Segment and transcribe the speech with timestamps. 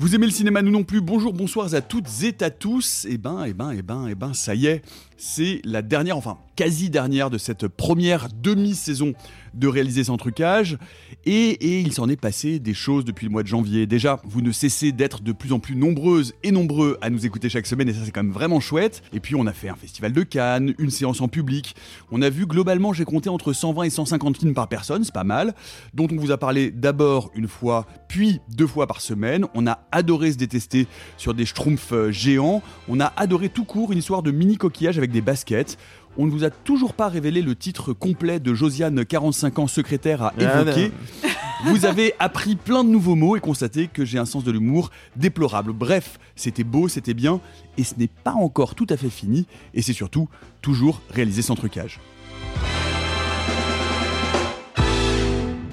[0.00, 1.00] Vous aimez le cinéma, nous non plus.
[1.00, 3.04] Bonjour, bonsoir à toutes et à tous.
[3.10, 4.82] Eh ben, eh ben, eh ben, eh ben, ça y est,
[5.16, 9.14] c'est la dernière, enfin quasi dernière de cette première demi-saison
[9.54, 10.78] de réaliser sans trucage.
[11.26, 13.86] Et, et il s'en est passé des choses depuis le mois de janvier.
[13.86, 17.48] Déjà, vous ne cessez d'être de plus en plus nombreuses et nombreux à nous écouter
[17.48, 19.02] chaque semaine, et ça c'est quand même vraiment chouette.
[19.12, 21.74] Et puis on a fait un festival de Cannes, une séance en public.
[22.10, 25.24] On a vu globalement, j'ai compté entre 120 et 150 films par personne, c'est pas
[25.24, 25.54] mal.
[25.94, 29.46] Dont on vous a parlé d'abord une fois, puis deux fois par semaine.
[29.54, 32.62] On a adoré se détester sur des schtroumpfs euh, géants.
[32.88, 35.78] On a adoré tout court une histoire de mini coquillage avec des baskets.
[36.16, 40.22] On ne vous a toujours pas révélé le titre complet de Josiane, 45 ans, secrétaire
[40.22, 40.92] à Ah, évoquer.
[41.66, 44.90] Vous avez appris plein de nouveaux mots et constaté que j'ai un sens de l'humour
[45.16, 45.72] déplorable.
[45.72, 47.40] Bref, c'était beau, c'était bien,
[47.76, 50.28] et ce n'est pas encore tout à fait fini, et c'est surtout
[50.62, 51.98] toujours réalisé sans trucage.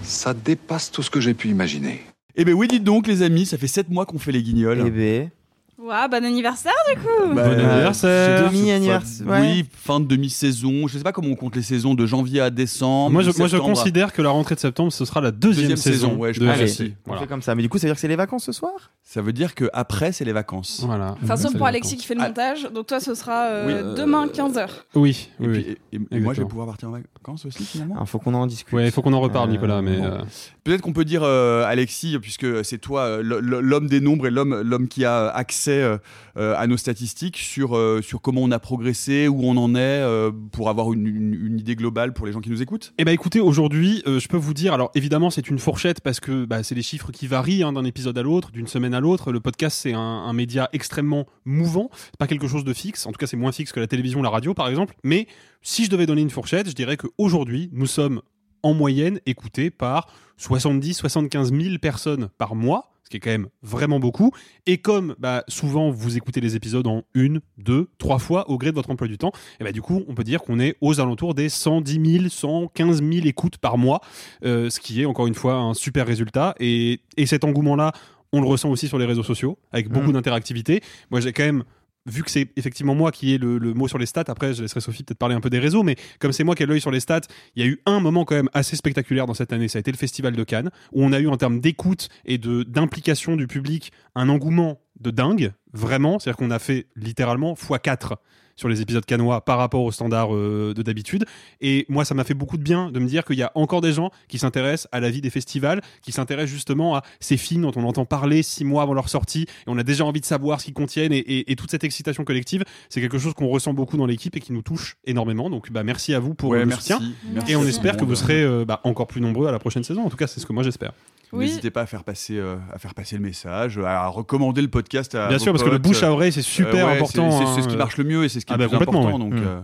[0.01, 2.01] Ça dépasse tout ce que j'ai pu imaginer.
[2.35, 4.83] Eh ben oui, dites donc les amis, ça fait 7 mois qu'on fait les guignols.
[4.87, 5.29] Eh ben,
[5.77, 8.49] Ouah, bon anniversaire du coup Bah, Bon euh, anniversaire.
[8.49, 9.41] c'est- Demi-anniversaire, ouais.
[9.41, 10.87] Oui, fin de demi-saison.
[10.87, 13.11] Je sais pas comment on compte les saisons de janvier à décembre.
[13.11, 15.93] Moi, je, moi, je considère que la rentrée de septembre, ce sera la deuxième, Deuxième
[15.93, 16.83] saison, ouais, je de pense Allez, FFC.
[16.83, 16.93] aussi.
[17.05, 17.21] on Voilà.
[17.23, 17.55] fait comme ça.
[17.55, 18.71] Mais du coup, ça veut dire que c'est les vacances ce soir?
[19.03, 20.81] Ça veut dire que après c'est les vacances.
[20.85, 21.15] Voilà.
[21.21, 22.27] Enfin, sauf pour Alexis qui fait le Ah.
[22.29, 22.69] montage.
[22.73, 24.69] Donc toi, ce sera euh, Oui, euh, demain 15h.
[24.95, 25.59] Oui, Et, oui.
[25.61, 27.97] puis- et- et moi je vais pouvoir partir en vacances aussi finalement?
[27.99, 28.73] Il faut qu'on en discute.
[28.73, 29.97] Ouais, il faut qu'on en reparle, Euh, Nicolas, mais.
[29.97, 30.05] bon.
[30.05, 30.21] euh,
[30.63, 34.87] Peut-être qu'on peut dire euh, Alexis, puisque c'est toi l'homme des nombres et l'homme l'homme
[34.87, 35.97] qui a accès euh,
[36.37, 40.03] euh, à nos statistiques sur euh, sur comment on a progressé, où on en est,
[40.51, 42.93] pour avoir une, idée globale pour les gens qui nous écoutent?
[42.97, 46.45] Eh ben écoutez, aujourd'hui, je peux vous dire, alors évidemment c'est une fourchette parce que
[46.45, 49.31] bah, c'est les chiffres qui varient hein, d'un épisode à l'autre, d'une semaine à l'autre.
[49.31, 51.89] Le podcast c'est un, média extrêmement mouvant,
[52.19, 53.05] pas quelque chose de fixe.
[53.05, 54.95] En tout cas, c'est moins fixe que la télévision, la radio, par exemple.
[55.03, 55.27] Mais
[55.61, 58.21] si je devais donner une fourchette, je dirais qu'aujourd'hui, nous sommes
[58.63, 60.07] en moyenne écoutés par
[60.39, 62.94] 70-75 000 personnes par mois.
[63.05, 64.31] Ce qui est quand même vraiment beaucoup.
[64.65, 68.71] Et comme bah, souvent vous écoutez les épisodes en une, deux, trois fois au gré
[68.71, 70.99] de votre emploi du temps, et bah, du coup on peut dire qu'on est aux
[70.99, 74.01] alentours des 110 000, 115 000 écoutes par mois,
[74.43, 76.55] euh, ce qui est encore une fois un super résultat.
[76.59, 77.91] Et, et cet engouement-là,
[78.33, 80.13] on le ressent aussi sur les réseaux sociaux, avec beaucoup Mhm.
[80.13, 80.81] d'interactivité.
[81.11, 81.63] Moi j'ai quand même
[82.05, 84.81] vu que c'est effectivement moi qui ai le, mot sur les stats, après je laisserai
[84.81, 86.91] Sophie peut-être parler un peu des réseaux, mais comme c'est moi qui ai l'œil sur
[86.91, 87.21] les stats,
[87.55, 89.81] il y a eu un moment quand même assez spectaculaire dans cette année, ça a
[89.81, 93.47] été le Festival de Cannes, où on a eu en termes d'écoute et d'implication du
[93.47, 98.15] public un engouement de dingue, vraiment, c'est-à-dire qu'on a fait littéralement x4
[98.55, 101.25] sur les épisodes canois par rapport aux standards euh, de d'habitude.
[101.61, 103.81] Et moi, ça m'a fait beaucoup de bien de me dire qu'il y a encore
[103.81, 107.63] des gens qui s'intéressent à la vie des festivals, qui s'intéressent justement à ces films
[107.63, 110.25] dont on entend parler six mois avant leur sortie, et on a déjà envie de
[110.25, 113.47] savoir ce qu'ils contiennent, et, et- et toute cette excitation collective, c'est quelque chose qu'on
[113.47, 115.49] ressent beaucoup dans l'équipe et qui nous touche énormément.
[115.49, 116.93] Donc, bah, merci à vous pour Ouais, le merci.
[116.93, 117.11] soutien.
[117.33, 119.83] Merci Et on espère que vous serez euh, bah, encore plus nombreux à la prochaine
[119.83, 120.03] saison.
[120.05, 120.91] En tout cas, c'est ce que moi j'espère.
[121.31, 121.45] Oui.
[121.47, 125.15] N'hésitez pas à faire passer euh, à faire passer le message, à recommander le podcast
[125.15, 127.31] à Bien vos sûr, parce que le bouche à oreille, c'est super Euh, ouais, important.
[127.31, 127.63] c'est- hein.
[127.63, 129.07] ce qui marche le mieux et c'est ce qui Ah est bah, le plus complètement,
[129.07, 129.25] important.
[129.25, 129.31] ouais.
[129.37, 129.61] Donc, euh,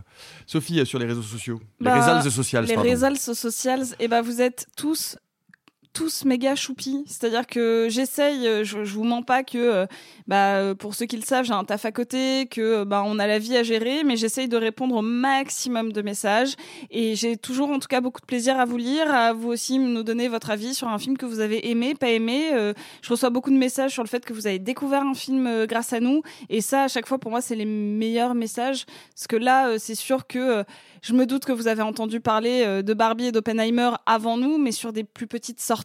[0.48, 4.42] Sophie, sur les réseaux sociaux, Bah, les réseaux sociaux, Les réseaux sociaux, et ben vous
[4.42, 5.18] êtes tous
[5.94, 7.04] tous méga choupis.
[7.06, 9.86] C'est-à-dire que j'essaye, euh, je, je vous mens pas que, euh,
[10.28, 13.20] bah, euh, pour ceux qui le savent, j'ai un taf à côté, que bah, on
[13.20, 16.56] a la vie à gérer, mais j'essaye de répondre au maximum de messages.
[16.90, 19.80] Et j'ai toujours, en tout cas, beaucoup de plaisir à vous lire, à vous aussi
[19.80, 22.52] nous donner votre avis sur un film que vous avez aimé, pas aimé.
[23.02, 25.94] Je reçois beaucoup de messages sur le fait que vous avez découvert un film grâce
[25.94, 26.22] à nous.
[26.50, 28.86] Et ça, à chaque fois, pour moi, c'est les meilleurs messages.
[29.16, 30.64] Parce que là, c'est sûr que
[31.02, 34.72] je me doute que vous avez entendu parler de Barbie et d'Oppenheimer avant nous, mais
[34.72, 35.81] sur des plus petites sorties.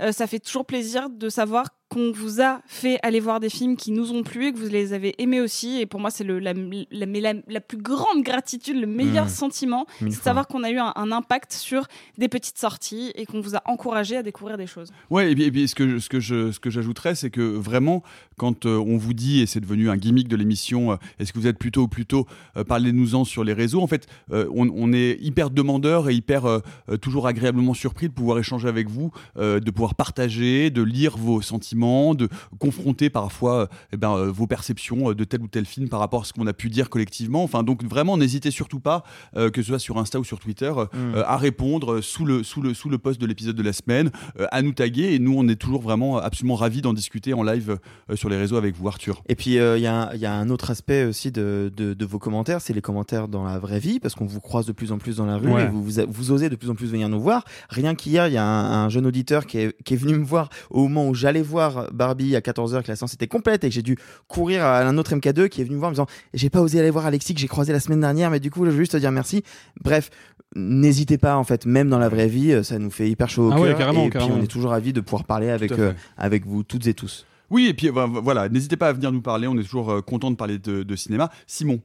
[0.00, 3.76] Euh, ça fait toujours plaisir de savoir qu'on vous a fait aller voir des films
[3.76, 5.80] qui nous ont plu et que vous les avez aimés aussi.
[5.80, 9.28] Et pour moi, c'est la, la, mais la- la plus grande gratitude, le meilleur Mmh.
[9.30, 11.86] sentiment, c'est de savoir qu'on a eu un, un impact sur
[12.18, 14.90] des petites sorties et qu'on vous a encouragé à découvrir des choses.
[15.10, 17.40] Ouais, et puis, et puis ce que, ce que je, ce que j'ajouterais, c'est que
[17.40, 18.02] vraiment,
[18.36, 21.38] quand euh, on vous dit, et c'est devenu un gimmick de l'émission, euh, est-ce que
[21.38, 22.26] vous êtes plutôt ou plutôt,
[22.56, 26.60] euh, parlez-nous-en sur les réseaux, en fait, on, on est hyper demandeur et hyper
[27.00, 31.77] toujours agréablement surpris de pouvoir échanger avec vous, de pouvoir partager, de lire vos sentiments,
[31.78, 32.28] de
[32.58, 36.22] confronter parfois eh ben, euh, vos perceptions euh, de tel ou tel film par rapport
[36.22, 37.42] à ce qu'on a pu dire collectivement.
[37.42, 39.04] Enfin, donc vraiment, n'hésitez surtout pas,
[39.36, 41.14] euh, que ce soit sur Insta ou sur Twitter, euh, Mm.
[41.16, 44.10] euh, à répondre sous le, sous, le, sous le post de l'épisode de la semaine,
[44.40, 45.14] euh, à nous taguer.
[45.14, 47.78] Et nous, on est toujours vraiment absolument ravis d'en discuter en live
[48.10, 49.22] euh, sur les réseaux avec vous, Arthur.
[49.28, 51.70] Et puis euh, il y, a un- il y a un autre aspect aussi de,
[51.76, 54.66] de, de vos commentaires, c'est les commentaires dans la vraie vie, parce qu'on vous croise
[54.66, 55.64] de plus en plus dans la rue Ouais.
[55.64, 57.44] et vous, vous, vous osez de plus en plus venir nous voir.
[57.68, 60.24] Rien qu'hier, il y a un, un jeune auditeur qui est, qui est venu me
[60.24, 63.68] voir au moment où j'allais voir Barbie à 14h, que la séance était complète et
[63.68, 65.94] que j'ai dû courir à un autre MK2 qui est venu me voir en me
[65.94, 68.50] disant J'ai pas osé aller voir Alexis que j'ai croisé la semaine dernière, mais du
[68.50, 69.42] coup, je veux juste te dire merci.
[69.82, 70.10] Bref,
[70.54, 73.52] n'hésitez pas en fait, même dans la vraie vie, ça nous fait hyper chaud au
[73.52, 73.64] Ah cœur.
[73.64, 74.30] ouais, carrément, et carrément.
[74.32, 77.26] puis on est toujours ravis de pouvoir parler avec, euh, avec vous toutes et tous.
[77.50, 79.46] Oui, et puis voilà, n'hésitez pas à venir nous parler.
[79.46, 81.30] On est toujours euh, content de parler de, de cinéma.
[81.46, 81.80] Simon.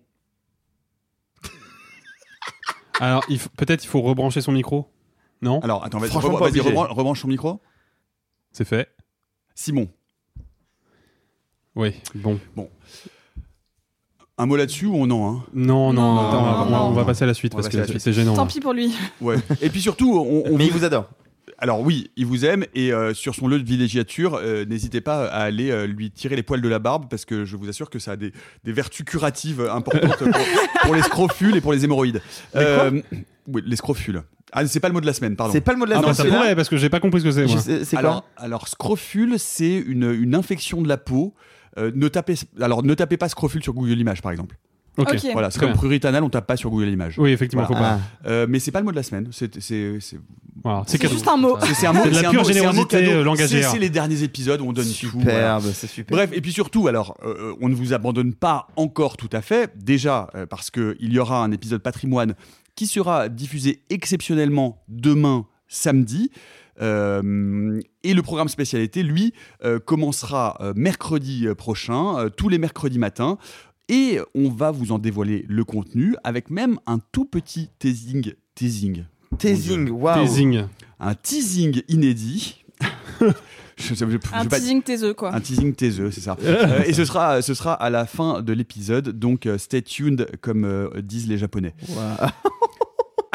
[3.00, 3.24] Alors,
[3.58, 4.88] peut-être il faut rebrancher son micro?
[5.42, 5.60] Non?
[5.62, 7.60] Alors, attends, vas-y, rebranche son micro.
[8.52, 8.90] C'est fait.
[9.56, 9.88] Simon,
[11.76, 12.40] Oui, bon.
[14.38, 15.44] un mot là-dessus ou non hein?
[15.54, 17.06] Non, non, Non, attends, on, va, non, on va- on va non.
[17.08, 18.36] passer à la suite parce que la c'est- c'est gênant.
[18.36, 18.52] Tant là.
[18.52, 18.94] pis pour lui.
[19.22, 19.38] Ouais.
[19.62, 21.10] et puis surtout, on, on Mais il vous- adore.
[21.60, 25.28] Alors oui, il vous aime et euh, sur son lieu de villégiature, euh, n'hésitez pas
[25.28, 27.90] à aller euh, lui tirer les poils de la barbe parce que je vous assure
[27.90, 28.34] que ça a des,
[28.64, 30.28] des vertus curatives importantes pour,
[30.82, 32.22] pour les scrofules et pour les hémorroïdes.
[32.56, 33.02] Euh,
[33.48, 34.24] oui, les scrofules.
[34.54, 35.52] Ah, c'est pas le mot de la semaine, pardon.
[35.52, 36.16] C'est pas le mot de la Ah, bah, semaine.
[36.16, 37.46] ça celui-là pourrait parce que j'ai pas compris ce que c'est.
[37.46, 38.00] Moi.
[38.00, 41.34] alors, quoi alors scrofule, c'est une, une infection de la peau.
[41.78, 44.56] Euh, ne tapez, alors ne tapez pas scrofule sur Google Images par exemple.
[44.98, 45.10] Ok.
[45.14, 45.26] Ok.
[45.34, 47.16] Voilà, c'est comme pruritanal, on tape pas sur Google Images.
[47.18, 47.96] Oui, effectivement, faut Voilà.
[47.96, 48.00] pas.
[48.26, 48.28] Ah.
[48.30, 49.28] Euh, mais c'est pas le mot de la semaine.
[49.32, 51.58] C'est juste un mot.
[51.74, 52.02] c'est- un mot.
[52.04, 53.24] C'est de la pure générosité, cadeau.
[53.24, 53.72] langagière.
[53.72, 55.10] C'est les derniers épisodes où on donne tout.
[55.16, 55.60] voilà.
[55.60, 56.16] Superbe, c'est super.
[56.16, 59.72] Bref, et puis surtout, alors, euh, on ne vous abandonne pas encore tout à fait.
[59.76, 62.36] Déjà, euh, parce qu'il y aura un épisode patrimoine
[62.76, 66.32] qui sera diffusé exceptionnellement demain, samedi.
[66.82, 69.34] Euh, et le programme spécialité, lui,
[69.64, 73.38] euh, commencera euh, mercredi prochain, euh, tous les mercredis matins.
[73.90, 78.34] Et on va vous en dévoiler le contenu avec même un tout petit teasing.
[78.56, 79.04] Teasing.
[79.38, 80.26] Teasing, waouh.
[80.26, 80.64] Teasing.
[81.00, 82.64] Un teasing inédit.
[83.78, 85.34] je, je- je- je Un teasing taiseux, quoi.
[85.34, 86.38] un teasing taiseux, c'est ça.
[86.44, 90.28] Euh, et ce sera, ce sera à la fin de l'épisode, donc euh, stay tuned,
[90.42, 91.74] comme euh, disent les Japonais.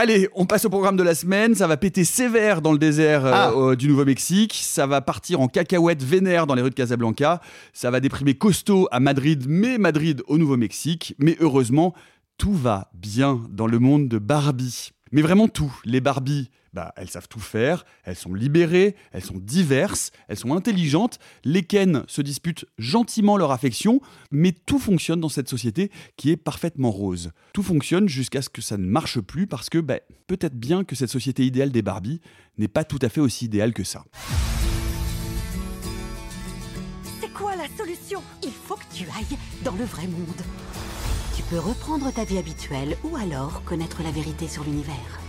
[0.00, 1.56] Allez, on passe au programme de la semaine.
[1.56, 3.50] Ça va péter sévère dans le désert euh, Ah.
[3.56, 4.54] euh, du Nouveau-Mexique.
[4.54, 7.40] Ça va partir en cacahuète vénère dans les rues de Casablanca.
[7.72, 11.16] Ça va déprimer costaud à Madrid, mais Madrid au Nouveau-Mexique.
[11.18, 11.94] Mais heureusement,
[12.36, 14.92] tout va bien dans le monde de Barbie.
[15.12, 15.72] Mais vraiment tout.
[15.84, 17.84] Les Barbies, bah, elles savent tout faire.
[18.04, 18.94] Elles sont libérées.
[19.12, 20.10] Elles sont diverses.
[20.28, 21.18] Elles sont intelligentes.
[21.44, 24.00] Les Ken se disputent gentiment leur affection.
[24.30, 27.32] Mais tout fonctionne dans cette société qui est parfaitement rose.
[27.52, 30.94] Tout fonctionne jusqu'à ce que ça ne marche plus parce que bah, peut-être bien que
[30.94, 32.20] cette société idéale des Barbies
[32.58, 34.04] n'est pas tout à fait aussi idéale que ça.
[37.20, 38.22] C'est quoi la solution?
[38.42, 40.42] Il faut que tu ailles dans le vrai monde.
[41.38, 45.20] Tu peux reprendre ta vie habituelle ou alors connaître la vérité sur l'univers.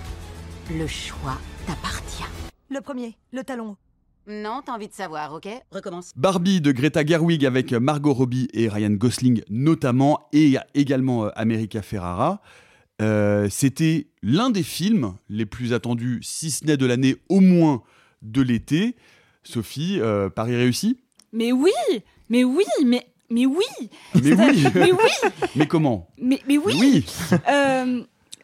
[0.75, 2.23] Le choix t'appartient.
[2.71, 3.77] Le premier, le talon.
[4.25, 5.47] Non, t'as envie de savoir, ok?
[5.69, 6.11] Recommence.
[6.15, 11.83] Barbie de Greta Gerwig avec Margot Robbie et Ryan Gosling notamment, et également euh, America
[11.83, 12.41] Ferrara.
[13.03, 17.83] Euh, C'était l'un des films les plus attendus, si ce n'est de l'année, au moins
[18.23, 18.95] de l'été.
[19.43, 20.97] Sophie, euh, Paris réussi?
[21.33, 21.69] Mais oui
[22.29, 23.65] Mais oui Mais, mais oui
[24.15, 27.05] Mais oui Mais oui Mais comment Mais, mais oui, Oui
[27.47, 28.03] Euh,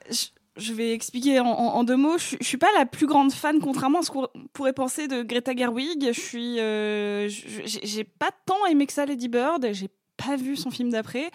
[0.09, 0.25] je,
[0.57, 2.17] je vais expliquer en, en- en deux mots.
[2.17, 5.21] Je, je suis pas la plus grande fan, contrairement à ce qu'on pourrait penser de
[5.23, 6.11] Greta Gerwig.
[6.13, 7.27] Je suis, euh,
[7.65, 9.67] j'ai pas tant aimé que ça Lady Bird.
[9.73, 11.29] J'ai pas vu son film d'après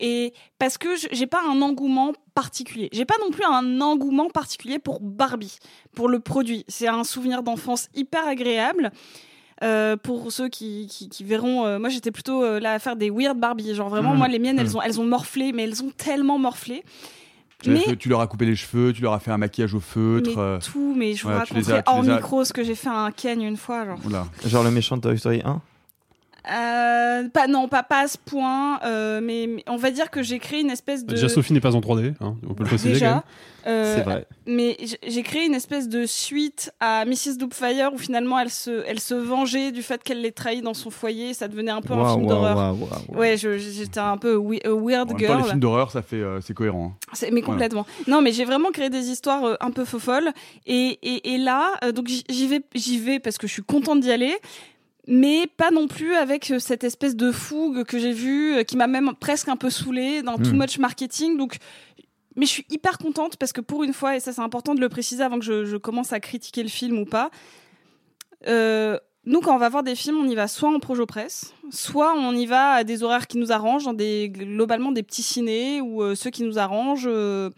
[0.00, 2.88] et parce que je- j'ai pas un engouement particulier.
[2.92, 5.56] J'ai pas non plus un engouement particulier pour Barbie,
[5.94, 6.64] pour le produit.
[6.66, 8.90] C'est un souvenir d'enfance hyper agréable.
[9.62, 12.96] Euh, pour ceux qui, qui, qui verront, euh, moi j'étais plutôt euh, là à faire
[12.96, 13.74] des weird Barbie.
[13.74, 14.18] Genre vraiment, Mmh.
[14.18, 14.60] moi les miennes, Mmh.
[14.60, 16.82] elles ont, elles ont morflé, mais elles ont tellement morflé.
[17.66, 20.30] Mais- tu leur as coupé les cheveux, tu leur as fait un maquillage au feutre.
[20.34, 22.74] Mais euh, tout, mais je vous les raconterai as- hors as- micro ce que j'ai
[22.74, 23.86] fait à un Ken une fois.
[23.86, 23.98] Genre.
[24.44, 25.62] Genre le méchant de Toy Story 1
[26.52, 30.22] Euh, pas non, pas, pas à ce point, euh, mais, mais on va dire que
[30.22, 31.14] j'ai créé une espèce de.
[31.14, 33.14] Déjà, Sophie n'est pas en 3D, hein, on peut le préciser quand même.
[33.14, 33.24] Déjà,
[33.66, 34.26] euh, C'est vrai.
[34.46, 37.38] Mais j'ai créé une espèce de suite à Mrs.
[37.38, 40.90] Doubtfire où finalement elle se, elle se vengeait du fait qu'elle l'ait trahi dans son
[40.90, 41.32] foyer.
[41.32, 42.56] Ça devenait un peu un Waouh, film waouh, d'horreur.
[42.78, 43.18] waouh.
[43.18, 45.38] Ouais, j'étais un peu we- a weird En même temps, girl.
[45.38, 46.92] les films d'horreur, ça fait, euh, c'est cohérent.
[46.94, 47.16] hein.
[47.22, 47.46] Mais Voilà.
[47.46, 47.86] complètement.
[48.06, 50.30] Non, mais j'ai vraiment créé des histoires euh, un peu folles.
[50.66, 53.62] Et, et, et là, euh, donc j'y j'y vais, j'y vais parce que je suis
[53.62, 54.36] contente d'y aller.
[55.06, 58.76] Mais pas non plus avec euh, cette espèce de fougue que j'ai vue, euh, qui
[58.76, 60.58] m'a même presque un peu saoulée dans too Mm.
[60.58, 61.36] much marketing.
[61.36, 61.56] Donc,
[62.36, 64.80] mais je suis hyper contente parce que pour une fois, et ça c'est important de
[64.80, 67.30] le préciser avant que je, je commence à critiquer le film ou pas,
[68.46, 71.54] euh, nous quand on va voir des films, on y va soit en projo presse,
[71.70, 75.22] soit on y va à des horaires qui nous arrangent, dans des globalement des petits
[75.22, 77.08] ciné ou euh, ceux qui nous arrangent.
[77.08, 77.50] euh,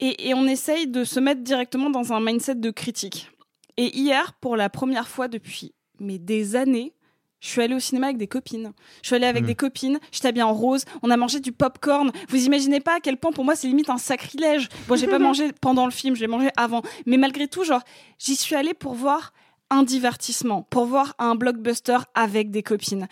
[0.00, 3.30] et, et on essaye de se mettre directement dans un mindset de critique.
[3.76, 5.72] Et hier, pour la première fois depuis
[6.04, 6.92] mais des années,
[7.40, 8.72] je suis allée au cinéma avec des copines.
[9.02, 9.48] Je suis allée avec Mhm.
[9.48, 12.10] des copines, j'étais habillée en rose, on a mangé du popcorn.
[12.28, 14.68] Vous imaginez pas à quel point pour moi c'est limite un sacrilège.
[14.88, 16.82] Bon, j'ai pas mangé pendant le film, j'ai mangé avant.
[17.06, 17.82] Mais malgré tout, genre,
[18.18, 19.32] j'y suis allée pour voir
[19.70, 23.08] un divertissement, pour voir un blockbuster avec des copines.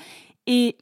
[0.47, 0.77] Et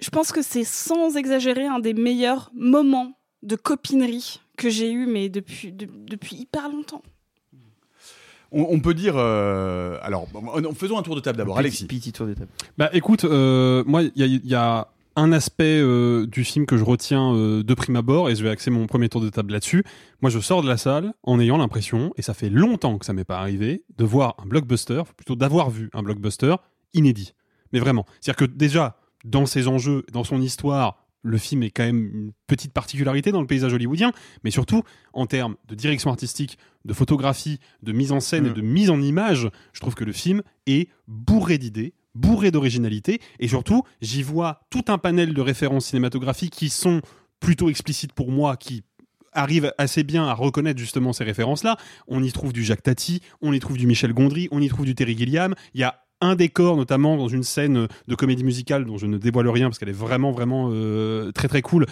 [0.00, 5.06] je pense que c'est sans exagérer un des meilleurs moments de copinerie que j'ai eu,
[5.06, 7.02] mais depuis, de- depuis hyper longtemps.
[8.52, 9.14] On, on peut dire.
[9.16, 10.26] euh, alors,
[10.76, 11.58] faisons un tour de table d'abord.
[11.58, 11.86] Alexis.
[11.86, 12.48] Petit tour de table.
[12.76, 16.64] Bah écoute, euh, moi, il y a, il y a un aspect euh, du film
[16.64, 19.28] que je retiens euh, de prime abord, et je vais axer mon premier tour de
[19.28, 19.84] table là-dessus.
[20.22, 23.12] Moi, je sors de la salle en ayant l'impression, et ça fait longtemps que ça
[23.12, 26.54] m'est pas arrivé, de voir un blockbuster, plutôt d'avoir vu un blockbuster
[26.94, 27.34] inédit.
[27.72, 28.06] Mais vraiment.
[28.20, 32.32] C'est-à-dire que déjà, dans ses enjeux, dans son histoire, le film est quand même une
[32.46, 34.12] petite particularité dans le paysage hollywoodien,
[34.44, 34.82] mais surtout
[35.12, 38.54] en termes de direction artistique, de photographie, de mise en scène et Mm.
[38.54, 43.48] de mise en image, je trouve que le film est bourré d'idées, bourré d'originalité, et
[43.48, 47.00] surtout, j'y vois tout un panel de références cinématographiques qui sont
[47.40, 48.82] plutôt explicites pour moi, qui
[49.32, 51.76] arrivent assez bien à reconnaître justement ces références-là.
[52.08, 54.86] On y trouve du Jacques Tati, on y trouve du Michel Gondry, on y trouve
[54.86, 55.54] du Terry Gilliam.
[55.74, 59.18] Il y a un décor notamment dans une scène de comédie musicale dont je ne
[59.18, 61.86] dévoile rien parce qu'elle est vraiment vraiment euh, très très cool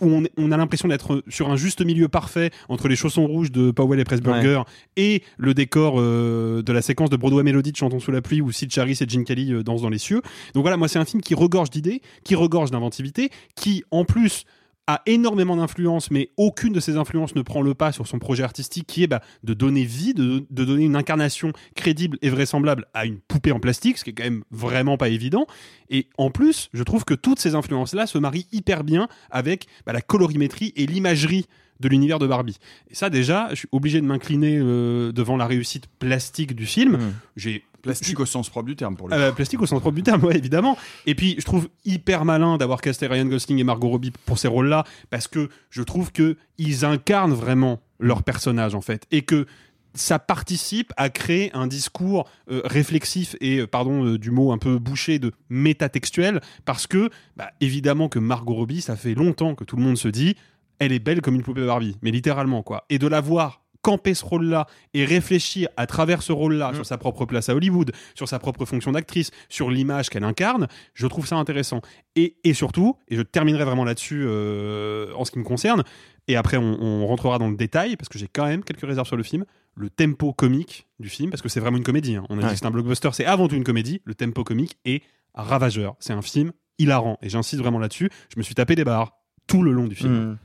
[0.00, 3.52] où on, on a l'impression d'être sur un juste milieu parfait entre les chaussons rouges
[3.52, 4.62] de Powell et Pressburger
[4.96, 8.40] et le décor euh, de la séquence de Broadway Melody de Chantons sous la pluie
[8.40, 10.22] où Sid Charis et Gene Kelly euh, dansent dans les cieux.
[10.54, 14.44] Donc voilà, moi c'est un film qui regorge d'idées, qui regorge d'inventivité, qui en plus
[14.92, 18.42] a énormément d'influence, mais aucune de ces influences ne prend le pas sur son projet
[18.42, 22.86] artistique qui est bah, de donner vie, de, de donner une incarnation crédible et vraisemblable
[22.94, 25.46] à une poupée en plastique, ce qui est quand même vraiment pas évident.
[25.90, 29.92] Et en plus, je trouve que toutes ces influences-là se marient hyper bien avec bah,
[29.92, 31.46] la colorimétrie et l'imagerie
[31.80, 32.58] de l'univers de Barbie.
[32.90, 36.98] Et ça déjà, je suis obligé de m'incliner euh, devant la réussite plastique du film.
[37.36, 40.02] J'ai Plastique au sens propre du terme pour le euh, plastique au sens propre du
[40.02, 40.78] terme, ouais, évidemment.
[41.06, 44.48] Et puis, je trouve hyper malin d'avoir casté Ryan Gosling et Margot Robbie pour ces
[44.48, 49.46] rôles-là, parce que je trouve que ils incarnent vraiment leur personnage, en fait, et que
[49.94, 54.58] ça participe à créer un discours euh, réflexif et, euh, pardon euh, du mot un
[54.58, 59.64] peu bouché, de métatextuel, parce que, bah, évidemment que Margot Robbie, ça fait longtemps que
[59.64, 60.36] tout le monde se dit,
[60.78, 62.84] elle est belle comme une poupée Barbie, mais littéralement, quoi.
[62.90, 66.98] Et de la voir camper ce rôle-là et réfléchir à travers ce rôle-là sur sa
[66.98, 71.26] propre place à Hollywood, sur sa propre fonction d'actrice, sur l'image qu'elle incarne, je trouve
[71.26, 71.80] ça intéressant.
[72.16, 75.82] Et, et surtout, et je terminerai vraiment là-dessus euh, en ce qui me concerne,
[76.28, 79.06] et après on, on rentrera dans le détail, parce que j'ai quand même quelques réserves
[79.08, 82.14] sur le film, le tempo comique du film, parce que c'est vraiment une comédie.
[82.16, 82.24] hein.
[82.28, 82.52] On a dit Ouais.
[82.52, 84.00] que c'est un blockbuster, c'est avant tout une comédie.
[84.04, 85.02] Le tempo comique est
[85.34, 85.96] ravageur.
[85.98, 88.10] C'est un film hilarant, et j'insiste vraiment là-dessus.
[88.32, 89.12] Je me suis tapé des barres
[89.48, 90.12] tout le long du film.
[90.32, 90.38] Mm.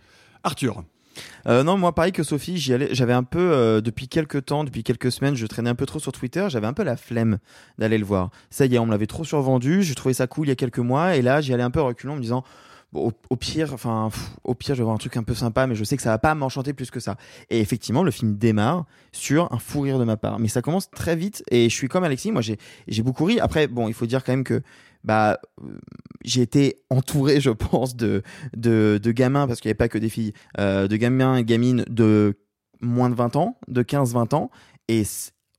[0.43, 0.83] Arthur.
[1.47, 2.89] Euh, non, moi pareil que Sophie, j'y allais.
[2.91, 5.99] J'avais un peu euh, depuis quelques temps, depuis quelques semaines, je traînais un peu trop
[5.99, 6.47] sur Twitter.
[6.49, 7.37] J'avais un peu la flemme
[7.77, 8.29] d'aller le voir.
[8.49, 9.83] Ça y est, on me l'avait trop survendu.
[9.83, 11.81] Je trouvais ça cool il y a quelques mois, et là j'y allais un peu
[11.81, 12.43] reculant en me disant.
[12.93, 14.09] Au, au pire, enfin,
[14.45, 16.09] au pire, je vais voir un truc un peu sympa, mais je sais que ça
[16.09, 17.17] va pas m'enchanter plus que ça.
[17.49, 20.89] Et effectivement, le film démarre sur un fou rire de ma part, mais ça commence
[20.89, 21.43] très vite.
[21.51, 23.41] Et je suis comme Alexis, moi, j'ai beaucoup ri.
[23.41, 24.61] Après, bon, il faut dire quand même que
[25.07, 25.39] bah
[26.25, 28.21] j'ai été entouré, je pense, de
[28.55, 31.43] de, de gamins parce qu'il n'y avait pas que des filles, euh, de gamins et
[31.43, 32.35] gamines de
[32.81, 34.51] moins de 20 ans, de 15-20 ans,
[34.89, 35.03] et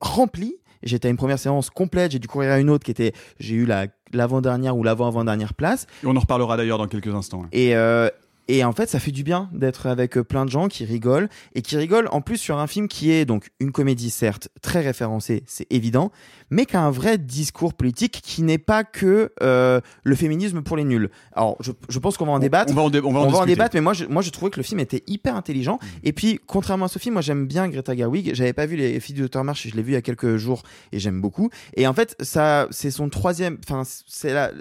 [0.00, 0.54] rempli.
[0.84, 3.56] J'étais à une première séance complète, j'ai dû courir à une autre qui était, j'ai
[3.56, 5.86] eu la l'avant-dernière ou l'avant-avant-dernière place.
[6.04, 7.42] Et on en reparlera d'ailleurs dans quelques instants.
[7.44, 7.48] hein.
[7.52, 8.08] Et, euh,
[8.48, 11.28] Et en fait, ça fait du bien d'être avec euh, plein de gens qui rigolent
[11.54, 14.80] et qui rigolent en plus sur un film qui est donc une comédie certes très
[14.80, 16.10] référencée, c'est évident,
[16.50, 20.76] mais qui a un vrai discours politique qui n'est pas que euh, le féminisme pour
[20.78, 21.10] les nuls.
[21.34, 22.72] Alors, je, je pense qu'on va en débattre.
[22.72, 24.56] On va en, dé- on va en débattre, mais moi, je, moi, je trouvais que
[24.58, 25.78] le film était hyper intelligent.
[26.02, 28.34] Et puis, contrairement à ce film, moi, j'aime bien Greta Gerwig.
[28.34, 29.44] J'avais pas vu les filles de Dr.
[29.44, 30.62] March, je l'ai vu il y a quelques jours
[30.92, 31.50] et j'aime beaucoup.
[31.76, 34.52] Et en fait, ça, c'est son troisième, enfin, c'est la,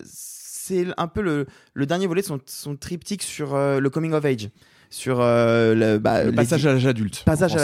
[0.68, 4.14] c'est un peu le, le dernier volet de son, son triptyque sur euh, le coming
[4.14, 4.50] of age.
[4.90, 7.24] Sur euh, le, bah, Le les- passage à l'âge adulte.
[7.26, 7.56] Passage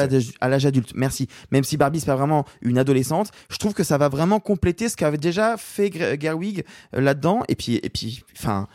[0.42, 1.30] à l'âge adulte, merci.
[1.52, 4.90] Même si Barbie c'est pas vraiment une adolescente, je trouve que ça va vraiment compléter
[4.90, 7.44] ce qu'avait déjà fait Gerwig euh, là-dedans.
[7.48, 8.68] Et puis, et puis, enfin,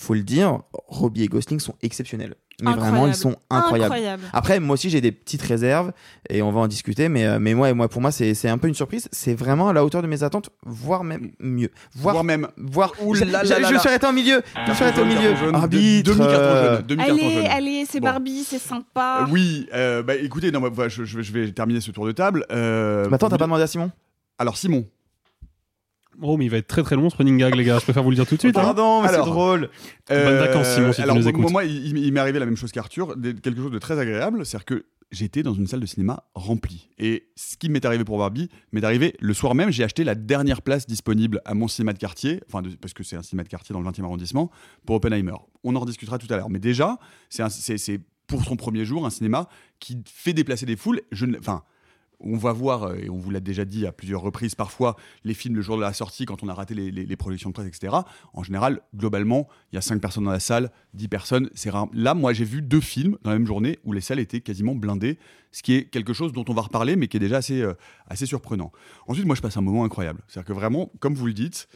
[0.00, 2.34] faut le dire, Robbie et Gosling sont exceptionnels.
[2.62, 3.92] Mais vraiment, ils sont incroyables.
[3.94, 4.22] Incroyable.
[4.32, 5.92] Après, moi aussi, j'ai des petites réserves
[6.28, 7.08] et on va en discuter.
[7.08, 9.08] Mais, euh, mais moi, moi, pour moi, c'est c'est un peu une surprise.
[9.12, 11.70] C'est vraiment à la hauteur de mes attentes, voire même mieux.
[11.94, 12.48] Voire, Voire même.
[12.56, 12.92] Voire.
[13.04, 14.42] Ouh je, là je- là je suis arrêté au milieu.
[14.66, 15.36] Je me suis arrêté au milieu.
[15.36, 16.10] Jaune, Arbitre.
[16.10, 17.00] Demi-carton euh, jaune.
[17.00, 17.46] Allez, jaune.
[17.50, 18.06] allez, c'est Bon.
[18.08, 19.20] Barbie, c'est sympa.
[19.22, 22.06] Euh, oui, euh, bah écoutez, non, bah, je, je vais- je vais terminer ce tour
[22.06, 22.44] de table.
[22.50, 23.90] Euh, Mais attends, t'as pas demandé à Simon?
[24.38, 24.84] Alors Simon,
[26.20, 27.78] Oh, mais il va être très très long ce running gag, les gars.
[27.78, 28.56] Je préfère vous le dire tout de suite.
[28.56, 28.62] hein.
[28.62, 29.70] Pardon, mais c'est drôle.
[30.08, 31.50] Bonnes vacances, Simon, si tu alors, nous moi, écoutes.
[31.50, 34.64] moi, il, il m'est arrivé la même chose qu'Arthur, quelque chose de très agréable, c'est-à-dire
[34.64, 36.90] que j'étais dans une salle de cinéma remplie.
[36.98, 40.14] Et ce qui m'est arrivé pour Barbie m'est arrivé le soir même, j'ai acheté la
[40.14, 43.44] dernière place disponible à mon cinéma de quartier, enfin de- parce que c'est un cinéma
[43.44, 44.50] de quartier dans le 20e arrondissement,
[44.86, 45.32] pour Oppenheimer.
[45.64, 46.50] On en rediscutera tout à l'heure.
[46.50, 46.98] Mais déjà,
[47.30, 49.48] c'est pour son premier jour un cinéma
[49.80, 51.00] qui fait déplacer des foules.
[51.12, 51.62] Je ne- Enfin,
[52.20, 55.34] on va voir, euh, et on vous l'a déjà dit à plusieurs reprises, parfois les
[55.34, 57.68] films le jour de la sortie, quand on a raté les, les- projections de presse,
[57.68, 57.94] etc.
[58.32, 61.86] En général, globalement, il y a 5 personnes dans la salle, 10 personnes, c'est rare.
[61.92, 64.74] Là, moi, j'ai vu deux films dans la même journée où les salles étaient quasiment
[64.74, 65.18] blindées,
[65.52, 67.74] ce qui est quelque chose dont on va reparler, mais qui est déjà assez, euh,
[68.08, 68.72] assez surprenant.
[69.06, 70.20] Ensuite, moi, je passe un moment incroyable.
[70.26, 71.68] C'est-à-dire que vraiment, comme vous le dites,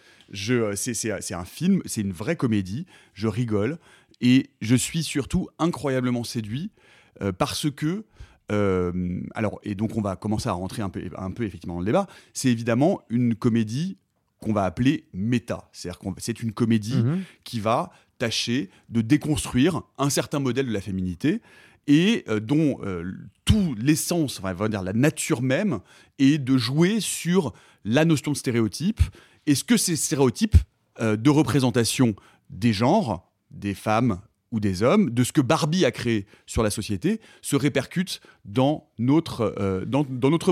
[0.50, 3.78] euh, c'est, un film, c'est une vraie comédie, je rigole,
[4.20, 6.70] et je suis surtout incroyablement séduit
[7.38, 8.04] parce que
[8.50, 11.80] euh, alors, et donc on va commencer à rentrer un peu, un peu effectivement dans
[11.80, 12.06] le débat.
[12.32, 13.98] C'est évidemment une comédie
[14.40, 15.68] qu'on va appeler méta.
[15.72, 17.22] C'est-à-dire que c'est une comédie Mhm.
[17.44, 21.40] qui va tâcher de déconstruire un certain modèle de la féminité
[21.86, 23.12] et euh, dont euh,
[23.44, 25.80] tout l'essence, enfin, on va dire la nature même,
[26.18, 27.52] est de jouer sur
[27.84, 29.00] la notion de stéréotype
[29.46, 30.56] et ce que ces stéréotypes
[31.00, 32.14] de représentation
[32.50, 34.20] des genres, des femmes
[34.52, 38.88] ou des hommes, de ce que Barbie a créé sur la société, se répercute dans
[38.98, 39.84] notre, euh,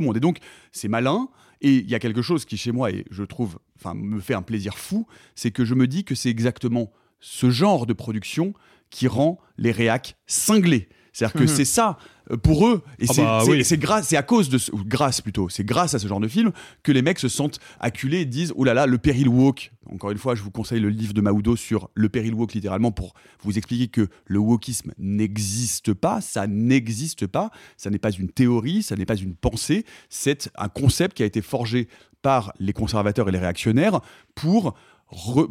[0.00, 0.16] monde.
[0.16, 0.38] Et donc,
[0.72, 1.28] c'est malin.
[1.60, 3.58] Et il y a quelque chose qui, chez moi, et je trouve,
[3.94, 6.90] me fait un plaisir fou, c'est que je me dis que c'est exactement
[7.20, 8.54] ce genre de production
[8.88, 10.88] qui rend les réacs cinglés.
[11.12, 11.48] C'est-à-dire que Mhm.
[11.48, 11.98] c'est ça
[12.30, 13.78] euh, pour eux, et Ah c'est bah c'est- oui.
[13.80, 16.28] grâce, c'est à cause de, ce- ou grâce plutôt, c'est grâce à ce genre de
[16.28, 16.52] film
[16.84, 19.72] que les mecs se sentent acculés et disent oh là là le péril woke.
[19.90, 22.92] Encore une fois, je vous conseille le livre de Mahoudo sur le péril woke littéralement
[22.92, 28.28] pour vous expliquer que le wokisme n'existe pas, ça n'existe pas, ça n'est pas une
[28.28, 31.88] théorie, ça n'est pas une pensée, c'est un concept qui a été forgé
[32.22, 34.00] par les conservateurs et les réactionnaires
[34.34, 34.74] pour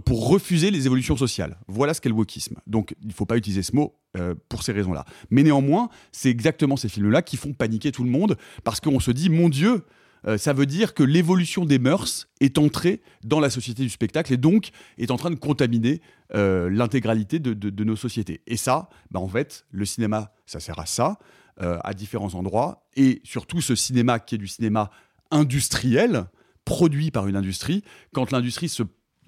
[0.05, 1.57] pour refuser les évolutions sociales.
[1.67, 2.55] Voilà ce qu'est le wokisme.
[2.65, 5.05] Donc, il ne faut pas utiliser ce mot euh, pour ces raisons-là.
[5.29, 9.11] Mais néanmoins, c'est exactement ces films-là qui font paniquer tout le monde parce qu'on se
[9.11, 9.85] dit, mon Dieu,
[10.27, 14.31] euh, ça veut dire que l'évolution des mœurs est entrée dans la société du spectacle
[14.33, 16.01] et donc est en train de contaminer
[16.33, 18.41] euh, l'intégralité de, nos sociétés.
[18.47, 21.19] Et ça, bah, en fait, le cinéma, ça sert à ça,
[21.61, 22.87] à différents endroits.
[22.95, 24.91] Et surtout, ce cinéma qui est du cinéma
[25.29, 26.27] industriel,
[26.63, 28.83] produit par une industrie, quand l'industrie se,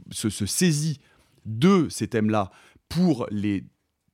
[0.10, 1.00] se, saisit
[1.46, 2.52] de ces thèmes-là
[2.90, 3.66] pour les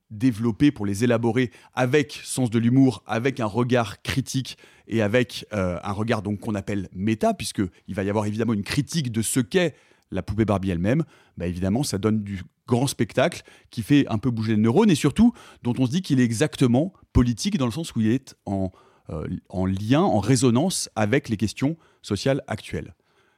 [0.09, 5.79] développer, pour les élaborer avec sens de l'humour, avec un regard critique et avec euh,
[5.83, 9.21] un regard donc qu'on appelle méta, puisque il va y avoir évidemment une critique de
[9.21, 9.75] ce qu'est
[10.11, 11.03] la poupée Barbie elle-même.
[11.35, 14.95] Bah évidemment, ça donne du grand spectacle qui fait un peu bouger les neurones et
[14.95, 18.35] surtout dont on se dit qu'il est exactement politique dans le sens où il est
[18.45, 18.71] en,
[19.09, 22.93] euh, en lien, en résonance avec les questions sociales actuelles.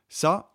[0.09, 0.53] Ça,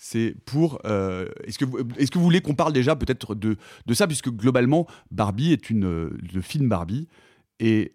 [0.00, 0.80] c'est pour.
[0.86, 4.06] euh, Est-ce que, vous- est-ce que vous voulez qu'on parle déjà peut-être de, de ça,
[4.06, 5.84] puisque globalement, Barbie est une.
[5.84, 7.08] euh, Le film Barbie
[7.58, 7.92] est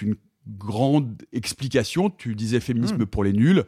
[0.00, 0.14] une
[0.46, 2.08] grande explication.
[2.08, 3.64] Tu disais féminisme pour les nuls,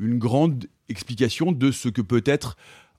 [0.00, 2.56] une grande explication de ce que peut être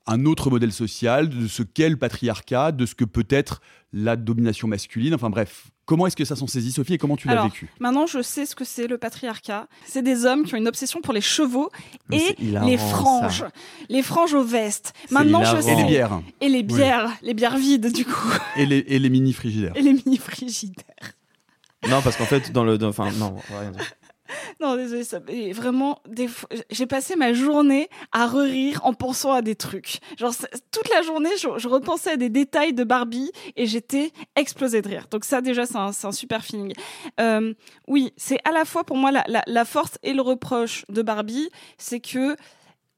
[0.07, 3.61] un autre modèle social, de ce qu'est le patriarcat, de ce que peut être
[3.93, 5.13] la domination masculine.
[5.13, 7.69] Enfin bref, comment est-ce que ça s'en saisit, Sophie, et comment tu l'as vécu?
[7.79, 9.67] Maintenant, je sais ce que c'est le patriarcat.
[9.85, 11.69] C'est des hommes qui ont une obsession pour les chevaux
[12.11, 12.85] et hilarant, les ça.
[12.85, 13.45] franges.
[13.89, 14.93] Les franges aux vestes.
[15.11, 15.71] Maintenant, je sais.
[15.71, 16.21] Et les bières.
[16.41, 16.63] Et les Oui.
[16.63, 17.11] bières.
[17.21, 18.29] Les bières vides, du coup.
[18.57, 19.73] et les, et les mini frigidaires.
[19.75, 21.13] Et les mini frigidaires.
[21.89, 22.77] Non, parce qu'en fait, dans le.
[22.83, 23.81] Enfin, non, rien dire.
[24.59, 25.19] Non, désolé, ça,
[25.53, 26.27] vraiment, des
[26.69, 29.99] j'ai passé ma journée à rire en pensant à des trucs.
[30.17, 30.33] Genre,
[30.71, 35.07] toute la journée, je, repensais à des détails de Barbie et j'étais explosée de rire.
[35.11, 36.73] Donc ça, déjà, c'est un, super feeling.
[37.19, 37.53] Euh,
[37.87, 41.49] oui, c'est à la fois pour moi la, la force et le reproche de Barbie,
[41.77, 42.35] c'est que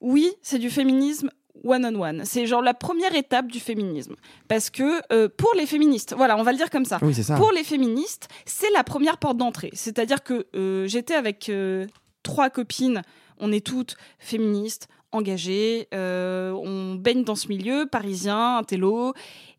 [0.02, 1.30] oui, c'est du féminisme
[1.64, 2.22] one on one.
[2.26, 4.16] C'est genre la première étape du féminisme.
[4.48, 7.00] Parce que euh, pour les féministes, voilà, on va le dire comme ça.
[7.02, 7.36] Oui, ça.
[7.36, 9.72] Pour les féministes, c'est la première porte d'entrée.
[9.74, 11.88] C'est-à-dire que euh, j'étais avec euh,
[12.24, 13.02] trois copines,
[13.40, 19.14] on est toutes féministes, engagées, on baigne dans ce milieu, parisien, intello.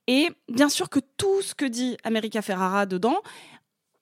[0.07, 3.17] Et bien sûr que tout ce que dit America Ferrara dedans,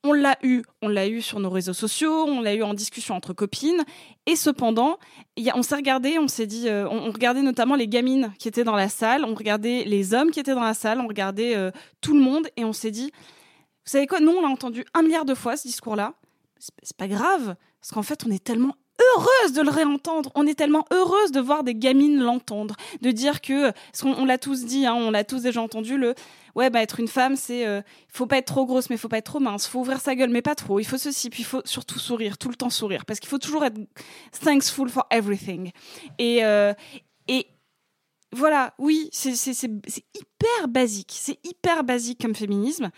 [0.05, 3.15] on l'a eu, on l'a eu sur nos réseaux sociaux, on l'a eu en discussion
[3.15, 3.85] entre copines,
[4.27, 4.99] et cependant,
[5.55, 8.77] on s'est regardé, on s'est dit, euh, on, regardait notamment les gamines qui étaient dans
[8.77, 12.15] la salle, on regardait les hommes qui étaient dans la salle, on regardait euh, tout
[12.15, 15.25] le monde, et on s'est dit, vous savez quoi, nous on l'a entendu un milliard
[15.25, 16.15] de fois ce discours-là,
[16.59, 20.55] c'est pas grave, parce qu'en fait on est tellement heureuse de le réentendre, on est
[20.55, 24.65] tellement heureuse de voir des gamines l'entendre, de dire que, parce qu'on on l'a tous
[24.65, 26.15] dit, hein, on l'a tous déjà entendu, le
[26.55, 29.19] ouais bah être une femme c'est euh, faut pas être trop grosse mais faut pas
[29.19, 29.67] être trop mince.
[29.67, 30.81] Faut ouvrir sa gueule mais pas trop.
[30.81, 33.05] Il faut ceci puis il faut surtout sourire tout le temps sourire.
[33.07, 33.79] Parce qu'il faut toujours être
[34.43, 35.71] thankful for everything.
[36.19, 36.75] Et euh,
[37.29, 37.47] et
[38.33, 41.13] voilà oui c'est hyper basique.
[41.15, 42.91] C'est hyper basique comme féminisme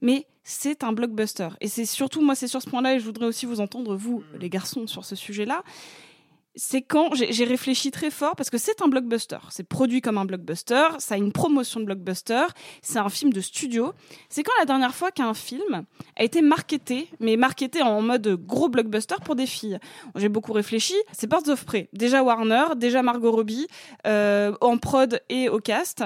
[0.00, 3.26] mais c'est un blockbuster et c'est surtout moi c'est sur ce point-là et je voudrais
[3.26, 5.62] aussi vous entendre vous les garçons sur ce sujet-là
[6.58, 9.36] c'est quand j'ai réfléchi très fort parce que c'est un blockbuster.
[9.50, 12.44] C'est produit comme un blockbuster, ça a une promotion de blockbuster,
[12.80, 13.92] c'est un film de studio.
[14.30, 15.84] C'est quand la dernière fois qu'un film
[16.16, 19.78] a été marketé, mais marketé en mode gros blockbuster pour des filles.
[20.14, 20.94] J'ai beaucoup réfléchi.
[21.12, 21.90] C'est Birds of Prey.
[21.92, 23.66] Déjà Warner, déjà Margot Robbie,
[24.06, 26.04] euh, en prod et au cast.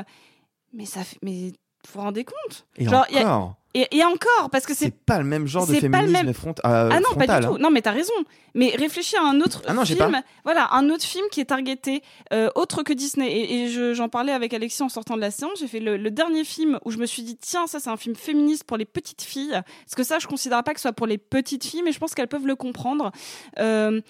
[0.73, 2.67] Mais ça fait, mais vous vous rendez compte?
[2.77, 3.55] Et Genre, il y a- encore.
[3.75, 6.89] Et, et encore parce que c'est pas le même genre de féminisme même- front- euh,
[6.93, 7.55] ah non, pas du tout.
[7.55, 7.59] hein.
[7.61, 8.13] Non, mais t'as raison.
[8.55, 9.99] Mais réfléchis à un autre Ah non, film.
[9.99, 10.23] pas.
[10.45, 12.03] Voilà, un autre film qui est targeté
[12.33, 13.31] euh, autre que Disney.
[13.31, 15.61] Et, et je- j'en parlais avec Alexis en sortant de la séance.
[15.61, 17.97] J'ai fait le, le dernier film où je me suis dit tiens, ça c'est un
[17.97, 19.51] film féministe pour les petites filles.
[19.85, 21.99] Parce que ça, je considère pas que ce soit pour les petites filles, mais je
[22.01, 23.13] pense qu'elles peuvent le comprendre.
[23.61, 24.01] Euh,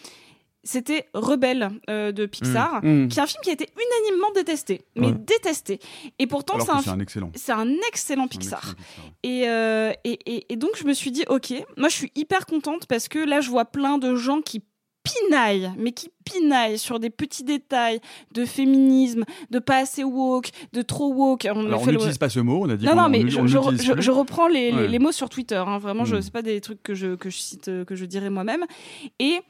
[0.63, 3.05] c'était Rebelle euh, de Pixar, Mm.
[3.05, 3.09] Mm.
[3.09, 5.13] qui est un film qui a été unanimement détesté, mais Ouais.
[5.15, 5.81] détesté.
[6.19, 7.31] Et pourtant, c'est un, c'est un excellent.
[7.35, 8.75] c'est un excellent Pixar.
[9.23, 12.47] Et, euh, et, et, et donc, je me suis dit, ok, moi, je suis hyper
[12.47, 14.63] contente parce que là, je vois plein de gens qui
[15.03, 18.01] pinaillent, mais qui pinaillent sur des petits détails
[18.33, 21.49] de féminisme, de pas assez woke, de trop woke.
[21.51, 24.47] On Alors on le- pas ce mot, on a dit non, non, mais je, reprends
[24.47, 24.89] les, les- Ouais.
[24.89, 25.57] les mots sur Twitter.
[25.57, 25.79] hein.
[25.79, 26.23] Vraiment, je Mm.
[26.23, 28.65] c'est pas des trucs que je, que je cite, que je dirais moi-même.
[29.19, 29.41] Et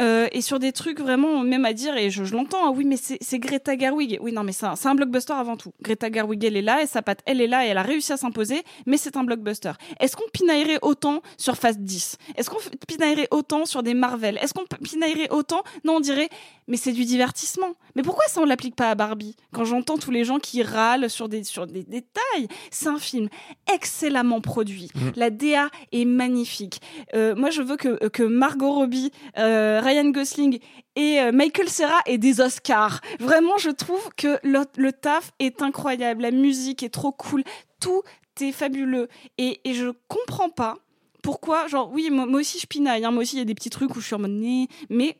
[0.00, 2.96] euh, et sur des trucs vraiment même à dire et je, l'entends ah oui mais
[2.96, 4.18] c'est Greta Gerwig.
[4.20, 5.72] Oui non mais c'est un, un blockbuster avant tout.
[5.82, 8.12] Greta Gerwig elle est là et sa patte elle est là et elle a réussi
[8.12, 9.72] à s'imposer mais c'est un blockbuster.
[10.00, 14.38] Est-ce qu'on pinaillerait autant sur Phase 10 est-ce qu'on pinaillerait autant sur des Marvel?
[14.40, 15.62] Est-ce qu'on pinaillerait autant?
[15.84, 16.28] Non on dirait
[16.68, 17.72] mais c'est du divertissement.
[17.96, 21.10] Mais pourquoi ça on l'applique pas à Barbie quand j'entends tous les gens qui râlent
[21.10, 22.48] sur des sur des détails?
[22.70, 23.28] C'est un film
[23.72, 24.90] excellemment produit.
[24.94, 25.08] Mm.
[25.16, 26.80] la DA est magnifique.
[27.14, 30.60] Euh, moi je veux que que Margot Robbie euh, Ryan Gosling
[30.94, 33.00] et euh, Michael Cera aient des Oscars.
[33.18, 36.22] Vraiment je trouve que le, le taf est incroyable.
[36.22, 37.42] La musique est trop cool.
[37.80, 38.02] Tout
[38.40, 39.08] est fabuleux.
[39.38, 40.76] Et, et je comprends pas
[41.22, 43.54] pourquoi genre oui moi, moi aussi je pinaille hein, moi aussi il y a des
[43.54, 44.40] petits trucs où je suis en mode
[44.88, 45.16] mais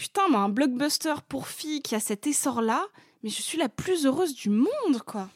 [0.00, 2.86] putain moi un blockbuster pour filles qui a cet essor là
[3.22, 5.28] mais je suis la plus heureuse du monde quoi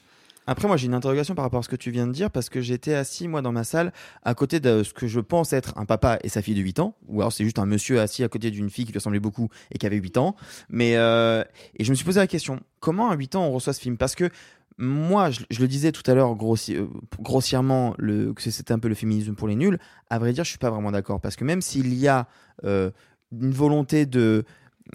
[0.47, 2.49] Après, moi, j'ai une interrogation par rapport à ce que tu viens de dire, parce
[2.49, 5.77] que j'étais assis, moi, dans ma salle, à côté de ce que je pense être
[5.77, 8.25] un papa et sa fille de 8 ans, ou alors c'est juste un monsieur assis
[8.25, 10.35] à côté d'une fille qui lui ressemblait beaucoup et qui avait 8 ans.
[10.71, 11.45] Mais, euh,
[11.77, 13.99] et je me suis posé la question, comment à 8 ans on reçoit ce film?
[13.99, 14.31] Parce que
[14.79, 16.89] moi, je, le disais tout à l'heure euh,
[17.21, 19.79] grossièrement, que c'était un peu le féminisme pour les nuls.
[20.09, 22.27] À vrai dire, je suis pas vraiment d'accord, parce que même s'il y a
[22.65, 22.91] euh,
[23.33, 24.45] une volonté de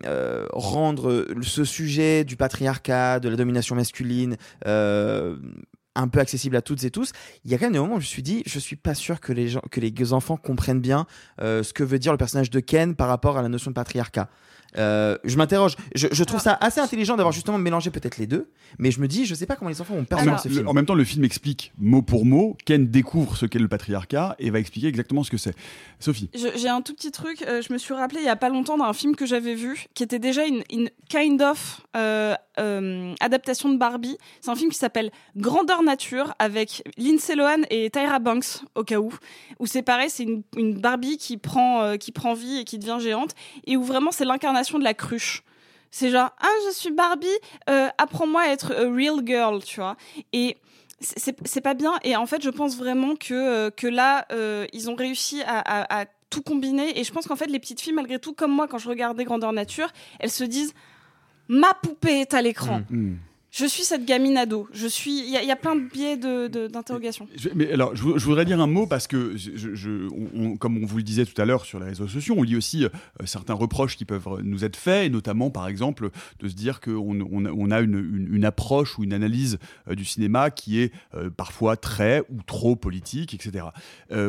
[0.06, 4.38] euh, rendre ce sujet du patriarcat, de la domination masculine,
[4.68, 5.36] euh,
[5.96, 7.12] un peu accessible à toutes et tous,
[7.44, 8.94] il y a quand même des moments où je me suis dit, je suis pas
[8.94, 11.06] sûr que les, gens, que les enfants comprennent bien
[11.42, 13.76] euh, ce que veut dire le personnage de Ken par rapport à la notion de
[13.76, 14.30] patriarcat.
[14.78, 15.76] Euh, je m'interroge.
[15.96, 19.08] Je, je trouve ça assez intelligent d'avoir justement mélangé peut-être les deux, mais je me
[19.08, 20.68] dis, je sais pas comment les enfants vont percevoir ce le- film.
[20.68, 22.56] en même temps, le film explique mot pour mot.
[22.66, 25.56] Ken découvre ce qu'est le patriarcat et va expliquer exactement ce que c'est.
[26.00, 26.30] Sophie.
[26.34, 27.42] J'ai un tout petit truc.
[27.42, 29.86] euh, je me suis rappelé il y a pas longtemps d'un film que j'avais vu,
[29.96, 34.18] qui était déjà une, une kind of euh, euh, adaptation de Barbie.
[34.42, 39.00] C'est un film qui s'appelle Grandeur Nature avec Lindsay Lohan et Tyra Banks au cas
[39.00, 39.12] où.
[39.60, 42.78] Où c'est pareil, c'est une, une Barbie qui prend euh, qui prend vie et qui
[42.78, 43.32] devient géante
[43.66, 45.44] et où vraiment c'est l'incarnation de la cruche.
[45.92, 47.28] C'est genre ah je suis Barbie,
[47.70, 49.96] euh, apprends-moi à être a real girl, tu vois.
[50.34, 50.58] Et
[51.02, 54.90] c'est pas bien et en fait je pense vraiment que euh, que là euh, ils
[54.90, 57.00] ont réussi à, tout combiné.
[57.00, 59.24] Et je pense qu'en fait, les petites filles, malgré tout, comme moi, quand je regardais
[59.24, 59.88] Grandeur Nature,
[60.20, 60.76] elles se disent
[61.48, 62.82] ma poupée est à l'écran.
[62.92, 63.16] Mm.
[63.52, 64.68] Je suis cette gamine ado.
[64.74, 65.20] Je suis.
[65.26, 67.28] Il y, a- plein de biais de- de- d'interrogation.
[67.36, 69.36] Je- Mais alors, je, vou- je voudrais dire un mot parce que,
[70.58, 72.86] comme on vous le disait tout à l'heure sur les réseaux sociaux, on lit aussi
[72.86, 72.90] euh,
[73.26, 77.20] certains reproches qui peuvent nous être faits, et notamment, par exemple, de se dire qu'on
[77.32, 79.58] on, a- une, approche ou une analyse
[79.90, 83.66] euh, du cinéma qui est euh, parfois très ou trop politique, etc.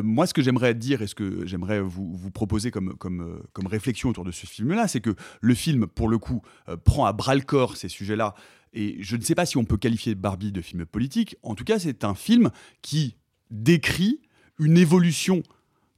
[0.02, 3.66] Moi, ce que j'aimerais dire et ce que j'aimerais vous, vous proposer comme, comme, comme
[3.66, 6.42] réflexion autour de ce film-là, c'est que le film, pour le coup,
[6.84, 8.34] prend à bras le corps ces sujets-là.
[8.72, 11.36] Et je ne sais pas si on peut qualifier Barbie de film politique.
[11.42, 12.50] En tout cas, c'est un film
[12.82, 13.16] qui
[13.50, 14.20] décrit
[14.58, 15.42] une évolution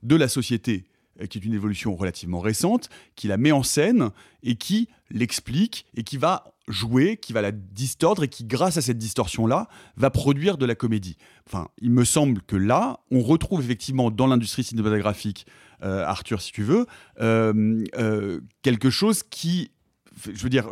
[0.02, 0.84] de la société,
[1.20, 4.10] euh, qui est une évolution relativement récente, qui la met en scène
[4.42, 8.82] et qui l'explique et qui va jouer, qui va la distordre et qui, grâce à
[8.82, 11.16] cette distorsion-là, va produire de la comédie.
[11.46, 15.46] Enfin, il me semble que là, on retrouve effectivement dans l'industrie cinématographique,
[15.82, 16.86] euh, Arthur, si tu veux,
[17.20, 19.72] euh, quelque chose qui
[20.32, 20.68] je veux dire,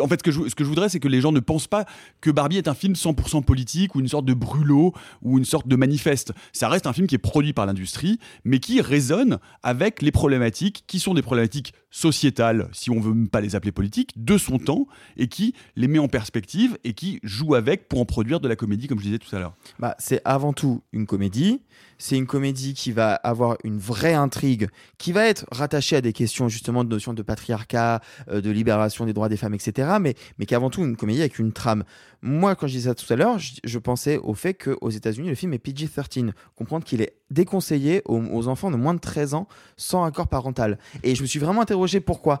[0.00, 1.84] en fait, ce que, je, voudrais, c'est que les gens ne pensent pas
[2.20, 5.68] que Barbie est un film 100% politique ou une sorte de brûlot ou une sorte
[5.68, 6.32] de manifeste.
[6.52, 10.84] Ça reste un film qui est produit par l'industrie, mais qui résonne avec les problématiques
[10.86, 14.86] qui sont des problématiques sociétales, si on veut pas les appeler politiques, de son temps,
[15.16, 18.56] et qui les met en perspective et qui joue avec pour en produire de la
[18.56, 19.54] comédie, comme je disais tout à l'heure.
[19.78, 21.60] Bah, c'est avant tout une comédie.
[21.98, 26.12] C'est une comédie qui va avoir une vraie intrigue, qui va être rattachée à des
[26.12, 29.88] questions justement de notions de patriarcat, euh, de libération des droits des femmes, etc.
[30.00, 31.84] Mais, mais qui est avant tout une comédie avec une trame.
[32.22, 35.28] Moi, quand je disais ça tout à l'heure, je, je pensais au fait qu'aux États-Unis,
[35.28, 36.30] le film est PG-13.
[36.56, 40.78] Comprendre qu'il est déconseillé aux, aux enfants de moins de 13 ans sans accord parental.
[41.02, 42.40] Et je me suis vraiment interrogé pourquoi.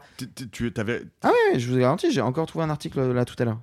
[0.52, 1.02] Tu avais.
[1.22, 3.44] Ah ouais, je vous ai garanti, j'ai encore trouvé un article euh, là tout à
[3.44, 3.58] l'heure.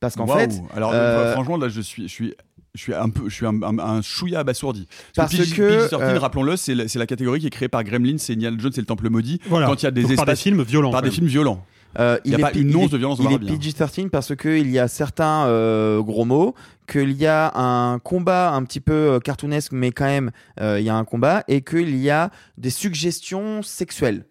[0.00, 0.52] Parce qu'en fait.
[0.74, 2.34] alors euh, franchement, là, je suis, je suis,
[2.74, 4.88] je suis un peu, je suis un, un, un chouïa abasourdi.
[5.14, 7.84] Parce PG- que, PG-13, euh, rappelons-le, c'est la, c'est la catégorie qui est créée par
[7.84, 9.40] Gremlins, c'est Indiana Jones et le Temple maudit.
[9.48, 9.66] Voilà.
[9.66, 11.64] Quand il y a des espaces par des films violents, par des films violents.
[11.98, 13.56] Euh, il n'y a est pas une once de violence dans Il est hein.
[13.58, 16.54] PG-13 parce qu'il y a certains euh, gros mots,
[16.86, 20.86] qu'il y a un combat un petit peu euh, cartoonesque, mais quand même, euh, il
[20.86, 24.24] y a un combat, et qu'il y a des suggestions sexuelles.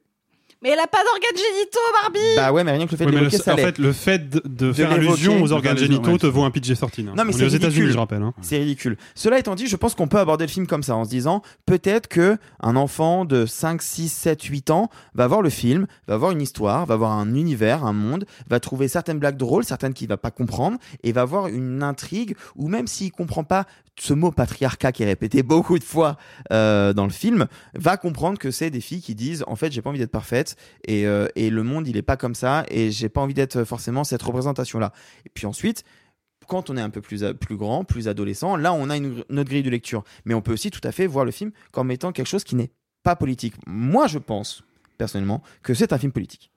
[0.63, 3.11] Mais elle a pas d'organes génitaux, Barbie Bah ouais, mais rien que le fait Ouais,
[3.11, 3.63] de l'évoquer, le- ça en l'est.
[3.63, 6.17] fait, le fait de, de faire allusion aux organes génitaux ouais.
[6.17, 7.09] te vaut un PG-13.
[7.09, 7.13] hein.
[7.15, 7.91] Non, mais c'est est aux États-Unis, ridicule.
[7.91, 8.23] je rappelle.
[8.23, 8.33] hein.
[8.41, 8.97] C'est ridicule.
[9.13, 11.43] Cela étant dit, je pense qu'on peut aborder le film comme ça, en se disant
[11.67, 16.17] peut-être que un enfant de 5, 6, 7, 8 ans va voir le film, va
[16.17, 19.93] voir une histoire, va voir un univers, un monde, va trouver certaines blagues drôles, certaines
[19.93, 23.65] qu'il va pas comprendre, et va voir une intrigue, ou même s'il comprend pas
[23.99, 26.17] ce mot patriarcat qui est répété beaucoup de fois
[26.51, 29.81] euh, dans le film, va comprendre que c'est des filles qui disent en fait j'ai
[29.81, 30.46] pas envie d'être parfaite
[30.85, 33.63] et, euh, et le monde il est pas comme ça et j'ai pas envie d'être
[33.63, 34.93] forcément cette représentation là.
[35.25, 35.83] Et puis ensuite
[36.47, 39.49] quand on est un peu plus, plus grand, plus adolescent, là on a une, notre
[39.49, 40.03] grille de lecture.
[40.25, 42.55] Mais on peut aussi tout à fait voir le film comme étant quelque chose qui
[42.55, 42.71] n'est
[43.03, 43.53] pas politique.
[43.67, 44.63] Moi je pense
[44.97, 46.51] personnellement que c'est un film politique.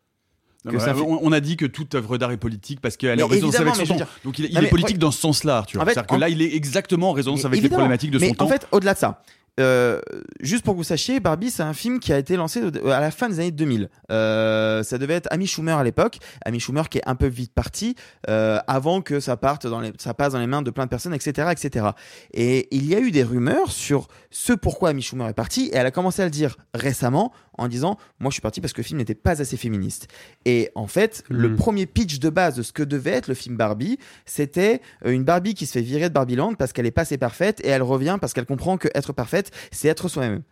[0.65, 3.17] Non, mais film- on, a dit que toute œuvre d'art est politique parce qu'elle est
[3.17, 3.97] Mais en résonance avec mais son temps.
[3.97, 4.99] dire- Donc il, il Non, est mais politique ouais.
[5.01, 5.61] dans ce sens-là.
[5.61, 8.19] En fait, C'est-à-dire que là, il est exactement en résonance Mais avec les problématiques de
[8.19, 8.45] son Mais temps.
[8.45, 9.23] En fait, au-delà de ça,
[9.61, 10.01] euh,
[10.41, 13.11] juste pour que vous sachiez, Barbie, c'est un film qui a été lancé à la
[13.11, 13.89] fin des années 2000.
[14.11, 16.19] Euh, ça devait être Amy Schumer à l'époque.
[16.45, 17.95] Amy Schumer qui est un peu vite parti
[18.29, 20.91] euh, avant que ça parte dans les, ça passe dans les mains de plein de
[20.91, 21.87] personnes, etc., etc.
[22.35, 25.77] Et il y a eu des rumeurs sur ce pourquoi Amy Schumer est partie, et
[25.77, 28.81] elle a commencé à le dire récemment en disant, moi je suis partie parce que
[28.81, 30.09] le film n'était pas assez féministe.
[30.47, 31.57] Et en fait, le Mhm.
[31.57, 35.53] premier pitch de base de ce que devait être le film Barbie, c'était une Barbie
[35.55, 38.17] qui se fait virer de Barbieland parce qu'elle est pas assez parfaite et elle revient
[38.19, 40.43] parce qu'elle comprend que être parfaite, c'est être soi-même.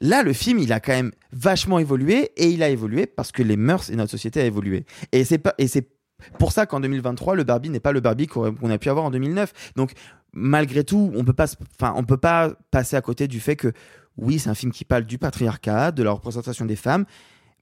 [0.00, 3.42] Là, le film, il a quand même vachement évolué et il a évolué parce que
[3.42, 4.84] les mœurs et notre société a évolué.
[5.12, 5.88] Et c'est pas, et c'est
[6.38, 9.10] pour ça qu'en 2023, le Barbie n'est pas le Barbie qu'on a pu avoir en
[9.10, 9.72] 2009.
[9.76, 9.92] Donc,
[10.32, 11.46] malgré tout, on peut pas,
[11.78, 13.72] enfin, on peut pas passer à côté du fait que
[14.16, 17.04] oui, c'est un film qui parle du patriarcat, de la représentation des femmes.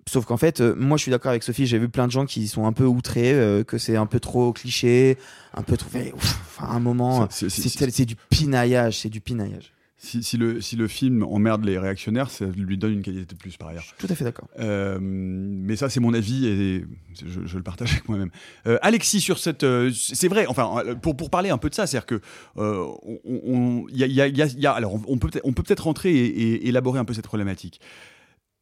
[0.09, 2.27] Sauf qu'en fait, euh, moi je suis d'accord avec Sophie, j'ai vu plein de gens
[2.27, 5.19] qui sont un peu outrés, euh, que c'est un peu trop cliché,
[5.53, 5.90] un peu trop.
[6.14, 9.73] Enfin, un moment, c'est du pinaillage, c'est du pinaillage.
[9.99, 13.39] Si, si le, si le film emmerde les réactionnaires, ça lui donne une qualité de
[13.39, 13.85] plus par ailleurs.
[13.99, 14.47] Tout à fait d'accord.
[14.59, 18.31] Euh, mais ça, c'est mon avis et je, je le partage avec moi-même.
[18.67, 19.63] Euh, Alexis, sur cette.
[19.65, 22.21] euh, c'est vrai, enfin, pour, pour parler un peu de ça, c'est-à-dire que.
[22.57, 24.95] on- on- il y a- il y a- il y a- il y a- alors,
[25.09, 27.81] on peut peut-être on peut peut-être rentrer et, et élaborer un peu cette problématique.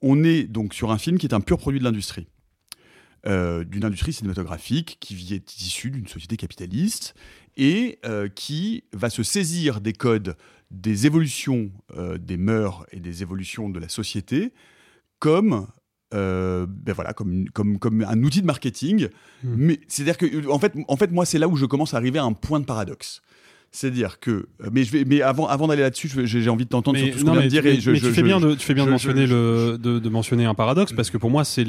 [0.03, 2.29] On est donc sur un film qui est un pur produit de l'industrie.
[3.27, 7.15] Euh, d'une industrie cinématographique qui est issue d'une société capitaliste
[7.57, 10.37] et euh, qui va se saisir des codes
[10.75, 14.53] des évolutions euh, des mœurs et des évolutions de la société
[15.19, 15.67] comme
[16.13, 19.09] euh, ben voilà comme, comme, comme un outil de marketing.
[19.43, 21.95] Mais c'est à dire que en fait, en fait moi c'est là où je commence
[21.95, 23.21] à arriver à un point de paradoxe.
[23.73, 27.07] C'est-à-dire que, mais je vais, mais avant, avant d'aller là-dessus, j'ai envie de t'entendre sur
[27.07, 27.65] Mais, tout ce qu'on vient mais, de dire.
[27.65, 29.77] mais- et je, mais je- tu fais bien de, tu fais bien de mentionner le,
[29.81, 31.67] de, de mentionner un paradoxe parce que pour moi c'est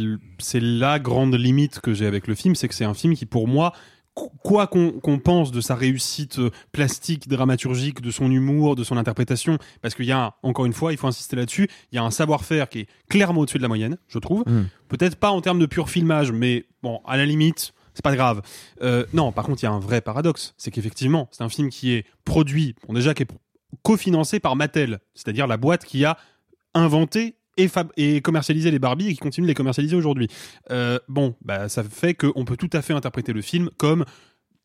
[0.59, 3.47] la grande limite que j'ai avec le film, c'est que c'est un film qui pour
[3.47, 3.73] moi
[4.15, 9.58] quoi qu'on pense de sa réussite euh, plastique, dramaturgique, de son humour, de son interprétation,
[9.82, 12.12] parce qu'il y a, encore une fois, il faut insister là-dessus, il y a un
[12.12, 14.43] savoir-faire qui est clairement au-dessus de la moyenne, je trouve.
[14.47, 14.67] Mm.
[14.88, 18.41] Peut-être pas en termes de pur filmage, mais bon, à la limite, c'est pas grave.
[18.82, 21.69] Euh, non, par contre, il y a un vrai paradoxe, c'est qu'effectivement, c'est un film
[21.69, 23.30] qui est produit, bon déjà qui est
[23.84, 26.17] cofinancé par Mattel, c'est-à-dire la boîte qui a
[26.73, 30.27] inventé et, commercialisé les Barbie et qui continue de les commercialiser aujourd'hui.
[30.71, 34.05] Euh, bon, bah, ça fait qu'on peut tout à fait interpréter le film comme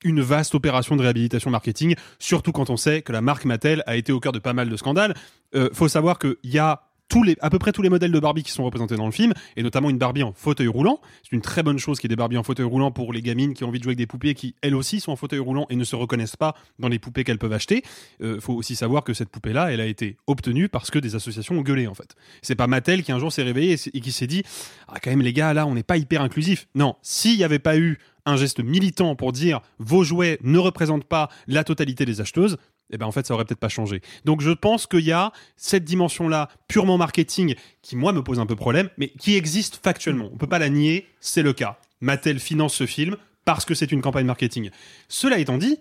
[0.02, 3.96] une vaste opération de réhabilitation marketing, surtout quand on sait que la marque Mattel a
[3.96, 5.14] été au cœur de pas mal de scandales.
[5.54, 8.20] Euh, faut savoir qu'il y a tous les, à peu près tous les modèles de
[8.20, 11.00] Barbie qui sont représentés dans le film, et notamment une Barbie en fauteuil roulant.
[11.22, 13.20] C'est une très bonne chose qu'il y ait des Barbie en fauteuil roulant pour les
[13.20, 15.40] gamines qui ont envie de jouer avec des poupées qui, elles aussi, sont en fauteuil
[15.40, 17.82] roulant et ne se reconnaissent pas dans les poupées qu'elles peuvent acheter.
[18.22, 21.56] Euh, faut aussi savoir que cette poupée-là, elle a été obtenue parce que des associations
[21.56, 22.14] ont gueulé, en fait.
[22.40, 24.42] C'est pas Mattel qui un jour s'est réveillé et et qui s'est dit,
[24.88, 26.68] ah, quand même, les gars, là, on n'est pas hyper inclusif.
[26.74, 31.04] Non, s'il n'y avait pas eu un geste militant pour dire vos jouets ne représentent
[31.04, 32.56] pas la totalité des acheteuses,
[32.90, 34.02] eh ben en fait ça aurait peut-être pas changé.
[34.24, 38.46] Donc je pense qu'il y a cette dimension-là purement marketing qui moi me pose un
[38.46, 40.30] peu problème, mais qui existe factuellement.
[40.32, 41.78] On peut pas la nier, c'est le cas.
[42.00, 44.70] Mattel finance ce film parce que c'est une campagne marketing.
[45.08, 45.78] Cela étant dit,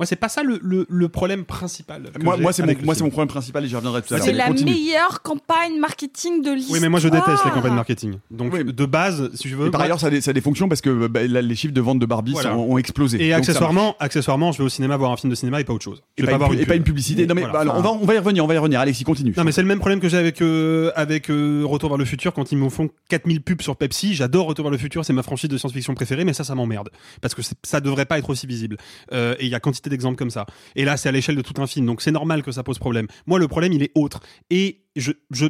[0.00, 2.04] moi c'est pas ça le, le- le problème principal.
[2.22, 4.26] Moi, c'est mon, moi, problème principal et j'y reviendrai tout à l'heure.
[4.26, 4.72] C'est la Continue.
[4.72, 6.74] meilleure campagne marketing de l'histoire.
[6.74, 8.14] Oui, mais moi je déteste les campagnes marketing.
[8.30, 9.66] Donc de base, si je veux.
[9.66, 11.42] Et par moi- ailleurs, ça a, des, ça a des fonctions parce que bah, là,
[11.42, 12.52] les chiffres de vente de Barbie Voilà.
[12.52, 13.22] sont- ont explosé.
[13.22, 15.84] Et accessoirement, accessoirement, je vais au cinéma voir un film de cinéma et pas autre
[15.84, 16.02] chose.
[16.16, 16.76] Je Et vais pas, une, une et pas pub.
[16.78, 17.26] une publicité.
[17.26, 17.52] Non mais Voilà.
[17.52, 18.80] bah, alors, on va on va y revenir, on va y revenir.
[18.80, 19.34] Alexis continue.
[19.36, 22.06] Non mais c'est le même problème que j'ai avec euh, avec euh, Retour vers le
[22.06, 24.14] futur quand ils me font 4000 pubs sur Pepsi.
[24.14, 26.88] J'adore Retour vers le futur, c'est ma franchise de science-fiction préférée, mais ça ça m'emmerde
[27.20, 28.78] parce que ça devrait pas être aussi visible.
[29.12, 30.46] Euh, et il y a quantité d'exemples comme ça.
[30.76, 32.78] Et là c'est à l'échelle de tout un film, donc c'est normal que ça pose
[32.78, 33.06] problème.
[33.26, 35.46] Moi le problème il est autre et je je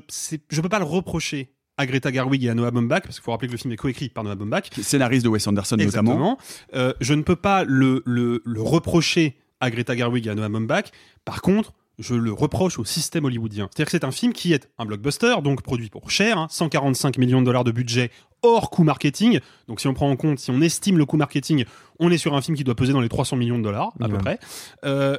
[0.50, 3.30] je peux pas le reprocher à Greta Gerwig et à Noah Baumbach parce qu'il faut
[3.30, 4.64] rappeler que le film est coécrit par Noah Baumbach.
[4.82, 6.36] Scénariste de Wes Anderson notamment.
[6.74, 10.50] Euh, je ne peux pas le, le, le reprocher à Greta Gerwig et à Noah
[10.50, 10.90] Baumbach.
[11.24, 13.68] Par contre, je le reproche au système hollywoodien.
[13.70, 17.18] C'est-à-dire que c'est un film qui est un blockbuster, donc produit pour cher, hein, 145
[17.18, 18.10] millions de dollars de budget
[18.42, 19.40] hors coût marketing.
[19.68, 21.64] Donc si on prend en compte, si on estime le coût marketing,
[21.98, 24.08] on est sur un film qui doit peser dans les 300 millions de dollars à
[24.08, 24.38] peu près.
[24.84, 25.18] Euh,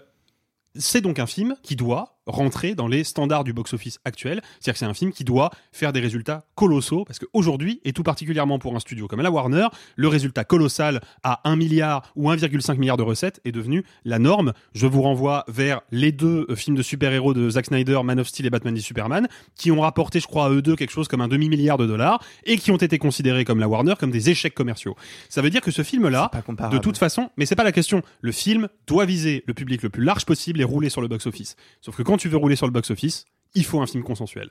[0.76, 4.42] c'est donc un film qui doit rentrer dans les standards du box-office actuel.
[4.60, 8.04] C'est-à-dire que c'est un film qui doit faire des résultats colossaux, parce qu'aujourd'hui, et tout
[8.04, 12.78] particulièrement pour un studio comme la Warner, le résultat colossal à 1 milliard ou 1,5
[12.78, 14.54] milliard de recettes est devenu la norme.
[14.74, 18.28] Je vous renvoie vers les deux euh, films de super-héros de Zack Snyder, Man of
[18.28, 21.08] Steel et Batman v Superman, qui ont rapporté, je crois, à eux deux quelque chose
[21.08, 24.30] comme un demi-milliard de dollars, et qui ont été considérés comme la Warner comme des
[24.30, 24.96] échecs commerciaux.
[25.30, 26.32] Ça veut dire que ce film-là,
[26.72, 28.02] de toute façon, mais c'est pas la question.
[28.22, 31.56] Le film doit viser le public le plus large possible et rouler sur le box-office.
[31.82, 33.24] Sauf que quand tu veux rouler sur le box-office,
[33.56, 34.50] il faut un film consensuel.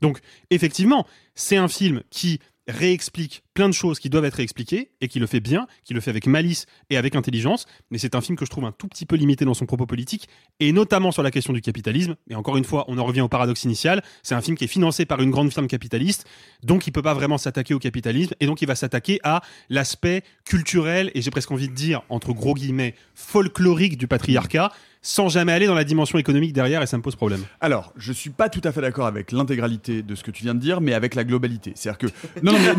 [0.00, 0.20] Donc,
[0.50, 5.18] effectivement, c'est un film qui réexplique plein de choses qui doivent être réexpliquées et qui
[5.18, 8.36] le fait bien, qui le fait avec malice et avec intelligence, mais c'est un film
[8.36, 10.28] que je trouve un tout petit peu limité dans son propos politique
[10.60, 12.16] et notamment sur la question du capitalisme.
[12.28, 14.68] Et encore une fois, on en revient au paradoxe initial, c'est un film qui est
[14.68, 16.26] financé par une grande firme capitaliste,
[16.62, 20.22] donc il peut pas vraiment s'attaquer au capitalisme et donc il va s'attaquer à l'aspect
[20.44, 24.70] culturel et j'ai presque envie de dire entre gros guillemets folklorique du patriarcat
[25.02, 27.44] sans jamais aller dans la dimension économique derrière et ça me pose problème.
[27.60, 30.54] Alors, je suis pas tout à fait d'accord avec l'intégralité de ce que tu viens
[30.54, 31.72] de dire, mais avec la globalité.
[31.74, 32.06] C'est-à-dire que
[32.42, 32.74] non, non,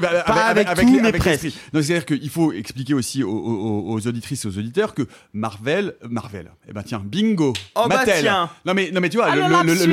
[0.00, 1.48] bah, Pas avec tout, les- mais avec presque.
[1.72, 6.50] C'est-à-dire qu'il faut expliquer aussi aux, aux- aux auditrices et aux auditeurs que Marvel, Marvel,
[6.68, 8.22] eh ben tiens, bingo, Oh bah Mattel.
[8.22, 8.50] tiens.
[8.64, 9.42] Non mais non mais tu vois, Ah, le,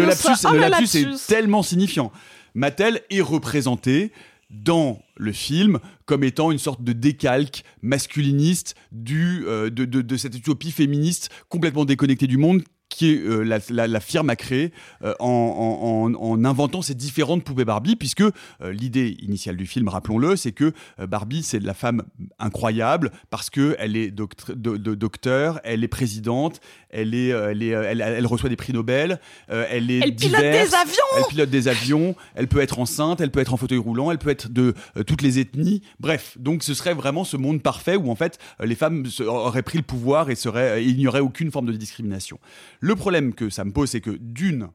[0.06, 2.12] lapsus, ah, le lapsus est tellement signifiant.
[2.54, 4.12] Mattel est représenté
[4.50, 10.18] dans le film comme étant une sorte de décalque masculiniste du, euh, de, de- de
[10.18, 12.62] cette utopie féministe complètement déconnectée du monde
[12.96, 14.72] qui est, euh, la, la- firme a créé
[15.04, 18.32] euh, en, en- en- en inventant ces différentes poupées Barbie, puisque euh,
[18.72, 22.04] l'idée initiale du film, rappelons-le, c'est que Barbie, c'est la femme
[22.40, 26.60] incroyable, parce qu'elle est docteur, elle est présidente,
[26.92, 30.00] elle, est, euh, elle, est, euh, elle, elle reçoit des prix Nobel, euh, elle est
[30.00, 33.40] Elle pilote diverse, des avions elle pilote des avions, elle peut être enceinte, elle peut
[33.40, 34.74] être en fauteuil roulant, elle peut être de
[35.08, 35.82] toutes les ethnies.
[36.00, 39.78] Bref, donc ce serait vraiment ce monde parfait où en fait les femmes auraient pris
[39.78, 42.40] le pouvoir et, seraient, euh, il n'y aurait aucune forme de discrimination.
[42.80, 44.70] Le problème que ça me pose, c'est que d'une,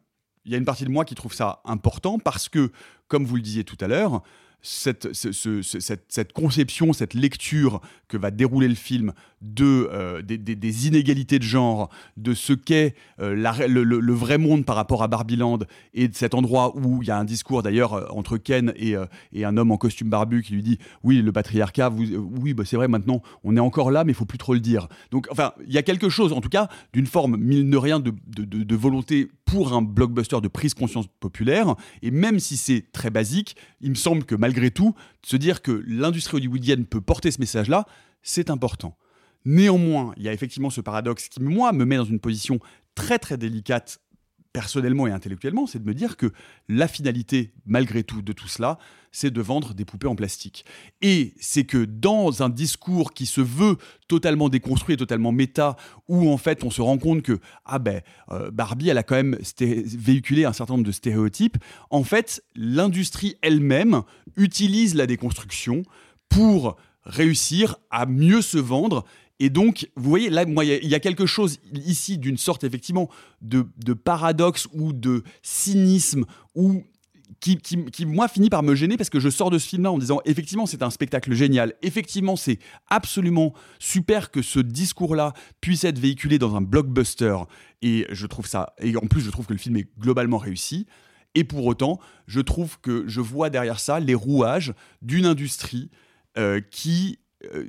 [0.44, 2.70] il y a une partie de moi qui trouve ça important parce que,
[3.08, 4.22] comme vous le disiez tout à l'heure,
[4.62, 10.22] cette, ce- ce- ce- cette, conception, cette lecture que va dérouler le film de, euh,
[10.22, 15.58] des, inégalités de genre, de ce qu'est euh, le, vrai monde par rapport à Barbieland,
[15.94, 18.94] et de cet endroit où il y a un discours d'ailleurs euh, entre Ken et,
[19.32, 22.76] et un homme en costume barbu qui lui dit Oui, le patriarcat, oui, bah, c'est
[22.76, 24.88] vrai, maintenant on est encore là, mais il faut plus trop le dire.
[25.10, 28.00] Donc, enfin, il y a quelque chose, en tout cas, d'une forme, mine de rien,
[28.00, 31.74] de, de- de- de volonté pour un blockbuster de prise conscience populaire.
[32.02, 35.82] Et même si c'est très basique, il me semble que malgré tout, se dire que
[35.88, 37.84] l'industrie hollywoodienne peut porter ce message-là,
[38.22, 38.96] c'est important.
[39.44, 42.60] Néanmoins, il y a effectivement ce paradoxe qui, moi, me met dans une position
[42.94, 43.98] très très délicate
[44.56, 46.32] personnellement et intellectuellement, c'est de me dire que
[46.70, 48.78] la finalité, malgré tout, de tout cela,
[49.12, 50.64] c'est de vendre des poupées en plastique.
[51.02, 53.76] Et c'est que dans un discours qui se veut
[54.08, 55.76] totalement déconstruit et totalement méta,
[56.08, 58.00] où en fait on se rend compte que ah ben
[58.30, 61.58] euh, Barbie, elle a quand même véhiculé un certain nombre de stéréotypes.
[61.90, 64.04] En fait, l'industrie elle-même
[64.38, 65.82] utilise la déconstruction
[66.30, 69.04] pour réussir à mieux se vendre.
[69.38, 73.10] Et donc, vous voyez, là, moi, il y a- quelque chose ici d'une sorte, effectivement,
[73.42, 76.24] de, paradoxe ou de cynisme
[76.54, 76.82] ou
[77.40, 79.92] qui, qui, qui, moi, finit par me gêner parce que je sors de ce film-là
[79.92, 81.74] en disant, effectivement, c'est un spectacle génial.
[81.82, 82.58] Effectivement, c'est
[82.88, 87.36] absolument super que ce discours-là puisse être véhiculé dans un blockbuster.
[87.82, 90.86] Et je trouve ça, et en plus, je trouve que le film est globalement réussi.
[91.34, 94.72] Et pour autant, je trouve que je vois derrière ça les rouages
[95.02, 95.90] d'une industrie
[96.38, 97.18] euh, qui,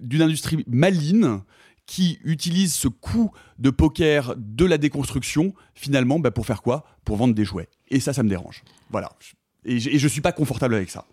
[0.01, 1.39] d'une industrie maligne
[1.88, 6.86] qui utilise ce coup de poker de la déconstruction finalement bah, pour faire quoi?
[7.05, 7.70] Pour vendre des jouets.
[7.89, 8.63] Et ça, ça me dérange.
[8.91, 9.13] Voilà.
[9.65, 11.05] Et, je suis pas confortable avec ça.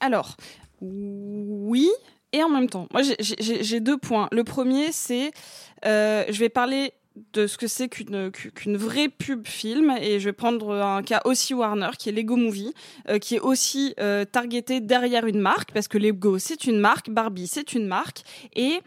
[0.00, 0.36] Alors,
[0.80, 1.90] oui
[2.32, 2.88] et en même temps.
[2.92, 4.28] Moi, j'ai deux points.
[4.32, 5.30] Le premier, c'est,
[5.84, 6.92] euh, je vais parler
[7.32, 9.94] de ce que c'est qu'une qu'une vraie pub film.
[10.00, 12.74] Et je vais prendre un cas aussi Warner qui est Lego Movie
[13.08, 17.10] euh, qui est aussi euh, targeté derrière une marque parce que Lego c'est une marque
[17.10, 18.22] Barbie c'est une marque.
[18.54, 18.80] Et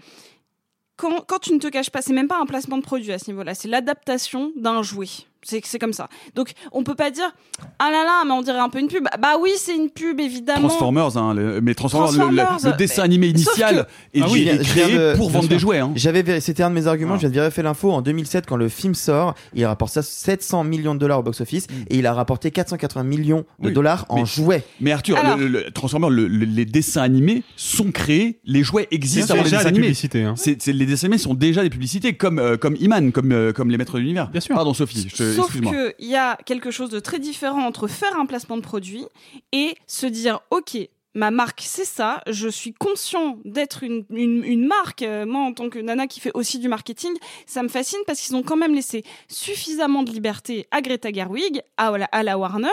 [0.97, 3.19] quand, quand tu ne te caches pas c'est même pas un placement de produit à
[3.19, 5.09] ce niveau-là c'est l'adaptation d'un jouet
[5.45, 7.31] c'est comme ça donc on peut pas dire
[7.79, 10.19] ah là là mais on dirait un peu une pub bah oui c'est une pub
[10.19, 14.17] évidemment Transformers, hein, le- mais Transformers, le- le- Transformers, le, dessin mais- animé initial que-
[14.19, 15.79] est, Ah oui, est je créé de- pour vendre des jouets.
[15.79, 15.91] hein.
[15.95, 17.13] J'avais c'était un de mes arguments.
[17.13, 17.17] Ah.
[17.17, 17.91] Je viens de vérifier l'info.
[17.91, 21.67] En 2007, quand le film sort, il rapporte ça 700 millions de dollars au box-office
[21.89, 24.63] et il a rapporté 480 millions de Oui, dollars en mais- jouets.
[24.81, 28.63] Mais Arthur, Alors- le, le- le- Transformers, le- le- les dessins animés sont créés, les
[28.63, 29.87] jouets existent C'est avant les déjà dessins des animés.
[29.87, 30.33] publicités, hein.
[30.65, 33.77] Les dessins animés sont déjà des publicités, comme euh, comme Iman, comme euh, comme les
[33.77, 34.29] maîtres de l'univers.
[34.29, 34.55] Bien sûr.
[34.55, 38.17] Pardon Sophie, je te- Sauf qu'il y a quelque chose de très différent entre faire
[38.17, 39.05] un placement de produit
[39.51, 40.77] et se dire ok.
[41.17, 42.21] Ma marque, c'est ça.
[42.27, 45.01] Je suis conscient d'être une, une, une marque.
[45.01, 47.13] Euh, moi, en tant que nana qui fait aussi du marketing,
[47.45, 51.61] ça me fascine parce qu'ils ont quand même laissé suffisamment de liberté à Greta Gerwig,
[51.77, 52.67] à la Warner,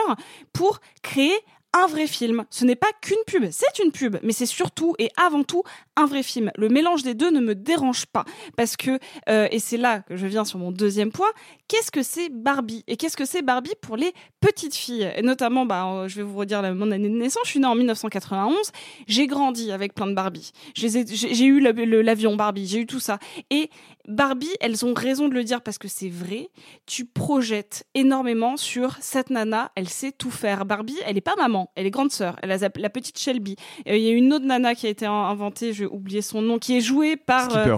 [0.51, 1.31] pour créer
[1.73, 2.45] un vrai film.
[2.49, 5.63] Ce n'est pas qu'une pub, c'est une pub, mais c'est surtout et avant tout
[5.95, 6.51] un vrai film.
[6.55, 8.99] Le mélange des deux ne me dérange pas parce que,
[9.29, 11.29] euh, et c'est là que je viens sur mon deuxième point,
[11.67, 12.83] qu'est-ce que c'est Barbie?
[12.87, 15.11] Et qu'est-ce que c'est Barbie pour les petites filles?
[15.15, 17.67] Et notamment, bah, euh, je vais vous redire mon année de naissance, je suis née
[17.67, 18.71] en 1991,
[19.07, 20.51] j'ai grandi avec plein de Barbie.
[20.75, 23.19] J'ai eu l'avion Barbie, j'ai eu tout ça.
[23.49, 23.69] Et
[24.07, 26.49] Barbie, elles ont raison de le dire parce que c'est vrai,
[26.85, 30.65] tu projettes énormément sur cette nana, elle sait tout faire.
[30.65, 33.55] Barbie, elle est pas maman, elle est grande sœur, elle a la petite Shelby.
[33.87, 36.21] Euh, Il y a une autre nana qui a été in- inventée, je vais oublier
[36.21, 37.55] son nom, qui est jouée par...
[37.55, 37.77] euh, Skipper.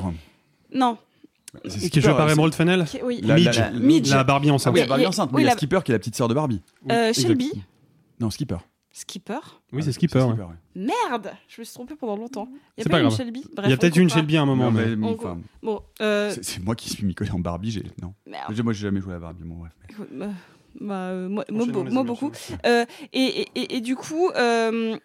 [0.73, 0.97] non.
[1.63, 3.21] C'est Qui est Skipper, joué par Emerald Fennell Qui- oui.
[3.23, 3.57] La- Midge.
[3.59, 4.09] la- Midge.
[4.09, 4.73] La Barbie Ah enceinte.
[4.73, 5.91] oui, la Barbie il y a- enceinte, oui, mais il y a la- Skipper qui
[5.91, 6.61] est la petite sœur de Barbie.
[6.91, 7.13] Euh.
[7.13, 7.51] Shelby.
[8.19, 8.57] Non, Skipper.
[8.91, 9.39] Skipper.
[9.73, 10.19] Oui, c'est Skipper.
[10.21, 10.35] ouais.
[10.75, 12.47] Merde, je me suis trompée pendant longtemps.
[12.77, 13.17] Il y a pas, pas une grave.
[13.17, 14.15] Shelby Bref, Il y a peut-être une pas.
[14.15, 14.71] Shelby à un moment.
[14.71, 17.71] Mais- enfin, Bon, euh, c'est- moi qui suis mycologue en Barbie.
[17.71, 18.13] J'ai non.
[18.25, 18.53] merde.
[18.53, 19.43] J'ai- Moi, j'ai jamais joué à la Barbie.
[19.43, 19.71] Bon, bref.
[19.89, 20.07] Écoute,
[20.79, 22.03] bah, euh, moi, émotions.
[22.03, 22.31] beaucoup.
[22.65, 24.97] Euh, et, et, et, et du coup, euh,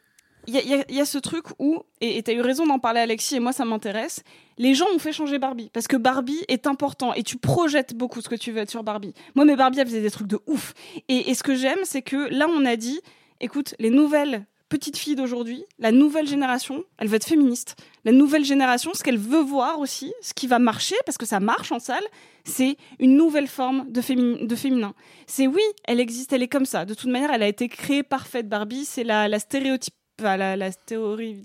[0.47, 2.35] il y, a, il y a- il y a ce truc où, et tu as
[2.35, 4.23] eu raison d'en parler Alexis, et moi ça m'intéresse,
[4.59, 8.21] les gens ont fait changer Barbie, parce que Barbie est important, et tu projettes beaucoup
[8.23, 9.13] ce que tu veux être sur Barbie.
[9.35, 10.73] Moi, mes Barbie, elles faisaient des trucs de ouf.
[11.09, 13.01] Et, et ce que j'aime, c'est que là, on a dit,
[13.41, 17.77] écoute, les nouvelles petites filles d'aujourd'hui, la nouvelle génération, elle veut être féministe.
[18.05, 21.41] La nouvelle génération, ce qu'elle veut voir aussi, ce qui va marcher, parce que ça
[21.41, 22.03] marche en salle,
[22.45, 24.95] c'est une nouvelle forme de, fémi- de féminin.
[25.27, 26.87] C'est oui, elle existe, elle est comme ça.
[26.87, 28.87] De toute manière, elle a été créée parfaite, Barbie.
[28.87, 29.93] C'est la, la stéréotype.
[30.19, 31.43] enfin, la, la théorie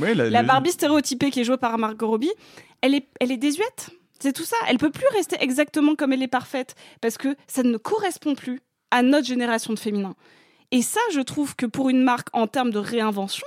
[0.00, 2.32] Ouais, la- la Barbie stéréotypée qui est jouée par Margot Robbie,
[2.80, 3.90] elle est, elle est désuète.
[4.20, 4.56] C'est tout ça.
[4.68, 8.60] Elle peut plus rester exactement comme elle est parfaite parce que ça ne correspond plus
[8.90, 10.14] à notre génération de féminin.
[10.70, 13.46] Et ça, je trouve que pour une marque en termes de réinvention,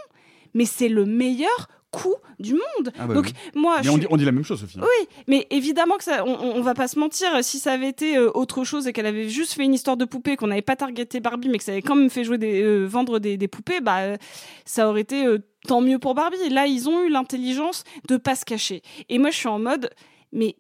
[0.54, 2.92] mais c'est le meilleur coût du monde.
[3.00, 3.34] Ah bah Donc oui.
[3.56, 4.78] moi, Mais je on suis- dit, on dit la même chose, Sophie.
[4.80, 4.84] hein.
[4.84, 7.30] oui, mais évidemment que ça, on, va pas se mentir.
[7.44, 10.04] Si ça avait été euh, autre chose et qu'elle avait juste fait une histoire de
[10.06, 12.62] poupée, qu'on n'avait pas targeté Barbie, mais que ça avait quand même fait jouer des,
[12.62, 14.18] euh, vendre des, des poupées, bah euh,
[14.66, 16.50] ça aurait été euh, tant mieux pour Barbie.
[16.50, 18.82] Là, ils ont eu l'intelligence de pas se cacher.
[19.10, 19.90] Et moi, je suis en mode,
[20.34, 20.58] mais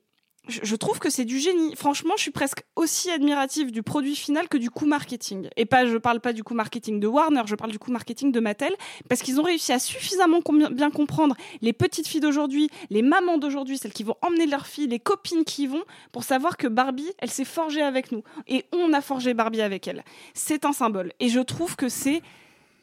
[0.47, 1.75] je, trouve que c'est du génie.
[1.75, 5.49] Franchement, je suis presque aussi admirative du produit final que du coût marketing.
[5.57, 8.31] Et pas, je parle pas du coût marketing de Warner, je parle du coût marketing
[8.31, 8.73] de Mattel,
[9.09, 10.39] parce qu'ils ont réussi à suffisamment
[10.71, 14.87] bien comprendre les petites filles d'aujourd'hui, les mamans d'aujourd'hui, celles qui vont emmener leurs filles,
[14.87, 18.23] les copines qui vont, pour savoir que Barbie, elle s'est forgée avec nous.
[18.47, 20.03] Et on a forgé Barbie avec elle.
[20.33, 21.13] C'est un symbole.
[21.19, 22.21] Et je trouve que c'est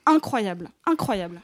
[0.07, 0.71] incroyable.
[0.87, 1.41] Incroyable.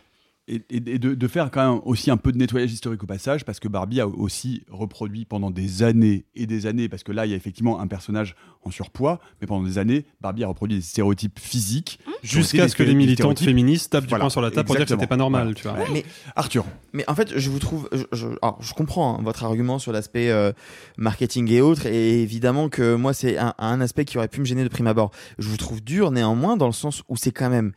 [0.71, 3.61] Et, de, de faire quand même aussi un peu de nettoyage historique au passage, parce
[3.61, 7.31] que Barbie a aussi reproduit pendant des années et des années, parce que là, il
[7.31, 10.83] y a effectivement un personnage en surpoids, mais pendant des années, Barbie a reproduit des
[10.83, 12.01] stéréotypes physiques.
[12.03, 14.85] été Jusqu'à ce que les militantes féministes tapent du poing sur la table pour dire
[14.85, 15.79] que c'était pas normal, Voilà.
[15.79, 15.95] tu vois.
[15.95, 16.05] Mais
[16.37, 16.65] Arthur.
[16.93, 19.93] Mais en fait, je vous trouve, je, je, alors, je comprends hein, votre argument sur
[19.93, 20.53] l'aspect euh,
[20.99, 24.45] marketing et autres, et évidemment que moi c'est un, un aspect qui aurait pu me
[24.45, 25.11] gêner de prime abord.
[25.39, 27.73] Je vous trouve dur néanmoins dans le sens où c'est quand même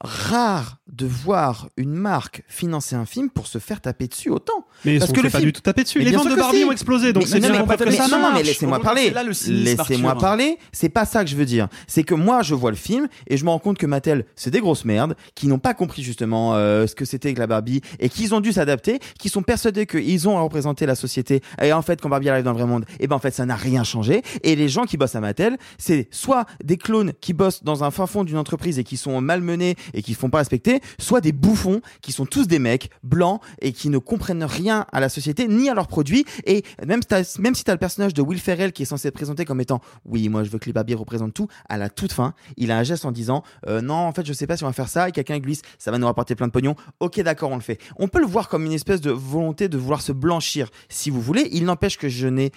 [0.00, 4.66] rare de voir une marque financer un film pour se faire taper dessus autant.
[4.84, 5.98] Mais Parce que le pas film- du tout taper dessus.
[5.98, 6.64] Mais Les ventes de Barbie si.
[6.64, 9.12] ont explosé, donc c'est bien mais mais ça non, non, mais laissez-moi parler.
[9.48, 10.58] Laissez-moi parler.
[10.72, 11.68] C'est pas ça que je veux dire.
[11.86, 14.50] C'est que moi, je vois le film et je me rends compte que Mattel, c'est
[14.50, 17.80] des grosses merdes qui n'ont pas compris justement euh, ce que c'était que la Barbie
[17.98, 21.40] et qu'ils ont dû s'adapter, qui sont persuadés qu'ils ont à représenter la société.
[21.62, 23.46] Et en fait, quand Barbie arrive dans le vrai monde, et ben en fait, ça
[23.46, 24.22] n'a rien changé.
[24.42, 27.90] Et les gens qui bossent à Mattel, c'est soit des clones qui bossent dans un
[27.90, 31.20] fin fond d'une entreprise et qui sont malmenés et qui se font pas respecter, soit
[31.20, 35.08] des bouffons qui sont tous des mecs blancs et qui ne comprennent rien à la
[35.08, 36.24] société ni à leurs produits.
[36.46, 37.00] Et même,
[37.38, 39.60] même si tu as le personnage de Will Ferrell qui est censé être présenté comme
[39.60, 42.70] étant oui, moi je veux que les Barbie représentent tout, à la toute fin, il
[42.70, 44.72] a un geste en disant euh, non, en fait, je sais pas si on va
[44.72, 45.08] faire ça.
[45.08, 46.74] Et quelqu'un glisse, ça va nous rapporter plein de pognon.
[47.00, 47.80] Ok, d'accord, on le fait.
[47.96, 51.20] On peut le voir comme une espèce de volonté de vouloir se blanchir si vous
[51.20, 51.48] voulez.
[51.52, 52.52] Il n'empêche que je n'ai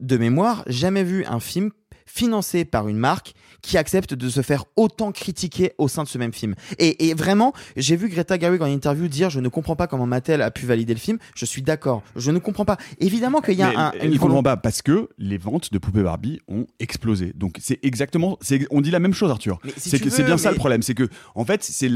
[0.00, 1.70] de mémoire jamais vu un film
[2.06, 6.18] financé par une marque qui accepte de se faire autant critiquer au sein de ce
[6.18, 6.54] même film.
[6.78, 10.04] Et, et vraiment, j'ai vu Greta Gerwig en interview dire je ne comprends pas comment
[10.06, 11.18] Mattel a pu valider le film.
[11.34, 12.76] Je suis d'accord, je ne comprends pas.
[12.98, 15.72] Évidemment qu'il y a Mais, un, une il comprend volonté- pas parce que les ventes
[15.72, 17.32] de poupées Barbie ont explosé.
[17.36, 18.38] Donc c'est exactement,
[18.70, 19.60] on dit la même chose, Arthur.
[19.76, 21.88] Si c'est bien ça le problème, c'est que en fait c'est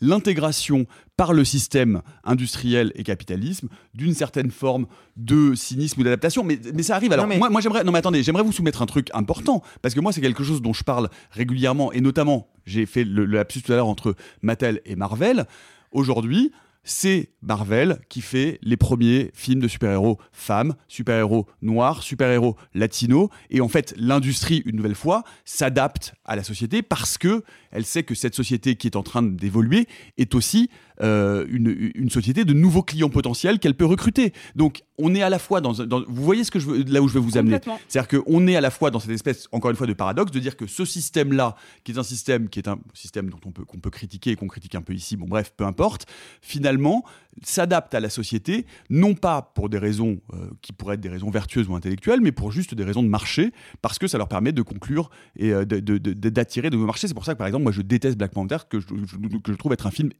[0.00, 0.86] l'intégration
[1.20, 4.86] par le système industriel et capitalisme d'une certaine forme
[5.18, 6.42] de cynisme ou d'adaptation.
[6.44, 7.12] Mais, mais ça arrive.
[7.12, 9.62] Alors Non, mais- moi, moi j'aimerais, non mais attendez, j'aimerais vous soumettre un truc important
[9.82, 13.26] parce que moi c'est quelque chose dont je parle régulièrement et notamment j'ai fait le,
[13.26, 15.44] le lapsus tout à l'heure entre Mattel et Marvel.
[15.92, 16.52] Aujourd'hui,
[16.82, 23.28] c'est Marvel qui fait les premiers films de super-héros femmes, super-héros noirs, super-héros latinos.
[23.50, 28.02] Et en fait, l'industrie, une nouvelle fois, s'adapte à la société parce que elle sait
[28.02, 30.70] que cette société qui est en train d'évoluer est aussi
[31.02, 34.32] euh, une, une société de nouveaux clients potentiels qu'elle peut recruter.
[34.56, 37.00] Donc, on est à la fois dans, dans- vous voyez ce que je veux, là
[37.00, 37.56] où je veux vous amener.
[37.88, 40.38] C'est-à-dire qu'on est à la fois dans cette espèce, encore une fois, de paradoxe, de
[40.40, 43.64] dire que ce système-là, qui est un système qui est un système dont on peut,
[43.64, 46.06] qu'on peut critiquer et qu'on critique un peu ici, bon bref, peu importe,
[46.42, 47.04] finalement,
[47.42, 51.30] s'adapte à la société, non pas pour des raisons euh, qui pourraient être des raisons
[51.30, 54.52] vertueuses ou intellectuelles, mais pour juste des raisons de marché, parce que ça leur permet
[54.52, 57.08] de conclure et euh, de- de- de- d'attirer de nouveaux marchés.
[57.08, 59.52] C'est pour ça que, par exemple, moi, je déteste Black Panther, que je, je- que
[59.52, 60.10] je trouve être un film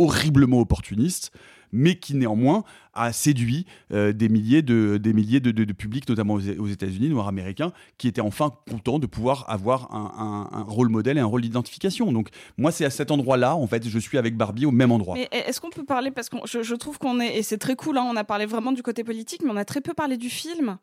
[0.00, 1.30] horriblement opportuniste,
[1.72, 6.34] mais qui néanmoins a séduit euh, des milliers de, des milliers de, de- publics, notamment
[6.34, 11.16] aux, États-Unis, noirs américains, qui étaient enfin contents de pouvoir avoir un, un- rôle modèle
[11.16, 12.10] et un rôle d'identification.
[12.12, 15.16] Donc moi, c'est à cet endroit-là, en fait, je suis avec Barbie au même endroit.
[15.30, 17.98] Est-ce qu'on peut parler parce que je, je trouve qu'on est et c'est très cool.
[17.98, 20.28] hein, on a parlé vraiment du côté politique, mais on a très peu parlé du
[20.30, 20.76] film.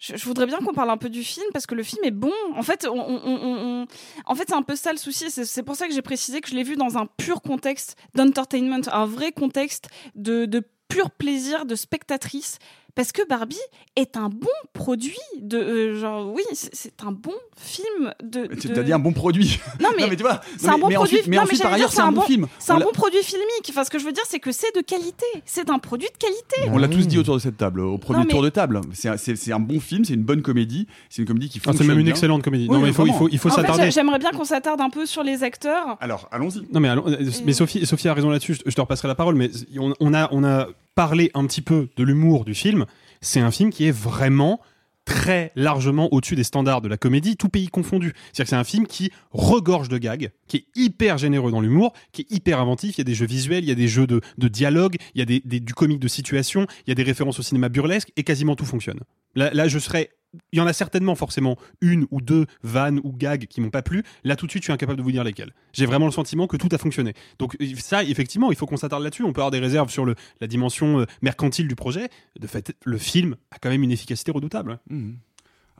[0.00, 2.32] Je, voudrais bien qu'on parle un peu du film parce que le film est bon.
[2.56, 3.86] En fait, on, on- on-
[4.24, 5.30] en fait, c'est un peu ça le souci.
[5.30, 7.96] C'est- C'est pour ça que j'ai précisé que je l'ai vu dans un pur contexte
[8.14, 12.58] d'entertainment, un vrai contexte de, de pur plaisir de spectatrice.
[12.94, 13.56] Parce que Barbie
[13.96, 18.46] est un bon produit de euh, genre oui c'est- un bon film de.
[18.46, 19.58] de- C'est-à-dire un bon produit.
[19.80, 21.16] Non mais, tu vois, c'est un mais- bon mais produit.
[21.16, 22.46] ensuite- mais non, ensuite, par ailleurs, c'est un bon film.
[22.58, 23.66] C'est un bon produit filmique.
[23.70, 25.24] Enfin, ce que je veux dire, c'est que c'est de qualité.
[25.46, 26.70] C'est un produit de qualité.
[26.72, 28.80] On l'a tous dit autour de cette table, au premier Non, mais- tour de table.
[28.92, 31.58] C'est un, c'est- c'est un bon film, c'est une bonne comédie, c'est une comédie qui
[31.58, 31.86] Ah, fonctionne.
[31.86, 32.12] c'est même une bien.
[32.12, 32.66] excellente comédie.
[32.68, 33.84] Oui, non, mais il faut, il faut, il faut s'attarder.
[33.84, 35.96] j'ai- j'aimerais bien qu'on s'attarde un peu sur les acteurs.
[36.00, 36.66] Alors, allons-y.
[36.72, 38.58] Non mais, allons- euh, mais Sophie, Sophie a raison là-dessus.
[38.66, 39.34] Je, te repasserai la parole.
[39.34, 42.86] Mais on a, on a parlé un petit peu de l'humour du film.
[43.20, 44.60] C'est un film qui est vraiment
[45.04, 48.12] très largement au-dessus des standards de la comédie, tout pays confondu.
[48.32, 51.94] C'est-à-dire que c'est un film qui regorge de gags, qui est hyper généreux dans l'humour,
[52.12, 52.96] qui est hyper inventif.
[52.96, 55.22] Il y a des jeux visuels, il y a des jeux de, dialogue, il y
[55.22, 58.22] a des, du comique de situation, il y a des références au cinéma burlesque, et
[58.22, 59.00] quasiment tout fonctionne.
[59.34, 60.10] Là je serais
[60.52, 63.82] il y en a certainement forcément une ou deux vannes ou gags qui m'ont pas
[63.82, 64.04] plu.
[64.24, 65.52] Là, tout de suite, je suis incapable de vous dire lesquels.
[65.72, 67.14] J'ai vraiment le sentiment que tout a fonctionné.
[67.38, 69.24] Donc ça, effectivement, il faut qu'on s'attarde là-dessus.
[69.24, 72.08] On peut avoir des réserves sur la dimension euh, mercantile du projet.
[72.38, 74.78] De fait, le film a quand même une efficacité redoutable.
[74.88, 75.12] Mmh.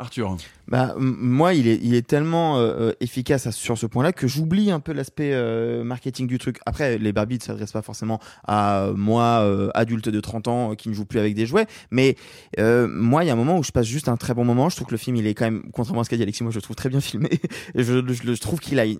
[0.00, 0.36] Arthur
[0.66, 4.92] bah, Moi, il est, tellement euh, euh, efficace sur ce point-là que j'oublie un peu
[4.92, 6.58] l'aspect euh, marketing du truc.
[6.66, 10.94] Après, les Barbie ne s'adressent pas forcément à moi, adulte de 30 ans, qui ne
[10.94, 11.66] joue plus avec des jouets.
[11.90, 12.16] Mais
[12.58, 14.68] moi, il y a un moment où je passe juste un très bon moment.
[14.68, 16.42] Je trouve que le film, il est quand même, contrairement à ce qu'a dit Alexis,
[16.42, 17.28] moi, je le trouve très bien filmé.
[17.74, 18.98] je, trouve qu'il a, il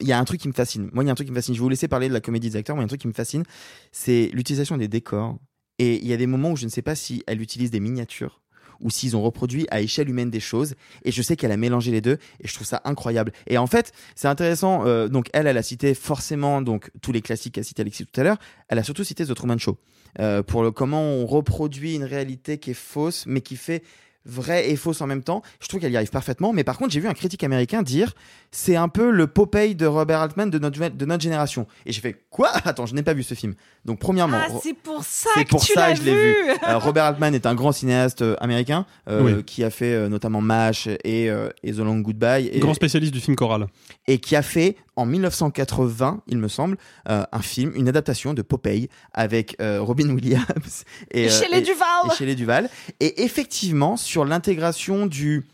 [0.00, 0.90] y a un truc qui me fascine.
[0.92, 1.54] Moi, il y a un truc qui me fascine.
[1.54, 2.76] Je vais vous laisser parler de la comédie des acteurs.
[2.76, 3.44] Moi, il y a un truc qui me fascine,
[3.92, 5.38] c'est l'utilisation des décors.
[5.78, 7.80] Et il y a des moments où je ne sais pas si elle utilise des
[7.80, 8.42] miniatures
[8.82, 10.74] ou s'ils ont reproduit à échelle humaine des choses.
[11.04, 13.32] Et je sais qu'elle a mélangé les deux et je trouve ça incroyable.
[13.46, 14.86] Et en fait, c'est intéressant.
[14.86, 18.20] Euh, donc elle, elle a cité forcément donc tous les classiques qu'a cité Alexis tout
[18.20, 18.38] à l'heure.
[18.68, 19.78] Elle a surtout cité The Truman Show.
[20.20, 23.82] Euh, pour le comment on reproduit une réalité qui est fausse, mais qui fait
[24.26, 25.42] vrai et fausse en même temps.
[25.60, 26.52] Je trouve qu'elle y arrive parfaitement.
[26.52, 28.14] Mais par contre, j'ai vu un critique américain dire
[28.50, 31.66] c'est un peu le Popeye de Robert Altman de notre, de notre génération.
[31.86, 32.50] Et j'ai fait quoi?
[32.64, 33.54] Attends, je n'ai pas vu ce film.
[33.84, 34.38] Donc, premièrement.
[34.40, 36.34] Ah, c'est pour ça que pour tu ça je l'ai vu.
[36.68, 39.44] Euh, Robert Altman est un grand cinéaste euh, américain euh, Oui.
[39.44, 42.48] qui a fait euh, notamment MASH et, euh, et The Long Goodbye.
[42.52, 43.66] Et, Grand spécialiste du film choral.
[44.06, 46.76] et qui a fait en 1980, il me semble,
[47.08, 52.10] euh, un film, une adaptation de Popeye avec euh, Robin Williams et, Et Shelley Duvall.
[52.10, 52.68] et Shelley Duvall.
[53.00, 55.46] Et effectivement, sur l'intégration du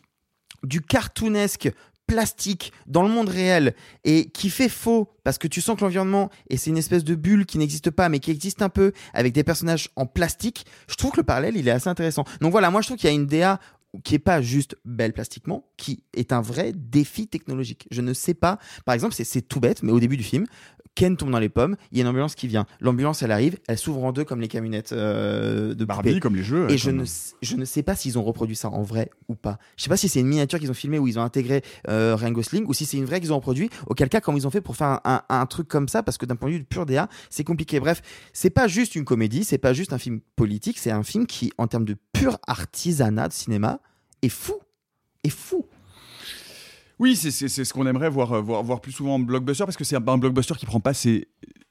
[0.65, 1.71] du cartoonesque
[2.09, 6.31] plastique dans le monde réel et qui fait faux parce que tu sens que l'environnement
[6.49, 9.35] et c'est une espèce de bulle qui n'existe pas mais qui existe un peu avec
[9.35, 12.25] des personnages en plastique, je trouve que le parallèle il est assez intéressant.
[12.41, 13.61] Donc voilà, moi je trouve qu'il y a une DA
[14.05, 17.87] qui est pas juste belle plastiquement, qui est un vrai défi technologique.
[17.91, 20.45] Je ne sais pas, par exemple, c'est- tout bête, mais au début du film,
[20.95, 22.67] Ken tombe dans les pommes, il y a une ambulance qui vient.
[22.81, 26.43] L'ambulance, elle arrive, elle s'ouvre en deux comme les camionnettes euh, de Barbie, comme les
[26.43, 29.09] jeux, Et je ne, sais- je ne sais pas s'ils ont reproduit ça en vrai
[29.29, 29.59] ou pas.
[29.77, 32.17] Je sais pas si c'est une miniature qu'ils ont filmée où ils ont intégré euh,
[32.17, 33.71] Ryan Gosling ou si c'est une vraie qu'ils ont reproduit.
[33.87, 36.03] Auquel cas, comment ils ont fait pour faire un, un- un truc comme ça?
[36.03, 37.79] Parce que d'un point de vue de pur DA, c'est compliqué.
[37.79, 41.27] Bref, c'est pas juste une comédie, c'est pas juste un film politique, c'est un film
[41.27, 43.81] qui, en termes de pur artisanat de cinéma,
[44.23, 44.55] est fou.
[45.25, 45.67] Est fou.
[46.99, 49.85] Oui, c'est ce qu'on aimerait voir, euh, voir, voir plus souvent en blockbuster parce que
[49.85, 51.29] c'est un, un blockbuster qui prend pas ses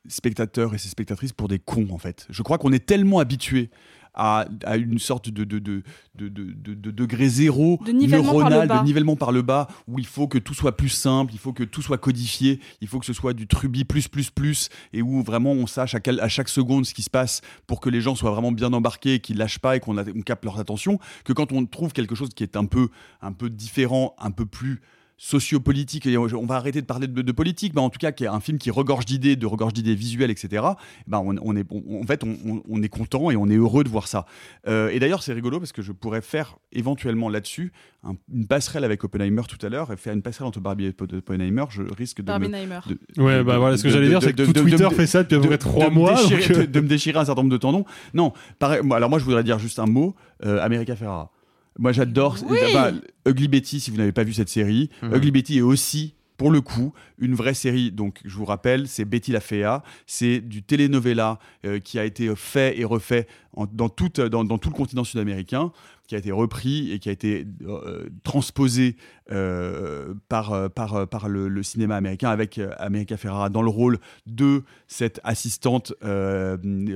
[0.07, 2.25] spectateurs et ses spectatrices pour des cons en fait.
[2.29, 3.69] Je crois qu'on est tellement habitué
[4.17, 5.83] à, à une sorte de, de, de,
[6.15, 8.79] de, de- de- de degré zéro De nivellement par le neuronal, bas.
[8.79, 11.53] de nivellement par le bas, où il faut que tout soit plus simple, il faut
[11.53, 15.01] que tout soit codifié, il faut que ce soit du trubi plus plus plus, et
[15.03, 17.89] où vraiment on sache à, quel- à chaque seconde ce qui se passe pour que
[17.89, 19.95] les gens soient vraiment bien embarqués et qu'ils lâchent pas et qu'on
[20.25, 22.89] capte leur attention, que quand on trouve quelque chose qui est un peu,
[23.21, 24.81] un peu différent, un peu plus
[25.17, 28.23] sociopolitique, et on va arrêter de parler de, de politique, mais en tout cas, qui
[28.23, 30.63] est un film qui regorge d'idées, de regorge d'idées visuelles, etc.
[31.07, 33.55] Ben on, on est, on- en fait, on, on- on est content et on est
[33.55, 34.25] heureux de voir ça.
[34.67, 37.71] Euh, et d'ailleurs, c'est rigolo parce que je pourrais faire éventuellement là-dessus
[38.03, 40.95] un- une passerelle avec Oppenheimer tout à l'heure et faire une passerelle entre Barbie et
[41.17, 41.65] Oppenheimer.
[41.69, 42.79] Je risque de me, Barbenheimer.
[42.87, 44.93] de- Ouais, de- bah de- voilà, ce que j'allais dire, c'est que tout Twitter de-
[44.93, 46.65] fait ça depuis à peu près trois me mois, déchirer- donc, euh.
[46.67, 47.85] de, de me déchirer un certain nombre de tendons.
[48.13, 50.15] Non, pareil, alors moi je voudrais dire juste un mot,
[50.45, 51.31] euh, America Ferrara.
[51.79, 52.57] Moi j'adore Oui.
[52.73, 52.91] bah,
[53.27, 54.89] Ugly Betty si vous n'avez pas vu cette série.
[55.03, 55.15] Mhm.
[55.15, 59.05] Ugly Betty est aussi pour le coup, une vraie série, donc je vous rappelle, c'est
[59.05, 63.89] Betty la Fea, c'est du telenovela euh, qui a été fait et refait en- dans,
[63.89, 65.71] toute- dans, dans tout le continent sud-américain,
[66.07, 68.95] qui a été repris et qui a été euh, transposé
[69.31, 73.99] euh, par, euh, par, par le, le cinéma américain avec America Ferrara dans le rôle
[74.25, 75.93] de cette assistante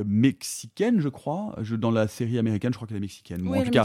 [0.05, 3.57] mexicaine, je crois, je, dans la série américaine, je crois qu'elle est mexicaine, Bon, Oui,
[3.57, 3.83] en elle tout cas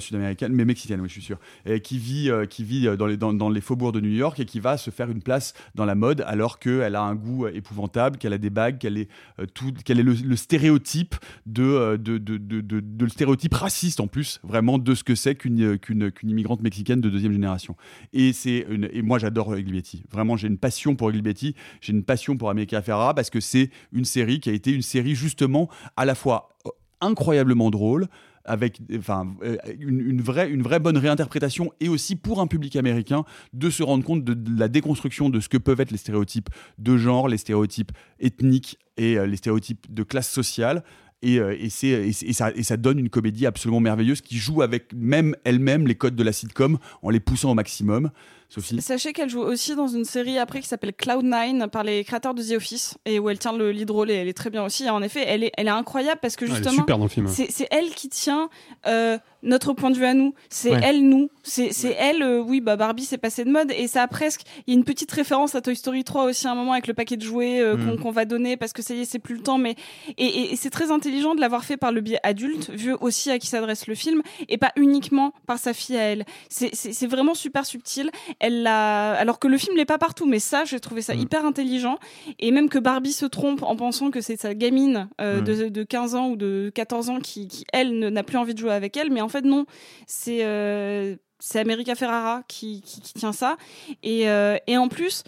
[0.00, 3.32] sud-américaine, mais mexicaine, oui, je suis sûr, et qui vit, qui vit dans, les, dans,
[3.32, 5.94] dans les faubourgs de New York et qui va se faire une place dans la
[5.94, 9.08] mode alors qu'elle a un goût épouvantable, qu'elle a des bagues, qu'elle est,
[9.54, 11.14] tout, qu'elle est le, le stéréotype
[11.46, 15.14] de, de, de, de, de- de le stéréotype raciste en plus, vraiment de ce que
[15.14, 17.76] c'est qu'une, qu'une, qu'une immigrante mexicaine de deuxième génération.
[18.12, 22.36] Et, c'est et moi j'adore Betty, vraiment j'ai une passion pour Betty, j'ai une passion
[22.36, 26.04] pour America Ferrara parce que c'est une série qui a été une série justement à
[26.04, 28.08] la fois euh, incroyablement drôle,
[28.46, 33.24] avec enfin, euh, une, vraie, une vraie bonne réinterprétation et aussi pour un public américain
[33.52, 36.48] de se rendre compte de, la déconstruction de ce que peuvent être les stéréotypes
[36.78, 40.82] de genre, les stéréotypes ethniques et euh, les stéréotypes de classe sociale.
[41.22, 44.92] Et, euh, c'est- et ça, et ça donne une comédie absolument merveilleuse qui joue avec
[44.94, 48.10] même elle-même les codes de la sitcom en les poussant au maximum.
[48.48, 52.32] Sophie Sachez qu'elle joue aussi dans une série après qui s'appelle Cloud9 par les créateurs
[52.34, 54.64] de The Office et où elle tient le lead role et elle est très bien
[54.64, 54.84] aussi.
[54.84, 57.26] Et en effet, elle est, elle est incroyable parce que Ah, elle est justement, film.
[57.28, 58.48] c'est elle qui tient
[58.86, 60.34] euh, notre point de vue à nous.
[60.48, 60.80] C'est Ouais.
[60.82, 61.28] elle nous.
[61.42, 62.22] C'est elle.
[62.22, 64.42] euh, oui, bah Barbie s'est passé de mode et ça a presque.
[64.66, 66.86] Il y a une petite référence à Toy Story 3 aussi à un moment avec
[66.86, 68.00] le paquet de jouets euh, Mm.
[68.00, 69.58] qu'on va donner parce que ça y est, c'est plus le temps.
[69.58, 69.74] Mais
[70.18, 73.30] et, et- et c'est très intelligent de l'avoir fait par le biais adulte, vu aussi
[73.30, 76.24] à qui s'adresse le film, et pas uniquement par sa fille à elle.
[76.48, 78.10] C'est vraiment super subtil.
[78.38, 81.20] Elle l'a, alors que le film l'est pas partout, mais ça, j'ai trouvé ça Mm.
[81.20, 81.98] hyper intelligent.
[82.38, 85.44] Et même que Barbie se trompe en pensant que c'est sa gamine euh, Mm.
[85.44, 88.58] de, de 15 ans ou de 14 ans qui, qui elle, n'a plus envie de
[88.58, 89.64] jouer avec elle, mais en fait non,
[90.06, 93.56] c'est euh, c'est America Ferrara qui, qui, qui tient ça.
[94.02, 95.22] Et, euh, et en plus,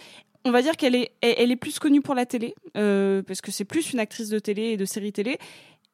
[0.44, 3.40] on va dire qu'elle est, elle, elle est plus connue pour la télé, euh, parce
[3.42, 5.38] que c'est plus une actrice de télé et de série télé.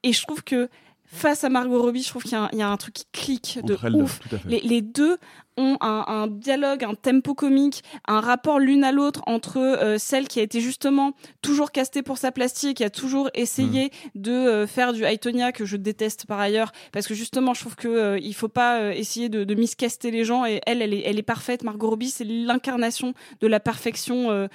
[0.04, 0.68] Et je trouve que
[1.06, 2.94] face à Margot Robbie, je trouve qu'il y, a un- il y a un truc
[2.94, 4.20] qui clique de Entre elles deux, ouf.
[4.46, 5.16] Les, les deux
[5.56, 10.26] ont un, un dialogue, un tempo comique, un rapport l'une à l'autre entre euh, celle
[10.26, 14.66] qui a été justement toujours castée pour sa plastique, qui a toujours essayé de euh,
[14.66, 18.18] faire du Aitonia que je déteste par ailleurs, parce que justement je trouve que euh,
[18.18, 20.44] il faut pas euh, essayer de, de miscaster les gens.
[20.44, 21.62] Et elle, elle est, elle est parfaite.
[21.62, 24.48] Margot Robbie, c'est l'incarnation de la perfection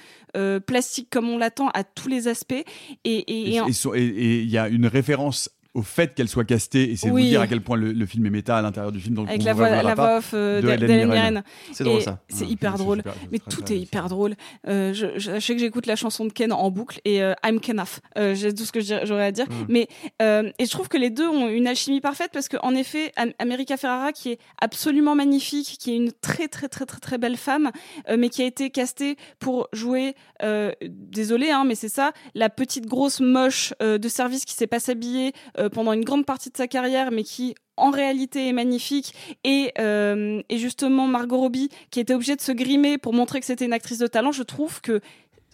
[0.66, 2.52] plastique comme on l'attend à tous les aspects.
[2.52, 2.64] Et,
[3.04, 6.14] et, Et et en- et so- et- et il y a une référence au fait
[6.14, 7.22] qu'elle soit castée, et c'est Oui.
[7.22, 9.14] vous dire à quel point le, le film est méta à l'intérieur du film.
[9.14, 11.42] Donc avec on la vous voix, la voix off euh, de d'Hélène.
[11.72, 12.18] C'est drôle, ça.
[12.28, 12.98] C'est Ouais, hyper drôle.
[12.98, 14.34] super, mais tout très est hyper drôle.
[14.66, 18.00] Euh, je, sais que j'écoute la chanson de Ken en boucle et euh, I'm Kenaf.
[18.18, 19.46] Euh, J'ai tout ce que j'aurais à dire.
[19.48, 19.54] Mm.
[19.68, 19.88] Mais
[20.22, 23.32] euh, et je trouve que les deux ont une alchimie parfaite parce qu'en effet, Am-
[23.38, 27.36] America Ferrara, qui est absolument magnifique, qui est une très très très très très belle
[27.36, 27.70] femme,
[28.08, 32.48] euh, mais qui a été castée pour jouer, euh, désolé, hein, mais c'est ça, la
[32.50, 36.50] petite grosse moche euh, de service qui s'est pas s'habiller euh, pendant une grande partie
[36.50, 41.70] de sa carrière, mais qui en réalité est magnifique et, euh, et justement Margot Robbie
[41.90, 44.42] qui était obligée de se grimer pour montrer que c'était une actrice de talent je
[44.42, 45.00] trouve que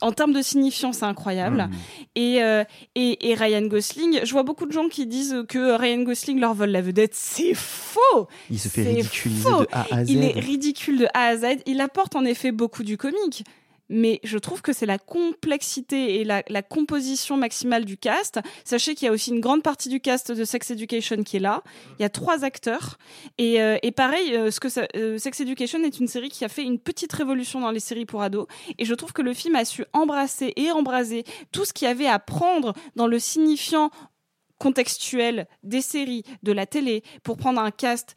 [0.02, 1.56] en termes de signifiant, c'est incroyable.
[1.56, 1.70] Mm.
[2.16, 6.02] Et, euh, et, et Ryan Gosling, je vois beaucoup de gens qui disent que Ryan
[6.02, 7.14] Gosling leur vole la vedette.
[7.14, 9.62] C'est faux Il se fait ridiculiser faux.
[9.62, 10.10] de A à Z.
[10.10, 11.62] Il est ridicule de A à Z.
[11.64, 13.44] Il apporte en effet beaucoup du comique.
[13.88, 18.40] Mais je trouve que c'est la complexité et la, composition maximale du cast.
[18.64, 21.40] Sachez qu'il y a aussi une grande partie du cast de Sex Education qui est
[21.40, 21.62] là.
[21.98, 22.98] Il y a trois acteurs.
[23.38, 26.62] Et, euh, pareil, euh, ce que euh, Sex Education est une série qui a fait
[26.62, 28.46] une petite révolution dans les séries pour ados.
[28.78, 31.90] Et je trouve que le film a su embrasser et embraser tout ce qu'il y
[31.90, 33.90] avait à prendre dans le signifiant
[34.58, 38.14] contextuel des séries, de la télé, pour prendre un cast.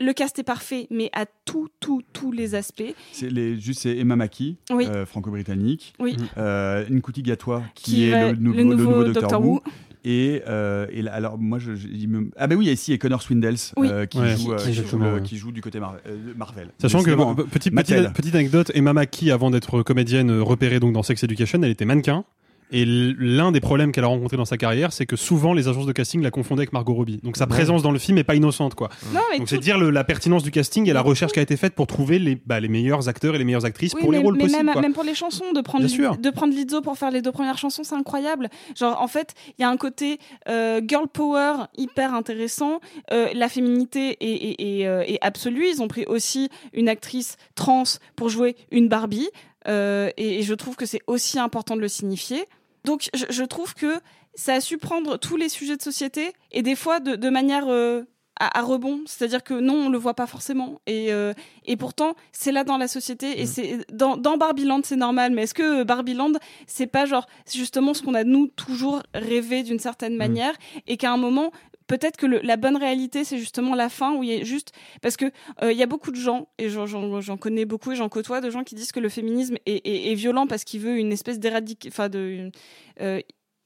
[0.00, 2.82] Le cast est parfait, mais à tout, tout, tous les aspects.
[3.12, 4.86] C'est les, juste c'est Emma Mackey, Oui.
[4.88, 5.92] euh, franco-britannique.
[5.98, 6.16] Oui.
[6.38, 9.62] Euh, Nkuti Gatwa, qui, Qui est le, nouveau, le nouveau Doctor Who.
[10.02, 12.70] Et, euh, et là, alors moi je, je- il me- ah bah oui il y
[12.70, 13.88] a ici et Connor Swindles Oui.
[13.90, 15.22] euh, qui, Ouais, joue, qui- qui, joue, exactement, le- ouais.
[15.22, 16.70] qui joue du côté euh, Marvel.
[16.80, 21.60] Sachant que, euh, petite, anecdote, Emma Mackey, avant d'être comédienne repérée donc dans Sex Education,
[21.62, 22.24] elle était mannequin.
[22.72, 25.86] Et l'un des problèmes qu'elle a rencontré dans sa carrière, c'est que souvent les agences
[25.86, 27.18] de casting la confondaient avec Margot Robbie.
[27.22, 28.90] Donc sa présence dans le film est pas innocente, quoi.
[29.12, 31.38] Non, mais Donc tout- c'est dire le- la pertinence du casting et la recherche qui
[31.38, 34.00] a été faite pour trouver les, bah, les meilleurs acteurs et les meilleures actrices Oui,
[34.02, 34.64] pour mais, les rôles mais possibles.
[34.64, 34.82] même, quoi.
[34.82, 36.16] même pour les chansons, de prendre, Bien Li- sûr.
[36.16, 38.48] de prendre Lizzo pour faire les deux premières chansons, c'est incroyable.
[38.78, 40.18] Genre, en fait, il y a un côté
[40.48, 42.80] euh, girl power hyper intéressant.
[43.12, 45.66] Euh, la féminité est, est- est, euh, est absolue.
[45.72, 47.82] Ils ont pris aussi une actrice trans
[48.16, 49.28] pour jouer une Barbie.
[49.68, 52.44] Euh, et, et je trouve que c'est aussi important de le signifier.
[52.84, 54.00] Donc, je, je trouve que
[54.34, 57.64] ça a su prendre tous les sujets de société et des fois de, de manière
[57.68, 58.04] euh,
[58.38, 59.00] à, à rebond.
[59.06, 60.80] C'est-à-dire que non, on le voit pas forcément.
[60.86, 61.34] Et, euh,
[61.66, 63.40] et pourtant, c'est là dans la société.
[63.40, 65.32] Et c'est dans, dans Barbieland, c'est normal.
[65.32, 66.32] Mais est-ce que Barbieland,
[66.66, 70.54] c'est pas genre justement ce qu'on a nous toujours rêvé d'une certaine manière
[70.86, 71.52] et qu'à un moment
[71.90, 74.70] peut-être que la bonne réalité, c'est justement la fin où il y a juste
[75.02, 75.24] parce que
[75.62, 78.48] euh, il y a beaucoup de gens et j'en- connais beaucoup et j'en côtoie de
[78.48, 82.08] gens qui disent que le féminisme est, violent parce qu'il veut une espèce d'éradiquer, enfin
[82.08, 82.52] de une,
[83.00, 83.20] euh,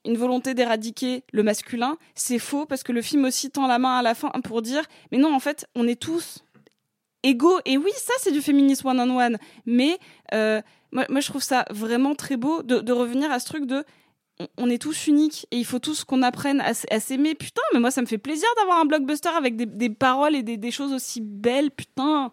[0.07, 1.99] une volonté d'éradiquer le masculin.
[2.15, 4.85] C'est faux parce que le film aussi tend la main à la fin pour dire
[5.13, 6.45] mais non en fait on est tous
[7.25, 9.99] égaux et oui ça c'est du féminisme one on one mais
[10.33, 10.63] euh,
[10.93, 13.85] moi, je trouve ça vraiment très beau de revenir à ce truc de
[14.59, 17.35] on- est tous uniques et il faut tous qu'on apprenne à, s'aimer.
[17.35, 20.71] Putain, mais moi ça me fait plaisir d'avoir un blockbuster avec des, paroles et des
[20.71, 21.71] choses aussi belles.
[21.71, 22.31] Putain.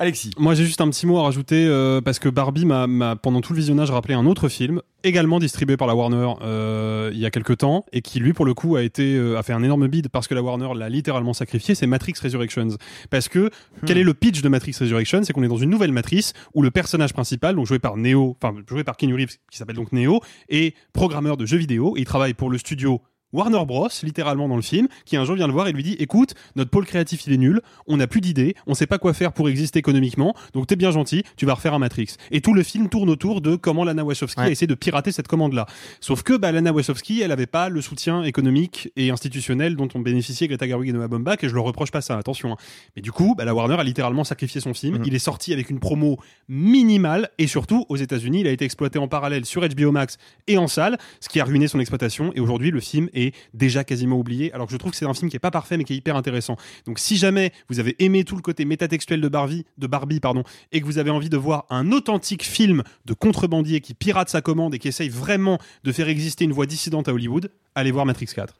[0.00, 0.30] Alexis.
[0.38, 3.42] Moi, j'ai juste un petit mot à rajouter euh, parce que Barbie m'a, m'a, pendant
[3.42, 7.26] tout le visionnage, rappelé un autre film également distribué par la Warner euh, il y
[7.26, 9.62] a quelques temps et qui lui, pour le coup, a été euh, a fait un
[9.62, 11.74] énorme bid parce que la Warner l'a littéralement sacrifié.
[11.74, 12.78] C'est Matrix Resurrections.
[13.10, 13.50] Parce que
[13.84, 15.22] quel est le pitch de Matrix Resurrections?
[15.22, 18.38] C'est qu'on est dans une nouvelle matrice où le personnage principal, donc joué par Neo,
[18.42, 21.94] enfin joué par Keanu Reeves, qui s'appelle donc Neo, est programmeur de jeux vidéo.
[21.98, 25.36] Et il travaille pour le studio Warner Bros, littéralement dans le film, qui un jour
[25.36, 28.06] vient le voir et lui dit Écoute, notre pôle créatif il est nul, on n'a
[28.06, 31.46] plus d'idées, on sait pas quoi faire pour exister économiquement, donc t'es bien gentil, tu
[31.46, 32.16] vas refaire un Matrix.
[32.30, 34.46] Et tout le film tourne autour de comment Lana Wachowski Ouais.
[34.46, 35.66] a essayé de pirater cette commande-là.
[36.00, 40.00] Sauf que bah, Lana Wachowski, elle avait pas le soutien économique et institutionnel dont ont
[40.00, 42.52] bénéficié Greta Gerwig et Noah Baumbach, et je leur reproche pas ça, attention.
[42.52, 42.56] hein.
[42.96, 44.96] Mais du coup, bah, la Warner a littéralement sacrifié son film.
[44.98, 45.04] Mhm.
[45.06, 46.18] Il est sorti avec une promo
[46.48, 50.58] minimale, et surtout, aux États-Unis, il a été exploité en parallèle sur HBO Max et
[50.58, 53.84] en salle, ce qui a ruiné son exploitation, et aujourd'hui, le film est est déjà
[53.84, 54.52] quasiment oublié.
[54.52, 55.96] Alors que je trouve que c'est un film qui est pas parfait mais qui est
[55.96, 56.56] hyper intéressant.
[56.86, 60.42] Donc si jamais vous avez aimé tout le côté métatextuel de Barbie, de Barbie pardon,
[60.72, 64.40] et que vous avez envie de voir un authentique film de contrebandier qui pirate sa
[64.40, 68.06] commande et qui essaye vraiment de faire exister une voix dissidente à Hollywood, allez voir
[68.06, 68.54] Matrix 4.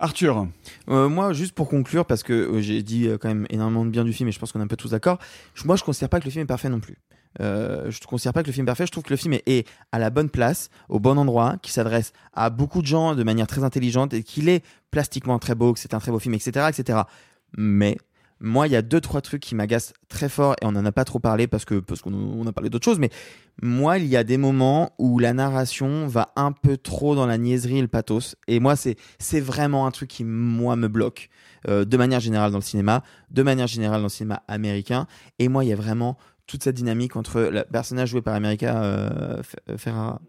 [0.00, 0.46] Arthur
[0.88, 3.90] euh, Moi, juste pour conclure, parce que euh, j'ai dit euh, quand même énormément de
[3.90, 5.18] bien du film et je pense qu'on est un peu tous d'accord,
[5.54, 6.98] je- moi je considère pas que le film est parfait non plus.
[7.40, 9.34] Euh, je ne considère pas que le film est parfait, je trouve que le film
[9.46, 13.22] est, à la bonne place, au bon endroit, qui s'adresse à beaucoup de gens de
[13.22, 16.34] manière très intelligente et qu'il est plastiquement très beau, que c'est un très beau film,
[16.34, 16.68] etc.
[16.68, 17.00] etc.
[17.56, 17.96] Mais
[18.40, 20.92] moi, il y a deux, trois trucs qui m'agacent très fort et on n'en a
[20.92, 23.10] pas trop parlé parce que parce qu'on on a parlé d'autres choses, mais
[23.62, 27.38] moi, il y a des moments où la narration va un peu trop dans la
[27.38, 28.36] niaiserie et le pathos.
[28.46, 31.30] Et moi, c'est c'est vraiment un truc qui, moi, me bloque
[31.68, 35.06] euh, de manière générale dans le cinéma, de manière générale dans le cinéma américain.
[35.40, 36.16] Et moi, il y a vraiment
[36.48, 40.20] toute cette dynamique entre le personnage joué par America euh, F- Ferrara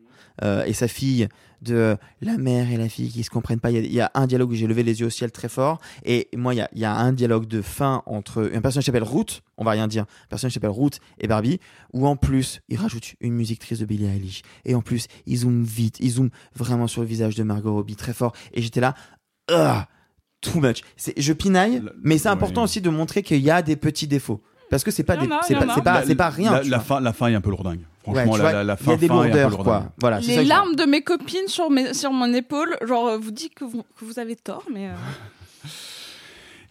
[0.43, 1.27] euh, et sa fille,
[1.61, 3.71] de la mère et la fille qui se comprennent pas.
[3.71, 5.31] Il y a, il y a un dialogue où j'ai levé les yeux au ciel
[5.31, 5.79] très fort.
[6.05, 8.83] Et moi, il y a, il y a un dialogue de fin entre un personnage
[8.83, 11.59] qui s'appelle Ruth, on va rien dire, un personnage qui s'appelle Ruth et Barbie,
[11.93, 14.43] où en plus, il rajoute une musique triste de Billie Eilish.
[14.63, 17.97] Et en plus, il zoome vite, il zoome vraiment sur le visage de Margot Robbie
[17.97, 18.33] très fort.
[18.53, 18.93] Et j'étais là,
[19.51, 19.87] ah,
[20.39, 20.81] too much.
[21.17, 24.41] Je pinaille, mais c'est important aussi de montrer qu'il y a des petits défauts.
[24.69, 25.17] Parce que c'est pas,
[25.47, 26.61] c'est pas, pas, pas rien.
[26.63, 27.81] La, fin, la fin est un peu lourdingue.
[28.03, 29.91] Franchement, la, vois, la, la il y fin, a des fin est un peu quoi.
[29.99, 33.31] Voilà, ça Les larmes de mes copines sur, mes, sur mon épaule, genre, euh, vous
[33.31, 34.89] dites que vous, que vous avez tort, mais.
[34.89, 34.93] euh,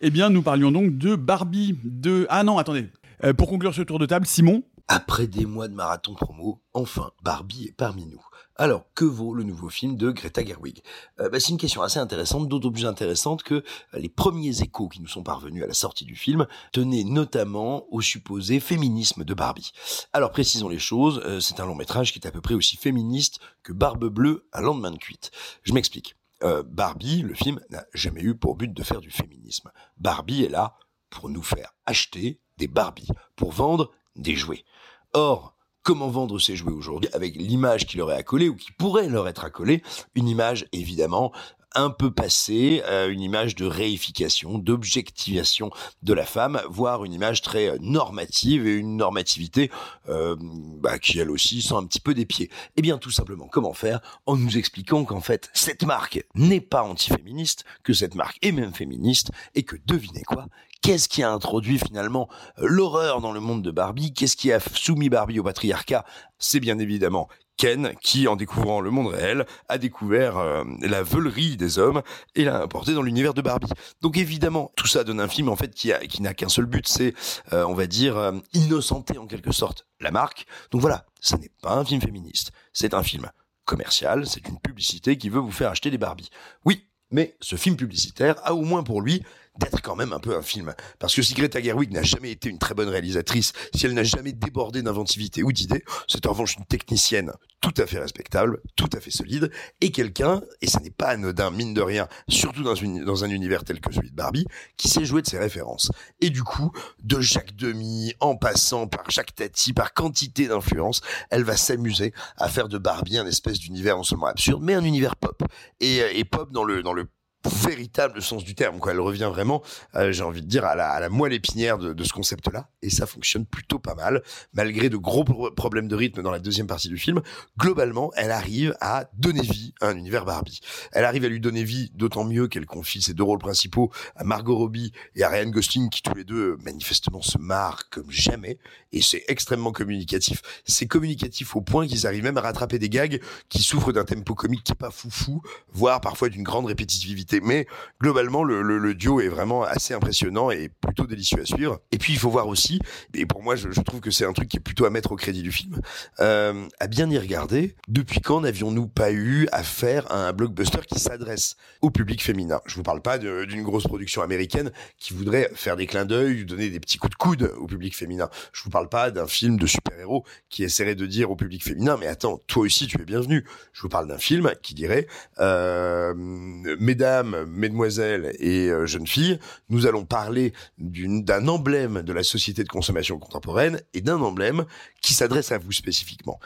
[0.01, 2.27] Eh bien, nous parlions donc de Barbie, de...
[2.31, 2.89] Ah non, attendez.
[3.25, 7.11] Euh, pour conclure ce tour de table, Simon Après des mois de marathon promo, enfin,
[7.25, 8.21] Barbie est parmi nous.
[8.61, 10.83] Alors, que vaut le nouveau film de Greta Gerwig?
[11.21, 13.63] Euh, bah, C'est une question assez intéressante, d'autant plus intéressante que euh,
[13.95, 18.01] les premiers échos qui nous sont parvenus à la sortie du film tenaient notamment au
[18.01, 19.71] supposé féminisme de Barbie.
[20.13, 22.77] Alors, précisons les choses, euh, c'est un long métrage qui est à peu près aussi
[22.77, 25.31] féministe que Barbe Bleue à lendemain de cuite.
[25.63, 26.17] Je m'explique.
[26.43, 29.71] Euh, Barbie, le film, n'a jamais eu pour but de faire du féminisme.
[29.99, 30.77] Barbie est là
[31.11, 34.65] pour nous faire acheter des Barbies, pour vendre des jouets.
[35.13, 35.55] Or,
[35.89, 39.27] comment vendre ces jouets aujourd'hui avec l'image qui leur est accolée ou qui pourrait leur
[39.27, 39.83] être accolée
[40.15, 41.33] Une image évidemment
[41.75, 45.71] un peu passée, euh, une image de réification, d'objectivation
[46.03, 49.71] de la femme, voire une image très euh, normative et une normativité
[50.11, 52.51] euh, bah, qui elle aussi sent un petit peu des pieds.
[52.77, 56.83] Eh bien tout simplement, comment faire En nous expliquant qu'en fait cette marque n'est pas
[56.83, 60.49] antiféministe, que cette marque est même féministe et que devinez quoi
[60.81, 64.13] Qu'est-ce qui a introduit finalement euh, l'horreur dans le monde de Barbie?
[64.15, 66.05] Qu'est-ce qui a soumis Barbie au patriarcat?
[66.39, 71.57] C'est bien évidemment Ken qui, en découvrant le monde réel, a découvert euh, la veulerie
[71.57, 72.03] des hommes
[72.37, 73.69] et l'a importé dans l'univers de Barbie.
[74.01, 76.67] Donc évidemment, tout ça donne un film en fait qui, a- qui n'a qu'un seul
[76.67, 77.15] but, c'est,
[77.53, 80.47] euh, on va dire, innocenter en quelque sorte la marque.
[80.71, 83.29] Donc voilà, ce n'est pas un film féministe, c'est un film
[83.65, 86.31] commercial, c'est une publicité qui veut vous faire acheter des Barbies.
[86.65, 89.25] Oui, mais ce film publicitaire a au moins pour lui
[89.59, 90.75] d'être quand même un peu un film.
[90.99, 94.05] Parce que si Greta Gerwig n'a jamais été une très bonne réalisatrice, si elle n'a
[94.05, 98.89] jamais débordé d'inventivité ou d'idées, c'est en revanche une technicienne tout à fait respectable, tout
[98.93, 99.51] à fait solide,
[99.81, 103.65] et quelqu'un, et ce n'est pas anodin, mine de rien, surtout dans, dans un univers
[103.65, 104.47] tel que celui de Barbie,
[104.77, 105.91] qui sait jouer de ses références.
[106.21, 106.71] Et du coup,
[107.03, 111.01] de Jacques Demy, en passant par Jacques Tati, par quantité d'influences,
[111.31, 114.85] elle va s'amuser à faire de Barbie un espèce d'univers non seulement absurde, mais un
[114.85, 115.43] univers pop.
[115.81, 117.09] Et, et pop dans le, dans le
[117.47, 118.79] véritable sens du terme.
[118.79, 118.93] Quoi.
[118.93, 119.63] Elle revient vraiment,
[119.95, 122.69] euh, j'ai envie de dire, à la, moelle épinière de, ce concept-là.
[122.83, 124.23] Et ça fonctionne plutôt pas mal,
[124.53, 127.23] malgré de gros pro- problèmes de rythme dans la deuxième partie du film.
[127.59, 130.61] Globalement, elle arrive à donner vie à un univers Barbie.
[130.93, 134.25] Elle arrive à lui donner vie, d'autant mieux qu'elle confie ses deux rôles principaux à
[134.25, 138.59] Margot Robbie et à Ryan Gosling, qui tous les deux, manifestement, se marrent comme jamais.
[138.93, 140.43] Et c'est extrêmement communicatif.
[140.65, 144.35] C'est communicatif au point qu'ils arrivent même à rattraper des gags qui souffrent d'un tempo
[144.35, 147.28] comique qui est pas foufou, voire parfois d'une grande répétitivité.
[147.43, 147.67] Mais
[148.01, 151.81] globalement, le, duo est vraiment assez impressionnant et plutôt délicieux à suivre.
[151.93, 152.81] Et puis il faut voir aussi,
[153.15, 155.17] et pour moi je, trouve que c'est un truc qui est plutôt à mettre au
[155.17, 155.81] crédit du film,
[156.21, 160.99] euh, à bien y regarder, depuis quand n'avions-nous pas eu à faire un blockbuster qui
[160.99, 162.61] s'adresse au public féminin?
[162.67, 166.71] Je vous parle pas d'une grosse production américaine qui voudrait faire des clins d'œil, donner
[166.71, 168.29] des petits coups de coude au public féminin.
[168.53, 171.97] Je vous parle pas d'un film de super-héros qui essaierait de dire au public féminin,
[171.99, 173.45] mais attends, toi aussi tu es bienvenu.
[173.73, 175.07] Je vous parle d'un film qui dirait,
[175.39, 179.39] euh, mesdames, mesdemoiselles et euh, jeunes filles,
[179.69, 184.65] nous allons parler d'un emblème de la société de consommation contemporaine et d'un emblème
[185.03, 186.41] qui s'adresse à vous spécifiquement.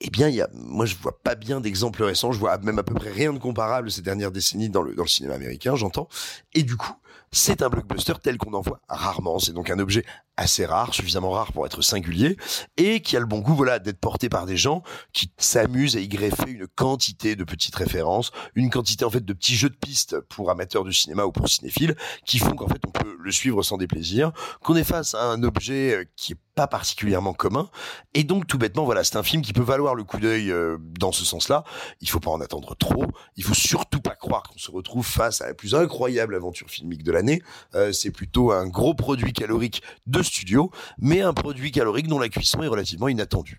[0.00, 2.32] Eh bien, y a, moi, je vois pas bien d'exemples récents.
[2.32, 5.02] Je vois même à peu près rien de comparable ces dernières décennies dans le, dans
[5.02, 6.08] le cinéma américain, j'entends.
[6.54, 6.94] Et du coup,
[7.32, 9.38] C'est un blockbuster tel qu'on en voit rarement.
[9.38, 10.04] C'est donc un objet
[10.40, 12.36] assez rare, suffisamment rare pour être singulier,
[12.78, 14.82] et qui a le bon goût, voilà, d'être porté par des gens
[15.12, 19.32] qui s'amusent à y greffer une quantité de petites références, une quantité en fait de
[19.34, 22.80] petits jeux de pistes pour amateurs du cinéma ou pour cinéphiles, qui font qu'en fait
[22.86, 24.32] on peut le suivre sans déplaisir,
[24.62, 27.70] qu'on est face à un objet euh, qui est pas particulièrement commun,
[28.14, 30.78] et donc tout bêtement, voilà, c'est un film qui peut valoir le coup d'œil euh,
[30.98, 31.64] dans ce sens-là.
[32.00, 33.04] Il faut pas en attendre trop.
[33.36, 37.02] Il faut surtout pas croire qu'on se retrouve face à la plus incroyable aventure filmique
[37.02, 37.42] de l'année.
[37.74, 42.28] Euh, c'est plutôt un gros produit calorique de studio, mais un produit calorique dont la
[42.28, 43.58] cuisson est relativement inattendue.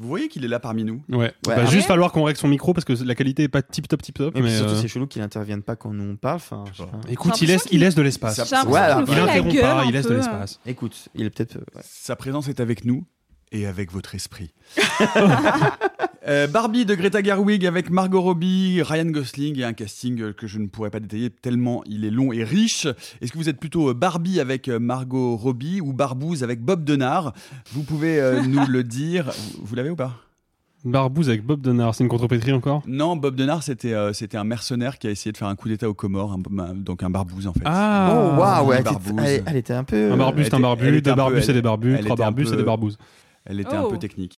[0.00, 1.16] Vous voyez qu'il est là parmi nous Ouais.
[1.18, 1.32] Ouais.
[1.56, 3.88] Va Ah juste falloir qu'on règle son micro parce que la qualité est pas tip
[3.88, 4.36] top tip top.
[4.36, 6.36] Et mais, surtout, euh, c'est chelou qu'il intervienne pas quand nous on parle.
[6.36, 7.00] Enfin, je sais pas.
[7.10, 8.36] Écoute, il laisse, il laisse de l'espace.
[8.44, 10.60] Ça- Il la interrompt pas, il laisse de l'espace.
[10.66, 11.56] Écoute, il est peut-être.
[11.56, 11.82] euh, ouais.
[11.84, 13.04] Sa présence est avec nous
[13.52, 14.52] et avec votre esprit.
[16.26, 20.58] Euh, Barbie de Greta Gerwig avec Margot Robbie, Ryan Gosling et un casting que je
[20.58, 22.86] ne pourrais pas détailler tellement il est long et riche.
[23.22, 26.84] Est-ce que vous êtes plutôt euh, Barbie avec euh, Margot Robbie ou Barbouze avec Bob
[26.84, 27.32] Denard?
[27.72, 29.30] Vous pouvez euh, nous le dire.
[29.54, 30.12] Vous, vous l'avez ou pas?
[30.84, 32.82] Barbouze avec Bob Denard, c'est une contrepétrie encore?
[32.86, 35.68] Non, Bob Denard c'était euh, c'était un mercenaire qui a essayé de faire un coup
[35.68, 37.62] d'état aux Comores, un- un- donc un barbouze en fait.
[37.64, 39.22] Ah Oh waouh, oui, elle, était- barbouze.
[39.24, 40.12] elle- elle était un peu.
[40.12, 42.62] Un barbu, elle c'est un barbu, deux barbus, c'est des barbus, trois barbus, c'est des
[42.64, 42.98] barbouzes.
[43.48, 43.90] Elle était un Oh.
[43.90, 44.36] peu technique.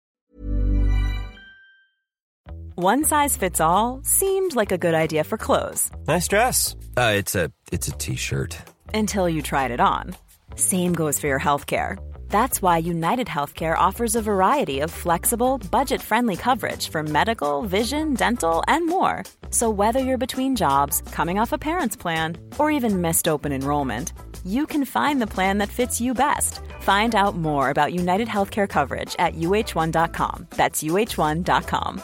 [2.77, 6.77] One size fits all seemed like a good idea for clothes Nice dress.
[6.97, 8.57] Uh, it's a it's a t-shirt.
[8.95, 10.15] until you tried it on.
[10.57, 11.97] Same goes for your healthcare.
[12.31, 18.15] That's why United Healthcare offers a variety of flexible, budget friendly coverage for medical, vision,
[18.15, 19.25] dental, and more.
[19.51, 24.13] So, whether you're between jobs, coming off a parent's plan, or even missed open enrollment,
[24.45, 26.61] you can find the plan that fits you best.
[26.81, 30.47] Find out more about United Healthcare coverage at uh1.com.
[30.51, 32.03] That's uh1.com.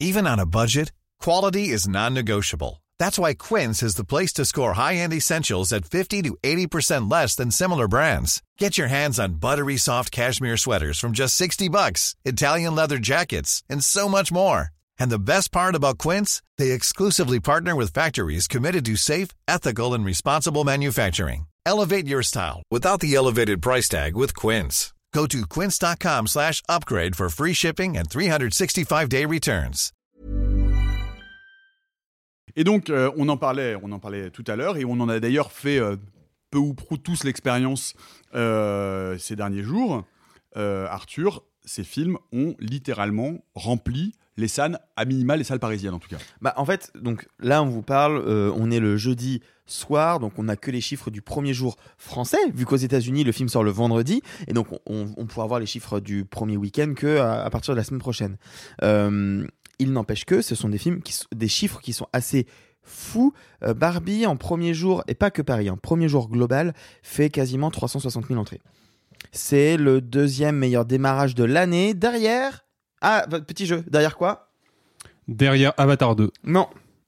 [0.00, 2.82] Even on a budget, quality is non-negotiable.
[2.98, 7.34] That's why Quince is the place to score high-end essentials at 50 to 80% less
[7.34, 8.42] than similar brands.
[8.58, 13.62] Get your hands on buttery soft cashmere sweaters from just 60 bucks, Italian leather jackets,
[13.70, 14.70] and so much more.
[14.98, 19.94] And the best part about Quince, they exclusively partner with factories committed to safe, ethical,
[19.94, 21.46] and responsible manufacturing.
[21.66, 24.94] Elevate your style without the elevated price tag with Quince.
[25.12, 29.92] Go to quince.com slash upgrade for free shipping and 365-day returns.
[32.54, 35.08] Et donc, euh, on en parlait, on en parlait tout à l'heure, et on en
[35.08, 35.96] a d'ailleurs fait euh,
[36.50, 37.94] peu ou prou tous l'expérience
[38.34, 40.04] euh, ces derniers jours.
[40.54, 46.08] Arthur, ces films ont littéralement rempli les salles, à minima les salles parisiennes en tout
[46.08, 46.18] cas.
[46.40, 50.38] Bah, en fait, donc là, on vous parle, euh, on est le jeudi soir, donc
[50.38, 53.64] on n'a que les chiffres du premier jour français, vu qu'aux États-Unis, le film sort
[53.64, 57.74] le vendredi, et donc on, pourra voir les chiffres du premier week-end que à, partir
[57.74, 58.36] de la semaine prochaine.
[58.82, 59.44] Euh,
[59.78, 62.46] il n'empêche que ce sont des films, qui, des chiffres qui sont assez
[62.82, 63.32] fous.
[63.64, 66.72] Euh, Barbie, en premier jour, et pas que Paris, en premier jour global,
[67.02, 68.60] fait quasiment 360 000 entrées.
[69.32, 71.94] C'est le deuxième meilleur démarrage de l'année.
[71.94, 72.65] Derrière.
[73.08, 73.84] Ah, petit jeu.
[73.88, 74.48] Derrière quoi
[75.28, 76.30] Derrière Avatar 2.
[76.44, 76.66] Non.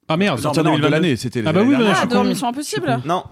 [0.09, 0.91] Ah merde, Non, sorti en non, de 2022.
[1.03, 2.29] l'année, c'était Ah bah oui, je Ah, suis dans con.
[2.29, 3.25] Mission Impossible Non.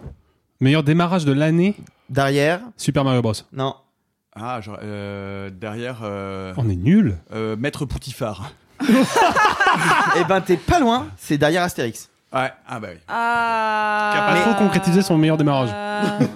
[0.61, 1.77] Meilleur démarrage de l'année
[2.11, 2.61] Derrière.
[2.77, 3.33] Super Mario Bros.
[3.53, 3.75] Non.
[4.35, 6.01] Ah, genre, euh, derrière.
[6.03, 7.19] euh, On est nul.
[7.33, 8.51] euh, Maître Poutifard.
[10.19, 11.07] Eh ben, t'es pas loin.
[11.17, 12.09] C'est derrière Astérix.
[12.35, 12.99] Ouais, ah bah oui.
[13.09, 14.11] Ah.
[14.13, 15.71] Qui a pas trop concrétisé son meilleur démarrage.
[15.73, 16.27] Euh,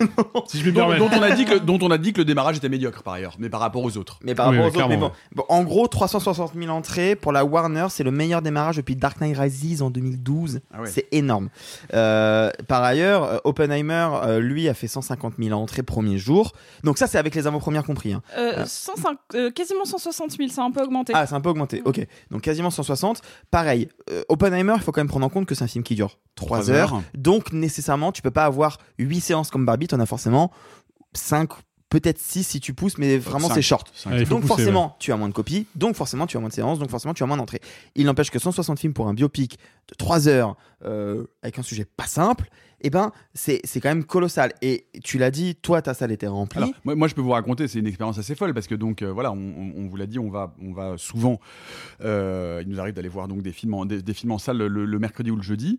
[0.46, 1.10] Si je puis me Dont, permettre.
[1.10, 3.14] dont on a dit que, dont on a dit que le démarrage était médiocre par
[3.14, 4.18] ailleurs, mais par rapport aux autres.
[4.22, 5.42] Mais par Oui, rapport oui, aux autres, mais clairement, bon.
[5.48, 9.20] Bon, En gros, 360 000 entrées pour la Warner, c'est le meilleur démarrage depuis Dark
[9.20, 10.60] Knight Rises en 2012.
[10.72, 10.86] Ah ouais.
[10.88, 11.48] C'est énorme.
[11.92, 16.52] Euh, par ailleurs, euh, Oppenheimer, euh, lui, a fait 150 000 entrées premier jour.
[16.84, 18.12] Donc ça, c'est avec les avant-premières compris.
[18.12, 18.22] hein.
[18.38, 21.12] euh, 105 euh, quasiment 160 000, ça a un peu augmenté.
[21.16, 21.82] Ah, c'est un peu augmenté.
[21.84, 22.00] Ok.
[22.30, 23.20] Donc quasiment 160.
[23.50, 25.94] Pareil, euh, Oppenheimer, il faut quand même prendre en compte que c'est un film qui
[25.94, 26.94] dure 3 Trois heures.
[26.94, 27.02] heures.
[27.14, 30.50] Donc nécessairement, tu peux pas avoir 8 séances comme Barbie, t'en as forcément
[31.12, 31.50] 5,
[31.88, 33.92] peut-être 6 si tu pousses, mais vraiment c'est short.
[34.06, 36.54] Ouais, donc pousser, forcément, tu as moins de copies, donc forcément, tu as moins de
[36.54, 37.60] séances, donc forcément, tu as moins d'entrées.
[37.96, 39.58] Il n'empêche que 160 films pour un biopic
[39.88, 42.48] de 3 heures euh, avec un sujet pas simple,
[42.82, 44.52] eh ben, c'est quand même colossal.
[44.62, 46.58] Et tu l'as dit, toi, ta salle était remplie.
[46.58, 49.02] Alors, moi, moi, je peux vous raconter, c'est une expérience assez folle parce que donc
[49.02, 51.40] euh, voilà, on, on- on vous l'a dit, on va, on va souvent,
[52.02, 54.58] euh, il nous arrive d'aller voir donc des films en, des, des films en salle
[54.58, 55.78] le, le mercredi ou le jeudi.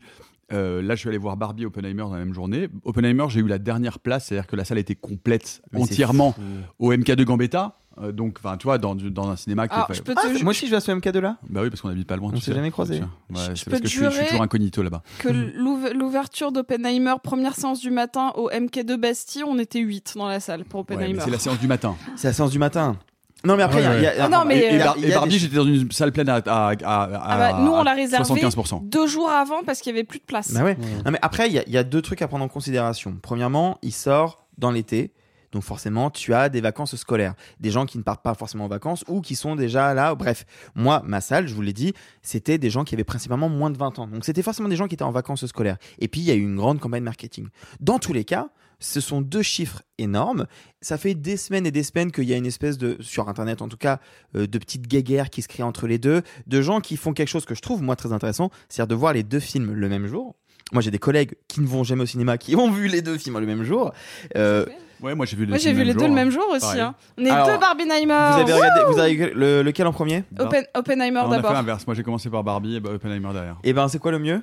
[0.54, 2.68] Euh, là, je suis allé voir Barbie Oppenheimer dans la même journée.
[2.84, 6.36] Oppenheimer, j'ai eu la dernière place, c'est-à-dire que la salle était complète Mais entièrement
[6.78, 7.78] au MK2 Gambetta.
[8.02, 10.04] Euh, donc, enfin, tu vois, dans, du- dans un cinéma qui Ah, est je fait-
[10.04, 11.38] peux Ah, te, moi aussi, je vais à ce MK2 là.
[11.50, 12.30] Bah oui, parce qu'on habite pas loin.
[12.30, 12.56] On tu s'est sais.
[12.56, 13.02] jamais croisés.
[13.02, 15.02] Ouais, Je c'est peux parce que te je suis, je suis jurer toujours incognito là-bas.
[15.20, 20.28] que l'ouv- l'ouverture d'Oppenheimer, première séance du matin au MK2 Bastille, on était 8 dans
[20.28, 21.20] la salle pour Ouais, mais Oppenheimer.
[21.24, 21.96] c'est la séance du matin.
[22.16, 22.98] C'est la séance du matin.
[23.44, 24.84] Non, mais après, il y a- il y a- Ah non, mais, et, et euh,
[24.86, 27.08] Bar- y et a Barbie, des- j'étais dans une salle pleine à, à, à, Ah
[27.38, 28.82] bah, à- nous, on l'a à réservé 75%.
[28.84, 30.54] deux jours avant parce qu'il y avait plus de place.
[30.54, 30.78] Bah ouais.
[31.06, 33.18] Non, mais après, il y, a- il y a deux trucs à prendre en considération.
[33.22, 35.12] Premièrement, il sort dans l'été.
[35.52, 37.34] Donc forcément, tu as des vacances scolaires.
[37.60, 40.16] Des gens qui ne partent pas forcément en vacances ou qui sont déjà là.
[40.16, 40.46] Bref,
[40.76, 43.78] moi, ma salle, je vous l'ai dit, c'était des gens qui avaient principalement moins de
[43.78, 44.08] 20 ans.
[44.08, 45.78] Donc c'était forcément des gens qui étaient en vacances scolaires.
[46.00, 47.48] Et puis, il y a eu une grande campagne marketing.
[47.80, 48.50] Dans tous les cas,
[48.80, 50.48] ce sont deux chiffres énormes.
[50.82, 53.62] Ça fait des semaines et des semaines qu'il y a une espèce de, sur Internet
[53.62, 54.00] en tout cas,
[54.36, 57.30] euh, de petites guéguerres qui se créent entre les deux, de gens qui font quelque
[57.30, 60.08] chose que je trouve, moi, très intéressant, c'est-à-dire de voir les deux films le même
[60.08, 60.36] jour.
[60.74, 63.18] Moi, j'ai des collègues qui ne vont jamais au cinéma, qui ont vu les deux
[63.18, 63.94] films le même jour.
[64.36, 64.66] Euh,
[65.02, 66.32] Ouais, moi j'ai vu les Moi, j'ai films vu les même deux le même hein.
[66.32, 66.60] jour aussi.
[66.62, 66.82] Pareil.
[66.82, 66.96] hein.
[67.18, 68.06] On est Alors, deux Barbenheimer.
[68.34, 70.24] vous avez regardé, vous avez le- lequel en premier?
[70.40, 71.54] Open- Oppenheimer on a fait d'abord.
[71.54, 71.86] l'inverse.
[71.88, 73.58] Moi j'ai commencé par Barbie et bah, Oppenheimer derrière.
[73.64, 74.42] Et ben, c'est quoi le mieux?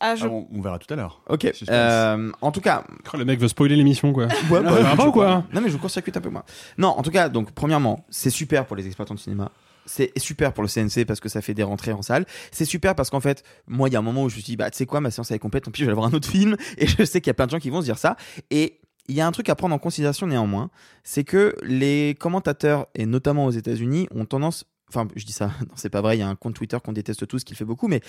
[0.00, 1.20] Ah, je- Ah, on, on verra tout à l'heure.
[1.28, 1.42] Ok.
[1.52, 1.68] Suspense.
[1.70, 2.84] Euh, en tout cas,
[3.14, 4.26] Le mec veut spoiler l'émission, quoi.
[4.48, 5.42] Ouais, Non, bah, je ou quoi?
[5.52, 6.44] Non, mais je vous court-circuite un peu moi.
[6.78, 9.50] Non, en tout cas, donc premièrement, c'est super pour les exploitants de cinéma.
[9.86, 12.26] C'est super pour le CNC parce que ça fait des rentrées en salle.
[12.52, 14.52] C'est super parce qu'en fait, moi, il y a un moment où je me suis
[14.52, 15.96] dit, bah, tu sais quoi, ma séance elle est complète, tant pis, je vais aller
[15.98, 16.56] voir un autre film.
[16.76, 18.16] Et je sais qu'il y a plein de gens qui vont se dire ça.
[18.50, 18.78] Et
[19.08, 20.70] il y a un truc à prendre en considération néanmoins,
[21.02, 25.72] c'est que les commentateurs, et notamment aux États-Unis, ont tendance, enfin, je dis ça, non,
[25.76, 27.88] c'est pas vrai, il y a un compte Twitter qu'on déteste tous qui fait beaucoup,
[27.88, 28.00] mais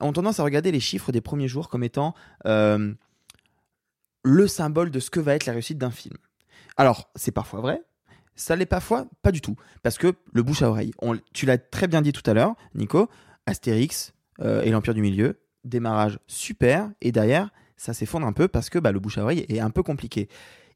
[0.00, 2.14] ont tendance à regarder les chiffres des premiers jours comme étant
[2.46, 2.92] euh,
[4.24, 6.16] le symbole de ce que va être la réussite d'un film.
[6.76, 7.82] Alors, c'est parfois vrai,
[8.34, 11.58] ça l'est parfois pas du tout, parce que le bouche à oreille, on- tu l'as
[11.58, 13.08] très bien dit tout à l'heure, Nico,
[13.46, 18.70] Astérix euh, et l'Empire du Milieu, démarrage super, et derrière, ça s'effondre un peu parce
[18.70, 20.28] que bah, le bouche à oreille est un peu compliqué.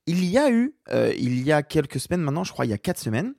[0.06, 2.74] Il y a eu, euh, il y a quelques semaines maintenant, je crois il y
[2.74, 3.34] a quatre semaines,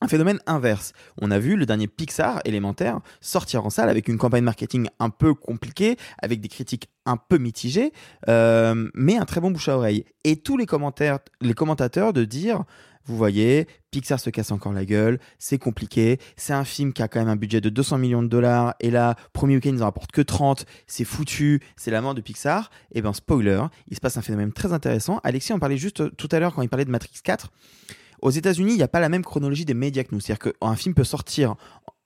[0.00, 0.92] un phénomène inverse.
[1.20, 5.10] On a vu le dernier Pixar élémentaire sortir en salle avec une campagne marketing un
[5.10, 7.92] peu compliquée, avec des critiques un peu mitigées,
[8.28, 10.04] euh, mais un très bon bouche à oreille.
[10.24, 12.64] Et tous les commentaires, les commentateurs de dire,
[13.04, 17.08] vous voyez, Pixar se casse encore la gueule, c'est compliqué, c'est un film qui a
[17.08, 19.86] quand même un budget de 200 millions de dollars, et là, premier week-end, ils en
[19.86, 22.70] rapportent que 30, c'est foutu, c'est la mort de Pixar.
[22.92, 25.20] Et ben, spoiler, il se passe un phénomène très intéressant.
[25.24, 27.50] Alexis en parlait juste tout à l'heure quand il parlait de Matrix 4.
[28.22, 30.20] Aux États-Unis, il n'y a pas la même chronologie des médias que nous.
[30.20, 31.56] C'est-à-dire qu'un film peut sortir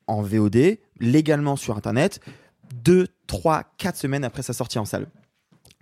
[0.07, 2.21] en VOD, légalement sur Internet,
[2.75, 5.09] 2, 3, 4 semaines après sa sortie en salle.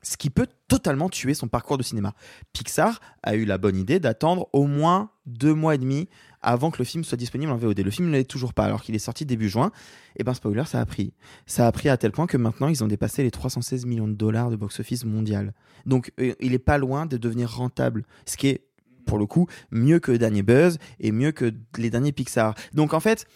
[0.04, 2.14] Ce qui peut totalement tuer son parcours de cinéma.
[2.52, 6.08] Pixar a eu la bonne idée d'attendre au moins deux mois et demi
[6.40, 7.78] avant que le film soit disponible en VOD.
[7.78, 9.70] Le film ne l'est toujours pas, alors qu'il est sorti début juin.
[10.16, 11.14] Et ben, spoiler, ça a pris.
[11.46, 14.14] Ça a pris à tel point que maintenant, ils ont dépassé les 316 millions de
[14.14, 15.54] dollars de box-office mondial.
[15.86, 18.04] Donc, euh, il est pas loin de devenir rentable.
[18.26, 18.64] Ce qui est
[19.06, 22.54] pour le coup, mieux que le dernier Buzz et mieux que les derniers Pixar.
[22.72, 23.26] Donc en fait,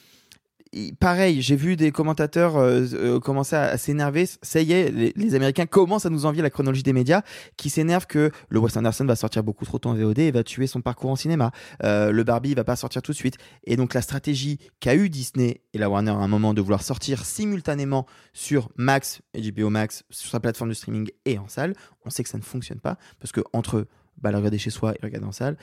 [0.98, 4.26] pareil, j'ai vu des commentateurs euh, euh, commencer à, s'énerver.
[4.42, 7.22] Ça y est, les, les Américains commencent à nous envier la chronologie des médias,
[7.56, 10.42] qui s'énervent que le Wes Anderson va sortir beaucoup trop tôt en VOD et va
[10.42, 11.50] tuer son parcours en cinéma.
[11.82, 13.36] Euh, le Barbie va pas sortir tout de suite.
[13.64, 16.82] Et donc la stratégie qu'a eu Disney et la Warner à un moment de vouloir
[16.82, 21.74] sortir simultanément sur Max et HBO Max, sur sa plateforme de streaming et en salle,
[22.04, 23.86] on sait que ça ne fonctionne pas parce que entre
[24.18, 25.56] bah, le regarder chez soi et le regarder en salle,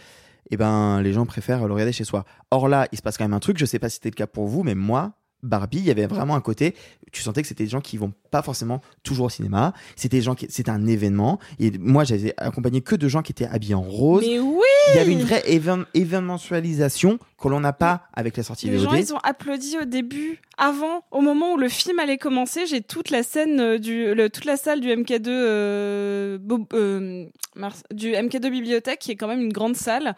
[0.51, 2.25] eh ben, les gens préfèrent le regarder chez soi.
[2.51, 4.15] Or là, il se passe quand même un truc, je sais pas si c'était le
[4.15, 5.13] cas pour vous, mais moi,
[5.43, 6.73] Barbie, il y avait vraiment un côté,
[7.11, 10.23] tu sentais que c'était des gens qui vont pas forcément toujours au cinéma, c'était des
[10.23, 13.75] gens qui, c'était un événement, et moi, j'avais accompagné que de gens qui étaient habillés
[13.75, 14.23] en rose.
[14.27, 14.61] Mais oui
[14.93, 18.77] Il y avait une vraie évén- événementialisation que l'on n'a pas avec la sortie Les
[18.77, 18.83] VOD.
[18.89, 22.65] gens, ils ont applaudi au début, avant, au moment où le film allait commencer.
[22.65, 26.37] J'ai toute la scène euh, du, le- toute la salle du MK2, euh,
[26.73, 27.25] euh,
[27.55, 30.15] Mars- du MK2 bibliothèque, qui est quand même une grande salle,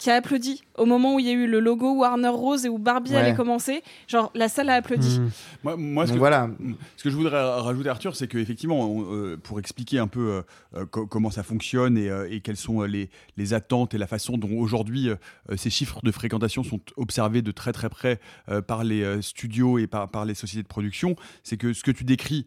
[0.00, 2.70] qui a applaudi au moment où il y a eu le logo Warner Rose et
[2.70, 3.16] où Barbie Ouais.
[3.18, 3.82] allait commencer.
[4.08, 5.20] Genre, la salle a applaudi.
[5.62, 6.48] Moi, moi, ce, que, voilà.
[6.96, 10.42] ce que je voudrais rajouter, Arthur, c'est qu'effectivement, pour expliquer un peu euh,
[10.76, 13.98] euh, co- comment ça fonctionne et, euh, et quelles sont euh, les, les attentes et
[13.98, 15.16] la façon dont aujourd'hui euh,
[15.50, 19.20] euh, ces chiffres de fréquentation sont observés de très très près euh, par les euh,
[19.20, 22.46] studios et par, par les sociétés de production, c'est que ce que tu décris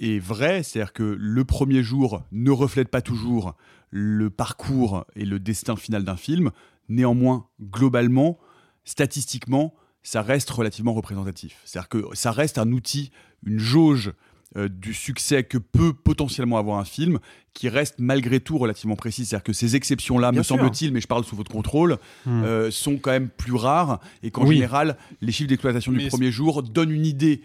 [0.00, 3.54] est vrai, c'est-à-dire que le premier jour ne reflète pas toujours
[3.90, 6.50] le parcours et le destin final d'un film.
[6.88, 8.38] Néanmoins, globalement,
[8.84, 11.60] statistiquement, ça reste relativement représentatif.
[11.64, 13.10] C'est-à-dire que ça reste un outil,
[13.44, 14.12] une jauge
[14.56, 17.18] euh, du succès que peut potentiellement avoir un film,
[17.52, 19.26] qui reste malgré tout relativement précis.
[19.26, 22.42] C'est-à-dire que ces exceptions-là, me semble-t-il, mais je parle sous votre contrôle, Hmm.
[22.44, 24.54] euh, sont quand même plus rares et qu'en Oui.
[24.54, 27.42] général, les chiffres d'exploitation du premier jour donnent une idée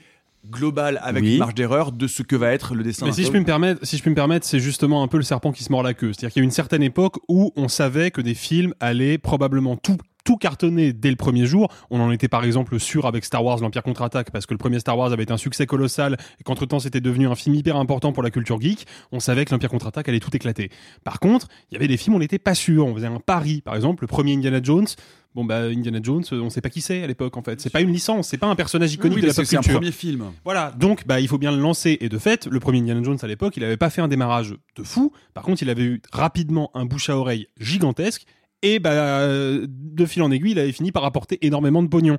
[0.50, 1.34] globale avec Oui.
[1.34, 3.46] une marge d'erreur de ce que va être le destin Mais si je puis me
[3.46, 5.84] permettre, si je puis me permettre, c'est justement un peu le serpent qui se mord
[5.84, 6.14] la queue.
[6.14, 9.76] C'est-à-dire qu'il y a une certaine époque où on savait que des films allaient probablement
[9.78, 11.68] tout tout cartonner dès le premier jour.
[11.90, 14.80] On en était par exemple sûr avec Star Wars l'Empire contre-attaque parce que le premier
[14.80, 18.14] Star Wars avait été un succès colossal et qu'entre-temps c'était devenu un film hyper important
[18.14, 18.88] pour la culture geek.
[19.12, 20.70] On savait que l'Empire contre-attaque allait tout éclater.
[21.04, 22.86] Par contre, il y avait des films où on n'était pas sûr.
[22.88, 23.60] On faisait un pari.
[23.60, 24.88] Par exemple, le premier Indiana Jones,
[25.36, 27.60] Bon bah Indiana Jones, on sait pas qui c'est à l'époque en fait.
[27.60, 29.62] C'est pas une licence, c'est pas un personnage iconique Oui, de la pop c'est un
[29.62, 29.80] culture.
[29.80, 30.26] premier film.
[30.46, 31.98] Voilà, donc bah il faut bien le lancer.
[32.02, 34.56] Et de fait, le premier Indiana Jones à l'époque, il avait pas fait un démarrage
[34.76, 35.12] de fou.
[35.34, 38.26] Par contre, il avait eu rapidement un bouche à oreille gigantesque.
[38.62, 42.18] Et bah euh, de fil en aiguille, il avait fini par apporter énormément de pognon.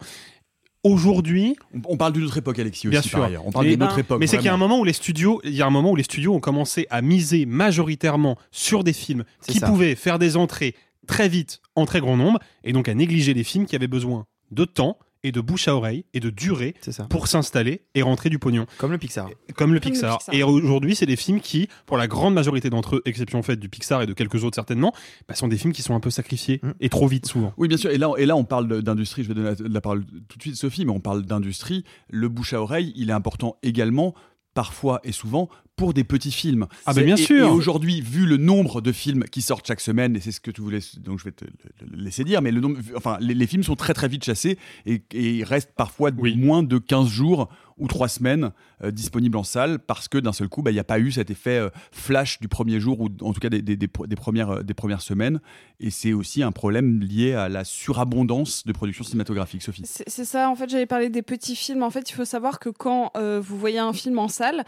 [0.82, 1.56] Aujourd'hui,
[1.88, 3.18] On parle d'une autre époque, Alexis, Bien aussi, sûr.
[3.18, 3.46] par ailleurs.
[3.46, 4.20] On parle d'une autre époque.
[4.20, 5.92] Mais c'est qu'il y a un moment où les studios, il y a un moment
[5.92, 9.66] où les studios ont commencé à miser majoritairement sur des films qui ça.
[9.66, 10.74] pouvaient faire des entrées
[11.06, 14.26] très vite en très grand nombre et donc à négliger les films qui avaient besoin
[14.50, 16.74] de temps et de bouche à oreille et de durée
[17.08, 18.66] pour s'installer et rentrer du pognon.
[18.76, 19.24] Comme le Pixar.
[19.24, 20.18] Comme le Comme le Pixar.
[20.32, 23.70] Et aujourd'hui, c'est des films qui, pour la grande majorité d'entre eux, exception faite du
[23.70, 24.92] Pixar et de quelques autres certainement,
[25.26, 26.72] bah, sont des films qui sont un peu sacrifiés Mm.
[26.78, 27.54] et trop vite souvent.
[27.56, 27.90] Oui, bien sûr.
[27.90, 29.22] Et là, et là on parle d'industrie.
[29.22, 31.84] Je vais donner la, la parole tout de suite, Sophie, mais on parle d'industrie.
[32.10, 34.14] Le bouche à oreille, il est important également,
[34.54, 36.66] parfois et souvent, pour des petits films.
[36.86, 37.48] Ah, ben, bien et- sûr.
[37.48, 40.52] Et aujourd'hui, vu le nombre de films qui sortent chaque semaine, et c'est ce que
[40.52, 41.44] tu voulais, donc je vais te
[41.92, 44.56] laisser dire, mais le nombre, enfin, les, les films sont très très vite chassés
[44.86, 46.36] et, et ils restent parfois Oui.
[46.36, 47.48] moins de 15 jours
[47.78, 48.52] ou 3 semaines
[48.82, 51.10] euh, disponibles en salle parce que d'un seul coup, bah, il n'y a pas eu
[51.12, 54.62] cet effet euh, flash du premier jour ou en tout cas des, des- premières, euh,
[54.62, 55.40] des premières semaines.
[55.80, 59.82] Et c'est aussi un problème lié à la surabondance de production cinématographique, Sophie.
[59.84, 61.82] C'est c'est ça, en fait, j'avais parlé des petits films.
[61.82, 64.64] En fait, il faut savoir que quand euh, vous voyez un film en salle,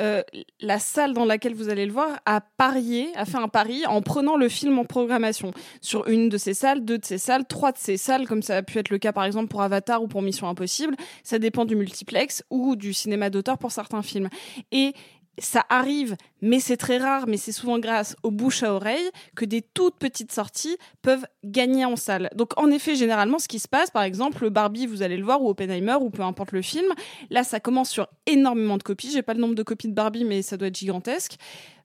[0.00, 0.22] euh,
[0.60, 4.02] la salle dans laquelle vous allez le voir a parié, a fait un pari en
[4.02, 7.72] prenant le film en programmation sur une de ces salles, deux de ces salles, trois
[7.72, 10.08] de ces salles, comme ça a pu être le cas par exemple pour Avatar ou
[10.08, 10.96] pour Mission Impossible.
[11.22, 14.28] Ça dépend du multiplex ou du cinéma d'auteur pour certains films.
[14.72, 14.94] Et
[15.38, 19.44] ça arrive, mais c'est très rare, mais c'est souvent grâce aux bouche à oreille que
[19.44, 22.30] des toutes petites sorties peuvent gagner en salle.
[22.34, 25.42] Donc en effet, généralement, ce qui se passe, par exemple, Barbie, vous allez le voir,
[25.42, 26.86] ou Oppenheimer, ou peu importe le film,
[27.30, 29.10] là, ça commence sur énormément de copies.
[29.10, 31.36] J'ai pas le nombre de copies de Barbie, mais ça doit être gigantesque.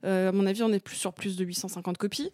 [0.03, 2.31] Euh, à mon avis, on est plus sur plus de 850 copies,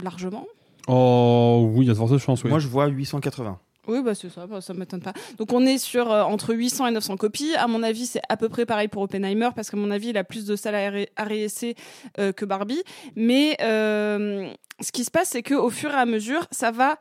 [0.00, 0.46] largement.
[0.86, 2.44] Oh oui, il y a de fortes chances.
[2.44, 2.50] Oui.
[2.50, 3.58] Moi, je vois 880.
[3.86, 5.12] Oui, bah c'est ça, bah, ça m'étonne pas.
[5.38, 7.54] Donc on est sur euh, entre 800 et 900 copies.
[7.56, 10.16] À mon avis, c'est à peu près pareil pour Oppenheimer parce qu'à mon avis, il
[10.18, 11.74] a plus de salles à ré- à réessayer
[12.18, 12.82] euh, que Barbie.
[13.16, 14.48] Mais euh,
[14.80, 16.98] ce qui se passe, c'est qu'au fur et à mesure, ça va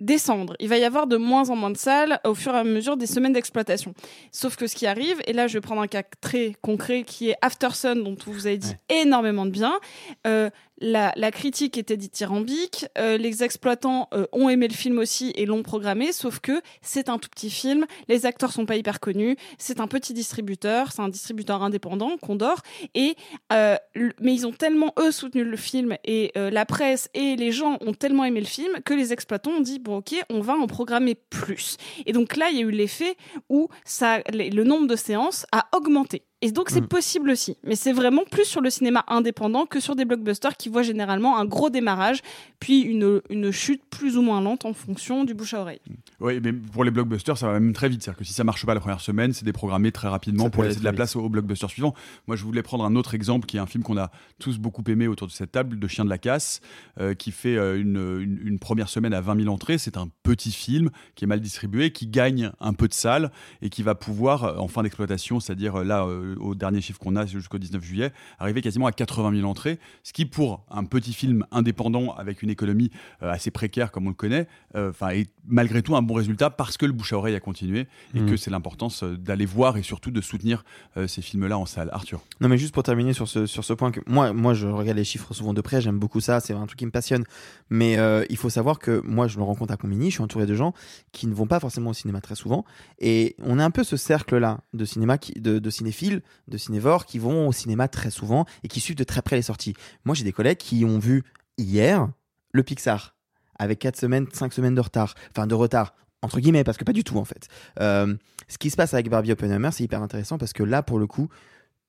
[0.00, 0.56] descendre.
[0.58, 2.96] Il va y avoir de moins en moins de salles au fur et à mesure
[2.96, 3.94] des semaines d'exploitation.
[4.32, 7.30] Sauf que ce qui arrive, et là je vais prendre un cas très concret qui
[7.30, 9.78] est Aftersun, dont vous avez dit énormément de bien.
[10.26, 10.50] Euh,
[10.82, 15.46] la, la critique était dithyrambique, euh, les exploitants euh, ont aimé le film aussi et
[15.46, 19.36] l'ont programmé, sauf que c'est un tout petit film, les acteurs sont pas hyper connus,
[19.58, 22.62] c'est un petit distributeur, c'est un distributeur indépendant, Condor,
[22.94, 23.14] et
[23.52, 23.76] euh,
[24.20, 27.78] mais ils ont tellement eux soutenu le film et euh, la presse et les gens
[27.80, 30.66] ont tellement aimé le film que les exploitants ont dit bon ok on va en
[30.66, 31.76] programmer plus.
[32.06, 33.16] Et donc là il y a eu l'effet
[33.48, 36.24] où ça le nombre de séances a augmenté.
[36.42, 36.88] Et donc c'est Mm.
[36.88, 40.68] possible aussi, mais c'est vraiment plus sur le cinéma indépendant que sur des blockbusters qui
[40.68, 42.20] voient généralement un gros démarrage,
[42.58, 45.80] puis une, une chute plus ou moins lente en fonction du bouche à oreille.
[46.20, 48.02] Oui, mais pour les blockbusters, ça va même très vite.
[48.02, 50.64] C'est-à-dire que si ça marche pas la première semaine, c'est déprogrammé très rapidement Ça pour
[50.64, 51.94] laisser de la place au, au blockbuster suivant.
[52.26, 54.10] Moi, je voulais prendre un autre exemple qui est un film qu'on a
[54.40, 56.60] tous beaucoup aimé autour de cette table, de Chien de la Casse,
[57.00, 59.78] euh, qui fait euh, une, une- une première semaine à 20 000 entrées.
[59.78, 63.70] C'est un petit film qui est mal distribué, qui gagne un peu de salle et
[63.70, 67.26] qui va pouvoir, euh, en fin d'exploitation, c'est-à-dire là, euh, au dernier chiffre qu'on a
[67.26, 69.78] jusqu'au 19 juillet, arriver quasiment à 80 000 entrées.
[70.02, 72.90] Ce qui, pour un petit film indépendant avec une économie
[73.22, 74.46] euh, assez précaire comme on le connaît,
[74.76, 77.40] euh, enfin, est malgré tout un bon résultat parce que le bouche à oreille a
[77.40, 78.30] continué et Mhm.
[78.30, 80.64] que c'est l'importance euh, d'aller voir et surtout de soutenir
[81.06, 81.88] ces films-là en salle.
[81.92, 82.22] Arthur.
[82.40, 84.96] Non, mais juste pour terminer sur ce, sur ce point, que moi, moi, je regarde
[84.98, 87.24] les chiffres souvent de près, j'aime beaucoup ça, c'est un truc qui me passionne.
[87.70, 90.22] Mais euh, il faut savoir que moi, je me rends compte à Combini, je suis
[90.22, 90.72] entouré de gens
[91.12, 92.64] qui ne vont pas forcément au cinéma très souvent.
[92.98, 97.06] Et on a un peu ce cercle-là de cinéma, qui, de, de cinéphiles, de cinévores
[97.06, 99.74] qui vont au cinéma très souvent et qui suivent de très près les sorties.
[100.04, 101.22] Moi, j'ai des collègues qui ont vu
[101.58, 102.08] hier
[102.52, 103.14] le Pixar
[103.58, 105.14] avec 4 semaines, 5 semaines de retard.
[105.30, 107.48] Enfin, de retard, entre guillemets, parce que pas du tout en fait.
[107.80, 108.16] Euh,
[108.48, 111.06] ce qui se passe avec Barbie Oppenheimer, c'est hyper intéressant parce que là, pour le
[111.06, 111.28] coup,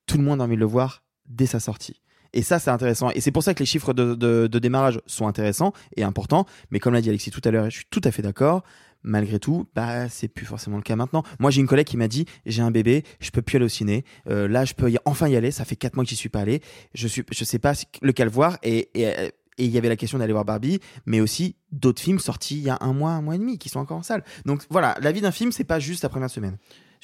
[0.06, 2.00] tout le monde a envie de le voir dès sa sortie.
[2.32, 3.10] Et ça, c'est intéressant.
[3.10, 6.46] Et c'est pour ça que les chiffres de, de- démarrage sont intéressants et importants.
[6.70, 8.64] Mais comme l'a dit Alexis tout à l'heure, je suis tout à fait d'accord.
[9.06, 11.22] Malgré tout, bah c'est plus forcément le cas maintenant.
[11.38, 13.68] Moi, j'ai une collègue qui m'a dit j'ai un bébé, je peux plus aller au
[13.68, 14.02] ciné.
[14.30, 15.50] Euh, là, je peux y- enfin y aller.
[15.50, 16.62] Ça fait quatre mois que j'y suis pas allé.
[16.94, 18.58] Je suis, je sais pas lequel voir.
[18.66, 22.56] Euh, et il y avait la question d'aller voir Barbie, mais aussi d'autres films sortis
[22.56, 24.24] il y a un mois, un mois et demi, qui sont encore en salle.
[24.46, 26.56] Donc voilà, la vie d'un film, c'est pas juste la première semaine.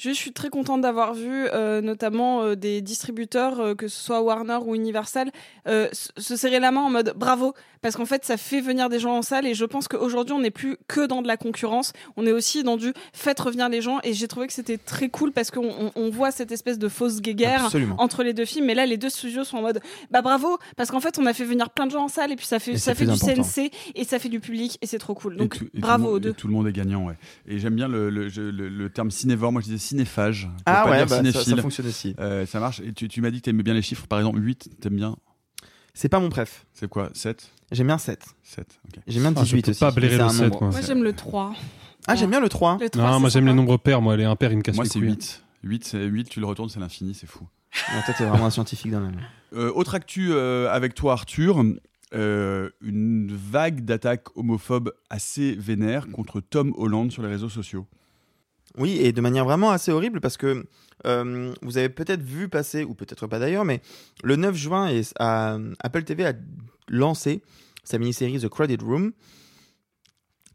[0.03, 4.21] Je suis très contente d'avoir vu euh, notamment euh, des distributeurs, euh, que ce soit
[4.21, 5.29] Warner ou Universal,
[5.67, 8.99] se se serrer la main en mode bravo, parce qu'en fait ça fait venir des
[8.99, 11.93] gens en salle et je pense qu'aujourd'hui on n'est plus que dans de la concurrence,
[12.17, 15.09] on est aussi dans du faites revenir les gens et j'ai trouvé que c'était très
[15.09, 17.95] cool parce qu'on on- on voit cette espèce de fausse guéguerre Absolument.
[17.99, 20.89] entre les deux films, mais là les deux studios sont en mode bah bravo, parce
[20.89, 22.73] qu'en fait on a fait venir plein de gens en salle et puis ça fait,
[22.73, 23.43] Et ça fait du important.
[23.43, 25.37] CNC et ça fait du public et c'est trop cool.
[25.37, 26.33] Donc tout- bravo monde- aux deux.
[26.33, 27.15] Tout le monde est gagnant, ouais.
[27.47, 29.51] Et j'aime bien le, le, je- le- le terme cinévore.
[29.51, 30.49] Moi, je disais cinéphage.
[30.65, 31.55] Ah ouais, bah, ça- cinéphile.
[31.55, 32.15] ça fonctionne aussi.
[32.19, 32.79] Euh, ça marche.
[32.81, 34.07] Et tu, tu m'as dit que t'aimais bien les chiffres.
[34.07, 35.15] Par exemple, 8, t'aimes bien
[35.93, 36.65] C'est pas mon préf.
[36.73, 38.23] C'est quoi 7 J'aime bien 7.
[38.43, 39.01] 7, ok.
[39.07, 39.79] J'aime bien Ah, je 18 peux aussi.
[39.79, 40.61] pas blairer le un 7, nombre.
[40.61, 40.71] moi.
[40.71, 41.53] Moi j'aime le 3.
[42.07, 42.77] Ah, j'aime bien le 3.
[42.81, 44.83] Le 3 Non, moi j'aime les nombres pairs, moi les impairs, ils me cassent Moi,
[44.85, 45.09] les c'est couilles.
[45.09, 45.43] 8.
[45.63, 47.47] 8, c'est 8, tu le retournes, c'est l'infini, c'est fou.
[47.89, 49.09] Ah, toi, t'es vraiment un scientifique dans la
[49.53, 51.63] Euh, autre actu euh, avec toi, Arthur.
[52.13, 57.87] Euh, une vague d'attaques homophobes assez vénère contre Tom Holland sur les réseaux sociaux.
[58.77, 60.65] Oui, et de manière vraiment assez horrible parce que
[61.05, 63.81] euh, vous avez peut-être vu passer, ou peut-être pas d'ailleurs, mais
[64.23, 66.33] le 9 juin, Apple TV a
[66.87, 67.41] lancé
[67.83, 69.11] sa mini-série The Credit Room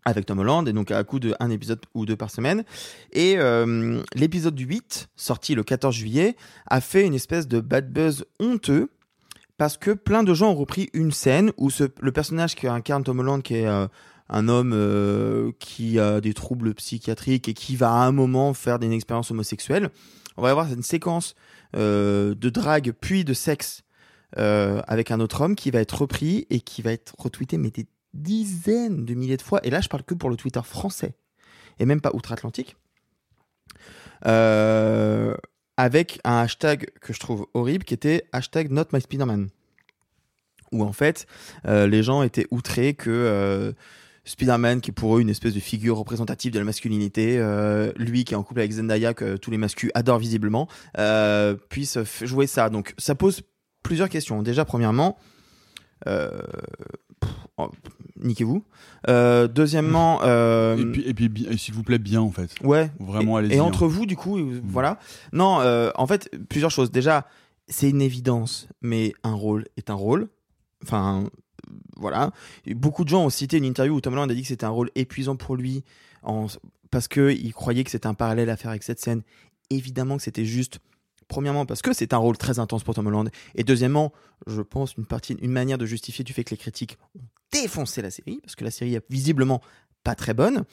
[0.06, 2.64] avec Tom Holland, et donc à coup de un épisode ou deux par semaine.
[3.12, 6.36] Et euh, l'épisode du 8, sorti le 14 juillet,
[6.68, 8.88] a fait une espèce de bad buzz honteux
[9.58, 11.70] parce que plein de gens ont repris une scène où
[12.00, 13.88] le personnage qui incarne Tom Holland, qui est euh,
[14.28, 18.82] un homme euh, qui a des troubles psychiatriques et qui va à un moment faire
[18.82, 19.90] une expérience homosexuelle,
[20.36, 21.34] on va avoir une séquence
[21.76, 23.82] euh, de drague puis de sexe
[24.38, 27.70] euh, avec un autre homme qui va être repris et qui va être retweeté mais
[27.70, 29.60] des dizaines de milliers de fois.
[29.64, 31.14] Et là, je parle que pour le Twitter français
[31.78, 32.76] et même pas outre-Atlantique.
[35.78, 39.50] Avec un hashtag que je trouve horrible qui était hashtag not my Spider-Man.
[40.72, 41.26] Où en fait,
[41.64, 43.74] les gens étaient outrés que
[44.26, 48.24] Spider-Man, qui est pour eux une espèce de figure représentative de la masculinité, euh, lui
[48.24, 52.46] qui est en couple avec Zendaya, que tous les masculins adorent visiblement, euh, puisse jouer
[52.46, 52.68] ça.
[52.68, 53.42] Donc ça pose
[53.82, 54.42] plusieurs questions.
[54.42, 55.16] Déjà, premièrement,
[56.08, 56.42] euh,
[57.20, 57.70] pff, oh,
[58.22, 58.64] niquez-vous.
[59.06, 60.22] Deuxièmement,
[60.76, 62.50] Et puis, et s'il vous plaît, bien en fait.
[62.64, 62.90] Ouais.
[62.98, 63.54] Vraiment, allez-y.
[63.54, 63.62] et hein.
[63.62, 64.98] entre vous, du coup, euh, voilà.
[65.32, 65.60] Non,
[65.94, 66.90] en fait, plusieurs choses.
[66.90, 67.26] Déjà,
[67.68, 70.28] c'est une évidence, mais un rôle est un rôle.
[70.82, 71.24] Enfin,
[71.96, 72.30] voilà.
[72.66, 74.70] Beaucoup de gens ont cité une interview où Tom Holland a dit que c'était un
[74.70, 75.84] rôle épuisant pour lui
[76.90, 79.22] parce qu'il croyait que c'était un parallèle à faire avec cette scène.
[79.70, 80.78] Évidemment que c'était juste.
[81.28, 83.28] Premièrement, parce que c'est un rôle très intense pour Tom Holland.
[83.56, 84.12] Et deuxièmement,
[84.46, 88.00] je pense une partie, une manière de justifier du fait que les critiques ont défoncé
[88.00, 89.60] la série, parce que la série est visiblement
[90.04, 90.64] pas très bonne.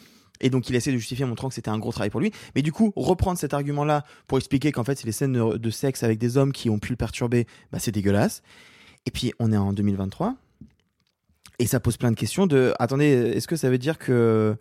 [0.42, 2.32] Et donc il essaie de justifier en montrant que c'était un gros travail pour lui.
[2.56, 5.70] Mais du coup, reprendre cet argument-là pour expliquer qu'en fait c'est les scènes de, de
[5.70, 8.44] sexe avec des hommes qui ont pu le perturber, bah, c'est dégueulasse.
[9.06, 10.36] Et puis on est en 2023.
[11.60, 12.74] Et ça pose plein de questions de...
[12.80, 14.56] Attendez, est-ce que ça veut dire que...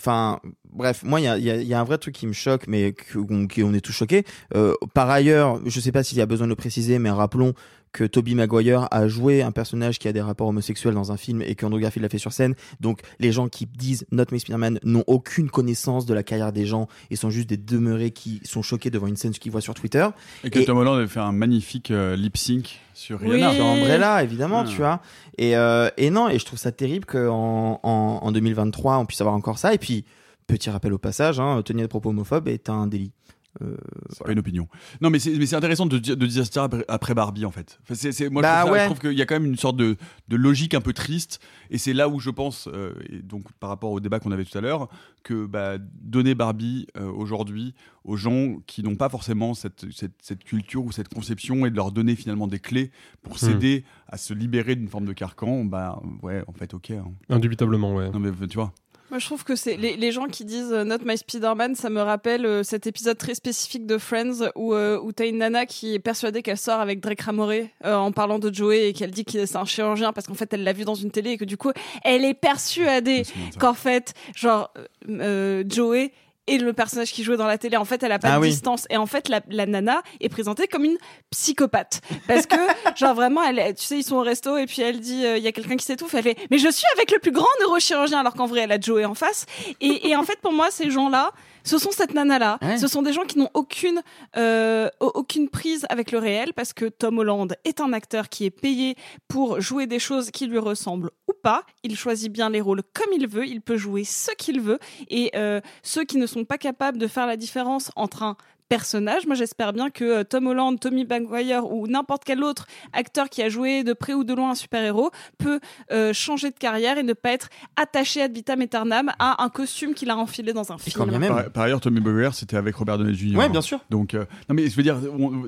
[0.00, 0.38] Enfin,
[0.72, 2.94] bref, moi, il y a, y y a un vrai truc qui me choque, mais
[3.12, 4.24] qu'on on est tous choqués.
[4.54, 7.52] Euh, par ailleurs, je sais pas s'il y a besoin de le préciser, mais rappelons
[7.92, 11.42] que Toby Maguire a joué un personnage qui a des rapports homosexuels dans un film
[11.42, 12.54] et qu'Andrew Garfield l'a fait sur scène.
[12.80, 16.66] Donc, les gens qui disent Not My Spider-Man n'ont aucune connaissance de la carrière des
[16.66, 19.74] gens et sont juste des demeurés qui sont choqués devant une scène qu'ils voient sur
[19.74, 20.06] Twitter.
[20.44, 23.54] Et que Tom Holland avait fait un magnifique euh, lip sync sur Rihanna.
[23.54, 24.68] Sur Umbrella, évidemment, Ah.
[24.68, 25.00] tu vois.
[25.38, 29.20] Et, euh, et non, et je trouve ça terrible qu'en en, en 2023, on puisse
[29.20, 29.72] avoir encore ça.
[29.72, 30.04] Et puis,
[30.46, 33.12] petit rappel au passage, hein, tenir des propos homophobes est un délit.
[33.60, 33.76] Euh,
[34.10, 34.68] C'est pas une opinion.
[35.00, 37.78] Non, mais c'est intéressant de, dire- de dire ça après, après Barbie, en fait.
[37.82, 38.80] Enfin, c'est- c'est- moi, Bah je trouve, ça- ouais.
[38.80, 39.96] je trouve qu'il y a quand même une sorte de,
[40.28, 41.40] de logique un peu triste.
[41.70, 44.44] Et c'est là où je pense, euh, et donc par rapport au débat qu'on avait
[44.44, 44.88] tout à l'heure,
[45.24, 47.74] que bah, donner Barbie euh, aujourd'hui
[48.04, 51.76] aux gens qui n'ont pas forcément cette, cette, cette culture ou cette conception et de
[51.76, 52.90] leur donner finalement des clés
[53.22, 53.38] pour Hmm.
[53.38, 56.92] s'aider à se libérer d'une forme de carcan, bah ouais, en fait, ok.
[56.92, 57.04] hein.
[57.28, 58.10] Indubitablement, ouais.
[58.10, 58.72] Non, mais tu vois.
[59.10, 61.88] Moi, je trouve que c'est les, les gens qui disent euh, Not My Spider-Man, ça
[61.88, 65.64] me rappelle euh, cet épisode très spécifique de Friends où, euh, où t'as une nana
[65.64, 69.10] qui est persuadée qu'elle sort avec Drake Ramoré euh, en parlant de Joey et qu'elle
[69.10, 71.38] dit que c'est un chirurgien parce qu'en fait elle l'a vu dans une télé et
[71.38, 71.72] que du coup
[72.04, 73.22] elle est persuadée
[73.58, 74.70] qu'en fait, genre,
[75.08, 76.12] euh, Joey
[76.48, 77.76] est le personnage qui jouait dans la télé.
[77.76, 78.50] En fait, elle a pas Ah de oui.
[78.50, 78.86] distance.
[78.90, 80.96] Et en fait, la, la nana est présentée comme une
[81.30, 82.00] psychopathe.
[82.26, 82.56] Parce que,
[82.96, 85.42] genre, vraiment, elle, tu sais, ils sont au resto et puis elle dit, euh, il
[85.44, 86.14] y a quelqu'un qui s'étouffe.
[86.14, 88.80] Elle fait, mais je suis avec le plus grand neurochirurgien, alors qu'en vrai, elle a
[88.80, 89.46] Joey en face.
[89.80, 91.32] Et, et en fait, pour moi, ces gens-là,
[91.64, 92.58] ce sont cette nana-là.
[92.62, 92.78] Ouais.
[92.78, 94.02] Ce sont des gens qui n'ont aucune,
[94.36, 98.44] euh, au- aucune prise avec le réel parce que Tom Holland est un acteur qui
[98.44, 98.96] est payé
[99.28, 101.64] pour jouer des choses qui lui ressemblent ou pas.
[101.82, 103.46] Il choisit bien les rôles comme il veut.
[103.46, 104.78] Il peut jouer ce qu'il veut.
[105.08, 108.36] Et euh, ceux qui ne sont pas capables de faire la différence entre un
[108.68, 109.26] personnage.
[109.26, 113.42] Moi, j'espère bien que euh, Tom Holland, Tommy Maguire ou n'importe quel autre acteur qui
[113.42, 115.60] a joué de près ou de loin un super-héros peut
[115.92, 119.94] euh, changer de carrière et ne pas être attaché ad vitam aeternam à un costume
[119.94, 120.94] qu'il a enfilé dans un film.
[121.28, 123.36] Par, par ailleurs, Tommy Maguire, c'était avec Robert Downey Jr.
[123.36, 123.80] Ouais, bien sûr.
[123.90, 124.98] Donc, euh, non, mais je veux dire,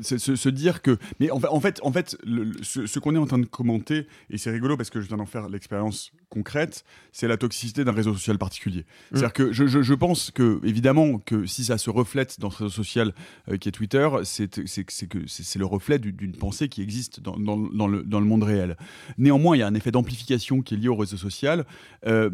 [0.03, 0.97] se, se dire que.
[1.19, 3.39] Mais en fait, en fait, en fait le- le- ce, ce qu'on est en train
[3.39, 7.37] de commenter, et c'est rigolo parce que je viens d'en faire l'expérience concrète, c'est la
[7.37, 8.85] toxicité d'un réseau social particulier.
[9.11, 12.65] C'est-à-dire que je, je- je pense que, évidemment, que si ça se reflète dans ce
[12.65, 13.10] réseau social
[13.49, 18.43] euh, qui est Twitter, c'est le reflet du- d'une pensée qui existe dans, le, monde
[18.43, 18.77] réel.
[19.19, 21.65] Néanmoins, il y a un effet d'amplification qui est lié au réseau social.
[22.07, 22.31] euh,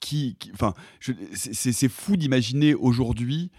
[0.00, 0.72] qui, enfin,
[1.34, 3.50] c'est- fou d'imaginer aujourd'hui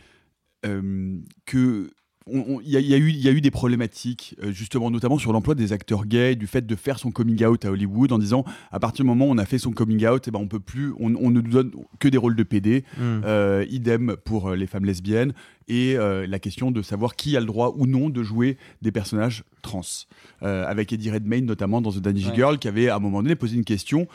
[0.65, 1.91] euh, que
[2.29, 5.33] il y, a- y eu, il y a eu des problématiques, euh, justement, notamment sur
[5.33, 8.45] l'emploi des acteurs gays, du fait de faire son coming out à Hollywood en disant
[8.71, 10.59] à partir du moment où on a fait son coming out, eh ben, on peut
[10.59, 12.83] plus, on, on ne nous donne que des rôles de PD.
[12.97, 13.01] Mm.
[13.25, 15.33] Euh, idem pour euh, les femmes lesbiennes
[15.67, 18.91] et euh, la question de savoir qui a le droit ou non de jouer des
[18.91, 19.81] personnages trans.
[20.41, 22.35] Avec Eddie Redmayne notamment dans The Danish Ouais.
[22.35, 24.07] Girl qui avait à un moment donné posé une question.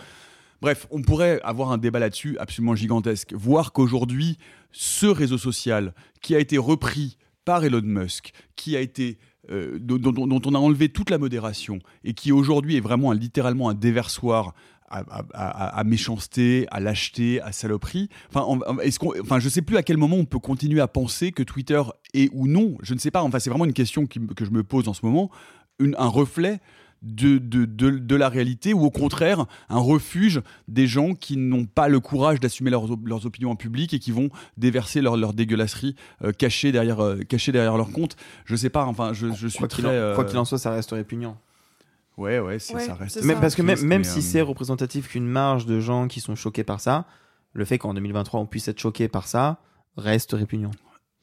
[0.62, 3.32] Bref, on pourrait avoir un débat là-dessus absolument gigantesque.
[3.34, 4.38] Voir qu'aujourd'hui,
[4.72, 5.92] ce réseau social
[6.22, 7.16] qui a été repris
[7.46, 9.16] par Elon Musk, qui a été
[9.50, 10.00] euh, dont,
[10.44, 14.52] on a enlevé toute la modération et qui aujourd'hui est vraiment littéralement un déversoir
[14.88, 15.04] à,
[15.34, 18.08] à- méchanceté, à lâcheté, à saloperie.
[18.28, 18.98] Enfin, en- est-ce
[19.40, 21.80] je sais plus à quel moment on peut continuer à penser que Twitter
[22.14, 23.22] est ou non, je ne sais pas.
[23.22, 25.30] Enfin, c'est vraiment une question que je me pose en ce moment,
[25.80, 26.60] un reflet
[27.06, 31.64] de, de, de, de la réalité ou au contraire un refuge des gens qui n'ont
[31.64, 35.32] pas le courage d'assumer leurs, leurs opinions en public et qui vont déverser leur, leur
[35.32, 38.16] dégueulasserie euh, cachée, derrière, euh, cachée derrière leur compte.
[38.44, 39.82] Je sais pas, enfin, je, je suis Quoi très.
[39.82, 41.38] qu'il en, euh, quoi qu'il en soit, ça reste répugnant.
[42.16, 43.22] Ouais, ouais, ça reste.
[43.24, 43.40] Mais ça.
[43.40, 46.34] parce que même, même mais, si euh, c'est représentatif qu'une marge de gens qui sont
[46.34, 47.04] choqués par ça,
[47.52, 49.58] le fait qu'en 2023 on puisse être choqué par ça
[49.96, 50.70] reste répugnant.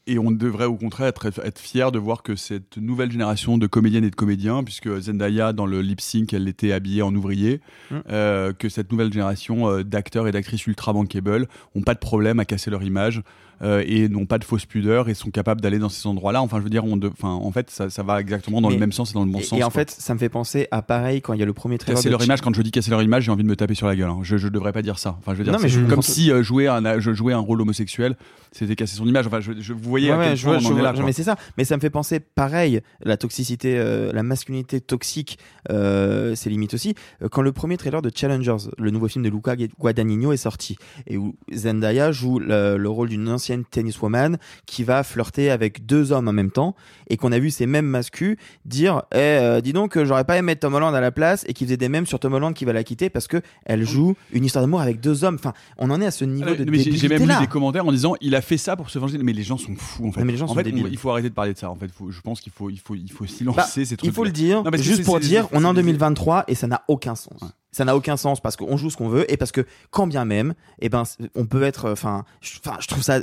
[0.05, 3.67] Et on devrait au contraire être, être fier de voir que cette nouvelle génération de
[3.67, 7.61] comédiennes et de comédiens, puisque Zendaya dans le lip sync, elle était habillée en ouvrier,
[7.89, 7.95] Mm.
[8.09, 12.39] euh, que cette nouvelle génération euh, d'acteurs et d'actrices ultra bankable ont pas de problème
[12.39, 13.21] à casser leur image
[13.61, 16.41] euh, et n'ont pas de fausse pudeur et sont capables d'aller dans ces endroits-là.
[16.41, 18.75] Enfin, je veux dire, on de- enfin, en fait, ça, ça va exactement dans Mais-
[18.75, 19.59] le même sens et dans le bon et, sens.
[19.59, 19.81] et en quoi.
[19.81, 22.09] fait, ça me fait penser à pareil quand il y a le premier trailer Casser
[22.09, 23.87] leur Ch- image, quand je dis casser leur image, j'ai envie de me taper sur
[23.87, 24.09] la gueule.
[24.09, 24.19] hein.
[24.23, 25.15] Je, je devrais pas dire ça.
[25.19, 27.39] Enfin, je veux dire, Non, mais je- comme si euh, jouer, un, je jouais un
[27.39, 28.15] rôle homosexuel,
[28.51, 29.27] c'était casser son image.
[29.27, 30.93] Enfin, je, je- vous voyez Ouais, à ouais, quel je point on en est là.
[30.93, 31.03] quoi.
[31.03, 31.35] mais c'est ça.
[31.57, 35.37] Mais ça me fait penser pareil, la toxicité, euh, la masculinité toxique,
[35.69, 36.95] c'est limite aussi.
[37.31, 40.77] Quand le premier trailer de Challengers, le nouveau film de Luca Guadagnino est sorti,
[41.07, 46.11] et où Zendaya joue le, le rôle d'une ancienne tenniswoman qui va flirter avec deux
[46.11, 46.75] hommes en même temps,
[47.09, 50.35] et qu'on a vu ces mêmes mascus dire, eh, euh, dis donc, euh, j'aurais pas
[50.37, 52.53] aimé mettre Tom Holland à la place, et qui faisait des mêmes sur Tom Holland
[52.53, 55.35] qui va la quitter parce que elle joue une histoire d'amour avec deux hommes.
[55.35, 57.91] Enfin, on en est à ce niveau Ah, de j'ai- même lu des commentaires en
[57.91, 59.17] disant il a fait ça pour se venger.
[59.19, 60.19] Mais les gens sont fous en fait.
[60.19, 60.85] Non, mais les gens en sont fait, débiles.
[60.85, 61.69] on- il faut arrêter de parler de ça.
[61.69, 64.09] En fait, Faut- je pense qu'il faut, il faut, il faut silencer Bah, ces trucs.
[64.09, 66.67] il faut le dire, Non, juste pour dire, on est en c'est- 2023 et ça
[66.67, 67.39] n'a aucun sens.
[67.73, 70.23] Ça n'a aucun sens parce qu'on joue ce qu'on veut et parce que quand bien
[70.23, 71.03] même, eh ben,
[71.35, 73.19] on peut être, enfin, je, enfin, je trouve ça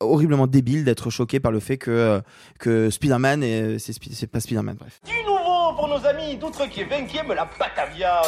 [0.00, 2.20] horriblement débile d'être choqué par le fait que euh,
[2.58, 5.00] que Spider-Man c'est Spi- c'est pas Spider-Man bref.
[5.06, 6.88] Du nouveau pour nos amis d'outre-qui est
[7.34, 8.22] la Batavia.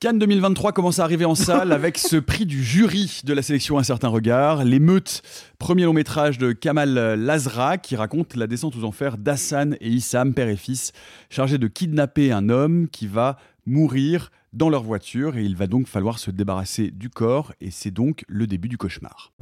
[0.00, 3.76] Cannes 2023 commence à arriver en salle avec ce prix du jury de la sélection
[3.78, 5.20] Un certain regard, L'émeute,
[5.58, 10.32] premier long métrage de Kamal Lazra qui raconte la descente aux enfers d'Hassan et Issam,
[10.32, 10.92] père et fils,
[11.28, 13.36] chargés de kidnapper un homme qui va
[13.66, 17.90] mourir dans leur voiture et il va donc falloir se débarrasser du corps et c'est
[17.90, 19.32] donc le début du cauchemar.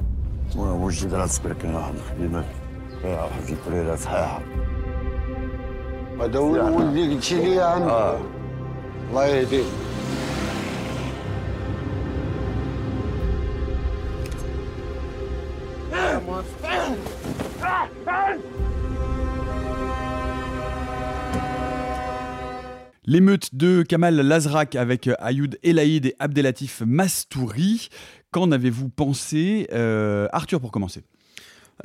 [23.09, 27.89] L'émeute de Kamal Lazrak avec Ayoud Elaïd et Abdelatif Mastouri.
[28.33, 31.03] Qu'en avez-vous pensé Euh, Arthur, pour commencer?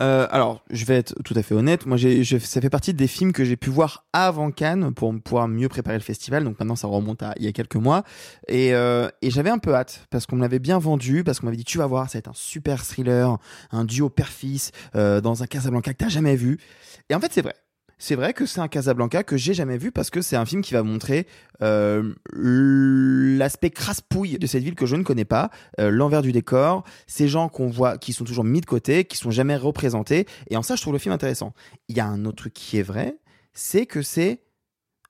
[0.02, 1.86] Euh, alors, je vais être tout à fait honnête.
[1.86, 5.70] Moi, ça fait partie des films que j'ai pu voir avant Cannes pour pouvoir mieux
[5.70, 6.44] préparer le festival.
[6.44, 8.04] Donc maintenant, ça remonte à il y a quelques mois.
[8.50, 11.56] Et, euh, j'avais un peu hâte parce qu'on me l'avait bien vendu, parce qu'on m'avait
[11.56, 13.38] dit tu vas voir, ça va être un super thriller,
[13.72, 16.60] un duo père-fils euh, dans un Casablanca que t'as jamais vu.
[17.10, 17.56] Et en fait, c'est vrai.
[18.00, 20.62] C'est vrai que c'est un Casablanca que j'ai jamais vu parce que c'est un film
[20.62, 21.28] qui va montrer
[21.62, 26.84] euh, l'aspect crasse-pouille de cette ville que je ne connais pas, euh, l'envers du décor,
[27.08, 30.26] ces gens qu'on voit qui sont toujours mis de côté, qui sont jamais représentés.
[30.50, 31.54] Et en ça, je trouve le film intéressant.
[31.88, 33.18] Il y a un autre truc qui est vrai,
[33.54, 34.44] c'est que c'est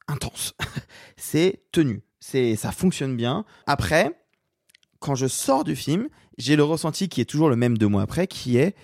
[0.07, 0.53] intense,
[1.18, 3.45] c'est tenu, c'est ça fonctionne bien.
[3.65, 4.11] Après,
[4.99, 8.03] quand je sors du film, j'ai le ressenti qui est toujours le même deux mois
[8.03, 8.76] après, qui est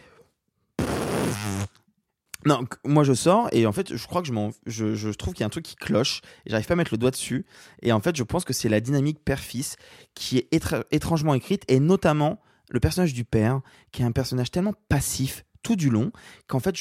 [2.46, 4.30] Non, moi je sors et en fait je crois que
[4.66, 6.22] je, trouve qu'il y a un truc qui cloche.
[6.46, 7.46] Et j'arrive pas à mettre le doigt dessus.
[7.82, 9.76] Et en fait je pense que c'est la dynamique père-fils
[10.16, 12.40] qui est étr- étrangement écrite et notamment
[12.70, 13.62] le personnage du père
[13.92, 16.12] qui est un personnage tellement passif tout du long
[16.48, 16.76] qu'en fait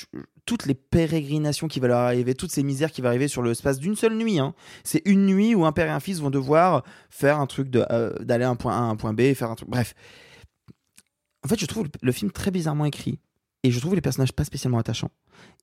[0.46, 3.80] toutes les pérégrinations qui vont leur arriver, toutes ces misères qui vont arriver sur l'espace
[3.80, 4.54] d'une seule nuit, hein,
[4.84, 8.16] c'est une nuit où un père et un fils vont devoir faire un truc euh,
[8.20, 9.94] d'aller à un point A à un point B, faire un truc, bref.
[11.44, 13.18] En fait je trouve le film très bizarrement écrit
[13.62, 15.10] et je trouve les personnages pas spécialement attachants.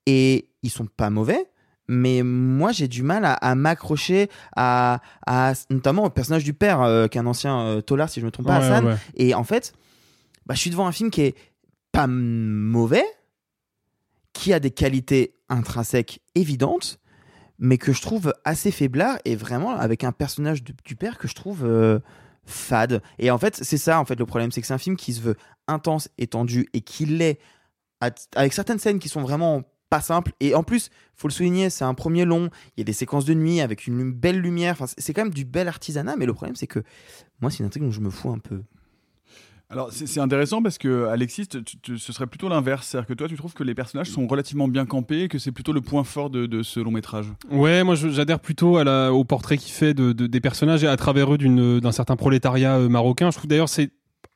[0.05, 1.49] Et ils sont pas mauvais,
[1.87, 6.81] mais moi j'ai du mal à, à m'accrocher à, à- notamment au personnage du père,
[6.81, 8.85] euh, qui est un ancien euh, tolard si je me trompe pas, Ouais, Hassan.
[8.85, 8.95] ouais.
[9.15, 9.73] Et en fait,
[10.45, 11.35] bah, je suis devant un film qui est
[11.91, 13.05] pas mauvais,
[14.33, 16.99] qui a des qualités intrinsèques évidentes,
[17.59, 21.27] mais que je trouve assez faiblard et vraiment avec un personnage du, du père que
[21.27, 21.99] je trouve euh,
[22.45, 23.01] fade.
[23.17, 25.13] Et en fait, c'est ça en fait le problème, c'est que c'est un film qui
[25.13, 27.39] se veut intense et tendu et qui l'est
[28.01, 30.31] avec certaines scènes qui sont vraiment pas simples.
[30.39, 32.49] Et en plus, faut le souligner, c'est un premier long.
[32.75, 34.73] Il y a des séquences de nuit avec une belle lumière.
[34.73, 36.15] Enfin, c'est- quand même du bel artisanat.
[36.17, 36.83] Mais le problème, c'est que
[37.41, 38.61] moi, c'est une intrigue dont je me fous un peu.
[39.67, 43.27] Alors c'est intéressant parce que Alexis, tu- tu- ce serait plutôt l'inverse, c'est-à-dire que toi
[43.27, 46.03] tu trouves que les personnages sont relativement bien campés et que c'est plutôt le point
[46.03, 47.25] fort de, de ce long métrage.
[47.49, 50.87] Ouais, moi j'adhère plutôt à la, au portrait qu'il fait de, de- des personnages et
[50.87, 51.37] à travers eux
[51.81, 53.31] d'un certain prolétariat euh, marocain.
[53.31, 53.89] Je trouve d'ailleurs c'est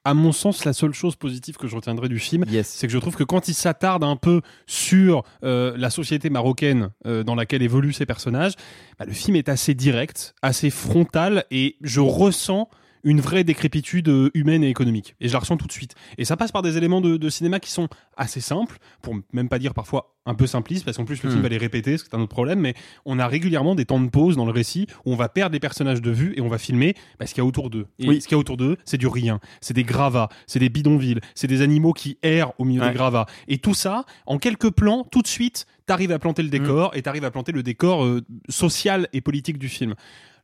[0.06, 2.98] à mon sens la seule chose positive que je retiendrai du film, c'est que je
[2.98, 7.62] trouve que quand il s'attarde un peu sur euh, la société marocaine euh, dans laquelle
[7.62, 8.54] évoluent ces personnages,
[8.98, 12.70] bah, le film est assez direct, assez frontal et je ressens
[13.04, 15.16] une vraie décrépitude euh, humaine et économique.
[15.22, 15.96] Et je la ressens tout de suite.
[16.18, 19.50] Et ça passe par des éléments de, de cinéma qui sont assez simples, pour même
[19.50, 21.32] pas dire parfois un peu simplistes, parce qu'en plus le Hmm.
[21.32, 22.74] film va les répéter, ce qui est un autre problème, mais
[23.06, 25.60] on a régulièrement des temps de pause dans le récit où on va perdre des
[25.60, 27.88] personnages de vue et on va filmer bah, ce qu'il y a autour d'eux.
[28.00, 28.22] Et Oui.
[28.22, 29.40] ce qu'il y a autour d'eux, c'est du rien.
[29.62, 32.90] C'est des gravats, c'est des bidonvilles, c'est des animaux qui errent au milieu Ouais.
[32.90, 33.26] des gravats.
[33.48, 37.02] Et tout ça, en quelques plans, tout de suite, t'arrives à planter le décor et
[37.02, 39.96] t'arrives à planter le décor euh, social et politique du film.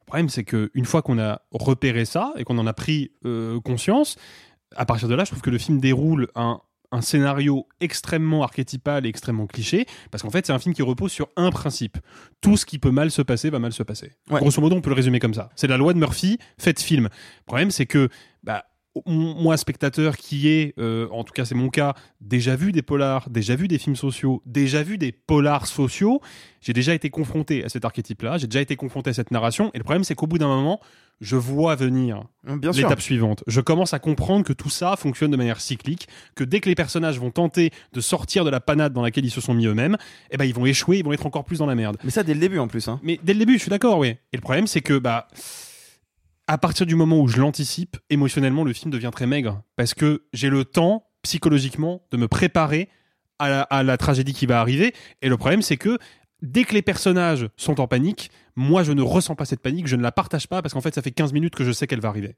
[0.05, 3.11] Le problème, c'est que une fois qu'on a repéré ça et qu'on en a pris
[3.25, 4.17] euh, conscience,
[4.75, 6.61] à partir de là, je trouve que le film déroule un,
[6.91, 11.11] un scénario extrêmement archétypal et extrêmement cliché, parce qu'en fait, c'est un film qui repose
[11.11, 11.97] sur un principe.
[12.41, 14.13] Tout ce qui peut mal se passer va mal se passer.
[14.29, 14.39] Ouais.
[14.39, 15.49] Grosso modo, on peut le résumer comme ça.
[15.55, 17.05] C'est la loi de Murphy, faites film.
[17.05, 18.09] Le problème, c'est que,
[18.43, 18.65] bah,
[19.05, 23.29] moi, spectateur qui est, euh, en tout cas c'est mon cas, déjà vu des polars,
[23.29, 26.21] déjà vu des films sociaux, déjà vu des polars sociaux,
[26.61, 29.77] j'ai déjà été confronté à cet archétype-là, j'ai déjà été confronté à cette narration, et
[29.77, 30.79] le problème c'est qu'au bout d'un moment,
[31.21, 33.43] je vois venir l'étape suivante.
[33.47, 36.75] Je commence à comprendre que tout ça fonctionne de manière cyclique, que dès que les
[36.75, 39.97] personnages vont tenter de sortir de la panade dans laquelle ils se sont mis eux-mêmes,
[40.31, 41.97] eh ben ils vont échouer, ils vont être encore plus dans la merde.
[42.03, 42.87] Mais ça dès le début en plus.
[42.87, 42.99] Hein.
[43.01, 44.09] Mais dès le début, je suis d'accord, oui.
[44.33, 45.27] Et le problème, c'est que, bah,
[46.47, 49.61] à partir du moment où je l'anticipe, émotionnellement, le film devient très maigre.
[49.75, 52.89] Parce que j'ai le temps, psychologiquement, de me préparer
[53.39, 54.93] à la, tragédie qui va arriver.
[55.21, 55.97] Et le problème, c'est que
[56.41, 59.95] dès que les personnages sont en panique, moi, je ne ressens pas cette panique, je
[59.95, 61.99] ne la partage pas, parce qu'en fait, ça fait 15 minutes que je sais qu'elle
[61.99, 62.35] va arriver.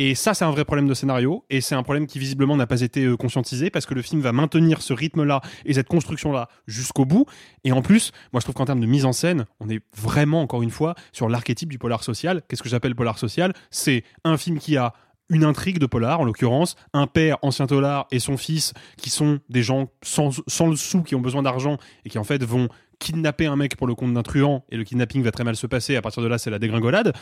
[0.00, 2.68] Et ça, c'est un vrai problème de scénario, et c'est un problème qui visiblement n'a
[2.68, 6.48] pas été euh, conscientisé, parce que le film va maintenir ce rythme-là et cette construction-là
[6.68, 7.26] jusqu'au bout.
[7.64, 10.40] Et en plus, moi je trouve qu'en termes de mise en scène, on est vraiment,
[10.40, 12.42] encore une fois, sur l'archétype du polar social.
[12.48, 13.52] Qu'est-ce que j'appelle polar social?
[13.72, 14.94] C'est un film qui a
[15.30, 19.40] une intrigue de polar, en l'occurrence, un père ancien tolard et son fils qui sont
[19.48, 22.68] des gens sans, sans le sou, qui ont besoin d'argent et qui en fait vont
[23.00, 25.66] kidnapper un mec pour le compte d'un truand et le kidnapping va très mal se
[25.66, 25.96] passer.
[25.96, 27.14] À partir de là, c'est la dégringolade.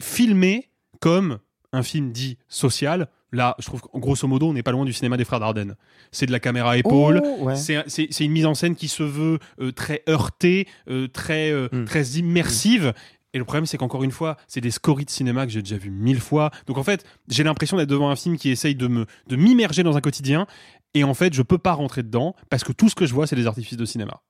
[0.00, 0.70] Filmé
[1.00, 1.38] comme
[1.74, 4.92] un film dit social, là, je trouve qu'en grosso modo, on n'est pas loin du
[4.92, 5.74] cinéma des frères Dardenne.
[6.12, 7.56] C'est de la caméra à épaule, Oh, ouais.
[7.56, 11.84] c'est une mise en scène qui se veut euh, très heurtée, euh, très, euh, Mm.
[11.84, 12.92] très immersive.
[13.32, 15.76] Et le problème, c'est qu'encore une fois, c'est des scories de cinéma que j'ai déjà
[15.76, 16.50] vu mille fois.
[16.68, 19.82] Donc en fait, j'ai l'impression d'être devant un film qui essaye de me de m'immerger
[19.82, 20.46] dans un quotidien.
[20.94, 23.26] Et en fait, je peux pas rentrer dedans parce que tout ce que je vois,
[23.26, 24.20] c'est des artifices de cinéma.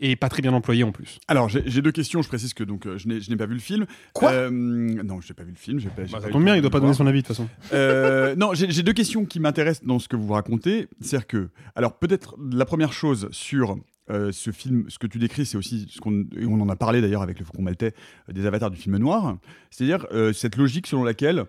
[0.00, 1.18] Et pas très bien employés en plus.
[1.26, 3.54] Alors j'ai deux questions, je précise que donc euh, je n'ai je n'ai pas vu
[3.54, 3.84] le film.
[4.12, 4.48] Quoi?
[4.50, 5.80] Non, j'ai pas vu le film.
[5.80, 6.96] j'ai Pas, j'ai Bah, ça tombe bien, il de doit pas donner voir.
[6.98, 7.48] son avis de toute façon?
[7.72, 10.88] Euh, non, j'ai deux questions qui m'intéressent dans ce que vous racontez.
[11.00, 13.76] C'est-à-dire que, alors peut-être la première chose sur
[14.10, 17.00] euh, ce film, ce que tu décris, c'est aussi ce qu'on on en a parlé
[17.00, 17.92] d'ailleurs avec le Faucon Maltais
[18.28, 19.36] euh, des avatars du film noir.
[19.70, 21.44] C'est-à-dire euh, cette logique selon laquelle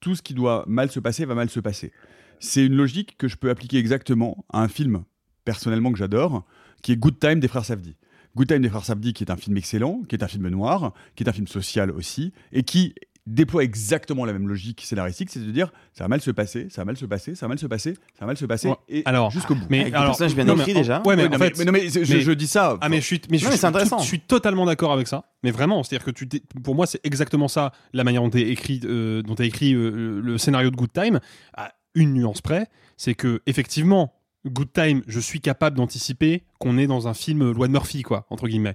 [0.00, 1.92] tout ce qui doit mal se passer va mal se passer.
[2.40, 5.04] C'est une logique que je peux appliquer exactement à un film
[5.44, 6.44] personnellement que j'adore,
[6.82, 7.96] qui est Good Time des frères Safdie.
[8.36, 10.92] Good Time des frères Safdie, qui est un film excellent, qui est un film noir,
[11.16, 12.94] qui est un film social aussi, et qui
[13.24, 16.80] déploie exactement la même logique scénaristique, c'est de dire ça va mal se passer, ça
[16.80, 18.74] va mal se passer, ça va mal se passer, ça va mal se passer, Ouais,
[18.88, 19.66] et alors, jusqu'au bout.
[19.70, 20.26] Mais des alors, non,
[20.56, 21.02] mais écrits en- déjà.
[21.06, 22.78] Ouais, mais Oui, en fait, mais, non, mais je, mais- je dis ça.
[22.80, 23.98] Ah mais je suis mais je, Non, mais suis c'est intéressant.
[23.98, 25.24] tout- je suis totalement d'accord avec ça.
[25.44, 26.26] Mais vraiment, c'est-à-dire que tu
[26.64, 30.20] pour moi c'est exactement ça la manière dont tu écrit euh, dont t'as écrit euh,
[30.20, 31.20] le scénario de Good Time
[31.56, 34.12] à une nuance près, c'est que effectivement
[34.46, 38.26] Good Time, je suis capable d'anticiper qu'on est dans un film loi de Murphy, quoi,
[38.30, 38.74] entre guillemets.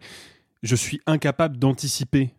[0.64, 2.31] Je suis incapable d'anticiper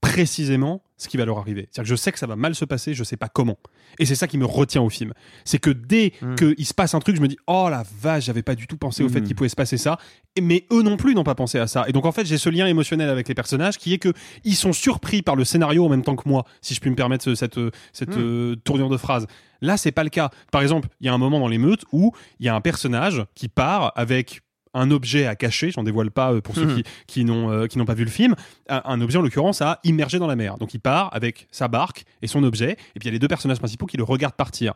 [0.00, 1.68] précisément ce qui va leur arriver.
[1.70, 3.58] C'est-à-dire que je sais que ça va mal se passer, je sais pas comment.
[3.98, 5.12] Et c'est ça qui me retient au film.
[5.44, 6.34] C'est que dès Mm.
[6.36, 8.76] qu'il se passe un truc, je me dis oh la vache, j'avais pas du tout
[8.76, 9.24] pensé au fait Mm.
[9.24, 9.98] qu'il pouvait se passer ça.
[10.40, 11.84] Mais eux non plus n'ont pas pensé à ça.
[11.88, 14.12] Et donc en fait, j'ai ce lien émotionnel avec les personnages qui est que
[14.44, 16.96] ils sont surpris par le scénario en même temps que moi, si je puis me
[16.96, 17.58] permettre ce- cette
[17.92, 18.20] cette Mm.
[18.20, 19.26] euh, tournure de phrase.
[19.62, 20.30] Là, c'est pas le cas.
[20.52, 23.24] Par exemple, il y a un moment dans l'émeute où il y a un personnage
[23.34, 24.40] qui part avec
[24.74, 27.78] un objet à cacher, j'en dévoile pas euh, pour ceux qui, qui n'ont euh, qui
[27.78, 28.34] n'ont pas vu le film,
[28.68, 30.58] un, objet en l'occurrence à immerger dans la mer.
[30.58, 33.18] Donc il part avec sa barque et son objet, et puis il y a les
[33.18, 34.74] deux personnages principaux qui le regardent partir.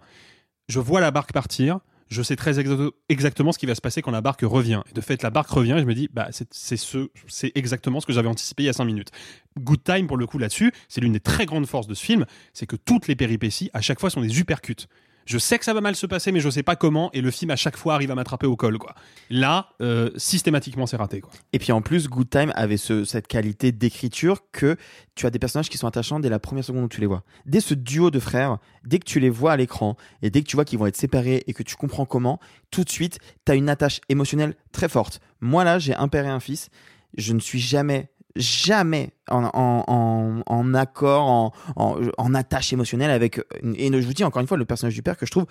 [0.68, 4.02] Je vois la barque partir, je sais très exa- exactement ce qui va se passer
[4.02, 4.82] quand la barque revient.
[4.90, 7.52] Et de fait, la barque revient et je me dis, bah c'est c'est ce, c'est
[7.54, 9.10] exactement ce que j'avais anticipé il y a cinq minutes.
[9.58, 12.24] Good Time pour le coup là-dessus, c'est l'une des très grandes forces de ce film,
[12.52, 14.86] c'est que toutes les péripéties à chaque fois sont des uppercuts.
[15.26, 17.30] Je sais que ça va mal se passer, mais je sais pas comment, et le
[17.30, 18.94] film à chaque fois arrive à m'attraper au col, quoi.
[19.30, 21.30] Là, euh, systématiquement, c'est raté, quoi.
[21.52, 24.76] Et puis en plus, Good Time avait ce- cette qualité d'écriture que
[25.14, 27.22] tu as des personnages qui sont attachants dès la première seconde où tu les vois.
[27.46, 30.46] Dès ce duo de frères, dès que tu les vois à l'écran et dès que
[30.46, 32.38] tu vois qu'ils vont être séparés et que tu comprends comment,
[32.70, 35.20] tout de suite, tu as une attache émotionnelle très forte.
[35.40, 36.68] Moi là, j'ai un père et un fils.
[37.16, 43.40] Je ne suis jamais, jamais en, accord, en, attache émotionnelle avec.
[43.76, 45.46] Et je vous dis encore une fois, le personnage du père que je trouve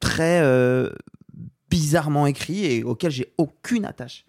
[0.00, 0.90] très euh,
[1.70, 4.24] bizarrement écrit et auquel j'ai aucune attache.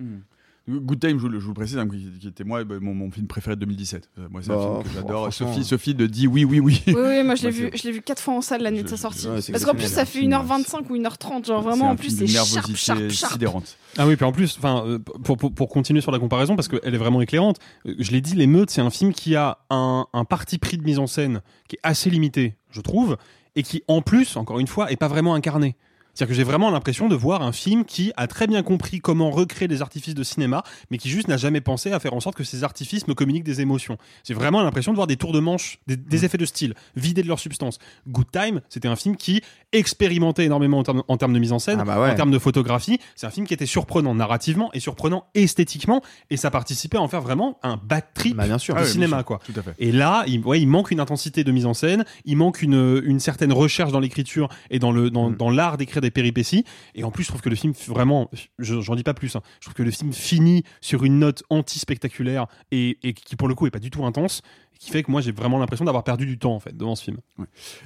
[0.68, 2.76] Good Time, je, vous le- je vous le précise, hein, qui, qui était moi bah,
[2.82, 4.10] mon, mon film préféré de 2017.
[4.18, 5.22] Euh, moi, c'est un Bah, film que j'adore.
[5.32, 5.54] franchement.
[5.54, 6.82] Sophie, Sophie de dit oui, oui, oui.
[6.88, 8.82] Oui, oui, moi je l'ai vu, je l'ai vu quatre fois en salle la nuit
[8.82, 9.28] de sa sortie.
[9.28, 11.96] ouais, Parce qu'en plus ça fait un 1h25 ou 1h30, genre C'est vraiment un en
[11.96, 13.34] plus c'est sharp, nervosité sharp, sharp.
[13.34, 13.78] sidérante.
[13.98, 16.68] Ah oui, puis en plus, enfin, euh, pour, pour, pour continuer sur la comparaison, parce
[16.68, 20.08] qu'elle est vraiment éclairante, euh, je l'ai dit, L'émeute, c'est un film qui a un,
[20.14, 23.18] un parti pris de mise en scène qui est assez limité, je trouve,
[23.56, 25.76] et qui, en plus, encore une fois, est pas vraiment incarné.
[26.16, 29.30] C'est-à-dire que j'ai vraiment l'impression de voir un film qui a très bien compris comment
[29.30, 32.36] recréer des artifices de cinéma, mais qui juste n'a jamais pensé à faire en sorte
[32.36, 33.98] que ces artifices me communiquent des émotions.
[34.24, 37.22] J'ai vraiment l'impression de voir des tours de manche, des, des effets de style, vidés
[37.22, 37.78] de leur substance.
[38.08, 39.42] Good Time, c'était un film qui
[39.74, 42.10] expérimentait énormément en termes, en termes de mise en scène, Ah bah ouais.
[42.12, 43.00] en termes de photographie.
[43.16, 47.08] C'est un film qui était surprenant narrativement et surprenant esthétiquement, et ça participait à en
[47.10, 48.74] faire vraiment un bad trip Bah, bien sûr.
[48.74, 49.40] de Ah oui, bien cinéma, sûr, quoi.
[49.46, 49.74] Tout à fait.
[49.80, 53.02] Et là, il, ouais, il manque une intensité de mise en scène, il manque une,
[53.06, 55.36] une certaine recherche dans l'écriture et dans dans, Mm.
[55.36, 56.64] dans l'art d'écrire des péripéties.
[56.94, 58.30] Et en plus, je trouve que le film vraiment,
[58.60, 59.36] je- j'en dis pas plus.
[59.36, 63.48] hein, je trouve que le film finit sur une note anti-spectaculaire et, et qui pour
[63.48, 64.42] le coup est pas du tout intense,
[64.80, 67.04] qui fait que moi j'ai vraiment l'impression d'avoir perdu du temps en fait devant ce
[67.04, 67.18] film.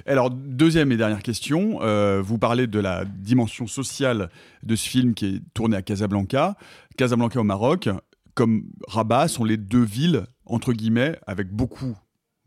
[0.06, 1.78] Alors, deuxième et dernière question.
[1.82, 4.30] euh, vous parlez de la dimension sociale
[4.62, 6.56] de ce film qui est tourné à Casablanca.
[6.96, 7.88] Casablanca au Maroc,
[8.34, 11.96] comme Rabat, sont les deux villes, entre guillemets, avec beaucoup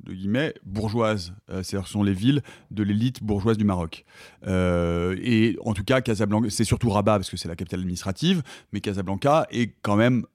[0.03, 1.33] de guillemets, bourgeoises.
[1.49, 4.05] Euh, ce sont les villes de l'élite bourgeoise du Maroc.
[4.47, 8.43] Euh, et en tout cas, Casablanca, c'est surtout Rabat parce que c'est la capitale administrative,
[8.71, 10.25] mais Casablanca est quand même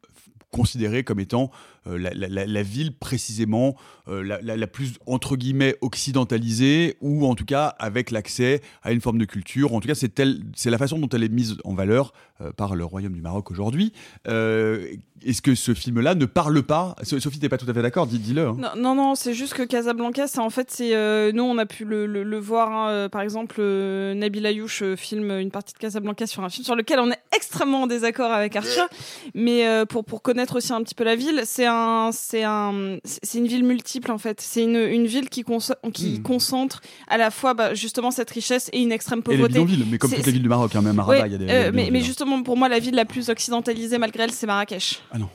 [0.51, 1.51] considérée comme étant
[1.97, 3.77] la, la- ville précisément
[4.09, 8.93] euh, la, la- la plus entre guillemets occidentalisée ou en tout cas avec l'accès à
[8.93, 9.73] une forme de culture.
[9.75, 12.51] En tout cas, c'est telle- c'est la façon dont elle est mise en valeur euh,
[12.53, 13.93] par le royaume du Maroc aujourd'hui.
[14.27, 14.87] Euh,
[15.25, 18.07] Est-ce que ce film-là ne parle pas So- Sophie, t'es pas tout à fait d'accord
[18.07, 18.47] Dis- Dis-le.
[18.49, 18.57] hein.
[18.59, 21.67] Non, non, non, c'est juste que Casablanca, c'est en fait, c'est euh, nous, on a
[21.67, 22.71] pu le, le- le voir.
[22.73, 26.49] hein, euh, par exemple, euh, Nabil Ayouch euh, filme une partie de Casablanca sur un
[26.49, 28.87] film sur lequel on est extrêmement en désaccord avec Arthur.
[29.35, 31.75] Mais euh, pour pour connaître aussi un petit peu la ville, c'est un,
[32.13, 34.41] c'est un, c'est une ville multiple en fait.
[34.41, 36.23] C'est une, une ville qui, conso- qui Hmm.
[36.23, 39.85] concentre à la fois bah, justement cette richesse et une extrême Et les pauvreté.
[39.91, 41.35] mais comme C'est- toutes les villes du Maroc, hein, même à Rabat, Ouais, il y
[41.35, 41.49] a des.
[41.49, 45.01] euh, mais, justement, pour moi, la ville la plus occidentalisée malgré elle, c'est Marrakech.
[45.13, 45.29] Ah non.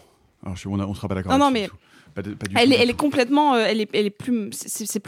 [0.44, 1.32] Alors, je, on, a- on sera pas d'accord.
[1.32, 1.76] Non, non, mais tout.
[2.16, 4.50] Pas de- pas du elle tout, est, elle complètement, euh, elle est, elle est plus,
[4.52, 5.00] c'est-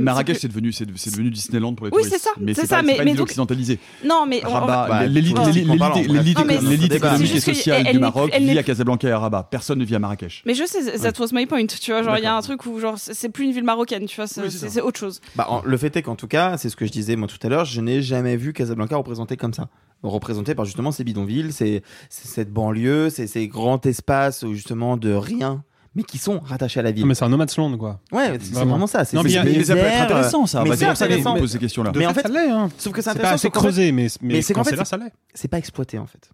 [0.00, 2.16] Marrakech, c'est devenu, c'est devenu Disneyland pour les Oui, touristes.
[2.18, 3.76] c'est ça, Mais c'est ça, pas, mais- c'est pas mais une ville donc- occidentalisée.
[3.78, 9.18] plus- Non, mais Rabat, l'élite économique et sociale du Maroc vit à Casablanca et à
[9.18, 9.48] Rabat.
[9.50, 10.42] Personne ne vit à Marrakech.
[10.46, 12.66] Mais je sais, that was my point, tu vois, genre il y a un truc
[12.66, 15.20] où genre c'est plus une ville marocaine, tu vois, c'est Oui, autre chose.
[15.36, 17.48] Bah, le fait est qu'en tout cas, c'est ce que je disais moi tout à
[17.48, 19.68] l'heure, je n'ai jamais vu Casablanca représenté comme ça.
[20.02, 24.96] Représenté par justement ces bidonvilles, ces, ces- cette banlieue, ces, ces grands espaces où, justement
[24.96, 25.62] de rien,
[25.94, 27.02] mais qui sont rattachés à la ville.
[27.02, 28.00] Non, mais c'est un no man's land quoi.
[28.12, 28.70] Ouais, c'est c'est Vraiment.
[28.72, 29.04] vraiment ça.
[29.04, 30.62] C'est Non, c'est mais a- Mais ça peut être intéressant, ça.
[30.64, 31.36] Mais c'est c'est intéressant.
[31.36, 31.92] pose ces questions-là.
[31.96, 32.68] Mais en fait, ça l'est, hein.
[32.78, 33.42] sauf que c'est C'est pas intéressant.
[33.42, 35.12] fait, creusé, mais, mais, mais c'est quand qu'en c'est fait, là, ça l'est.
[35.34, 36.30] c'est pas exploité en fait.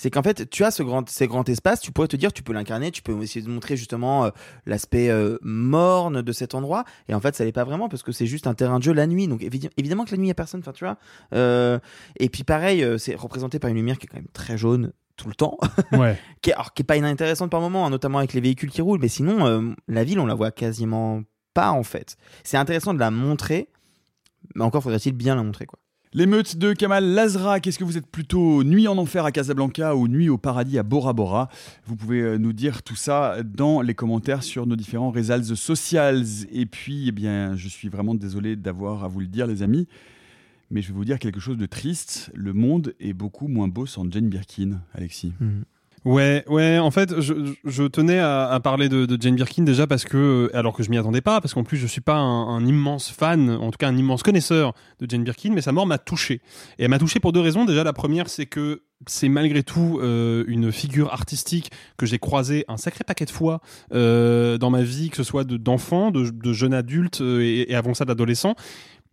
[0.00, 2.44] C'est qu'en fait, tu as ce grand, ces grands espaces, tu pourrais te dire, tu
[2.44, 4.30] peux l'incarner, tu peux essayer de montrer justement euh,
[4.64, 8.12] l'aspect euh, morne de cet endroit, et en fait, ça l'est pas vraiment parce que
[8.12, 9.26] c'est juste un terrain de jeu la nuit.
[9.26, 10.98] Donc évi- évidemment que la nuit, il y a personne, enfin tu vois.
[11.34, 11.80] Euh,
[12.20, 14.92] et puis pareil, euh, c'est représenté par une lumière qui est quand même très jaune
[15.18, 15.58] tout le temps,
[15.92, 16.18] Ouais.
[16.40, 18.80] qui est, alors, qui est pas inintéressante par moment, hein, notamment avec les véhicules qui
[18.80, 21.20] roulent, mais sinon, euh, la ville, on la voit quasiment
[21.52, 22.16] pas en fait.
[22.44, 23.68] C'est intéressant de la montrer,
[24.54, 25.78] mais encore faudrait-il bien la montrer quoi.
[26.14, 30.08] L'émeute de Kamal Lazra, qu'est-ce que vous êtes plutôt nuit en enfer à Casablanca ou
[30.08, 31.50] nuit au paradis à Bora Bora?
[31.84, 36.24] Vous pouvez euh, nous dire tout ça dans les commentaires sur nos différents réseaux socials.
[36.50, 39.86] Et puis, eh bien, je suis vraiment désolé d'avoir à vous le dire, les amis,
[40.70, 42.30] mais je vais vous dire quelque chose de triste.
[42.34, 45.32] Le monde est beaucoup moins beau sans Jane Birkin, Alexis.
[46.04, 46.78] Ouais, ouais.
[46.78, 50.82] En fait, je, tenais à, parler de, de Jane Birkin déjà parce que, alors que
[50.82, 53.78] je m'y attendais pas, parce qu'en plus je suis pas un, immense fan, en tout
[53.78, 56.40] cas un immense connaisseur de Jane Birkin, mais sa mort m'a touché.
[56.78, 57.64] Et elle m'a touché pour deux raisons.
[57.64, 62.64] Déjà, la première, c'est que c'est malgré tout euh, une figure artistique que j'ai croisée
[62.68, 63.60] un sacré paquet de fois
[63.92, 67.70] euh, dans ma vie, que ce soit de- d'enfant, de, de jeune adulte euh, et,
[67.70, 68.54] et avant ça d'adolescent.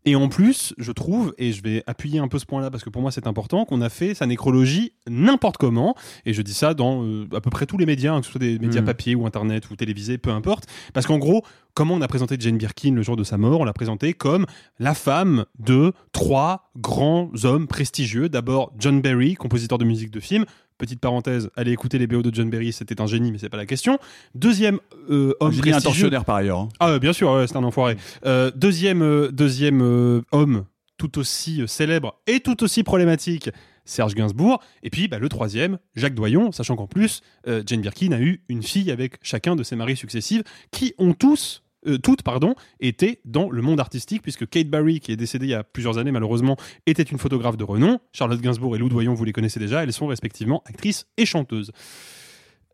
[0.06, 2.90] Et en plus, je trouve, et je vais appuyer un peu ce point-là parce que
[2.90, 5.95] pour moi c'est important, qu'on a fait sa nécrologie n'importe comment.
[6.26, 8.32] Et je dis ça dans euh, à peu près tous les médias, hein, que ce
[8.32, 8.86] soit des médias Mm.
[8.86, 10.65] papier ou internet ou télévisés, peu importe.
[10.94, 13.65] Parce qu'en gros, comment on a présenté Jane Birkin le jour de sa mort On
[13.65, 14.45] l'a présenté comme
[14.80, 18.30] la femme de trois grands hommes prestigieux.
[18.30, 20.45] D'abord John Barry, compositeur de musique de film.
[20.77, 23.56] Petite parenthèse, allez écouter les BO de John Barry, c'était un génie, mais c'est pas
[23.57, 23.97] la question.
[24.34, 24.80] Deuxième
[25.10, 25.89] euh, homme Génie prestigieux.
[25.89, 26.60] intentionnaire par ailleurs.
[26.60, 26.69] hein.
[26.81, 27.95] Ah bien sûr, ouais, c'est un enfoiré.
[28.26, 30.65] Euh, deuxième euh, deuxième euh, homme
[30.97, 33.49] tout aussi célèbre et tout aussi problématique,
[33.85, 34.61] Serge Gainsbourg.
[34.84, 38.64] Et puis bah, le troisième, Jacques Doyon, sachant qu'en plus, Jane Birkin a eu une
[38.64, 40.41] fille avec chacun de ses maris successifs
[40.72, 45.11] qui ont tous euh, toutes pardon été dans le monde artistique puisque Kate Barry qui
[45.11, 48.75] est décédée il y a plusieurs années malheureusement était une photographe de renom Charlotte Gainsbourg
[48.75, 51.71] et Lou Doyon vous les connaissez déjà elles sont respectivement actrices et chanteuses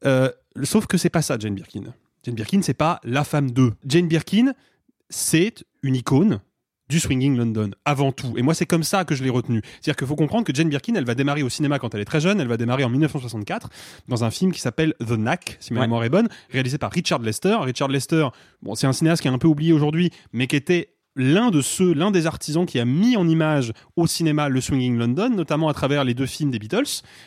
[0.05, 0.31] euh,
[0.63, 1.93] sauf que c'est pas ça, Jane Birkin.
[2.23, 3.73] Jane Birkin, c'est pas la femme d'eux.
[3.85, 4.53] Jane Birkin,
[5.09, 6.41] c'est une icône
[6.91, 8.34] du swinging London, avant tout.
[8.38, 9.61] Et moi, c'est comme ça que je l'ai retenu.
[9.80, 12.05] C'est-à-dire qu'il faut comprendre que Jane Birkin, elle va démarrer au cinéma quand elle est
[12.05, 12.41] très jeune.
[12.41, 13.69] Elle va démarrer en 1964
[14.09, 15.85] dans un film qui s'appelle The Knack, si ma Ouais.
[15.88, 17.55] mémoire est bonne, réalisé par Richard Lester.
[17.61, 18.27] Richard Lester,
[18.61, 21.61] bon, c'est un cinéaste qui est un peu oublié aujourd'hui, mais qui était l'un de
[21.61, 25.67] ceux, l'un des artisans qui a mis en image au cinéma le swinging London, notamment
[25.67, 26.83] à travers les deux films des Beatles,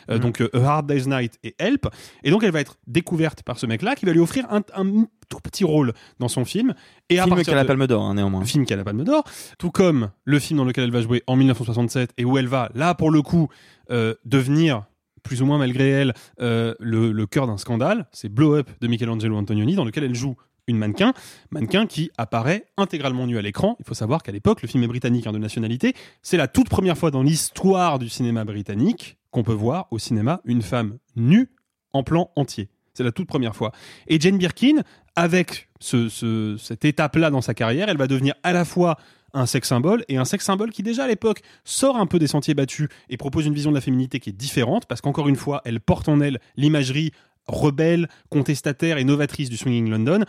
[0.09, 0.19] euh, Mhm.
[0.21, 1.87] donc euh, A Hard Day's Night et Help.
[2.23, 5.05] Et donc elle va être découverte par ce mec-là qui va lui offrir un, un
[5.29, 6.73] tout petit rôle dans son film.
[7.09, 8.43] Et Film qui a la Palme d'Or, hein, néanmoins.
[8.45, 9.23] film qui a la Palme d'Or,
[9.59, 12.69] tout comme le film dans lequel elle va jouer en 1967 et où elle va,
[12.73, 13.49] là pour le coup,
[13.91, 14.85] euh, devenir
[15.23, 19.35] plus ou moins malgré elle le, le cœur d'un scandale, c'est Blow Up de Michelangelo
[19.37, 20.35] Antonioni dans lequel elle joue
[20.67, 21.13] une mannequin,
[21.51, 23.75] mannequin qui apparaît intégralement nue à l'écran.
[23.79, 25.93] Il faut savoir qu'à l'époque, le film est britannique hein, de nationalité.
[26.21, 30.41] C'est la toute première fois dans l'histoire du cinéma britannique qu'on peut voir au cinéma
[30.45, 31.49] une femme nue
[31.93, 32.69] en plan entier.
[32.93, 33.71] C'est la toute première fois.
[34.07, 34.81] Et Jane Birkin,
[35.15, 38.97] avec ce, ce- cette étape-là dans sa carrière, elle va devenir à la fois
[39.33, 42.27] un sex symbole et un sex symbole qui déjà à l'époque sort un peu des
[42.27, 45.35] sentiers battus et propose une vision de la féminité qui est différente parce qu'encore une
[45.35, 47.11] fois, elle porte en elle l'imagerie
[47.47, 50.23] rebelle, contestataire et novatrice du swinging London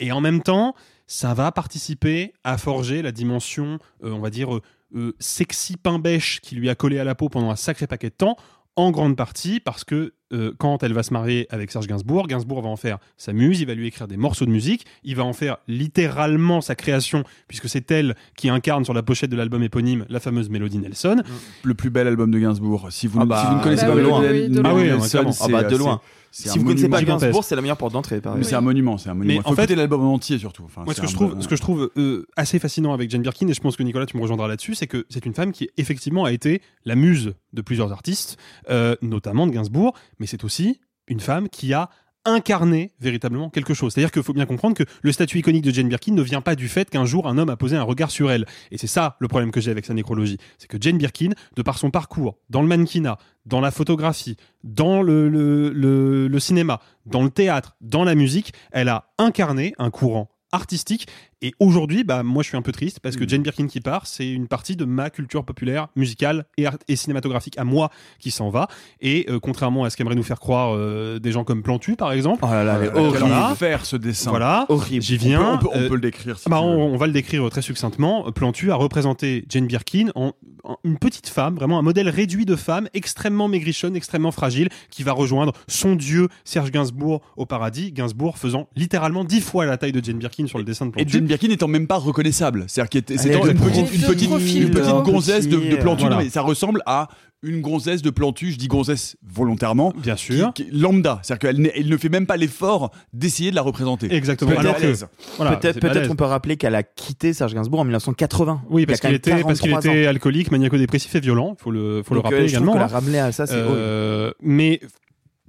[0.00, 0.74] et en même temps,
[1.06, 4.62] ça va participer à forger la dimension, euh, on va dire, euh,
[4.94, 8.10] euh, sexy pain bêche qui lui a collé à la peau pendant un sacré paquet
[8.10, 8.36] de temps,
[8.76, 12.62] en grande partie parce que euh, quand elle va se marier avec Serge Gainsbourg, Gainsbourg
[12.62, 15.24] va en faire sa muse, il va lui écrire des morceaux de musique, il va
[15.24, 19.62] en faire littéralement sa création, puisque c'est elle qui incarne sur la pochette de l'album
[19.62, 21.22] éponyme la fameuse Mélodie Nelson.
[21.64, 22.88] Le plus bel album de Gainsbourg.
[22.90, 24.48] Si vous, Ah ne- bah, si vous ne connaissez bah pas oui, Mélodie oui, de
[24.48, 24.70] Nelson, loin.
[24.70, 26.00] Ah oui, Nelson, Ah bah, de loin.
[26.32, 27.02] Si vous connaissez pas.
[27.02, 28.20] Gainsbourg, c'est la meilleure porte d'entrée.
[28.36, 29.38] Mais c'est un monument, c'est un monument.
[29.38, 30.62] Mais faut en fait- l'album en entier surtout.
[30.64, 32.60] Enfin, Moi, ce c'est que je un trouve, bon- ce que je trouve euh, assez
[32.60, 35.06] fascinant avec Jane Birkin, et je pense que Nicolas, tu me rejoindras là-dessus, c'est que
[35.08, 38.36] c'est une femme qui effectivement a été la muse de plusieurs artistes,
[38.70, 41.90] euh, notamment de Gainsbourg, mais c'est aussi une femme qui a
[42.24, 43.92] incarné véritablement quelque chose.
[43.92, 46.54] C'est-à-dire qu'il faut bien comprendre que le statut iconique de Jane Birkin ne vient pas
[46.54, 48.46] du fait qu'un jour un homme a posé un regard sur elle.
[48.70, 50.38] Et c'est ça le problème que j'ai avec sa nécrologie.
[50.58, 55.02] C'est que Jane Birkin, de par son parcours, dans le mannequinat, dans la photographie, dans
[55.02, 61.06] le, cinéma, dans le théâtre, dans la musique, elle a incarné un courant artistique
[61.42, 64.06] et aujourd'hui bah moi je suis un peu triste parce que Jane Birkin qui part
[64.06, 68.68] c'est une partie de ma culture populaire musicale et, cinématographique à moi qui s'en va
[69.00, 72.12] et euh, contrairement à ce qu'aimeraient nous faire croire euh, des gens comme Plantu par
[72.12, 73.32] exemple Oh là là, quel horrible.
[73.32, 74.30] enfer ce dessin.
[74.30, 75.02] voilà Horrible.
[75.02, 76.38] j'y viens On peut, on peut- on euh, peut le décrire.
[76.38, 78.30] si bah, on, on va le décrire très succinctement.
[78.32, 80.32] Plantu a représenté Jane Birkin en,
[80.64, 85.02] en une petite femme, vraiment un modèle réduit de femme, extrêmement maigrichonne, extrêmement fragile, qui
[85.02, 87.92] va rejoindre son dieu Serge Gainsbourg au paradis.
[87.92, 91.10] Gainsbourg faisant littéralement dix fois la taille de Jane Birkin sur le dessin de Plantu.
[91.30, 92.64] Birkin étant même pas reconnaissable.
[92.66, 96.00] C'est-à-dire qu'elle était- une petite, une petite, profil, une petite euh, gonzesse de, de Plantu.
[96.02, 96.16] voilà.
[96.16, 97.08] Non, mais ça ressemble à
[97.42, 98.50] une gonzesse de Plantu.
[98.52, 99.94] Je dis gonzesse volontairement.
[99.96, 100.52] Bien sûr.
[100.54, 101.20] qui- qui- lambda.
[101.22, 104.12] C'est-à-dire qu'elle ne fait même pas l'effort d'essayer de la représenter.
[104.14, 104.50] Exactement.
[104.50, 105.06] Peut-être Alors à que, l'aise.
[105.36, 106.10] voilà, Peut-être c'est peut-être balèze.
[106.10, 108.62] on peut rappeler qu'elle a quitté Serge Gainsbourg en 1980.
[108.68, 109.94] Oui, parce qu'il était, parce qu'il 43 ans.
[109.94, 111.54] était alcoolique, maniaco-dépressif et violent.
[111.58, 112.72] Il faut le, faut le Donc, euh, rappeler je également.
[112.74, 112.88] que la hein.
[112.88, 113.54] ramener à ça, c'est.
[113.56, 114.80] Euh, mais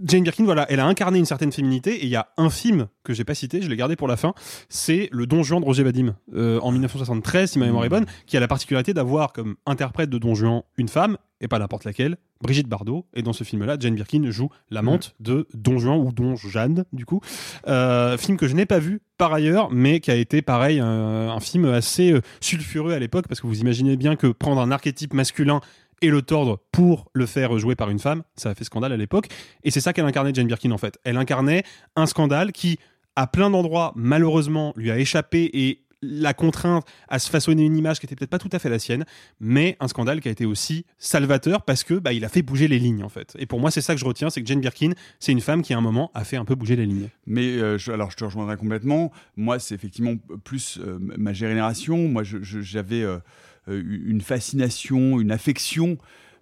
[0.03, 2.87] Jane Birkin, voilà, elle a incarné une certaine féminité et il y a un film
[3.03, 4.33] que j'ai pas cité, je l'ai gardé pour la fin,
[4.69, 8.05] c'est Le Don Juan de Roger Vadim euh, en 1973, si ma mémoire est bonne,
[8.25, 11.85] qui a la particularité d'avoir comme interprète de Don Juan une femme et pas n'importe
[11.85, 13.07] laquelle, Brigitte Bardot.
[13.13, 17.05] Et dans ce film-là, Jane Birkin joue l'amante de Don Juan ou Don Jeanne, du
[17.05, 17.19] coup.
[17.67, 21.29] Euh, film que je n'ai pas vu par ailleurs, mais qui a été pareil, un,
[21.29, 24.71] un film assez euh, sulfureux à l'époque, parce que vous imaginez bien que prendre un
[24.71, 25.61] archétype masculin
[26.01, 28.97] et le tordre pour le faire jouer par une femme, ça a fait scandale à
[28.97, 29.27] l'époque.
[29.63, 30.97] Et c'est ça qu'elle incarnait, Jane Birkin, en fait.
[31.03, 31.63] Elle incarnait
[31.95, 32.79] un scandale qui,
[33.15, 37.99] à plein d'endroits, malheureusement, lui a échappé et la contrainte à se façonner une image
[37.99, 39.05] qui était peut-être pas tout à fait la sienne,
[39.39, 42.67] mais un scandale qui a été aussi salvateur parce que bah, il a fait bouger
[42.67, 43.35] les lignes en fait.
[43.37, 45.61] Et pour moi, c'est ça que je retiens, c'est que Jane Birkin, c'est une femme
[45.61, 47.09] qui à un moment a fait un peu bouger les lignes.
[47.27, 49.11] Mais euh, alors je te rejoindrai complètement.
[49.37, 51.97] Moi, c'est effectivement plus euh, ma génération.
[52.07, 53.19] Moi, j'avais euh,
[53.67, 55.97] une fascination, une affection.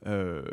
[0.08, 0.44] euh,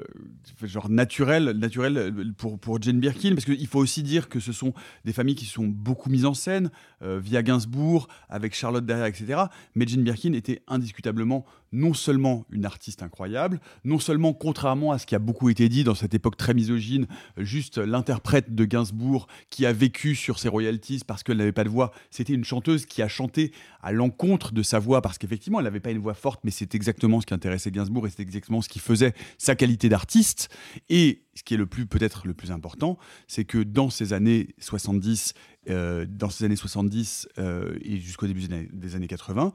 [0.62, 4.74] genre euh, pour, pour Jane Birkin parce qu'il faut aussi dire que ce sont
[5.05, 6.70] des familles qui sont beaucoup mises en scène
[7.02, 9.44] euh, via Gainsbourg avec Charlotte derrière etc
[9.76, 15.06] mais Jane Birkin était indiscutablement non seulement une artiste incroyable non seulement contrairement à ce
[15.06, 17.06] qui a beaucoup été dit dans cette époque très misogyne
[17.36, 21.68] juste l'interprète de Gainsbourg qui a vécu sur ses royalties parce qu'elle n'avait pas de
[21.68, 23.52] voix c'était une chanteuse qui a chanté
[23.82, 26.74] à l'encontre de sa voix parce qu'effectivement elle n'avait pas une voix forte mais c'est
[26.74, 30.48] exactement ce qui intéressait Gainsbourg et c'est exactement ce qui faisait sa qualité d'artiste.
[30.88, 34.48] Et ce qui est le plus peut-être le plus important c'est que dans ces années
[34.59, 35.34] 70
[35.68, 39.52] euh, dans ces années 70 euh, et jusqu'au début des années, des années 80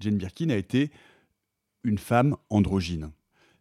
[0.00, 0.90] Jane Birkin a été
[1.84, 3.12] une femme androgyne.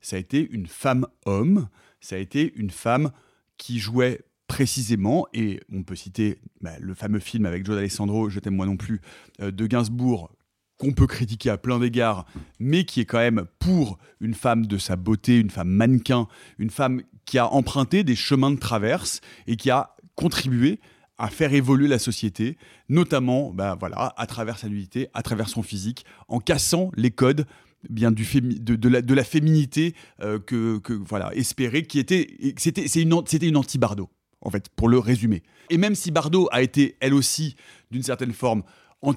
[0.02, 1.68] Ça a été une femme homme
[2.04, 3.12] ça a été une femme
[3.58, 8.40] qui jouait précisément, et on peut citer bah, le fameux film avec Joe Alessandro, Je
[8.40, 9.00] t'aime moi non plus,
[9.42, 10.30] euh, de Gainsbourg,
[10.78, 12.26] qu'on peut critiquer à plein d'égards,
[12.60, 16.28] mais qui est quand même pour une femme de sa beauté, une femme mannequin,
[16.60, 20.82] une femme qui a emprunté des chemins de traverse et qui a contribué
[21.18, 22.58] à faire évoluer la société,
[22.90, 27.46] notamment bah, voilà, à travers sa nudité, à travers son physique, en cassant les codes
[27.90, 32.00] bien du fémi- de, de la, de la féminité euh, que, que voilà espérée qui
[32.00, 32.28] était
[32.58, 34.10] c'était c'est une c'était une anti Bardot
[34.42, 37.56] en fait pour le résumer et même si Bardot a été elle aussi
[37.92, 38.64] d'une certaine forme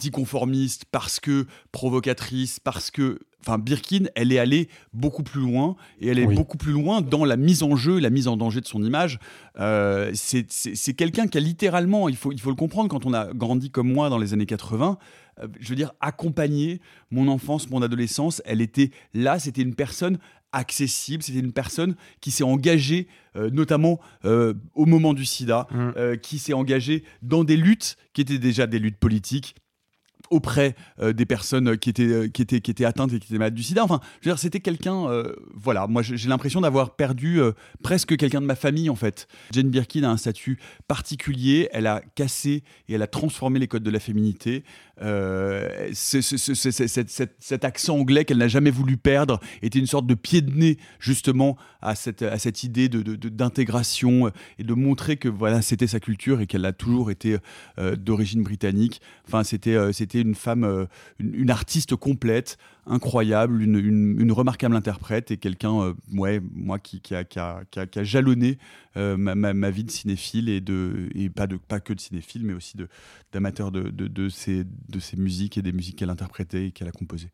[0.00, 6.08] anticonformiste parce que provocatrice parce que enfin Birkin elle est allée beaucoup plus loin et
[6.08, 6.34] elle est Oui.
[6.34, 9.18] beaucoup plus loin dans la mise en jeu la mise en danger de son image
[9.58, 13.32] Euh, c'est quelqu'un qui a littéralement il faut il faut le comprendre quand on a
[13.32, 15.25] grandi comme moi dans les années 80 euh,
[15.60, 16.80] je veux dire, accompagner
[17.10, 18.42] mon enfance, mon adolescence.
[18.44, 20.18] Elle était là, c'était une personne
[20.52, 26.16] accessible, c'était une personne qui s'est engagée, euh, notamment euh, au moment du sida, euh,
[26.16, 29.56] qui s'est engagée dans des luttes qui étaient déjà des luttes politiques
[30.30, 33.38] auprès euh, des personnes qui étaient, euh, qui, étaient, qui étaient atteintes et qui étaient
[33.38, 33.84] malades du sida.
[33.84, 37.52] Enfin, je veux dire, c'était quelqu'un, euh, voilà, moi j'ai l'impression d'avoir perdu euh,
[37.82, 39.28] presque quelqu'un de ma famille en fait.
[39.52, 40.58] Jane Birkin a un statut
[40.88, 44.64] particulier, elle a cassé et elle a transformé les codes de la féminité.
[45.02, 50.50] Euh, cet- accent anglais qu'elle n'a jamais voulu perdre était une sorte de pied de
[50.56, 55.60] nez justement à cette, à cette idée de- de- d'intégration et de montrer que voilà
[55.62, 57.36] c'était sa culture et qu'elle a toujours été
[57.78, 59.00] euh, d'origine britannique.
[59.26, 60.86] Enfin, c'était euh, une femme,
[61.18, 62.56] une artiste complète,
[62.86, 63.76] incroyable, une,
[64.32, 65.94] remarquable interprète et quelqu'un, euh,
[66.54, 68.58] moi qui, qui, a, qui, a, qui a- jalonné
[68.96, 70.60] euh, ma, ma- ma vie de cinéphile et
[71.30, 72.76] pas de pas que de cinéphile, mais aussi
[73.32, 74.28] d'amateur de, de, de
[74.88, 77.30] de ces musiques et des musiques qu'elle interprétait et qu'elle a composées.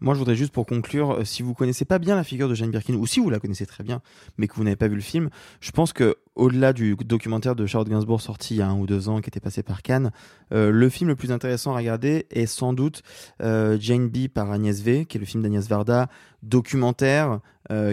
[0.00, 2.54] Moi, je voudrais juste pour conclure, euh, si vous connaissez pas bien la figure de
[2.54, 4.02] Jane Birkin, ou si vous la connaissez très bien,
[4.38, 5.30] mais que vous n'avez pas vu le film,
[5.60, 8.86] je pense que au-delà du documentaire de Charlotte Gainsbourg sorti il y a un ou
[8.86, 10.10] deux ans, qui était passé par Cannes,
[10.52, 13.02] euh, le film le plus intéressant à regarder est sans doute
[13.42, 16.08] euh, Jane B par Agnès V, qui est le film d'Agnès Varda,
[16.42, 17.40] documentaire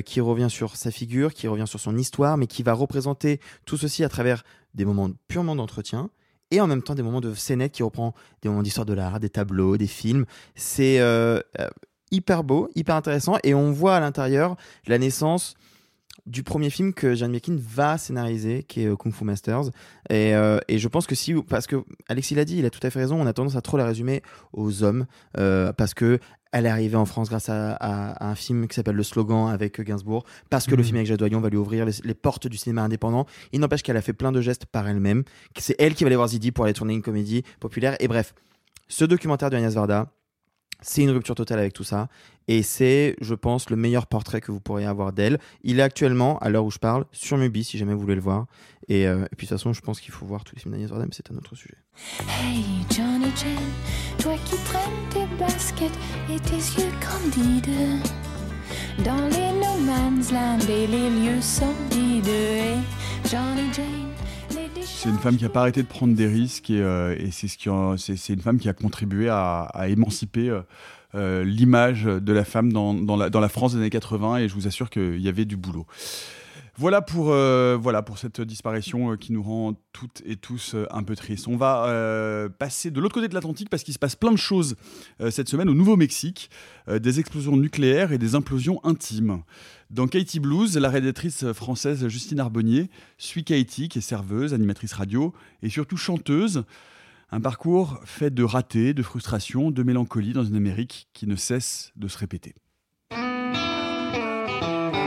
[0.04, 3.78] qui revient sur sa figure, qui revient sur son histoire, mais qui va représenter tout
[3.78, 4.44] ceci à travers
[4.74, 6.10] des moments purement d'entretien
[6.52, 9.20] et en même temps des moments de scénette qui reprend des moments d'histoire de l'art,
[9.20, 10.26] des tableaux, des films.
[10.56, 11.68] C'est euh, euh,
[12.12, 14.56] hyper beau, hyper intéressant et on voit à l'intérieur
[14.88, 15.56] la naissance
[16.28, 19.72] du premier film que Jane Birkin va scénariser, qui est euh, Kung Fu Masters.
[20.10, 23.00] Et, je pense que si, parce que Alexis l'a dit, il a tout à fait
[23.00, 24.22] raison, on a tendance à trop la résumer
[24.54, 26.20] aux hommes, parce que
[26.52, 29.50] elle est arrivée en France grâce à, à- à un film qui s'appelle Le Slogan
[29.50, 30.84] avec Gainsbourg, parce que le Mhm.
[30.84, 33.26] film avec Jade Doyon va lui ouvrir les, les portes du cinéma indépendant.
[33.54, 35.24] Il n'empêche qu'elle a fait plein de gestes par elle-même,
[35.56, 37.96] que c'est elle qui va aller voir Zidi pour aller tourner une comédie populaire.
[38.00, 38.34] Et bref,
[38.88, 40.12] ce documentaire de Agnès Varda,
[40.82, 42.08] c'est une rupture totale avec tout ça.
[42.48, 45.40] Et c'est, je pense, le meilleur portrait que vous pourriez avoir d'elle.
[45.64, 48.22] Il est actuellement, à l'heure où je parle, sur Mubi, si jamais vous voulez le
[48.22, 48.48] voir.
[48.88, 50.92] Et, euh, puis de toute façon, je pense qu'il faut voir tous les films d'Agnès
[50.92, 51.78] mais c'est un autre sujet.
[52.20, 53.32] Hey Johnny
[54.18, 54.56] toi qui
[55.12, 55.92] tes baskets
[56.30, 58.02] et tes yeux candides
[64.84, 68.42] C'est une femme qui a pas arrêté de prendre des risques et, euh, c'est une
[68.42, 70.62] femme qui a contribué à, émanciper euh,
[71.16, 74.90] euh, l'image de la femme dans la France des années 80 et je vous assure
[74.90, 75.86] qu'il y avait du boulot.
[76.78, 80.88] Voilà pour, euh, voilà pour cette disparition euh, qui nous rend toutes et tous euh,
[80.92, 81.50] un peu tristes.
[81.50, 84.76] On va passer de l'autre côté de l'Atlantique parce qu'il se passe plein de choses
[85.30, 86.50] cette semaine au Nouveau-Mexique.
[86.88, 89.44] Des explosions nucléaires et des implosions intimes.
[89.90, 95.34] Dans Katie Blues, la rédactrice française Justine Arbonnier suit Katie, qui est serveuse, animatrice radio
[95.62, 96.64] et surtout chanteuse.
[97.32, 101.92] Un parcours fait de ratés, de frustrations, de mélancolie dans une Amérique qui ne cesse
[101.96, 102.56] de se répéter.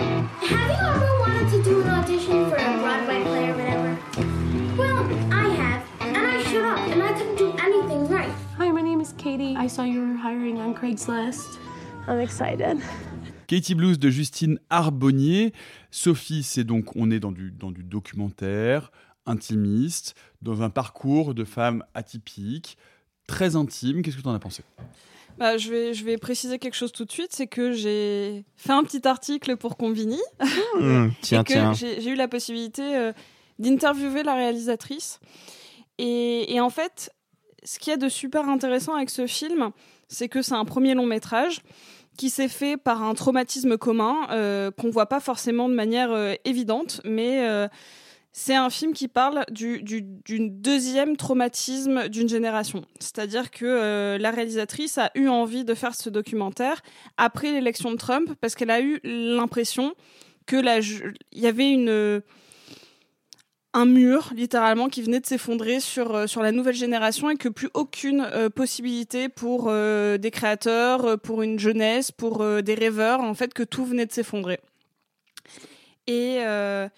[0.04, 3.98] Have you ever wanted to do an audition for a Broadway play or whatever?
[4.76, 4.98] Well,
[5.32, 8.30] I have, and I showed up, and I couldn't do anything right.
[8.58, 9.56] Hi, my name is Katie.
[9.56, 11.58] I saw you were hiring on Craigslist.
[12.06, 12.82] I'm excited.
[13.46, 15.54] Katie Blues de Justine Arbonnier.
[15.90, 18.92] Sophie, c'est donc, on est dans du, dans du documentaire,
[19.24, 22.76] intimiste, dans un parcours de femme atypique,
[23.26, 24.02] très intime.
[24.02, 24.62] Qu'est-ce que tu en as pensé?
[25.38, 28.72] Bah, je, vais, je vais préciser quelque chose tout de suite, c'est que j'ai fait
[28.72, 30.20] un petit article pour Convini.
[30.80, 31.72] Mmh, tiens, et que tiens.
[31.72, 33.12] J'ai eu la possibilité euh,
[33.58, 35.20] d'interviewer la réalisatrice.
[35.98, 37.10] Et, et en fait,
[37.64, 39.70] ce qu'il y a de super intéressant avec ce film,
[40.08, 41.60] c'est que c'est un premier long métrage
[42.16, 46.34] qui s'est fait par un traumatisme commun euh, qu'on voit pas forcément de manière euh,
[46.44, 47.68] évidente, mais euh,
[48.36, 49.80] c'est un film qui parle du,
[50.50, 52.84] deuxième traumatisme d'une génération.
[52.98, 56.82] C'est-à-dire que euh, la réalisatrice a eu envie de faire ce documentaire
[57.16, 59.94] après l'élection de Trump parce qu'elle a eu l'impression
[60.46, 62.20] que la il y avait une
[63.72, 67.48] un mur littéralement qui venait de s'effondrer sur euh, sur la nouvelle génération et que
[67.48, 72.74] plus aucune euh, possibilité pour euh, des créateurs, euh, pour une jeunesse, pour euh, des
[72.74, 74.58] rêveurs, en fait que tout venait de s'effondrer.
[76.08, 76.88] Et, euh,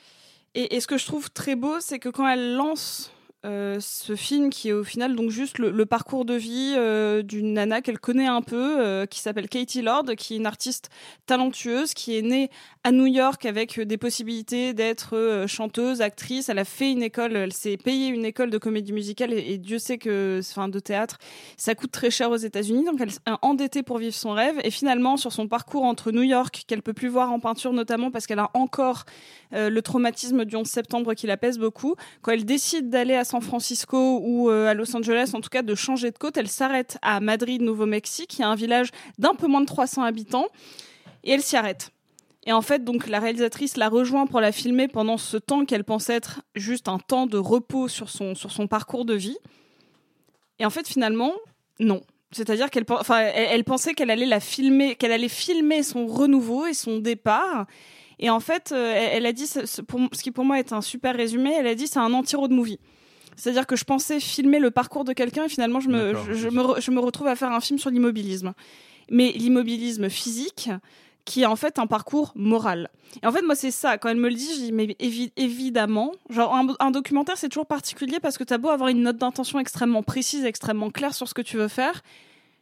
[0.57, 3.12] et ce que je trouve très beau, c'est que quand elle lance
[3.47, 7.23] euh, ce film qui est au final donc juste le, le parcours de vie euh,
[7.23, 10.91] d'une nana qu'elle connaît un peu, euh, qui s'appelle Katie Lord, qui est une artiste
[11.27, 12.51] talentueuse, qui est née
[12.87, 16.49] à New York avec euh, des possibilités d'être euh, chanteuse, actrice.
[16.49, 19.81] Elle a fait une école, elle s'est payée une école de comédie musicale et, Dieu
[19.81, 21.19] sait que, enfin, de théâtre,
[21.57, 22.85] ça coûte très cher aux États-Unis.
[22.85, 24.61] Donc elle s'est endettée pour vivre son rêve.
[24.63, 28.13] Et finalement, sur son parcours entre New York, qu'elle peut plus voir en peinture, notamment
[28.13, 29.03] parce qu'elle a encore
[29.53, 31.97] euh, le traumatisme du 11 septembre qui la pèse beaucoup.
[32.23, 35.63] Quand elle décide d'aller à San Francisco ou euh, à Los Angeles, en tout cas
[35.63, 39.49] de changer de côte, elle s'arrête à Madrid, Nouveau-Mexique, qui est un village d'un peu
[39.49, 40.47] moins de 300 habitants,
[41.25, 41.91] et elle s'y arrête.
[42.47, 45.82] Et en fait, donc la réalisatrice la rejoint pour la filmer pendant ce temps qu'elle
[45.82, 49.36] pensait être juste un temps de repos sur son, sur son parcours de vie.
[50.60, 51.32] Et en fait, finalement,
[51.81, 52.01] non.
[52.31, 56.66] C'est-à-dire qu'elle enfin, elle, elle pensait qu'elle allait la filmer, qu'elle allait filmer son renouveau
[56.66, 57.66] et son départ.
[58.18, 59.82] Et en fait, euh, elle, a dit, ce,
[60.23, 62.78] qui pour moi est un super résumé, elle a dit c'est un anti-road movie.
[63.36, 66.48] C'est-à-dire que je pensais filmer le parcours de quelqu'un et finalement je me, je, je
[66.48, 68.55] me, je me retrouve à faire un film sur l'immobilisme.
[69.10, 70.70] Mais l'immobilisme physique,
[71.27, 72.89] qui est en fait un parcours moral.
[73.23, 73.98] Et en fait, moi, c'est ça.
[73.98, 76.12] Quand elle me le dit, je dis, mais évi- évidemment.
[76.35, 80.03] Un, un documentaire, c'est toujours particulier parce que t'as beau avoir une note d'intention extrêmement
[80.03, 82.03] précise, extrêmement claire sur ce que tu veux faire,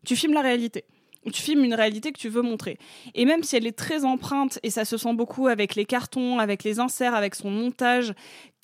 [0.05, 0.85] tu filmes la réalité.
[1.33, 2.79] Tu filmes une réalité que tu veux montrer.
[3.15, 6.39] Et même si elle est très empreinte, et ça se sent beaucoup avec les cartons,
[6.39, 8.15] avec les inserts, avec son montage,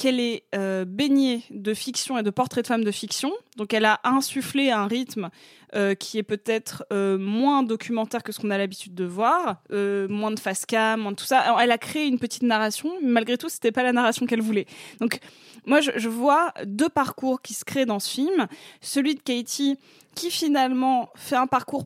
[0.00, 3.32] qu'elle est euh, baignée de fiction et de portraits de femmes de fiction.
[3.58, 5.28] Donc elle a insufflé un rythme
[5.74, 10.30] euh, qui est peut-être euh, moins documentaire que ce qu'on a l'habitude de voir, moins
[10.30, 11.40] de face cam, moins de tout ça.
[11.40, 14.40] Alors, elle a créé une petite narration, mais malgré tout, c'était pas la narration qu'elle
[14.40, 14.66] voulait.
[15.00, 15.18] Donc
[15.66, 18.46] moi, je, je vois deux parcours qui se créent dans ce film.
[18.80, 19.76] Celui de Katie,
[20.14, 21.84] qui finalement fait un parcours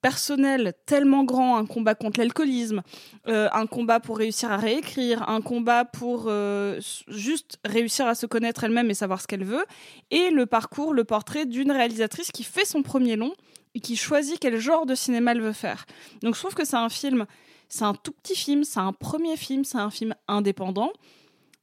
[0.00, 2.82] personnel tellement grand, un combat contre l'alcoolisme,
[3.28, 8.26] euh, un combat pour réussir à réécrire, un combat pour euh, juste réussir à se
[8.26, 9.64] connaître elle-même et savoir ce qu'elle veut,
[10.10, 13.32] et le parcours, le portrait d'une réalisatrice qui fait son premier long
[13.74, 15.86] et qui choisit quel genre de cinéma elle veut faire.
[16.22, 17.26] Donc je trouve que c'est un film,
[17.68, 20.92] c'est un tout petit film, c'est un premier film, c'est un film indépendant,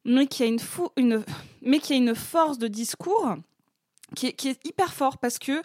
[0.06, 1.24] mais qui a une, fou- une,
[1.62, 3.36] mais qui a une force de discours
[4.16, 5.62] qui est, qui est hyper fort parce que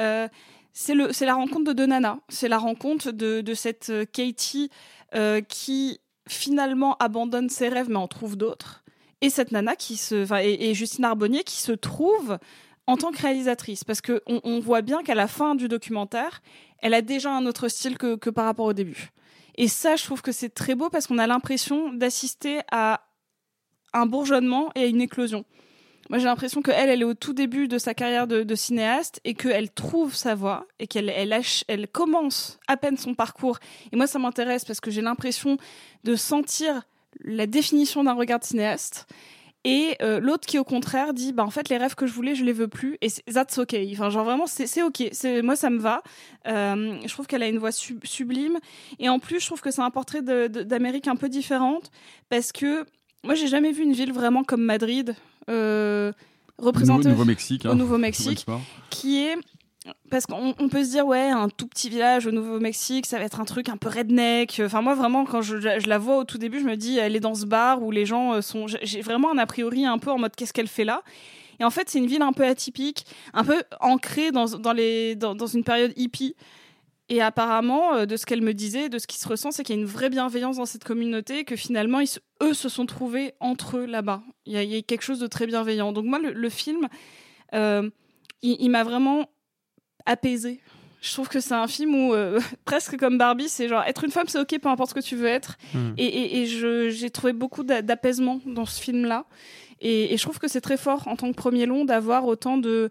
[0.00, 0.26] euh,
[0.74, 2.18] c'est le c'est la rencontre de deux nanas.
[2.28, 4.70] C'est la rencontre de, de cette euh, Katie
[5.14, 8.84] euh, qui finalement abandonne ses rêves mais en trouve d'autres.
[9.20, 12.38] Et cette nana qui se et, et Justine Arbonnier qui se trouve
[12.86, 13.84] en tant que réalisatrice.
[13.84, 16.42] Parce que on, on voit bien qu'à la fin du documentaire
[16.80, 19.12] elle a déjà un autre style que, que par rapport au début.
[19.54, 23.06] Et ça je trouve que c'est très beau parce qu'on a l'impression d'assister à
[23.92, 25.44] un bourgeonnement et à une éclosion
[26.10, 29.34] moi, j'ai l'impression qu'elle, elle est au tout début de sa carrière de, cinéaste et
[29.34, 33.58] qu'elle trouve sa voie et qu'elle elle, elle commence à peine son parcours.
[33.92, 35.56] Et moi, ça m'intéresse parce que j'ai l'impression
[36.04, 36.82] de sentir
[37.20, 39.06] la définition d'un regard de cinéaste.
[39.66, 42.34] Et euh, l'autre qui au contraire dit bah en fait les rêves que je voulais
[42.34, 43.74] je les veux plus et that's ok.
[43.92, 45.10] Enfin genre vraiment c'est ok.
[45.42, 46.02] Moi ça me va.
[46.46, 48.58] Euh, je trouve qu'elle a une voix sub- sublime
[48.98, 51.90] et en plus je trouve que c'est un portrait d'Amérique un peu différente
[52.28, 52.84] parce que
[53.22, 55.16] moi j'ai jamais vu une ville vraiment comme Madrid
[56.58, 57.70] représentée Nouveau- Nouveau-Mexique, hein.
[57.70, 58.46] au Nouveau-Mexique
[58.90, 59.36] qui est
[60.10, 63.24] parce qu'on on peut se dire ouais un tout petit village au Nouveau-Mexique ça va
[63.24, 64.62] être un truc un peu redneck.
[64.64, 67.14] Enfin moi vraiment quand je, je la vois au tout début je me dis elle
[67.16, 69.98] est dans ce bar où les gens euh, sont j'ai vraiment un a priori un
[69.98, 71.02] peu en mode qu'est-ce qu'elle fait là?
[71.60, 73.04] Et en fait c'est une ville un peu atypique
[73.34, 76.34] un peu ancrée dans, dans les dans, dans une période hippie
[77.08, 79.74] et apparemment, euh, de ce qu'elle me disait, de ce qui se ressent, c'est qu'il
[79.74, 82.86] y a une vraie bienveillance dans cette communauté, que finalement, ils se- eux se sont
[82.86, 84.22] trouvés entre eux là-bas.
[84.46, 85.92] Il y, a, il y a quelque chose de très bienveillant.
[85.92, 86.88] Donc moi, le, le film,
[87.54, 87.90] euh,
[88.42, 89.28] il, il m'a vraiment
[90.06, 90.60] apaisé.
[91.02, 94.10] Je trouve que c'est un film où, euh, presque comme Barbie, c'est genre être une
[94.10, 95.56] femme, c'est ok, peu importe ce que tu veux être.
[95.74, 95.92] Mm.
[95.98, 96.46] Et, et-
[96.90, 99.26] j'ai trouvé beaucoup d'a- d'apaisement dans ce film-là.
[99.80, 102.56] Et, et je trouve que c'est très fort en tant que premier long d'avoir autant
[102.56, 102.88] de,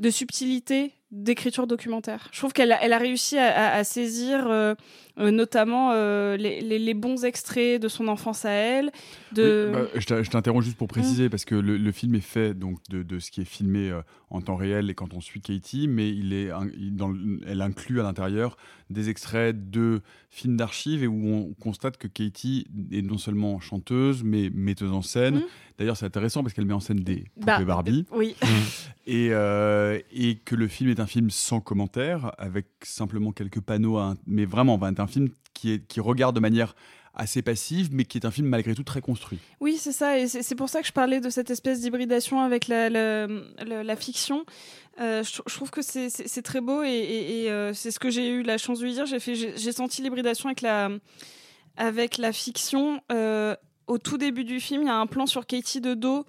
[0.00, 2.28] de subtilité d'écriture documentaire.
[2.32, 4.74] Je trouve qu'elle a, elle a réussi à, à- à saisir euh,
[5.20, 8.90] euh, notamment euh, les, les- les bons extraits de son enfance à elle.
[9.32, 9.70] De...
[9.72, 12.78] Oui, bah, je t'interromps juste pour préciser parce que le, le film est fait donc
[12.90, 13.92] de, de ce qui est filmé
[14.30, 17.62] en temps réel et quand on suit Katie, mais il est il- dans le- elle
[17.62, 18.56] inclut à l'intérieur
[18.90, 20.00] des extraits de
[20.30, 25.02] films d'archives et où on constate que Katie est non seulement chanteuse mais metteuse en
[25.02, 25.36] scène.
[25.36, 25.42] Mhm.
[25.78, 28.06] D'ailleurs, c'est intéressant parce qu'elle met en scène des poupées Bah, Barbie.
[28.12, 28.36] oui.
[29.06, 33.98] Et, euh, et que le film est un film sans commentaire, avec simplement quelques panneaux,
[33.98, 36.74] à un- mais vraiment, va être un film qui, est, qui regarde de manière
[37.12, 39.38] assez passive, mais qui est un film malgré tout très construit.
[39.60, 42.40] Oui, c'est ça, et c'est c'est pour ça que je parlais de cette espèce d'hybridation
[42.40, 43.26] avec la, la,
[43.66, 44.44] la- la fiction.
[45.00, 47.90] Euh, je, je trouve que c'est- c'est c'est très beau, et, et- et, euh, c'est
[47.90, 49.04] ce que j'ai eu la chance de lui dire.
[49.06, 50.88] J'ai senti l'hybridation avec la,
[51.76, 53.00] avec la fiction.
[53.12, 53.54] Euh,
[53.86, 56.24] au tout début du film, il y a un plan sur Katie de dos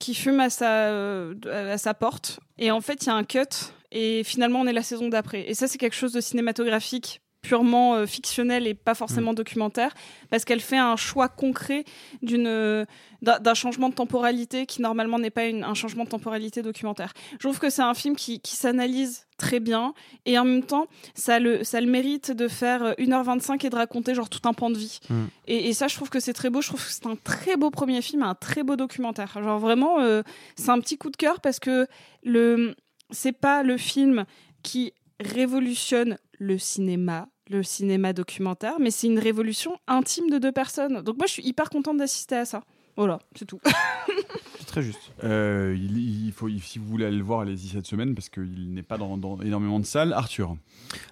[0.00, 3.24] qui fume à sa, euh, à sa porte, et en fait, il y a un
[3.24, 5.48] cut, et finalement, on est la saison d'après.
[5.48, 9.94] Et ça, c'est quelque chose de cinématographique purement euh, fictionnel et pas forcément documentaire
[10.30, 11.84] parce qu'elle fait un choix concret
[12.22, 12.84] d'une euh,
[13.22, 17.12] d'un changement de temporalité qui normalement n'est pas une- un changement de temporalité documentaire.
[17.32, 19.94] Je trouve que c'est un film qui, qui s'analyse très bien
[20.24, 23.76] et en même temps ça le ça le mérite de faire euh, 1h25 et de
[23.76, 24.98] raconter genre tout un pan de vie.
[25.08, 25.24] Mm.
[25.46, 26.60] Et, et ça, je trouve que c'est très beau.
[26.60, 29.32] Je trouve que c'est un très beau premier film, un très beau documentaire.
[29.42, 30.22] Genre vraiment, euh,
[30.56, 31.86] c'est un petit coup de cœur parce que
[32.24, 32.74] le
[33.10, 34.26] c'est pas le film
[34.62, 41.02] qui révolutionne le cinéma, le cinéma documentaire, mais c'est une révolution intime de deux personnes.
[41.02, 42.62] Donc moi, je suis hyper contente d'assister à ça.
[42.96, 43.60] Voilà, c'est tout.
[44.68, 45.12] C'est très juste.
[45.24, 48.74] Euh, il, il faut, si vous voulez aller le voir, allez-y cette semaine parce qu'il
[48.74, 50.12] n'est pas dans, dans énormément de salles.
[50.12, 50.58] Arthur.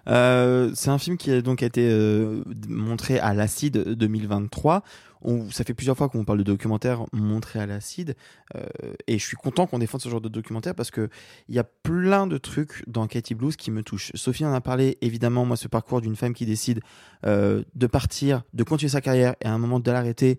[0.08, 4.82] Euh, c'est un film qui a donc été euh, montré à l'Acide 2023.
[5.22, 8.14] On, ça fait plusieurs fois qu'on parle de documentaire montré à l'Acide,
[8.56, 8.66] euh,
[9.06, 11.08] et je suis content qu'on défende ce genre de documentaire parce que
[11.48, 14.12] il y a plein de trucs dans Katie Blues qui me touchent.
[14.14, 16.80] Sophie en a parlé, évidemment, moi ce parcours d'une femme qui décide
[17.24, 20.38] euh, de partir, de continuer sa carrière et à un moment de l'arrêter,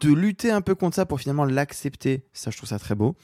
[0.00, 2.24] de lutter un peu contre ça pour finalement l'accepter.
[2.32, 3.16] Ça, je trouve ça très beau.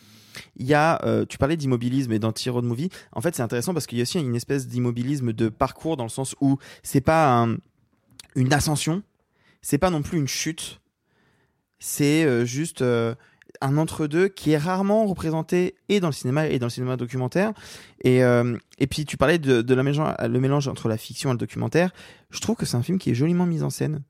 [0.56, 2.88] Il y a, euh, tu parlais d'immobilisme et d'anti-road movie.
[3.12, 6.04] En fait, c'est intéressant parce qu'il y a aussi une espèce d'immobilisme de parcours dans
[6.04, 7.58] le sens où c'est pas un-
[8.34, 9.02] une ascension,
[9.60, 10.80] c'est pas non plus une chute,
[11.78, 13.14] c'est euh, juste euh,
[13.60, 17.52] un entre-deux qui est rarement représenté et dans le cinéma et dans le cinéma documentaire.
[18.02, 18.20] Et,
[18.78, 21.38] et puis tu parlais de, de la mélange, le mélange entre la fiction et le
[21.38, 21.92] documentaire.
[22.30, 24.02] Je trouve que c'est un film qui est joliment mis en scène,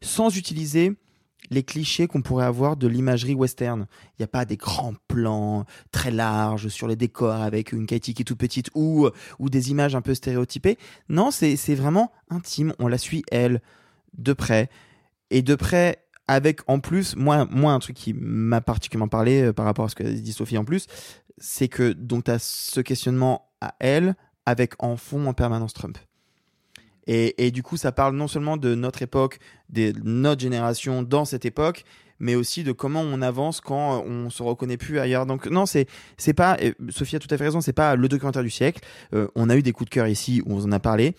[0.00, 0.94] sans utiliser
[1.50, 3.86] les clichés qu'on pourrait avoir de l'imagerie western.
[4.12, 8.14] Il n'y a pas des grands plans très larges sur les décors avec une Katie
[8.14, 9.08] qui est toute petite ou,
[9.38, 10.78] ou des images un peu stéréotypées.
[11.08, 12.74] Non, c'est c'est vraiment intime.
[12.78, 13.60] On la suit, elle,
[14.16, 14.68] de près.
[15.30, 15.98] Et de près,
[16.28, 19.88] avec en plus, moi, moi un truc qui m'a particulièrement parlé euh, par rapport à
[19.88, 20.86] ce que dit Sophie en plus,
[21.38, 24.14] c'est que donc tu as ce questionnement à elle
[24.46, 25.98] avec en fond en permanence Trump.
[27.06, 31.44] Et, du coup, ça parle non seulement de notre époque, de notre génération dans cette
[31.44, 31.84] époque,
[32.18, 35.26] mais aussi de comment on avance quand on se reconnaît plus ailleurs.
[35.26, 35.86] Donc non, c'est
[36.16, 36.56] c'est pas.
[36.88, 37.60] Sophie a tout à fait raison.
[37.60, 38.80] C'est pas le documentaire du siècle.
[39.12, 41.14] Euh, on a eu des coups de cœur ici où on en a parlé,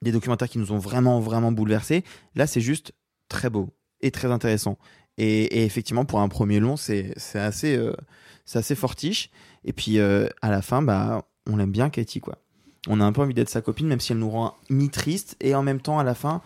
[0.00, 2.04] des documentaires qui nous ont vraiment vraiment bouleversés.
[2.34, 2.92] Là, c'est juste
[3.28, 3.68] très beau
[4.00, 4.78] et très intéressant.
[5.18, 7.92] Et, effectivement, pour un premier long, c'est c'est assez euh,
[8.44, 9.30] c'est assez fortiche.
[9.64, 12.38] Et puis euh, à la fin, bah on l'aime bien, Katie quoi.
[12.88, 15.54] On a un peu envie d'être sa copine, même si elle nous rend mi-triste et
[15.54, 16.40] en même temps à la fin.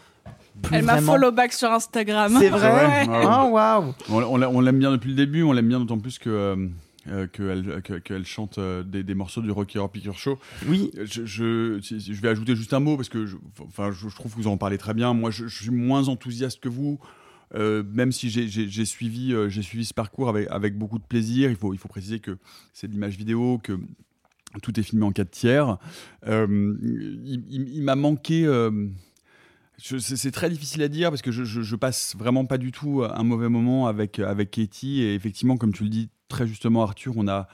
[0.62, 2.36] Plus Elle m'a follow back sur Instagram.
[2.38, 3.06] C'est vrai Ouais.
[3.10, 5.98] Ah, waouh On, on l'a- on l'aime bien depuis le début, on l'aime bien d'autant
[5.98, 6.28] plus que.
[6.30, 6.68] euh,
[7.08, 10.38] euh, qu'elle que- qu'elle chante euh, des, des morceaux du Rocky Horror Picture Show.
[10.68, 10.92] Oui.
[11.04, 14.36] Je, je, vais ajouter juste un mot parce que je, enfin, je, je trouve que
[14.36, 15.12] vous en parlez très bien.
[15.12, 16.98] Moi, je, je suis moins enthousiaste que vous
[17.54, 20.98] Euh, même si j'ai- j'ai j'ai suivi, euh, j'ai suivi ce parcours avec, avec beaucoup
[20.98, 22.38] de plaisir, il faut, il faut préciser que
[22.72, 23.78] c'est de l'image vidéo, que
[24.60, 25.78] tout est filmé en 4 tiers.
[26.26, 28.44] Euh, il m'a manqué.
[28.46, 28.88] euh,
[29.78, 33.22] c'est très difficile à dire parce que je, je, passe vraiment pas du tout un
[33.24, 35.02] mauvais moment avec, avec Katie.
[35.02, 37.48] Et effectivement, comme tu le dis très justement, Arthur, on a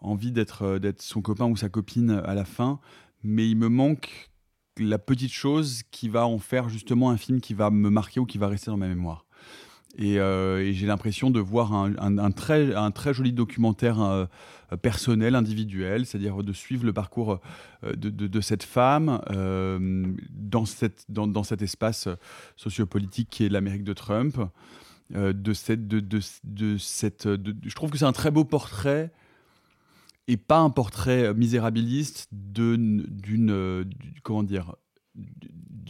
[0.00, 2.80] envie d'être son copain ou sa copine à la fin.
[3.22, 4.30] Mais il me manque
[4.78, 8.26] la petite chose qui va en faire justement un film qui va me marquer ou
[8.26, 9.26] qui va rester dans ma mémoire.
[9.98, 14.26] Et, euh, et j'ai l'impression de voir un, très, joli documentaire euh,
[14.80, 17.40] personnel, individuel, c'est-à-dire de suivre le parcours
[17.82, 19.20] euh, de, cette femme
[20.30, 22.08] dans, cet espace
[22.56, 24.38] sociopolitique qui est l'Amérique de Trump.
[25.10, 25.32] je
[27.74, 29.10] trouve que c'est un très beau portrait
[30.28, 33.90] et pas un portrait misérabiliste d'une, du-
[34.22, 34.76] comment dire,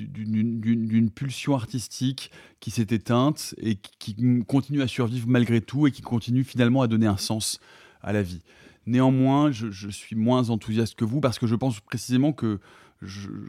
[0.06, 2.30] d'une pulsion artistique
[2.60, 4.16] qui s'est éteinte et qui,
[4.46, 7.60] continue à survivre malgré tout et qui continue finalement à donner un sens
[8.02, 8.42] à la vie.
[8.86, 12.58] Néanmoins, je, suis moins enthousiaste que vous parce que je pense précisément que,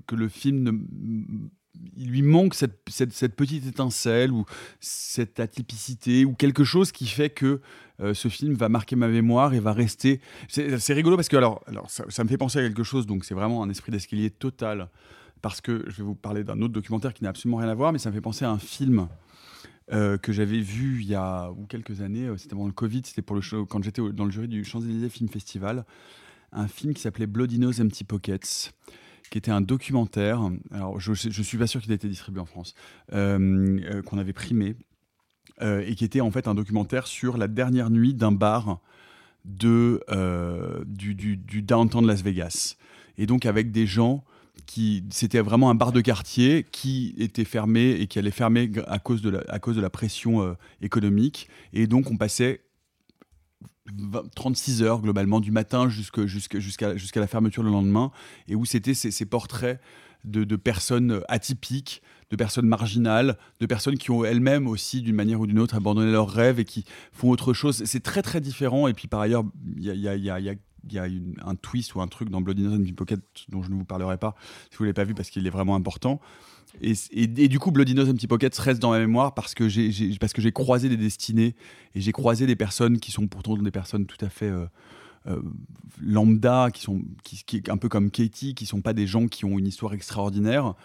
[0.07, 0.85] que le film
[1.95, 4.45] il lui manque cette, cette- petite étincelle ou
[4.79, 7.61] cette atypicité ou quelque chose qui fait que
[8.01, 10.21] euh, ce film va marquer ma mémoire et va rester.
[10.47, 13.05] C'est c'est rigolo parce que alors, alors ça, ça me fait penser à quelque chose,
[13.05, 14.89] donc c'est vraiment un esprit d'escalier total.
[15.41, 17.93] Parce que je vais vous parler d'un autre documentaire qui n'a absolument rien à voir,
[17.93, 19.07] mais ça me fait penser à un film
[19.93, 22.25] euh, que j'avais vu il y a ou quelques années.
[22.27, 24.65] euh, C'était pendant le Covid, c'était pour le show, quand j'étais dans le jury du
[24.65, 25.85] Champs-Élysées Film Festival.
[26.51, 28.73] Un film qui s'appelait Bloody Nose Empty Pockets
[29.29, 30.41] qui était un documentaire.
[30.71, 32.73] Alors, je, je suis pas sûr qu'il ait été distribué en France,
[33.13, 34.75] euh, qu'on avait primé,
[35.61, 38.79] et qui était en fait un documentaire sur la dernière nuit d'un bar
[39.45, 40.03] de,
[40.87, 42.75] du, du, du downtown de Las Vegas.
[43.17, 44.23] Et donc avec des gens
[44.65, 45.03] qui.
[45.11, 49.21] C'était vraiment un bar de quartier qui était fermé et qui allait fermer à cause
[49.21, 51.47] de la, à cause de la pression euh, économique.
[51.73, 52.61] Et donc on passait
[53.97, 58.11] 20 36 heures globalement du matin jusqu'à la fermeture le lendemain
[58.47, 59.79] et où c'était ces, portraits
[60.23, 65.47] de, personnes atypiques, de personnes marginales, de personnes qui ont elles-mêmes aussi d'une manière ou
[65.47, 67.83] d'une autre abandonné leurs rêves et qui font autre chose.
[67.85, 69.43] C'est très très différent et puis par ailleurs
[69.77, 70.55] il y a-
[70.87, 71.07] il y a
[71.45, 73.19] un twist ou un truc dans Bloody Nose and Pocket
[73.49, 74.35] dont je ne vous parlerai pas
[74.71, 76.19] si vous ne l'avez pas vu parce qu'il est vraiment important.
[76.81, 80.51] Et, et- et du coup, Bloody Nose Pockets reste dans ma mémoire parce que j'ai
[80.51, 81.55] croisé des destinées
[81.95, 84.65] et j'ai croisé des personnes qui sont pourtant des personnes tout à fait euh,
[85.27, 85.41] euh,
[86.01, 89.57] lambda, qui sont qui, un peu comme Katie, qui sont pas des gens qui ont
[89.59, 90.75] une histoire extraordinaire,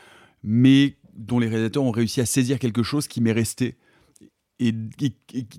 [0.43, 3.77] mais dont les réalisateurs ont réussi à saisir quelque chose qui m'est resté
[4.59, 5.13] et- et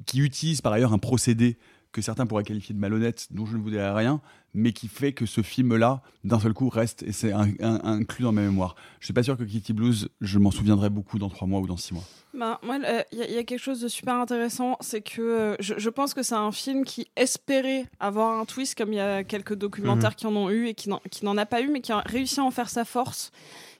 [0.06, 1.57] qui utilise par ailleurs un procédé
[1.95, 4.19] que certains pourraient qualifier de malhonnête, dont je ne vous dirai rien,
[4.53, 8.23] mais qui fait que ce film-là, d'un seul coup, reste et c'est un- un- inclus
[8.23, 8.76] dans ma mémoire.
[8.99, 11.67] Je suis pas sûr que Kitty Blues, je m'en souviendrai beaucoup dans trois mois ou
[11.67, 12.03] dans six mois.
[12.34, 12.77] Ben, moi,
[13.13, 15.89] il y, a- y a quelque chose de super intéressant, c'est que euh, je, je
[15.89, 19.55] pense que c'est un film qui espérait avoir un twist, comme il y a quelques
[19.55, 20.15] documentaires Mhm.
[20.15, 22.43] qui en ont eu et qui n'en a pas eu, mais qui a réussi à
[22.43, 23.31] en faire sa force.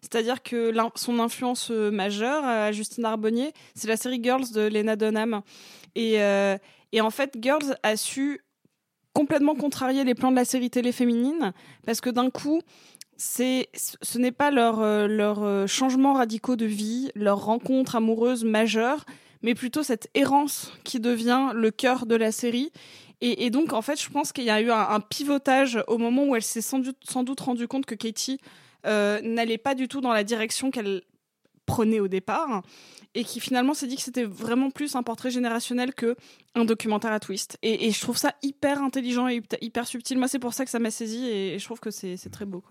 [0.02, 4.96] C'est-à-dire que son influence euh, majeure à Justine Arbonnier, c'est la série Girls de Lena
[4.96, 5.42] Dunham.
[5.96, 6.58] Et, euh,
[6.96, 8.40] et en fait, Girls a su
[9.12, 11.52] complètement contrarier les plans de la série télé féminine,
[11.86, 12.62] parce que d'un coup,
[13.18, 18.46] c'est ce n'est pas leur euh, leur euh, changements radicaux de vie, leur rencontre amoureuse
[18.46, 19.04] majeure,
[19.42, 22.72] mais plutôt cette errance qui devient le cœur de la série.
[23.20, 26.36] Et, donc en fait, je pense qu'il y a eu un, pivotage au moment où
[26.36, 28.40] elle s'est sans doute, sans doute rendu compte que Katie
[28.86, 31.02] euh, n'allait pas du tout dans la direction qu'elle
[31.66, 32.64] prenait au départ
[33.14, 36.16] et qui finalement s'est dit que c'était vraiment plus un portrait générationnel que
[36.54, 37.58] un documentaire à twist.
[37.62, 40.18] Et, je trouve ça hyper intelligent et hyper- subtil.
[40.18, 42.64] Moi, c'est pour ça que ça m'a saisi et, je trouve que c'est très beau.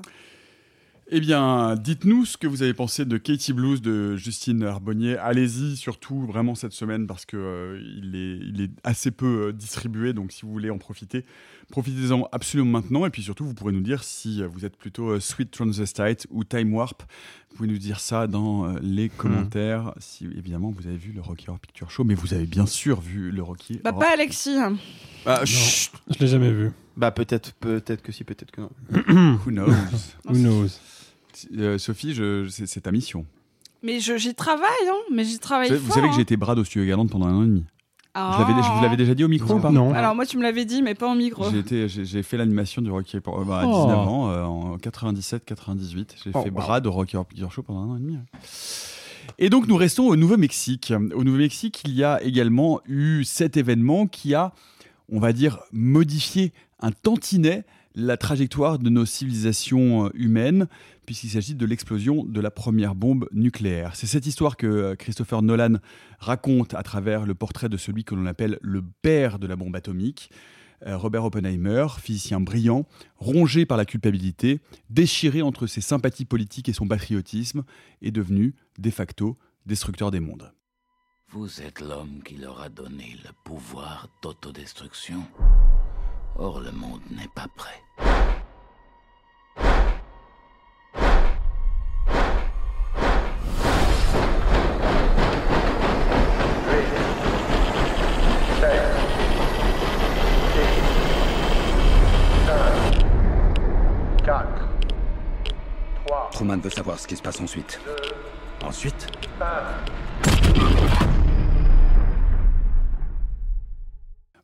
[1.11, 5.19] Eh bien, dites-nous ce que vous avez pensé de Katie Blues de Justine Arbonnier.
[5.19, 9.53] Allez-y, surtout vraiment cette semaine parce que euh, il, est, il est assez peu euh,
[9.53, 10.15] distribué.
[10.15, 11.27] Donc, si vous voulez en profiter,
[11.71, 13.05] profitez-en absolument maintenant.
[13.05, 16.27] Et puis surtout, vous pourrez nous dire si euh, vous êtes plutôt euh, Sweet Transvestite
[16.31, 17.03] ou Time Warp.
[17.51, 19.93] Vous pouvez nous dire ça dans euh, les commentaires.
[19.99, 23.03] Si évidemment vous avez vu le Rocky Horror Picture Show, mais vous avez bien sûr
[23.03, 23.79] vu le Rocky.
[23.85, 24.57] Bah, Horror- pas Alexis.
[25.27, 25.93] Bah, chut.
[26.09, 26.71] Je l'ai jamais vu.
[26.97, 28.71] Bah peut-être, peut-être que si, peut-être que non.
[29.47, 29.69] Who knows?
[30.29, 30.79] Who knows?
[31.57, 33.27] Euh, Sophie, je- c'est c'est ta mission.
[33.83, 34.97] Mais je- j'y travaille, hein.
[35.13, 36.17] Mais j'y travaille Vous savez, vous fort, savez que hein.
[36.17, 37.65] j'ai été studio Galante pendant un an et demi.
[38.17, 38.37] Ah.
[38.39, 39.69] Je l'avais- je vous l'avais déjà dit au micro ou pas?
[39.95, 41.51] Alors moi, tu me l'avais dit, mais pas en micro.
[41.51, 43.83] J'ai été- J'ai j'ai fait l'animation du Rocky Horror euh, bah, à Oh.
[43.87, 46.15] 19 ans, euh, en 97-98.
[46.23, 46.55] J'ai Oh, fait wow.
[46.55, 48.17] Brad au Rocky Horror Picture Show pendant un an et demi.
[49.39, 50.93] Et donc nous restons au Nouveau-Mexique.
[51.15, 54.53] Au Nouveau-Mexique, il y a également eu cet événement qui a,
[55.11, 57.65] on va dire, modifié un tantinet
[57.97, 60.67] la trajectoire de nos civilisations euh, humaines,
[61.05, 63.97] puisqu'il s'agit de l'explosion de la première bombe nucléaire.
[63.97, 65.75] C'est cette histoire que euh, Christopher Nolan
[66.19, 69.77] raconte à travers le portrait de celui que l'on appelle le père de la bombe
[69.77, 70.31] atomique.
[70.87, 72.87] Euh, Robert Oppenheimer, physicien brillant,
[73.17, 74.61] rongé par la culpabilité,
[74.91, 77.65] déchiré entre ses sympathies politiques et son patriotisme,
[78.03, 80.53] est devenu, de facto, destructeur des mondes.
[81.31, 85.25] Vous êtes l'homme qui leur a donné le pouvoir d'autodestruction.
[86.37, 88.44] Or, le monde n'est pas prêt.
[106.45, 107.81] Truman veut savoir ce qui se passe ensuite.
[108.63, 109.07] Ensuite?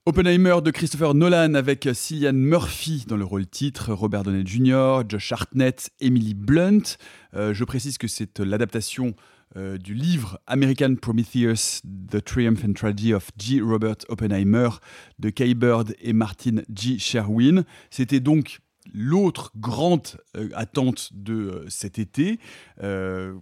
[0.07, 5.31] Oppenheimer de Christopher Nolan avec Cillian Murphy dans le rôle titre, Robert Downey Jr., Josh
[5.33, 6.97] Hartnett, Emily Blunt.
[7.35, 9.15] Euh, je précise que c'est l'adaptation
[9.57, 13.61] euh, du livre American Prometheus, The Triumph and Tragedy of G.
[13.61, 14.71] Robert Oppenheimer
[15.19, 16.99] de Kay Bird et Martin G.
[16.99, 17.65] Sherwin.
[17.91, 18.61] C'était donc
[18.93, 22.39] l'autre grande euh, attente de euh, cet été.
[22.83, 23.35] Euh,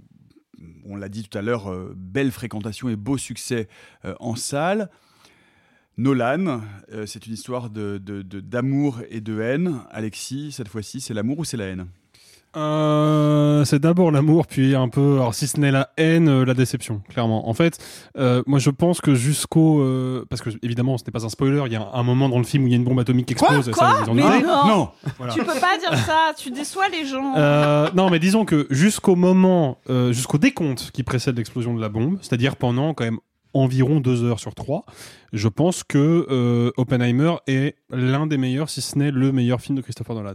[0.85, 3.69] on l'a dit tout à l'heure, belle fréquentation et beau succès
[4.19, 4.91] en salle.
[5.97, 6.63] Nolan,
[7.07, 9.81] c'est une histoire de- de- d'amour et de haine.
[9.91, 11.87] Alexis, cette fois-ci, c'est l'amour ou c'est la haine?
[12.57, 16.55] Euh, c'est d'abord l'amour, puis un peu, alors si ce n'est la haine, euh, la
[16.55, 17.49] déception, clairement.
[17.49, 17.79] En fait,
[18.17, 21.63] euh, moi je pense que jusqu'au, euh, parce que évidemment ce n'est pas un spoiler,
[21.67, 23.27] il y a un moment dans le film où il y a une bombe atomique
[23.27, 23.69] qui explose.
[23.69, 24.43] et ça, Quoi vous en Mais doutez.
[24.47, 24.89] non,
[25.19, 25.33] Voilà.
[25.35, 27.35] Tu peux pas dire ça, tu déçois les gens.
[27.37, 31.89] Euh, non, mais disons que jusqu'au moment, euh, jusqu'au décompte qui précède l'explosion de la
[31.89, 33.19] bombe, c'est-à-dire pendant quand même
[33.55, 34.85] environ deux heures sur trois,
[35.33, 39.77] je pense que euh, Oppenheimer est l'un des meilleurs, si ce n'est le meilleur film
[39.77, 40.35] de Christopher Nolan.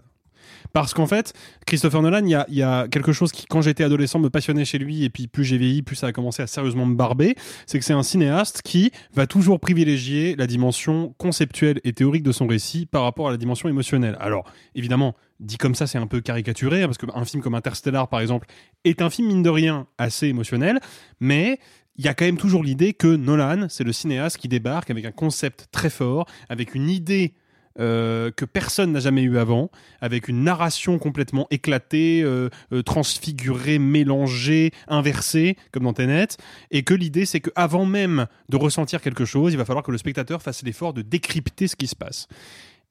[0.71, 1.33] Parce qu'en fait,
[1.65, 5.03] Christopher Nolan, il y a, quelque chose qui, quand j'étais adolescent, me passionnait chez lui,
[5.03, 7.35] et puis plus j'ai vieilli, plus ça a commencé à sérieusement me barber,
[7.65, 12.31] c'est que c'est un cinéaste qui va toujours privilégier la dimension conceptuelle et théorique de
[12.31, 14.17] son récit par rapport à la dimension émotionnelle.
[14.19, 14.45] Alors,
[14.75, 18.21] évidemment, dit comme ça, c'est un peu caricaturé, hein, parce qu'un film comme Interstellar, par
[18.21, 18.47] exemple,
[18.83, 20.79] est un film, mine de rien, assez émotionnel,
[21.19, 21.59] mais
[21.95, 25.05] il y a quand même toujours l'idée que Nolan, c'est le cinéaste qui débarque avec
[25.05, 27.33] un concept très fort, avec une idée
[27.79, 33.79] euh, que personne n'a jamais eu avant, avec une narration complètement éclatée, euh, euh, transfigurée,
[33.79, 36.27] mélangée, inversée, comme dans Tenet,
[36.69, 39.91] et que l'idée c'est que avant même de ressentir quelque chose, il va falloir que
[39.91, 42.27] le spectateur fasse l'effort de décrypter ce qui se passe.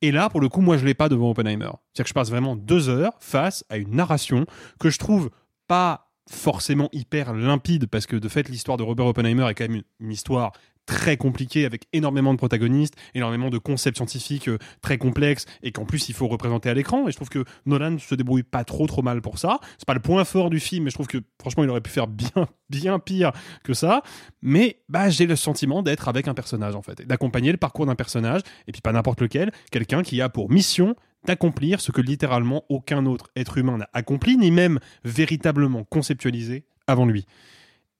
[0.01, 1.71] Et là, pour le coup, moi, je l'ai pas devant Oppenheimer.
[1.93, 4.47] C'est-à-dire que je passe vraiment deux heures face à une narration
[4.81, 5.31] que je trouve
[5.69, 9.77] pas forcément hyper limpide, parce que de fait, l'histoire de Robert Oppenheimer est quand même
[9.77, 10.53] une, une histoire
[10.87, 15.85] très compliquée avec énormément de protagonistes, énormément de concepts scientifiques euh, très complexes et qu'en
[15.85, 17.09] plus il faut représenter à l'écran.
[17.09, 19.61] Et je trouve que Nolan se débrouille pas trop trop mal pour ça.
[19.79, 21.91] C'est pas le point fort du film, mais je trouve que franchement il aurait pu
[21.91, 23.33] faire bien bien pire
[23.65, 24.03] que ça.
[24.41, 27.95] Mais bah j'ai le sentiment d'être avec un personnage en fait, d'accompagner le parcours d'un
[27.95, 32.65] personnage et puis pas n'importe lequel, quelqu'un qui a pour mission d'accomplir ce que littéralement
[32.69, 37.27] aucun autre être humain n'a accompli, ni même véritablement conceptualisé avant lui.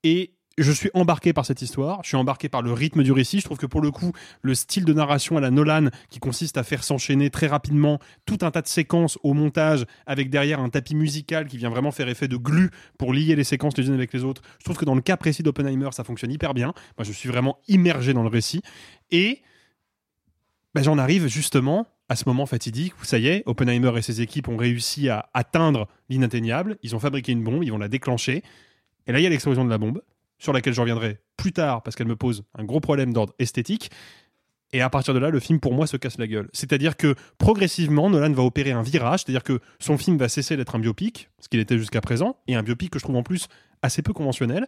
[0.03, 3.39] Et je suis embarqué par cette histoire, je suis embarqué par le rythme du récit.
[3.39, 4.11] Je trouve que pour le coup,
[4.41, 8.37] le style de narration à la Nolan, qui consiste à faire s'enchaîner très rapidement tout
[8.41, 12.07] un tas de séquences au montage, avec derrière un tapis musical qui vient vraiment faire
[12.07, 14.85] effet de glu pour lier les séquences les unes avec les autres, je trouve que
[14.85, 16.73] dans le cas précis d'Oppenheimer, ça fonctionne hyper bien.
[16.97, 18.61] Moi, je suis vraiment immergé dans le récit.
[19.09, 19.41] Et
[20.75, 24.21] bah, j'en arrive justement à ce moment fatidique où ça y est, Oppenheimer et ses
[24.21, 26.77] équipes ont réussi à atteindre l'inatteignable.
[26.83, 28.43] Ils ont fabriqué une bombe, ils vont la déclencher.
[29.07, 30.01] Et là, il y a l'explosion de la bombe,
[30.43, 33.89] sur laquelle je reviendrai plus tard parce qu'elle me pose un gros problème d'ordre esthétique.
[34.73, 36.49] Et à partir de là, le film, pour moi, se casse la gueule.
[36.51, 40.75] C'est-à-dire que progressivement, Nolan va opérer un virage, c'est-à-dire que son film va cesser d'être
[40.75, 43.47] un biopic, ce qu'il était jusqu'à présent, et un biopic que je trouve en plus
[43.83, 44.67] assez peu conventionnel.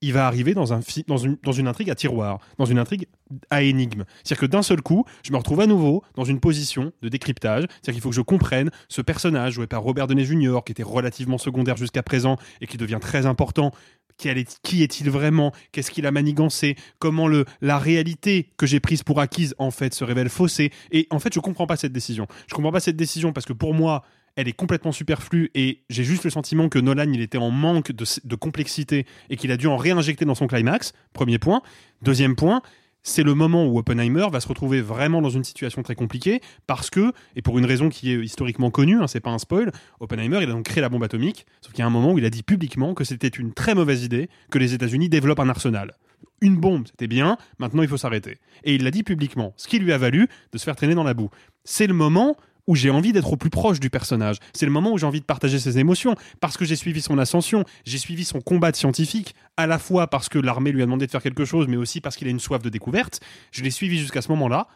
[0.00, 3.06] Il va arriver dans, un dans, une, dans une intrigue à tiroir, dans une intrigue
[3.50, 4.04] à énigme.
[4.22, 7.64] C'est-à-dire que d'un seul coup, je me retrouve à nouveau dans une position de décryptage.
[7.64, 10.82] C'est-à-dire qu'il faut que je comprenne ce personnage joué par Robert Downey Jr., qui était
[10.82, 13.72] relativement secondaire jusqu'à présent et qui devient très important.
[14.16, 15.52] Qui est-il vraiment?
[15.72, 16.76] Qu'est-ce qu'il a manigancé?
[16.98, 20.70] Comment le, la réalité que j'ai prise pour acquise, en fait, se révèle faussée?
[20.92, 22.26] Et en fait, je comprends pas cette décision.
[22.46, 24.04] Je comprends pas cette décision parce que pour moi,
[24.36, 27.92] elle est complètement superflue et j'ai juste le sentiment que Nolan, il était en manque
[27.92, 30.92] de, de complexité et qu'il a dû en réinjecter dans son climax.
[31.12, 31.62] Premier point.
[32.02, 32.62] Deuxième point,
[33.04, 36.90] c'est le moment où Oppenheimer va se retrouver vraiment dans une situation très compliquée parce
[36.90, 39.70] que, et pour une raison qui est historiquement connue, hein, c'est pas un spoil,
[40.00, 42.18] Oppenheimer il a donc créé la bombe atomique, sauf qu'il y a un moment où
[42.18, 45.50] il a dit publiquement que c'était une très mauvaise idée que les États-Unis développent un
[45.50, 45.92] arsenal.
[46.40, 48.38] Une bombe, c'était bien, maintenant il faut s'arrêter.
[48.64, 51.04] Et il l'a dit publiquement, ce qui lui a valu de se faire traîner dans
[51.04, 51.30] la boue.
[51.64, 52.36] C'est le moment
[52.66, 54.38] où j'ai envie d'être au plus proche du personnage.
[54.52, 57.18] C'est le moment où j'ai envie de partager ses émotions, parce que j'ai suivi son
[57.18, 60.86] ascension, j'ai suivi son combat de scientifique, à la fois parce que l'armée lui a
[60.86, 63.20] demandé de faire quelque chose, mais aussi parce qu'il a une soif de découverte.
[63.52, 64.68] Je l'ai suivi jusqu'à ce moment-là.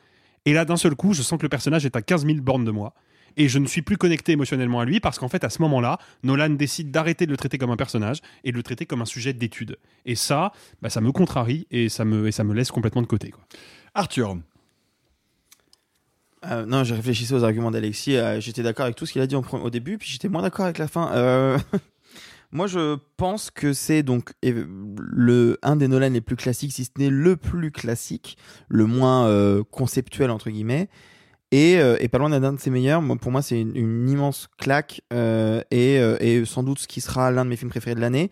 [0.45, 2.65] Et là, d'un seul coup, je sens que le personnage est à 15 000 bornes
[2.65, 2.95] de moi.
[3.37, 5.99] Et je ne suis plus connecté émotionnellement à lui parce qu'en fait, à ce moment-là,
[6.25, 9.07] Nolan décide d'arrêter de le traiter comme un personnage et de le traiter comme un
[9.07, 9.77] sujet d'étude.
[10.07, 10.53] Et ça,
[10.83, 13.33] bah, ça me contrarie et ça me, laisse complètement de côté.
[13.95, 14.39] Arthur.
[16.47, 18.17] Euh, non, j'ai réfléchi aux arguments d'Alexis.
[18.17, 20.65] euh, j'étais d'accord avec tout ce qu'il a dit au début, puis j'étais moins d'accord
[20.65, 21.13] avec la fin.
[21.13, 21.59] Euh,
[22.51, 26.91] Moi, je pense que c'est donc le un des Nolan les plus classiques, si ce
[26.97, 28.39] n'est le plus classique,
[28.69, 30.89] le moins euh, conceptuel entre guillemets,
[31.51, 33.03] et, et pas loin d'un de ses meilleurs.
[33.03, 37.51] Moi, pour moi, c'est une, immense claque et sans doute ce qui sera l'un de
[37.51, 38.31] mes films préférés de l'année.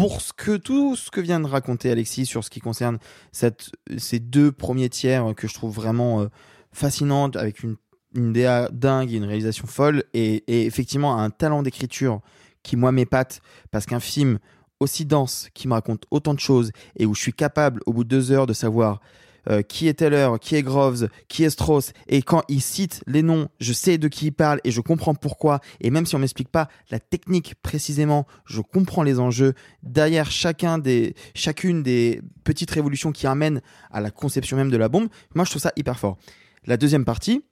[0.00, 2.98] Pour ce que tout ce que vient de raconter Alexis sur ce qui concerne
[3.32, 7.76] ces deux premiers tiers que je trouve vraiment euh, avec une,
[8.14, 12.22] une DA dingue et une réalisation folle, et, et effectivement un talent d'écriture
[12.62, 14.38] qui moi m'épate, parce qu'un film
[14.80, 18.04] aussi dense, qui me raconte autant de choses, et où je suis capable au bout
[18.04, 19.00] de deux heures de savoir
[19.48, 23.22] euh, qui est Teller, qui est Groves, qui est Strauss, et quand il cite les
[23.22, 26.18] noms, je sais de qui il parle et je comprends pourquoi, et même si on
[26.18, 32.70] m'explique pas la technique précisément, je comprends les enjeux derrière chacun des, chacune des petites
[32.70, 33.60] révolutions qui amènent
[33.90, 35.08] à la conception même de la bombe.
[35.34, 36.18] Moi, je trouve ça hyper fort.
[36.66, 37.44] La deuxième partie,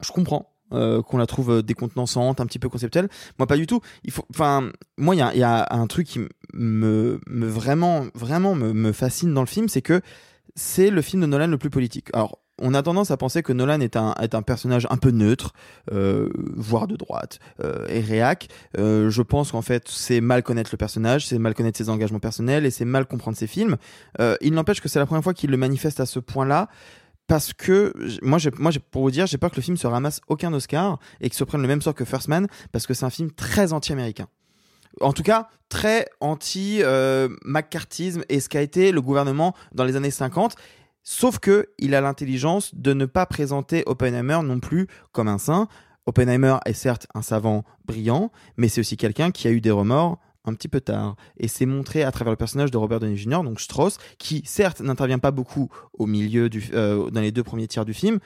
[0.00, 0.50] je comprends.
[0.72, 3.08] euh, qu'on la trouve décontenançante, un petit peu conceptuelle.
[3.38, 3.80] Moi, pas du tout.
[4.02, 6.20] Il enfin, moi, il y a, un truc qui
[6.52, 10.00] me, me vraiment, vraiment me, me fascine dans le film, c'est que
[10.54, 12.08] c'est le film de Nolan le plus politique.
[12.12, 15.10] Alors, on a tendance à penser que Nolan est un, est un personnage un peu
[15.10, 15.52] neutre,
[15.92, 18.48] euh, voire de droite, euh, et réac.
[18.78, 22.20] Euh, je pense qu'en fait, c'est mal connaître le personnage, c'est mal connaître ses engagements
[22.20, 23.76] personnels et c'est mal comprendre ses films.
[24.40, 26.68] Il n'empêche que c'est la première fois qu'il le manifeste à ce point-là.
[27.26, 30.52] Parce que moi, moi, pour vous dire, j'ai peur que le film se ramasse aucun
[30.52, 33.10] Oscar et qu'il se prenne le même sort que First Man, parce que c'est un
[33.10, 34.28] film très anti-américain
[35.00, 39.96] en tout cas très anti euh, McCarthyisme et ce qu'a été le gouvernement dans les
[39.96, 40.56] années 50
[41.02, 45.68] sauf que il a l'intelligence de ne pas présenter Oppenheimer non plus comme un saint
[46.06, 50.18] Oppenheimer est certes un savant brillant mais c'est aussi quelqu'un qui a eu des remords
[50.44, 53.42] un petit peu tard et c'est montré à travers le personnage de Robert Downey Jr.
[53.42, 57.84] donc Strauss qui certes n'intervient pas beaucoup au milieu euh, dans les deux premiers tiers
[57.84, 58.18] du film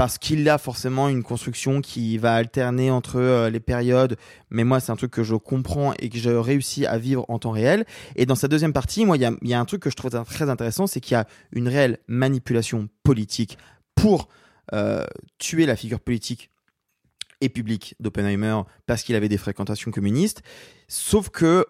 [0.00, 4.16] parce qu'il a forcément une construction qui va alterner entre euh, les périodes,
[4.48, 7.38] mais moi c'est un truc que je comprends et que je réussis à vivre en
[7.38, 7.84] temps réel.
[8.16, 10.48] Et dans sa deuxième partie, moi il y a, un truc que je trouve très
[10.48, 13.58] intéressant, c'est qu'il y a une réelle manipulation politique
[13.94, 14.30] pour
[14.72, 15.04] euh,
[15.36, 16.50] tuer la figure politique
[17.42, 20.40] et publique d'Oppenheimer parce qu'il avait des fréquentations communistes.
[20.88, 21.66] Sauf que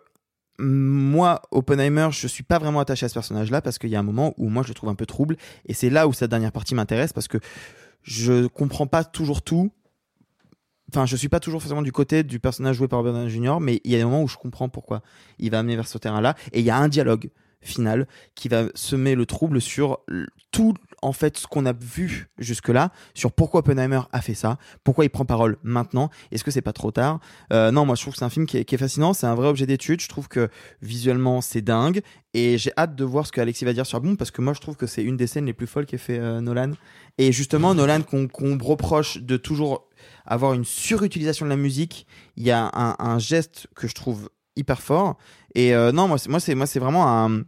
[0.61, 4.05] moi, Oppenheimer, je suis pas vraiment attaché à ce personnage-là parce qu'il y a un
[4.05, 5.36] moment où moi je le trouve un peu trouble
[5.66, 7.39] et c'est là où sa dernière partie m'intéresse parce que
[8.02, 9.70] je comprends pas toujours tout.
[10.93, 13.81] Enfin, je suis pas toujours forcément du côté du personnage joué par Robert Jr., mais
[13.85, 15.02] il y a des moments où je comprends pourquoi
[15.39, 16.35] il va amener vers ce terrain-là.
[16.52, 20.01] Et il y a un dialogue final qui va semer le trouble sur
[20.51, 25.05] tout en fait ce qu'on a vu jusque-là sur pourquoi Oppenheimer a fait ça, pourquoi
[25.05, 27.20] il prend parole maintenant, est-ce que c'est pas trop tard?
[27.52, 29.48] Euh, Non, moi je trouve que c'est un film qui est, fascinant, c'est un vrai
[29.48, 30.48] objet d'étude, je trouve que
[30.82, 32.02] visuellement c'est dingue
[32.35, 34.52] et j'ai hâte de voir ce que Alexis va dire sur Boom parce que moi
[34.52, 36.72] je trouve que c'est une des scènes les plus folles qu'ait fait euh, Nolan.
[37.18, 39.89] Et justement Nolan qu'on reproche de toujours
[40.27, 42.06] avoir une surutilisation de la musique,
[42.36, 45.16] il y a un, geste que je trouve hyper fort
[45.55, 47.43] et euh, non moi c'est moi c'est vraiment un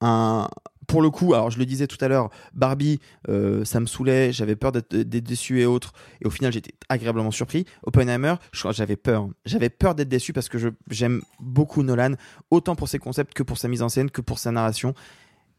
[0.00, 0.48] un
[0.88, 2.98] pour le coup, alors je le disais tout à l'heure, Barbie,
[3.28, 5.92] euh, ça me saoulait, j'avais peur d'être d'être déçu et autres,
[6.22, 7.66] et au final j'étais agréablement surpris.
[7.84, 10.58] Oppenheimer, j'avais peur, j'avais peur d'être déçu parce que
[10.90, 12.14] j'aime beaucoup Nolan,
[12.50, 14.94] autant pour ses concepts que pour sa mise en scène, que pour sa narration.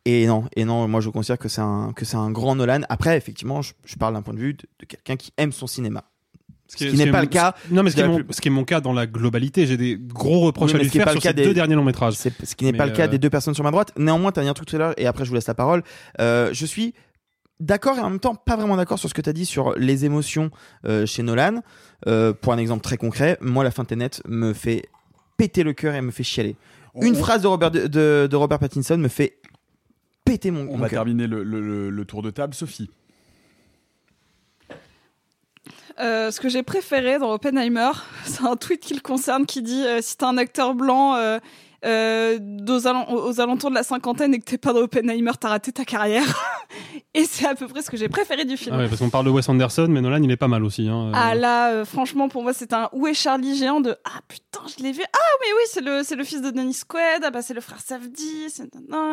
[0.06, 2.82] Et non, et non, moi je considère que c'est un grand Nolan.
[2.90, 6.06] Après, effectivement, je, parle d'un point de vue de quelqu'un qui aime son cinéma.
[6.72, 7.56] Ce qui, n'est pas le cas.
[7.72, 9.66] Non, mais ce qui, est mon, plus- ce qui est mon cas dans la globalité,
[9.66, 11.30] j'ai des gros reproches Oui, à lui ce qui est faire pas sur le cas
[11.30, 12.14] ces des- deux derniers longs métrages.
[12.14, 13.92] C'est ce qui n'est Mais, pas le cas euh, des deux personnes sur ma droite.
[13.98, 15.56] Néanmoins, tu as dit un truc tout à l'heure et après je vous laisse la
[15.56, 15.82] parole.
[16.22, 16.94] Euh, je suis
[17.60, 19.74] d'accord et en même temps pas vraiment d'accord sur ce que tu as dit sur
[19.78, 20.52] les émotions
[20.86, 21.62] euh, chez Nolan.
[22.08, 24.84] Euh, pour un exemple très concret, moi la fin de Tenet me fait
[25.38, 26.56] péter le cœur et me fait chialer.
[27.02, 29.38] Une on- phrase de Robert, de, de- de Robert Pattinson me fait
[30.24, 31.04] péter mon, On mon va cœur.
[31.04, 32.54] terminer le, le- le- le tour de table.
[32.54, 32.90] Sophie.
[36.00, 37.92] Euh, ce que j'ai préféré dans Oppenheimer,
[38.26, 41.40] c'est un tweet qui le concerne qui dit euh, si t'es un acteur blanc, euh,
[41.82, 45.72] aux, al aux, alentours de la cinquantaine et que t'es pas dans Oppenheimer, t'as raté
[45.72, 46.26] ta carrière.
[47.14, 48.76] et c'est à peu près ce que j'ai préféré du film.
[48.78, 50.90] Ah ouais, parce qu'on parle de Wes Anderson, mais Nolan, il est pas mal aussi.
[50.90, 51.12] Hein.
[51.14, 54.84] Ah là, franchement, pour moi, c'est un Où est Charlie géant de Ah putain, je
[54.84, 55.04] l'ai vu.
[55.06, 57.24] Ah, mais oui, c'est le, c'est le fils de Dennis Quaid.
[57.24, 58.48] Ah bah, c'est le frère Safdie.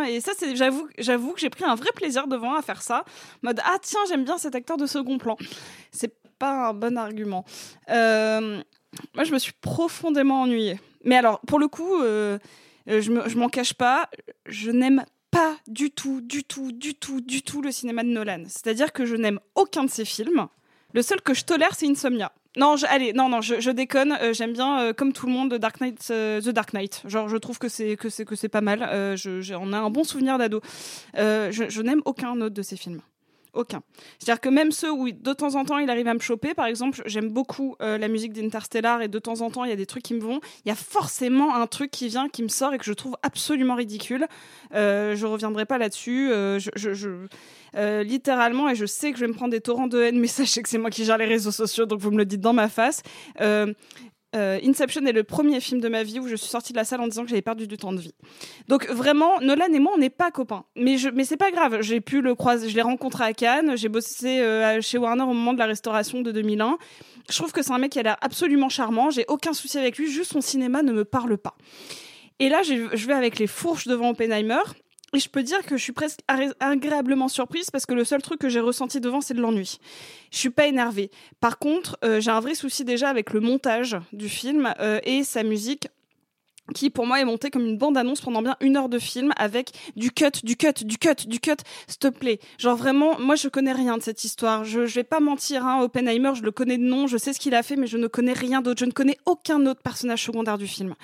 [0.09, 3.05] Et ça, c'est, j'avoue, j'avoue que j'ai pris un vrai plaisir devant à faire ça.
[3.43, 5.37] Mode Ah tiens, j'aime bien cet acteur de second plan.
[5.93, 7.45] C'est pas un bon argument.
[7.91, 8.61] Euh,
[9.15, 10.81] moi, je me suis profondément ennuyée.
[11.05, 12.39] Mais alors, pour le coup, euh,
[12.89, 14.09] euh je m'en cache pas,
[14.47, 18.45] je n'aime pas du tout, du tout, du tout, du tout le cinéma de Nolan.
[18.47, 20.47] C'est-à-dire que je n'aime aucun de ses films.
[20.93, 22.33] Le seul que je tolère, c'est Insomnia.
[22.57, 24.17] Non, je, allez, non, non, je, déconne.
[24.23, 27.03] Euh, J'aime bien, comme tout le monde, Dark Knight, The Dark Knight.
[27.05, 28.83] Genre, je trouve que c'est que c'est que c'est pas mal.
[28.83, 30.63] Euh, je, on a un bon souvenir d'ado.
[31.15, 33.03] je, n'aime aucun autre de ces films
[33.57, 33.83] aucun.
[34.19, 36.67] C'est-à-dire que même ceux où de temps en temps il arrive à me choper, par
[36.67, 39.77] exemple, j'aime beaucoup euh, la musique d'Interstellar et de temps en temps il y a
[39.77, 42.49] des trucs qui me vont, il y a forcément un truc qui vient, qui me
[42.49, 44.27] sort et que je trouve absolument ridicule.
[44.75, 46.31] Euh, je reviendrai pas là-dessus.
[46.31, 47.09] Euh, je,
[47.77, 50.27] euh, littéralement, et je sais que je vais me prendre des torrents de haine, mais
[50.27, 52.53] sachez que c'est moi qui gère les réseaux sociaux, donc vous me le dites dans
[52.53, 53.03] ma face.
[54.37, 56.85] Euh, Inception est le premier film de ma vie où je suis sortie de la
[56.85, 58.15] salle en disant que j'avais perdu du temps de vie.
[58.69, 60.65] Donc vraiment, Nolan et moi, on n'est pas copains.
[60.77, 61.81] Mais je, mais c'est pas grave.
[61.81, 62.69] J'ai pu le croiser.
[62.69, 63.77] Je l'ai rencontré à Cannes.
[63.77, 66.77] J'ai bossé euh, chez Warner au moment de la restauration de 2001.
[67.31, 69.11] Je trouve que c'est un mec qui a l'air absolument charmant.
[69.11, 70.11] J'ai aucun souci avec lui.
[70.11, 71.57] Juste son cinéma ne me parle pas.
[72.39, 74.61] Et là, je vais avec les fourches devant Oppenheimer.
[75.17, 76.21] Et je peux dire que je suis presque
[76.61, 79.79] agréablement surprise parce que le seul truc que j'ai ressenti devant, c'est de l'ennui.
[80.31, 81.11] Je suis pas énervée.
[81.41, 85.25] Par contre, euh, j'ai un vrai souci déjà avec le montage du film euh, et
[85.25, 85.89] sa musique
[86.75, 89.71] qui pour moi est montée comme une bande-annonce pendant bien une heure de film avec
[89.97, 91.53] du cut, du cut, du cut, du cut,
[91.87, 92.39] s'il te plaît.
[92.59, 94.65] Genre vraiment, moi je connais rien de cette histoire.
[94.65, 97.41] Je, je vais pas mentir, hein, Oppenheimer, je le connais de nom, je sais ce
[97.41, 98.81] qu'il a fait, mais je ne connais rien d'autre.
[98.81, 100.95] Je ne connais aucun autre personnage secondaire du film.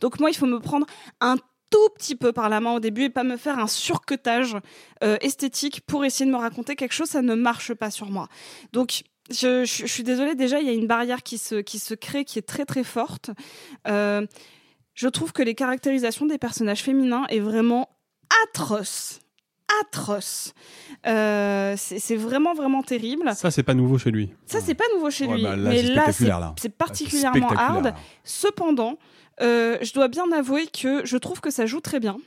[0.00, 0.86] Donc moi, il faut me prendre
[1.22, 1.36] un
[1.72, 4.56] tout petit peu par la main au début et pas me faire un surcutage
[5.02, 8.28] euh, esthétique pour essayer de me raconter quelque chose, ça ne marche pas sur moi.
[8.72, 11.94] Donc je, je, suis désolée, déjà il y a une barrière qui se, qui se
[11.94, 13.30] crée qui est très très forte.
[13.88, 14.26] Euh,
[14.94, 17.88] je trouve que les caractérisations des personnages féminins est vraiment
[18.44, 19.22] atroce
[19.80, 20.52] atroce.
[21.06, 23.34] Euh, c'est vraiment vraiment terrible.
[23.34, 24.30] Ça c'est pas nouveau chez lui.
[24.46, 25.42] Ça c'est pas nouveau chez lui.
[25.42, 26.06] Bah mais là
[26.58, 27.94] c'est particulièrement hard.
[28.24, 28.98] Cependant,
[29.40, 32.18] euh, je dois bien avouer que je trouve que ça joue très bien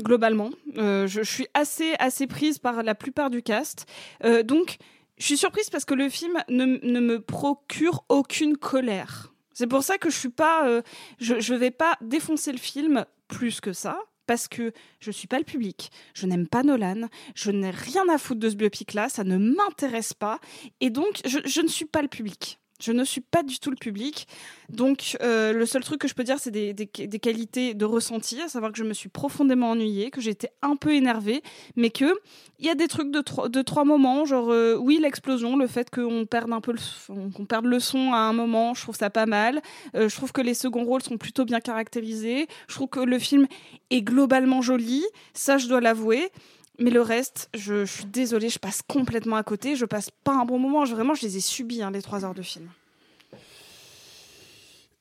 [0.00, 0.50] globalement.
[0.76, 3.86] Euh, je, suis assez assez prise par la plupart du cast.
[4.24, 4.76] Euh, donc,
[5.16, 9.32] je suis surprise parce que le film ne, ne me procure aucune colère.
[9.54, 10.82] C'est pour ça que je suis pas,
[11.18, 13.98] je, vais pas défoncer le film plus que ça.
[14.26, 18.18] Parce que je suis pas le public, je n'aime pas Nolan, je n'ai rien à
[18.18, 20.40] foutre de ce biopic-là, ça ne m'intéresse pas,
[20.80, 22.58] et donc je ne suis pas le public.
[22.80, 24.26] Je ne suis pas du tout le public.
[24.68, 28.40] Donc, euh, le seul truc que je peux dire, c'est des, des, qualités de ressenti,
[28.40, 31.42] à savoir que je me suis profondément ennuyée, que j'étais un peu énervée,
[31.76, 32.12] mais que
[32.58, 35.66] il y a des trucs de, trois, de trois moments, genre, euh, oui, l'explosion, le
[35.66, 39.10] fait qu'on perde un peu le, perde le son à un moment, je trouve ça
[39.10, 39.60] pas mal.
[39.94, 42.46] Euh, je trouve que les seconds rôles sont plutôt bien caractérisés.
[42.68, 43.46] Je trouve que le film
[43.90, 45.04] est globalement joli,
[45.34, 46.30] ça, je dois l'avouer.
[46.78, 49.76] Mais le reste, je, suis désolée, je passe complètement à côté.
[49.76, 50.84] Je passe pas un bon moment.
[50.84, 52.68] vraiment, je les ai subis, hein, les trois heures de film.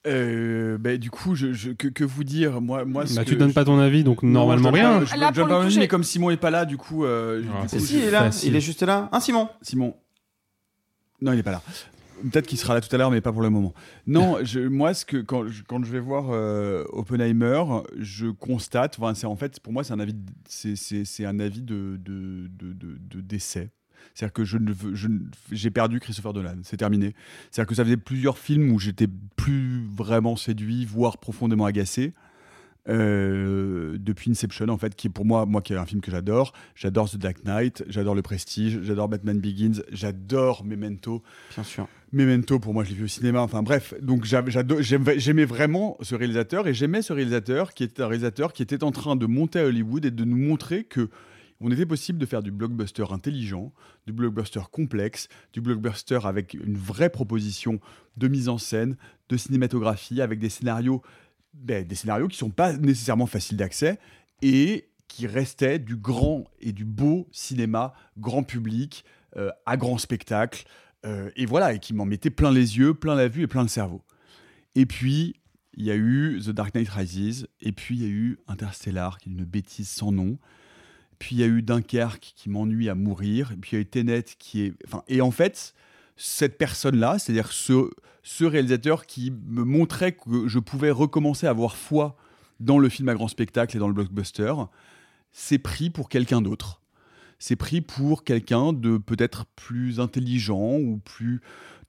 [0.07, 2.61] Euh, bah, du coup, je, que, vous dire?
[2.61, 5.03] Moi, moi bah, tu donnes pas ton avis, donc normalement rien.
[5.03, 7.05] je, donne pas mon avis, mais comme Simon est pas là, du coup.
[7.05, 8.29] Euh, ah, si, il est là.
[8.43, 9.09] Il est juste là.
[9.11, 9.49] Un Simon.
[9.61, 9.95] Simon?
[11.21, 11.61] Non, il est pas là.
[12.21, 13.73] Peut-être qu'il sera là tout à l'heure, mais pas pour le moment.
[14.07, 14.37] Non,
[14.69, 17.63] moi, ce que, quand, je, vais voir euh, Oppenheimer,
[17.97, 20.15] je constate, c'est en fait, pour moi, c'est un avis,
[20.47, 21.99] c'est un avis de,
[23.21, 23.71] décès.
[24.13, 24.43] C'est-à-dire que
[25.51, 27.15] j'ai perdu Christopher Nolan, c'est terminé.
[27.51, 32.13] C'est-à-dire que ça faisait plusieurs films où j'étais plus vraiment séduit, voire profondément agacé.
[32.87, 36.11] Euh, depuis Inception en fait qui est pour moi moi qui est un film que
[36.11, 36.53] j'adore.
[36.75, 41.23] J'adore The Dark Knight j'adore Le Prestige j'adore Batman Begins j'adore Memento.
[41.55, 41.87] Bien sûr.
[42.11, 43.95] Memento pour moi je l'ai vu au cinéma enfin bref.
[44.01, 48.83] Donc j'aimais vraiment ce réalisateur et j'aimais ce réalisateur qui était un réalisateur qui était
[48.83, 51.09] en train de monter à Hollywood et de nous montrer que
[51.61, 53.71] on était possible de faire du blockbuster intelligent,
[54.05, 57.79] du blockbuster complexe, du blockbuster avec une vraie proposition
[58.17, 58.97] de mise en scène,
[59.29, 61.01] de cinématographie, avec des scénarios
[61.55, 63.99] ben, des scénarios qui sont pas nécessairement faciles d'accès
[64.41, 69.05] et qui restaient du grand et du beau cinéma grand public,
[69.37, 70.65] euh, à grand spectacle,
[71.05, 73.61] euh, et voilà, et qui m'en mettaient plein les yeux, plein la vue et plein
[73.61, 74.01] le cerveau.
[74.75, 75.35] Et puis,
[75.77, 79.17] il y a eu The Dark Knight Rises, et puis il y a eu Interstellar,
[79.19, 80.37] qui est une bêtise sans nom,
[81.19, 83.81] puis il y a eu Dunkerque, qui m'ennuie à mourir, et puis il y a
[83.81, 84.73] eu Tenet, qui est...
[84.85, 85.73] Enfin, et en fait,
[86.15, 87.91] cette personne-là, c'est-à-dire ce,
[88.45, 92.15] réalisateur qui me montrait que je pouvais recommencer à avoir foi
[92.59, 94.53] dans le film à grand spectacle et dans le blockbuster,
[95.31, 96.81] c'est pris pour quelqu'un d'autre.
[97.37, 101.41] C'est pris pour quelqu'un de peut-être plus intelligent ou plus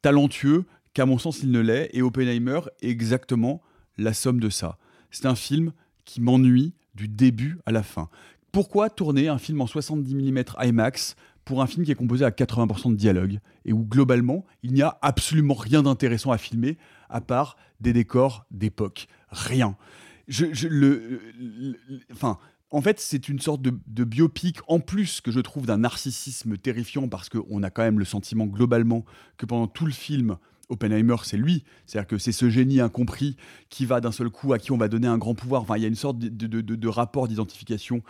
[0.03, 1.89] talentueux qu'à mon sens il ne l'est.
[1.93, 3.63] Et Oppenheimer est exactement
[3.97, 4.77] la somme de ça.
[5.11, 5.73] C'est un film
[6.05, 8.09] qui m'ennuie du début à la fin.
[8.51, 11.15] Pourquoi tourner un film en 70 mm IMAX
[11.47, 14.83] pour un film qui est composé à 80% de dialogue et où globalement il n'y
[14.83, 16.77] a absolument rien d'intéressant à filmer
[17.09, 19.77] à part des décors d'époque Rien.
[22.13, 22.39] Enfin,
[22.71, 26.57] en fait, c'est une sorte de, de biopic en plus que je trouve d'un narcissisme
[26.57, 29.05] terrifiant parce qu'on a quand même le sentiment globalement
[29.37, 31.65] que pendant tout le film, Oppenheimer, c'est lui.
[31.87, 33.37] C'est-à-dire que c'est ce génie incompris
[33.69, 35.63] qui va d'un seul coup, à qui on va donner un grand pouvoir.
[35.63, 38.03] Enfin, il y a une sorte de rapport d'identification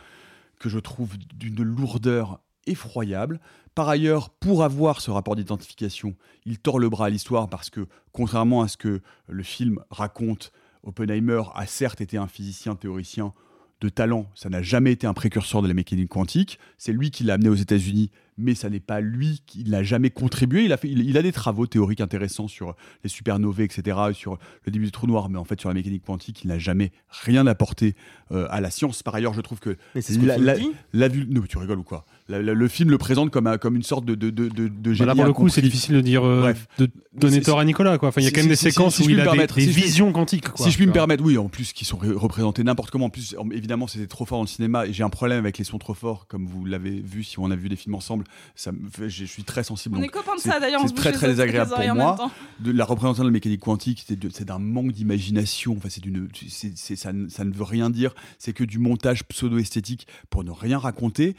[0.58, 3.40] que je trouve d'une lourdeur effroyable.
[3.74, 6.14] Par ailleurs, pour avoir ce rapport d'identification,
[6.44, 10.52] il tord le bras à l'histoire parce que, contrairement à ce que le film raconte,
[10.82, 13.32] Oppenheimer a certes été un physicien théoricien
[13.80, 16.58] de talent, ça n'a jamais été un précurseur de la mécanique quantique.
[16.78, 20.10] C'est lui qui l'a amené aux États-Unis, mais ça n'est pas lui qui n'a jamais
[20.10, 20.64] contribué.
[20.64, 24.38] Il a, fait, il, il a des travaux théoriques intéressants sur les supernovae, etc., sur
[24.64, 26.92] le début du trou noir, mais en fait sur la mécanique quantique, il n'a jamais
[27.24, 27.94] rien apporté
[28.32, 29.02] euh, à la science.
[29.02, 30.70] Par ailleurs, je trouve que Mais c'est ce que la, tu me la- dis.
[30.92, 32.04] la vue- non, mais tu rigoles ou quoi?
[32.28, 34.68] La- la- Le film le présente comme, un- comme une sorte de, de, de, de,
[34.68, 36.66] de génie Bah là, pour le coup, c'est difficile de dire, euh, Bref.
[36.78, 38.08] de donner tort à Nicolas, quoi.
[38.08, 39.24] Enfin, il y a quand même des séquences si je où puis il me a
[39.24, 40.64] des, permettre, des visions quantiques, quoi.
[40.66, 43.06] Si je puis me permettre, oui, en plus, qui sont ré- représentés n'importe comment.
[43.06, 44.86] En plus, en- évidemment, c'était trop fort dans le cinéma.
[44.86, 47.50] Et j'ai un problème avec les sons trop forts, comme vous l'avez vu si on
[47.52, 48.24] a vu des films ensemble.
[48.54, 49.96] Ça me fait- je suis très sensible.
[49.98, 52.30] On est copains de ça, d'ailleurs, C'est très très désagréable pour moi.
[52.60, 55.74] De la représentation de la mécanique quantique, c'est d'un manque d'imagination.
[55.76, 56.28] Enfin, c'est d'une,
[56.76, 58.14] ça, ne- ça ne veut rien dire.
[58.38, 61.36] C'est que du montage pseudo-esthétique pour ne rien raconter.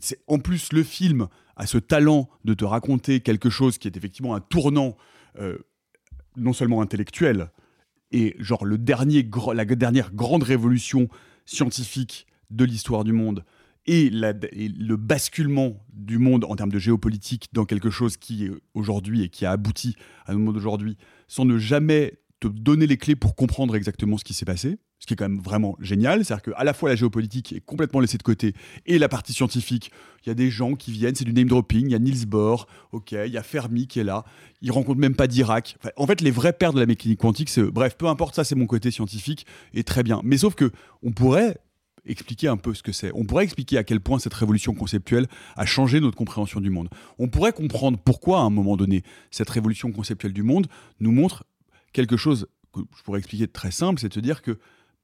[0.00, 3.96] C'est- En plus, le film a ce talent de te raconter quelque chose qui est
[3.96, 4.96] effectivement un tournant,
[5.38, 5.58] euh,
[6.36, 7.50] non seulement intellectuel,
[8.10, 11.08] et genre le dernier, la dernière grande révolution
[11.44, 13.44] scientifique de l'histoire du monde,
[13.86, 19.22] et, le basculement du monde en termes de géopolitique dans quelque chose qui est aujourd'hui
[19.22, 19.96] et qui a abouti
[20.26, 20.96] à notre monde d'aujourd'hui,
[21.28, 25.06] sans ne jamais te donner les clés pour comprendre exactement ce qui s'est passé, ce
[25.06, 26.24] qui est quand même vraiment génial.
[26.24, 28.52] C'est-à-dire qu'à la fois la géopolitique est complètement laissée de côté
[28.86, 29.92] et la partie scientifique,
[30.24, 32.26] il y a des gens qui viennent, c'est du name dropping, il y a Niels
[32.26, 34.24] Bohr, ok, il y a Fermi qui est là,
[34.60, 35.76] il rencontre même pas Dirac.
[35.80, 37.62] Enfin, en fait, les vrais pères de la mécanique quantique, c'est.
[37.62, 40.20] Bref, peu importe, ça c'est mon côté scientifique et très bien.
[40.24, 40.70] Mais sauf que
[41.02, 41.58] on pourrait
[42.04, 43.10] expliquer un peu ce que c'est.
[43.14, 45.26] On pourrait expliquer à quel point cette révolution conceptuelle
[45.56, 46.88] a changé notre compréhension du monde.
[47.18, 50.66] On pourrait comprendre pourquoi, à un moment donné, cette révolution conceptuelle du monde
[51.00, 51.44] nous montre
[51.92, 54.58] quelque chose que je pourrais expliquer de très simple, c'est de se dire que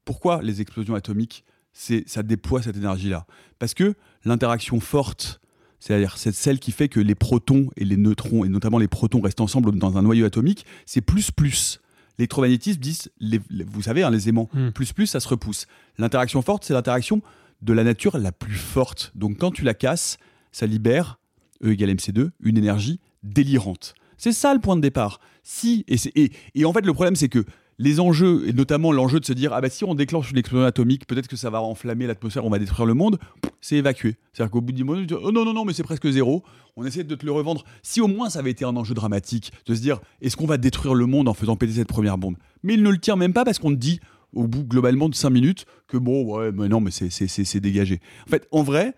[0.05, 3.27] pourquoi les explosions atomiques, ça déploie cette énergie-là
[3.59, 3.95] Parce que
[4.25, 5.41] l'interaction forte,
[5.79, 9.21] c'est-à-dire c'est celle qui fait que les protons et les neutrons, et notamment les protons,
[9.21, 11.81] restent ensemble dans un noyau atomique, c'est plus plus.
[12.19, 15.67] L'électromagnétisme disent, les- les- vous savez, hein, les aimants, plus plus, ça se repousse.
[15.99, 17.23] L'interaction forte, c'est l'interaction
[17.63, 19.13] de la nature la plus forte.
[19.15, 20.19] Donc quand tu la casses,
[20.53, 21.19] ça libère,
[21.65, 23.95] E égale MC2, une énergie délirante.
[24.17, 25.21] C'est ça le point de départ.
[25.43, 27.45] Si, et, et, et en fait, le problème, c'est que
[27.81, 30.67] les enjeux, et notamment l'enjeu de se dire, ah bah si on déclenche une explosion
[30.67, 33.19] atomique, peut-être que ça va enflammer l'atmosphère, on va détruire le monde,
[33.61, 34.17] c'est évacué.
[34.33, 36.43] C'est-à-dire qu'au bout du moment, tu dis, oh non, non, non, mais c'est presque zéro.
[36.77, 37.65] On essaie de te le revendre.
[37.83, 40.59] Si au moins ça avait été un enjeu dramatique, de se dire, est-ce qu'on va
[40.59, 42.37] détruire le monde en faisant péter cette première bombe?
[42.65, 44.01] Mais il ne le tient même pas parce qu'on te dit,
[44.35, 48.01] au bout globalement de 5 minutes, que bon, ouais, mais non, mais c'est- dégagé.
[48.27, 48.95] En fait, en vrai,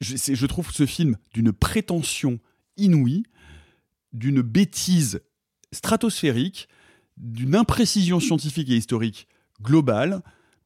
[0.00, 2.38] je, je trouve ce film d'une prétention
[2.76, 3.22] inouïe,
[4.12, 5.20] d'une bêtise
[5.72, 6.68] stratosphérique,
[7.16, 9.28] d'une imprécision scientifique et historique
[9.62, 10.22] globale.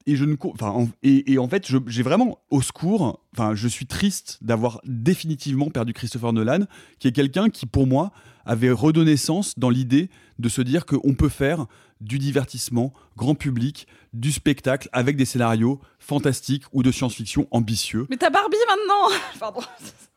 [0.06, 3.68] Et, je ne, enfin, en, et, et en fait, j'ai vraiment au secours, enfin, je
[3.68, 6.60] suis triste d'avoir définitivement perdu Christopher Nolan,
[6.98, 8.10] qui est quelqu'un qui, pour moi,
[8.44, 10.08] avait redonné sens dans l'idée
[10.38, 11.66] de se dire qu'on peut faire
[12.00, 18.06] du divertissement grand public, du spectacle avec des scénarios fantastiques ou de science-fiction ambitieux.
[18.10, 19.60] Mais t'as Barbie maintenant Pardon.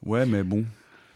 [0.05, 0.65] Ouais, mais bon.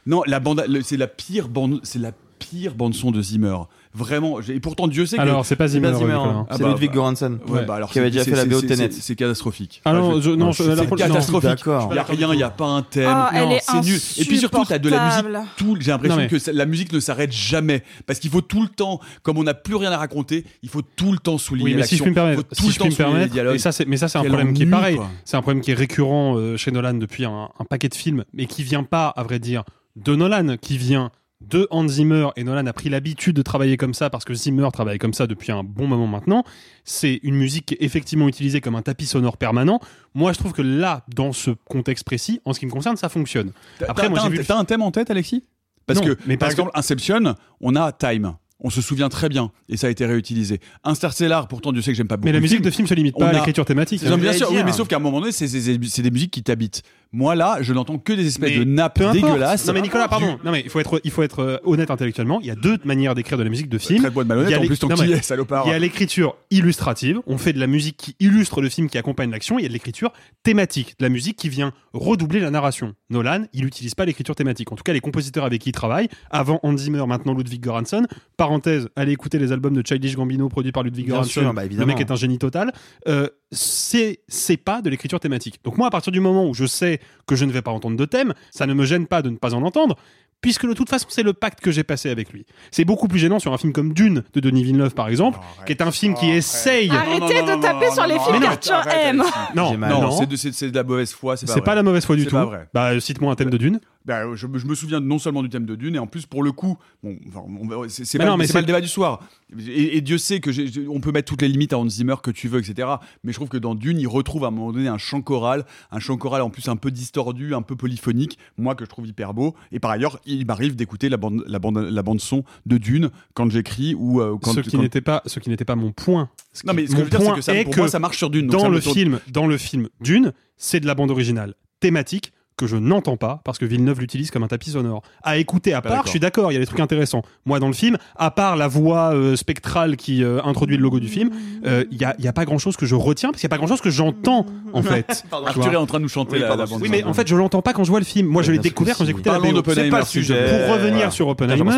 [0.05, 3.57] Non, la bande, c'est la pire bande, c'est la pire bande son de Zimmer.
[3.97, 4.39] Vraiment.
[4.41, 5.21] Et pourtant, Dieu sait que.
[5.21, 6.23] Alors, c'est pas Zimmer, Zimmer, Nicolas.
[6.23, 6.47] hein.
[6.51, 7.39] C'est Ludwig Göransson.
[7.47, 7.65] Ouais, Ouais.
[7.65, 8.91] bah alors Qui avait c'est- déjà fait c'est- la BO c'est- Tenet.
[8.91, 9.81] c'est- C'est catastrophique.
[9.85, 10.65] Ah non, je- non, c'est
[10.95, 11.49] catastrophique.
[11.49, 11.89] d'accord.
[11.91, 13.07] Il y a rien, il y a pas un thème.
[13.09, 13.99] Ah, c'est nul.
[14.19, 15.81] Et puis surtout, t'as de la musique.
[15.81, 19.37] j'ai l'impression que la musique ne s'arrête jamais parce qu'il faut tout le temps, comme
[19.37, 21.97] on n'a plus rien à raconter, il faut tout le temps souligner Oui, mais si
[21.97, 24.23] je puis me permettre, si je puis me et ça, c'est, mais ça, c'est un
[24.23, 24.99] problème qui est pareil.
[25.25, 28.23] C'est un problème qui est récurrent euh, chez Nolan depuis un, un paquet de films,
[28.33, 29.63] mais qui vient pas, à vrai dire,
[29.95, 31.11] de Nolan, qui vient
[31.41, 32.29] de Hans Zimmer.
[32.35, 35.27] Et Nolan a pris l'habitude de travailler comme ça parce que Zimmer travaille comme ça
[35.27, 36.43] depuis un bon moment maintenant.
[36.83, 39.79] C'est une musique qui est effectivement utilisée comme un tapis sonore permanent.
[40.15, 43.09] Moi, je trouve que là, dans ce contexte précis, en ce qui me concerne, ça
[43.09, 43.51] fonctionne.
[43.79, 45.43] T'as- Après, moi, t'as j'ai un- vu le T'as un thème en tête, Alexis?
[45.85, 48.33] Parce Non, que, mais par par exemple, Inception, on a Time.
[48.59, 50.59] On se souvient très bien, et ça a été réutilisé.
[50.83, 52.25] Interstellar, pourtant, Dieu sait que j'aime pas beaucoup.
[52.25, 54.01] Mais la musique de film se limite On pas à l'écriture thématique.
[54.03, 54.17] Non, hein.
[54.17, 56.83] bien sûr, oui, mais sauf qu'à un moment donné, c'est des musiques qui t'habitent.
[57.13, 59.65] Moi, là, je n'entends que des espèces Mais de nappes dégueulasses.
[59.65, 60.37] Non mais Nicolas, pardon.
[60.43, 62.39] Non mais il faut être, il faut être euh, honnête intellectuellement.
[62.41, 63.99] Il y a deux manières d'écrire de la musique de film.
[63.99, 65.63] Traite-moi de malhonnête, Il y a en plus, non, mais est, salopard.
[65.65, 67.21] Il y a l'écriture illustrative.
[67.25, 69.57] On fait de la musique qui illustre le film, qui accompagne l'action.
[69.57, 70.11] Il y a de l'écriture
[70.43, 72.93] thématique, de la musique qui vient redoubler la narration.
[73.09, 74.71] Nolan, il n'utilise pas l'écriture thématique.
[74.71, 78.05] En tout cas, les compositeurs avec qui il travaille, avant Hans Zimmer, maintenant Ludwig Göransson.
[78.47, 81.53] Parenthèse, allez écouter les albums de Childish Gambino produits par Ludwig Göransson.
[81.53, 82.71] bah, le mec est un génie total.
[83.09, 85.59] Euh, c'est c'est pas de l'écriture thématique.
[85.63, 87.97] Donc moi, à partir du moment où je sais que je ne vais pas entendre
[87.97, 89.95] de thème, ça ne me gêne pas de ne pas en entendre.
[90.39, 92.45] Puisque de toute façon, c'est le pacte que j'ai passé avec lui.
[92.69, 95.71] C'est beaucoup plus gênant sur un film comme Dune de Denis Villeneuve, par exemple, qui
[95.71, 96.91] est un film qui essaye.
[96.91, 99.23] Arrêtez de taper sur les films qu'Arthur aime.
[99.55, 101.37] Non, Non, non, c'est de, de la mauvaise foi.
[101.37, 102.35] C'est pas, pas la mauvaise foi du tout.
[102.71, 103.79] Bah, cite-moi un thème de Dune.
[104.05, 106.43] Bah, je, je me souviens non seulement du thème de Dune, et en plus, pour
[106.43, 107.41] le coup, bon, enfin,
[107.89, 109.21] c'est pas, non, mais c'est pas c'est- le débat du soir.
[109.67, 110.51] Et, et Dieu sait que
[110.89, 112.87] on peut mettre toutes les limites à Hans Zimmer que tu veux, etc.
[113.23, 115.65] Mais je trouve que dans Dune, il retrouve à un moment donné un chant choral,
[115.91, 119.07] un chant choral en plus un peu distordu, un peu polyphonique, moi que je trouve
[119.07, 119.55] hyper beau.
[119.71, 123.09] Et par ailleurs, il m'arrive d'écouter la bande, la bande, la bande son de Dune
[123.35, 125.93] quand j'écris ou euh, quand ce qui quand- n'était pas, ce qui n'était pas mon
[125.93, 126.29] point.
[126.65, 127.99] Non, mais ce que je veux dire, c'est que ça- est pour que moi, ça
[127.99, 131.11] marche sur Dune, Dans le tourne- film, dans le film Dune, c'est de la bande
[131.11, 135.03] originale thématique que je n'entends pas parce que Villeneuve l'utilise comme un tapis sonore.
[135.23, 137.21] À écouter à part, je suis d'accord, il y a des trucs intéressants.
[137.45, 140.99] Moi, dans le film, à part la voix euh, spectrale qui euh, introduit le logo
[140.99, 141.29] du film,
[141.65, 143.47] euh, il y, a, il y a pas grand chose que je retiens parce qu'il
[143.47, 145.23] y a pas grand chose que j'entends en fait.
[145.31, 145.73] Arthur vois.
[145.73, 147.27] est en train de nous chanter Oui, la, pardon, la bande oui, mais en fait,
[147.27, 148.27] je l'entends pas quand je vois le film.
[148.27, 149.61] Moi, je l'ai découvert quand j'écoutais la BO.
[149.73, 150.49] C'est pas le sujet.
[150.49, 151.11] Pour revenir Voilà.
[151.11, 151.71] sur Oppenheimer,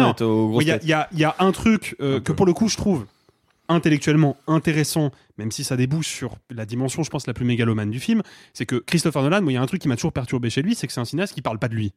[0.61, 2.77] il y, a- y a- y a un truc euh, que pour le coup, je
[2.77, 3.05] trouve
[3.69, 7.99] intellectuellement intéressant, même si ça débouche sur la dimension, je pense, la plus mégalomane du
[7.99, 8.21] film,
[8.53, 10.61] c'est que Christopher Nolan, moi, il y a un truc qui m'a toujours perturbé chez
[10.61, 11.93] lui, c'est que c'est un cinéaste qui parle pas de lui.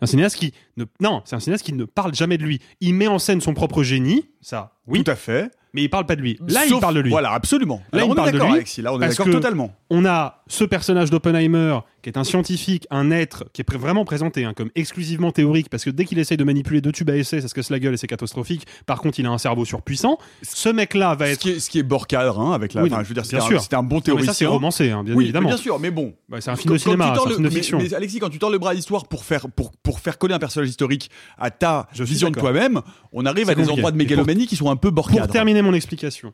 [0.00, 2.60] Un cinéaste qui ne non, c'est un cinéaste qui ne parle jamais de lui.
[2.80, 5.50] Il met en scène son propre génie, ça, oui, Tout à fait.
[5.72, 6.38] mais il parle pas de lui.
[6.48, 7.10] Là, il parle de lui.
[7.10, 7.82] Voilà, absolument.
[7.92, 8.52] Là, Alors, il on parle est de lui.
[8.52, 8.82] Alexis.
[8.82, 9.72] Là, on est d'accord totalement.
[9.90, 14.04] On a ce personnage d'Oppenheimer qui est un scientifique, un être qui est pr- vraiment
[14.06, 17.16] présenté hein, comme exclusivement théorique parce que dès qu'il essaye de manipuler deux tubes à
[17.16, 18.66] essai, ça se casse la gueule et c'est catastrophique.
[18.86, 20.16] Par contre, il a un cerveau surpuissant.
[20.42, 21.38] Ce mec-là va Ce être.
[21.40, 22.82] qui est, ce qui est cadre, hein, avec la.
[22.82, 23.60] Oui, non, je veux dire, bien c'était un, sûr.
[23.60, 24.32] c'était un bon Non, mais théoricien.
[24.32, 25.48] ça, c'est romancé, hein, bien oui, évidemment.
[25.48, 26.14] bien sûr, mais bon.
[26.28, 27.78] Bah, c'est un film de Quand- cinéma, c'est un film de fiction.
[27.78, 30.32] Mais, Alexis, quand tu tords le bras à l'histoire pour faire, pour, pour faire coller
[30.34, 32.80] un personnage historique à ta Je vision de toi-même,
[33.12, 35.74] on arrive à des endroits de mégalomanie qui sont un peu bord Pour terminer mon
[35.74, 36.32] explication,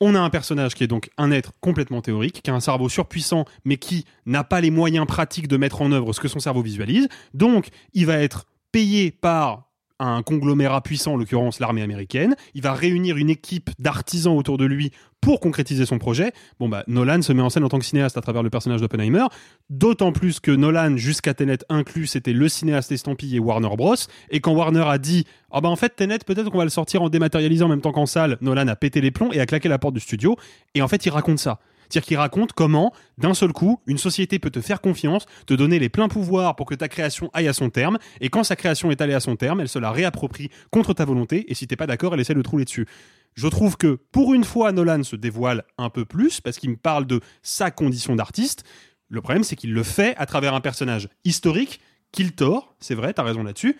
[0.00, 2.88] on a un personnage qui est donc un être complètement théorique, qui a un cerveau
[2.88, 6.40] surpuissant, mais qui n'a pas les moyens pratiques de mettre en œuvre ce que son
[6.40, 7.08] cerveau visualise.
[7.32, 12.34] Donc, il va être payé par un conglomérat puissant, en l'occurrence l'armée américaine.
[12.54, 14.90] Il va réunir une équipe d'artisans autour de lui
[15.20, 16.32] pour concrétiser son projet.
[16.60, 18.80] Bon, bah, Nolan se met en scène en tant que cinéaste à travers le personnage
[18.80, 19.24] d'Oppenheimer.
[19.70, 23.94] D'autant plus que Nolan, jusqu'à Tenet inclus, c'était le cinéaste estampillé Warner Bros.
[24.30, 27.00] Et quand Warner a dit, ah bah en fait, Tenet, peut-être qu'on va le sortir
[27.02, 29.68] en dématérialisé en même temps qu'en salle, Nolan a pété les plombs et a claqué
[29.68, 30.36] la porte du studio.
[30.74, 31.58] Et en fait, il raconte ça.
[31.94, 35.78] C'est-à-dire qu'il raconte comment, d'un seul coup, une société peut te faire confiance, te donner
[35.78, 38.90] les pleins pouvoirs pour que ta création aille à son terme, et quand sa création
[38.90, 41.76] est allée à son terme, elle se la réapproprie contre ta volonté, et si t'es
[41.76, 42.88] pas d'accord, elle essaie de trouler dessus.
[43.34, 46.76] Je trouve que, pour une fois, Nolan se dévoile un peu plus, parce qu'il me
[46.76, 48.64] parle de sa condition d'artiste.
[49.08, 53.12] Le problème, c'est qu'il le fait à travers un personnage historique qu'il tord, c'est vrai,
[53.12, 53.76] t'as raison là-dessus,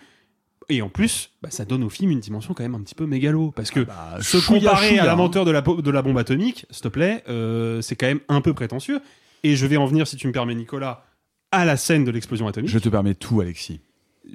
[0.69, 3.05] et en plus, bah, ça donne au film une dimension quand même un petit peu
[3.05, 3.51] mégalo.
[3.51, 3.85] Parce que
[4.21, 5.27] se chouïa, comparer chouïa, à la hein.
[5.45, 8.41] de la, po- de la bombe atomique, s'il te plaît, euh, c'est quand même un
[8.41, 9.01] peu prétentieux.
[9.43, 11.05] Et je vais en venir, si tu me permets, Nicolas,
[11.51, 12.69] à la scène de l'explosion atomique.
[12.69, 13.79] Je te permets tout, Alexis.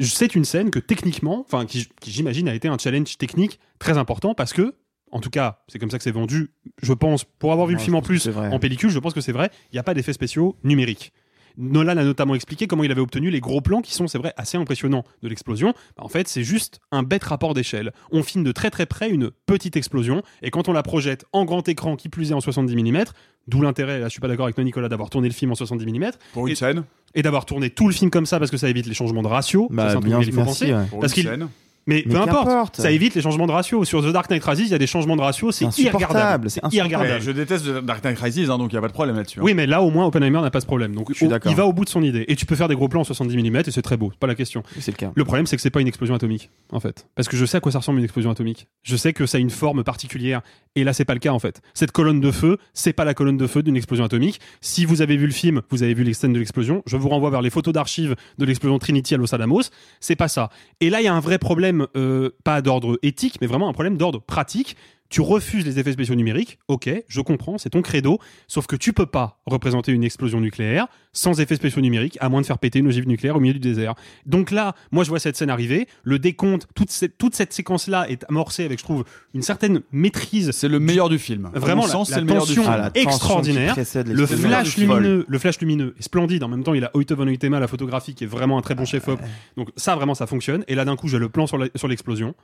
[0.01, 3.99] C'est une scène que techniquement, enfin, qui, qui, j'imagine a été un challenge technique très
[3.99, 4.77] important parce que,
[5.11, 6.53] en tout cas, c'est comme ça que c'est vendu.
[6.81, 9.21] Je pense, pour avoir vu Ouais, le film en plus en pellicule, je pense que
[9.21, 9.51] c'est vrai.
[9.73, 11.13] Il n'y a pas d'effets spéciaux numériques.
[11.57, 14.33] Nolan a notamment expliqué comment il avait obtenu les gros plans qui sont, c'est vrai,
[14.37, 15.75] assez impressionnants de l'explosion.
[15.97, 17.93] Bah, en fait, c'est juste un bête rapport d'échelle.
[18.13, 21.45] On filme de très très près une petite explosion et quand on la projette en
[21.45, 23.05] grand écran, qui plus est en 70 mm,
[23.49, 25.55] d'où l'intérêt, là je suis pas d'accord avec toi Nicolas, d'avoir tourné le film en
[25.55, 26.11] 70 mm.
[26.33, 26.85] Pour une et, scène.
[27.15, 29.29] Et d'avoir tourné tout le film comme ça parce que ça évite les changements de
[29.29, 29.69] ratio.
[29.71, 30.75] Bah, Ça, c'est un truc bien, il faut merci, penser.
[30.75, 30.87] ouais.
[30.87, 31.49] Pour Parce une qu'il scène.
[31.87, 33.85] Mais, Mais peu importe, ça évite les changements de ratio.
[33.85, 36.51] Sur The Dark Knight Rises, il y a des changements de ratio, c'est irregardable.
[36.51, 37.13] c'est irregardable.
[37.15, 39.41] Ouais, je déteste Dark Knight Rises, hein, donc il n'y a pas de problème là-dessus.
[39.41, 39.43] hein.
[39.45, 40.95] Oui, mais là, au moins, Oppenheimer n'a pas ce problème.
[40.95, 41.51] Donc, Je suis au- d'accord.
[41.51, 42.25] il va au bout de son idée.
[42.29, 44.11] Et tu peux faire des gros plans en 70 mm et c'est très beau.
[44.13, 44.63] C'est pas la question.
[44.79, 45.13] C'est le cas.
[45.15, 47.07] Le problème, c'est que c'est pas une explosion atomique, en fait.
[47.17, 48.69] Parce que je sais à quoi ça ressemble une explosion atomique.
[48.83, 50.43] Je sais que ça a une forme particulière.
[50.77, 51.61] Et là, c'est pas le cas, en fait.
[51.75, 54.41] Cette colonne de feu, c'est pas la colonne de feu d'une explosion atomique.
[54.61, 56.83] Si vous avez vu le film, vous avez vu les scènes de l'explosion.
[56.87, 59.63] Je vous renvoie vers les photos d'archives de l'explosion Trinity à Los Alamos.
[59.99, 60.51] C'est pas ça.
[60.81, 63.73] Et là, il y a un vrai problème, euh, pas d'ordre éthique, mais vraiment un
[63.73, 64.77] problème d'ordre pratique.
[65.11, 68.93] Tu refuses les effets spéciaux numériques, ok, je comprends, c'est ton credo, sauf que tu
[68.93, 72.79] peux pas représenter une explosion nucléaire sans effets spéciaux numériques, à moins de faire péter
[72.79, 73.95] une ogive nucléaire au milieu du désert.
[74.25, 78.09] Donc là, moi je vois cette scène arriver, le décompte, toute cette, toute cette séquence-là
[78.09, 80.53] est amorcée avec, je trouve, une certaine maîtrise.
[80.53, 81.51] C'est le meilleur du film.
[81.55, 82.75] Vraiment, la, sens, la c'est le meilleur du tension film.
[82.75, 83.75] Ah, la tension extraordinaire.
[84.15, 86.45] Le flash lumineux, le flash lumineux est splendide.
[86.45, 88.77] En même temps, il a Hoyte von Huytema, la photographie, qui est vraiment un très
[88.77, 89.19] bon chef-op.
[89.57, 90.65] Donc ça, vraiment, ça fonctionne.
[90.69, 92.35] Et là, d'un coup, j'ai le plan sur la- sur l'explosion.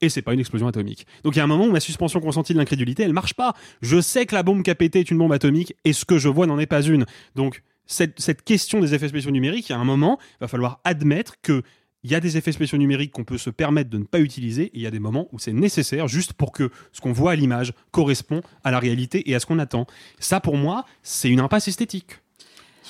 [0.00, 1.06] Et c'est pas une explosion atomique.
[1.24, 3.54] Donc il y a un moment où ma suspension consentie de l'incrédulité, elle marche pas.
[3.82, 6.18] Je sais que la bombe qui a pété est une bombe atomique et ce que
[6.18, 7.06] je vois n'en est pas une.
[7.34, 10.80] Donc cette, question des effets spéciaux numériques, il y a un moment, il va falloir
[10.84, 11.62] admettre que
[12.02, 14.64] il y a des effets spéciaux numériques qu'on peut se permettre de ne pas utiliser
[14.64, 17.32] et il y a des moments où c'est nécessaire juste pour que ce qu'on voit
[17.32, 19.86] à l'image correspond à la réalité et à ce qu'on attend.
[20.18, 22.20] Ça, pour moi, c'est une impasse esthétique.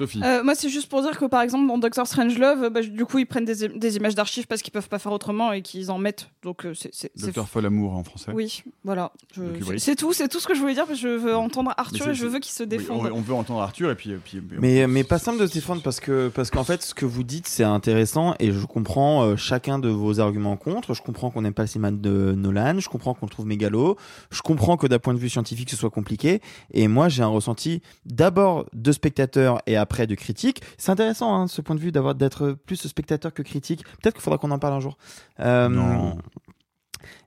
[0.01, 0.20] Sophie.
[0.25, 3.05] Euh, moi, c'est juste pour dire que par exemple, dans Doctor Strangelove, euh, bah, du
[3.05, 5.91] coup, ils prennent des, des images d'archives parce qu'ils peuvent pas faire autrement et qu'ils
[5.91, 6.31] en mettent.
[6.43, 7.11] Donc, euh, c'est.
[7.17, 8.33] Docteur Folamour en français.
[8.35, 9.12] Oui, voilà.
[9.37, 11.73] Je- c'est- tout, c'est tout ce que je voulais dire parce que je veux entendre
[11.77, 13.11] Arthur et je veux qu'il se oui, défende.
[13.12, 14.11] on, on veut entendre Arthur et puis.
[14.12, 16.95] et puis- Mais, mais pas simple de se défendre parce que parce qu'en fait ce
[16.95, 20.95] que vous dites c'est intéressant et je comprends euh, chacun de vos arguments contre.
[20.95, 23.97] Je comprends qu'on n'aime pas le cinéma de Nolan, je comprends qu'on le trouve mégalo,
[24.31, 26.41] je comprends que d'un point de vue scientifique ce soit compliqué.
[26.73, 30.62] Et moi j'ai un ressenti d'abord de spectateur et après de critique.
[30.78, 33.85] C'est intéressant hein, ce point de vue d'avoir d'être plus spectateur que critique.
[33.85, 34.97] Peut-être qu'il faudra qu'on en parle un jour.
[35.41, 36.19] Euh, Non.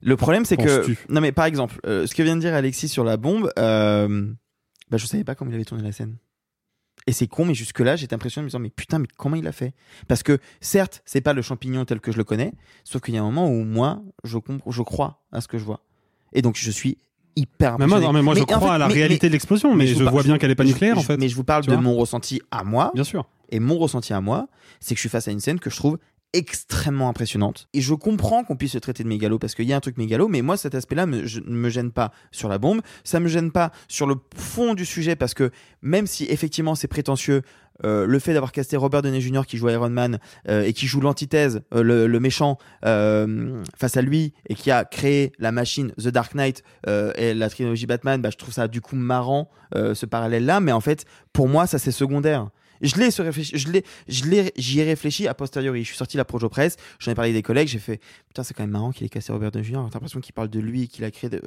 [0.01, 2.89] Le problème c'est que non mais par exemple euh, ce que vient de dire Alexis
[2.89, 4.31] sur la bombe, euh,
[4.91, 6.17] bah je savais pas comment il avait tourné la scène.
[7.05, 9.45] Et c'est con, mais jusque-là, j'étais impressionné en me disant, mais putain, mais comment il
[9.47, 9.73] a fait?
[10.07, 12.53] Parce que, certes, c'est pas le champignon tel que je le connais,
[12.85, 14.37] sauf qu'il y a un moment où moi, je,
[14.69, 15.81] je crois à ce que je vois.
[16.31, 16.99] Et donc, je suis
[17.35, 19.33] hyper Mais moi, non, mais moi, je en crois fait, à la mais- réalité de
[19.33, 21.17] l'explosion, mais je vois bien qu'elle est pas nucléaire, je- en fait.
[21.17, 22.91] Mais je vous parle Tu de mon ressenti à moi.
[22.93, 23.25] Bien sûr.
[23.49, 24.47] Et mon ressenti à moi,
[24.79, 25.97] c'est que je suis face à une scène que je trouve
[26.35, 27.67] extrêmement impressionnante.
[27.73, 29.97] Et je comprends qu'on puisse le traiter de mégalo parce qu'il y a un truc
[29.99, 33.19] mégalo, mais moi cet aspect-là me, je- ne me gêne pas sur la bombe, ça
[33.19, 35.51] me gêne pas sur le fond du sujet parce que
[35.83, 37.43] même si effectivement c'est prétentieux,
[37.83, 39.41] le fait d'avoir casté Robert Downey Jr.
[39.47, 44.01] qui joue Iron Man euh, et qui joue l'antithèse, euh, le, méchant euh, face à
[44.01, 48.21] lui et qui a créé la machine The Dark Knight euh, et la trilogie Batman,
[48.21, 51.67] bah, je trouve ça du coup marrant euh, ce parallèle-là, mais en fait pour moi
[51.67, 52.49] ça c'est secondaire.
[52.83, 55.81] Je l'ai, je l'ai, je l'ai, j'y ai réfléchi a posteriori.
[55.83, 58.43] Je suis sorti la projo presse, j'en ai parlé avec des collègues, j'ai fait, putain,
[58.43, 59.73] c'est quand même marrant qu'il ait cassé Robert Downey Jr.
[59.89, 61.41] T'as l'impression qu'il parle de lui, qu'il a créé de,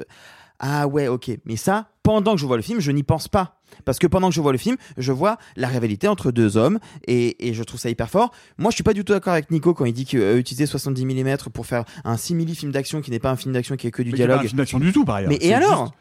[0.59, 1.31] ah ouais, ok.
[1.45, 3.61] Mais ça, pendant que je vois le film, je n'y pense pas.
[3.85, 6.79] Parce que pendant que je vois le film, je vois la rivalité entre deux hommes
[7.07, 8.33] et, et je trouve ça hyper fort.
[8.57, 11.37] Moi, je suis pas du tout d'accord avec Nico quand il dit qu'utiliser 70 mm
[11.53, 14.03] pour faire un simili film d'action qui n'est pas un film d'action qui est que
[14.03, 14.45] du Mais qui est pas dialogue.
[14.47, 15.31] un film d'action du tout, par ailleurs.
[15.31, 15.93] Mais C'est et alors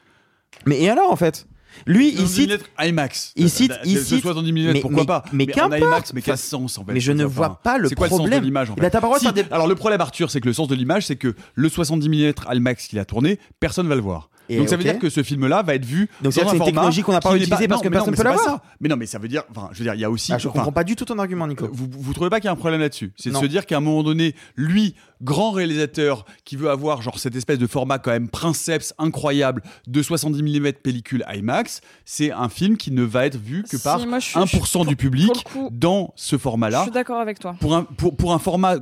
[0.66, 1.48] Mais et alors en fait?
[1.86, 3.34] Lui, il 70 cite IMAX.
[3.36, 5.80] Il cite, C'est- il c'est cite 70 mm, mais- pourquoi mais- pas Mais en qu'importe.
[5.82, 8.10] IMAX, mais quel sens en fait Mais je ne vois pas le C'est quoi le
[8.12, 8.40] sens problème.
[8.40, 10.54] de l'image en fait ben, pas Si, des- Alors le problème Arthur, c'est que le
[10.54, 14.02] sens de l'image, c'est que le 70 mm IMAX qu'il a tourné, personne va le
[14.02, 14.30] voir.
[14.50, 16.66] Et Donc ça veut dire que ce film-là va être vu Donc c'est une format
[16.66, 18.56] technologie qu'on n'a pas utilisée parce non, que personne mais peut c'est la pas voir.
[18.58, 18.64] ça.
[18.80, 20.32] Mais non, mais ça veut dire, enfin, je veux dire, il y a aussi.
[20.34, 21.68] Ah, je enfin, comprends pas du tout ton argument, Nico.
[21.72, 23.12] vous, vous trouvez pas qu'il y a un problème là-dessus?
[23.16, 27.18] C'est de se dire qu'à un moment donné, lui, grand réalisateur qui veut avoir genre
[27.20, 32.50] cette espèce de format quand même princeps incroyable de 70 mm pellicule IMAX, c'est un
[32.50, 34.96] film qui ne va être vu que Si, par moi, je suis- 1% je- du
[34.96, 36.84] public coup, dans ce Je format-là.
[36.84, 37.56] suis d'accord avec toi.
[37.60, 38.78] Pour un, pour, pour un format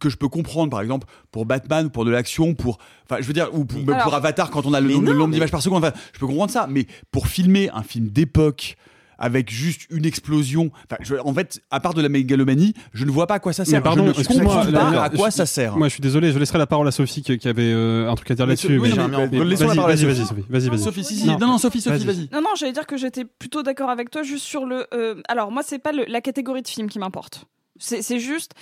[0.00, 2.78] que je peux comprendre, par exemple, pour Batman, pour de l'action, pour.
[3.08, 5.12] Enfin, je veux dire, ou pour, même Alors- pour Avatar, quand on a le, le
[5.14, 6.66] nombre d'images par seconde, enfin, je peux comprendre ça.
[6.70, 8.76] Mais pour filmer un film d'époque,
[9.18, 13.10] avec juste une explosion, enfin, je- en fait, à part de la mégalomanie, je ne
[13.10, 13.78] vois pas à quoi ça sert.
[13.78, 15.74] Mais pardon, je ne comprends pas la- à quoi je- ça sert.
[15.78, 18.14] Moi, je suis désolé, je laisserai la parole à Sophie qui, qui avait euh, un
[18.14, 18.78] truc à dire là-dessus.
[18.78, 19.78] oui, vas-y, vas-y, Sophie.
[19.96, 20.78] vas-y, Sophie, vas-y.
[20.82, 21.26] Sophie, si, si.
[21.26, 22.28] Non, non, Sophie, Sophie, vas-y.
[22.30, 24.86] Non, non, j'allais dire que j'étais plutôt d'accord avec toi juste sur le.
[24.92, 27.46] euh, alors, moi, c'est pas le- la catégorie de film qui m'importe.
[27.78, 28.52] C'est juste.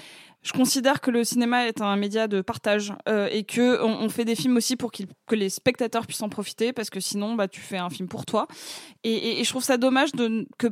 [0.45, 4.09] Je considère que le cinéma est un média de partage euh, et que on, on
[4.11, 7.49] fait des films aussi pour que les spectateurs puissent en profiter parce que sinon bah
[7.49, 8.47] tu fais un film pour toi
[9.05, 10.69] et, et- et je trouve ça dommage de que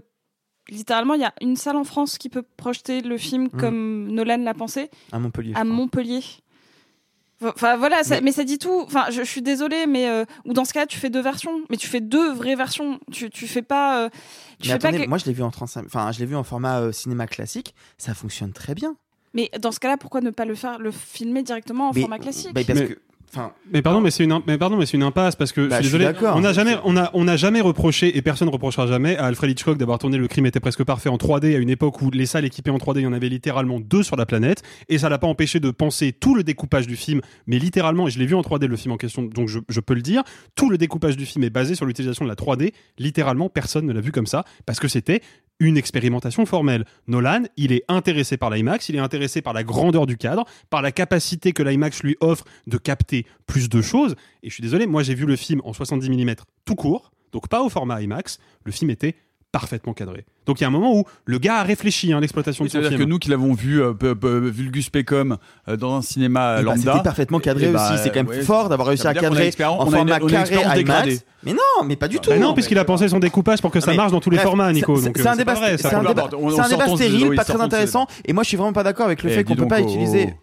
[0.68, 3.60] littéralement il y a une salle en France qui peut projeter le film Mm.
[3.60, 5.54] comme Nolan l'a pensé À Montpellier.
[5.56, 5.64] à.
[5.64, 6.20] Montpellier.
[7.44, 8.82] Enfin voilà, ça- Mais- mais, ça dit tout.
[8.86, 11.62] Enfin, je, je suis désolée, mais euh, ou dans ce cas, tu fais deux versions,
[11.70, 13.00] mais tu fais deux vraies versions.
[13.10, 14.04] Tu, tu fais pas.
[14.04, 14.18] euh, tu
[14.60, 16.36] Mais fais attendez, pas que- moi je l'ai vu en 35, enfin je l'ai vu
[16.36, 18.94] en format euh, cinéma classique, ça fonctionne très bien.
[19.34, 22.18] Mais dans ce cas-là, pourquoi ne pas le faire, le filmer directement en Mais- format
[22.18, 22.52] classique?
[22.54, 22.98] bah, parce Mais- que,
[23.32, 25.78] enfin, Mais pardon, mais c'est une, mais pardon, mais c'est une impasse parce que Bah,
[25.78, 26.14] je je suis désolé.
[26.34, 29.24] On n'a jamais, on a, on n'a jamais reproché et personne ne reprochera jamais à
[29.24, 32.10] Alfred Hitchcock d'avoir tourné Le Crime était presque parfait en 3D à une époque où
[32.10, 34.98] les salles équipées en 3D, il y en avait littéralement deux sur la planète et
[34.98, 38.18] ça l'a pas empêché de penser tout le découpage du film, mais littéralement, et je
[38.18, 40.68] l'ai vu en 3D le film en question, donc je, je peux le dire, tout
[40.68, 42.74] le découpage du film est basé sur l'utilisation de la 3D.
[42.98, 45.22] Littéralement, personne ne l'a vu comme ça parce que c'était
[45.62, 46.84] une expérimentation formelle.
[47.06, 50.82] Nolan, il est intéressé par l'IMAX, il est intéressé par la grandeur du cadre, par
[50.82, 54.16] la capacité que l'IMAX lui offre de capter plus de choses.
[54.42, 56.34] Et je suis désolé, moi j'ai vu le film en 70 mm
[56.64, 58.40] tout court, donc pas au format IMAX.
[58.64, 59.14] Le film était
[59.52, 60.24] parfaitement cadré.
[60.46, 62.72] Donc il y a un moment où le gars a réfléchi à l'exploitation de son
[62.72, 63.02] C'est-à-dire film.
[63.02, 65.36] que nous qui l'avons vu euh, peu- peu- vulgus pecum
[65.68, 68.02] euh, dans un cinéma Eh bah, lambda, C'était parfaitement cadré eh bah, aussi.
[68.02, 70.26] C'est quand même ouais, fort d'avoir réussi à cadrer en on a une- format on
[70.26, 71.06] a une carré.
[71.10, 71.24] IMAX.
[71.44, 72.30] Mais non, mais pas du tout.
[72.30, 74.36] Bah non, puisqu'il a pensé son découpage pour que ça mais marche dans tous les
[74.36, 74.96] bref, formats, Nico.
[74.96, 76.28] c'est- euh, un débat, c'est un peut- débat,
[76.96, 78.06] stérile, oui, pas très intéressant.
[78.24, 80.34] Et moi, je suis vraiment pas d'accord avec le Eh, fait qu'on peut pas utiliser.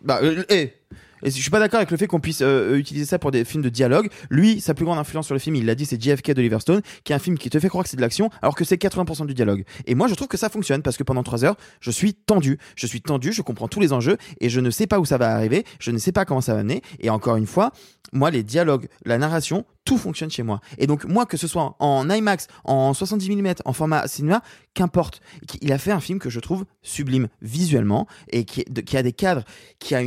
[1.24, 1.28] Euh.
[1.28, 3.46] Et je suis pas d'accord avec le fait qu'on puisse euh, utiliser ça pour des
[3.46, 4.10] films de dialogue.
[4.30, 6.82] Lui, sa plus grande influence sur le film, il l'a dit, c'est JFK de Liverstone,
[7.04, 8.82] qui est un film qui te fait croire que c'est de l'action, alors que c'est
[8.82, 9.64] 80% du dialogue.
[9.86, 12.58] Et moi, je trouve que ça fonctionne parce que pendant 3 heures, je suis tendu.
[12.76, 15.18] Je suis tendu, je comprends tous les enjeux et je ne sais pas où ça
[15.18, 16.82] va arriver, je ne sais pas comment ça va mener.
[17.00, 17.72] Et encore une fois,
[18.12, 20.62] moi, les dialogues, la narration, tout fonctionne chez moi.
[20.78, 24.42] Et donc, moi, que ce soit en IMAX, en 70 mm, en format cinéma,
[24.74, 25.22] qu'importe.
[25.62, 28.66] Il a fait un film que je trouve sublime visuellement et qui,
[28.96, 29.44] a des cadres,
[29.80, 30.02] qui a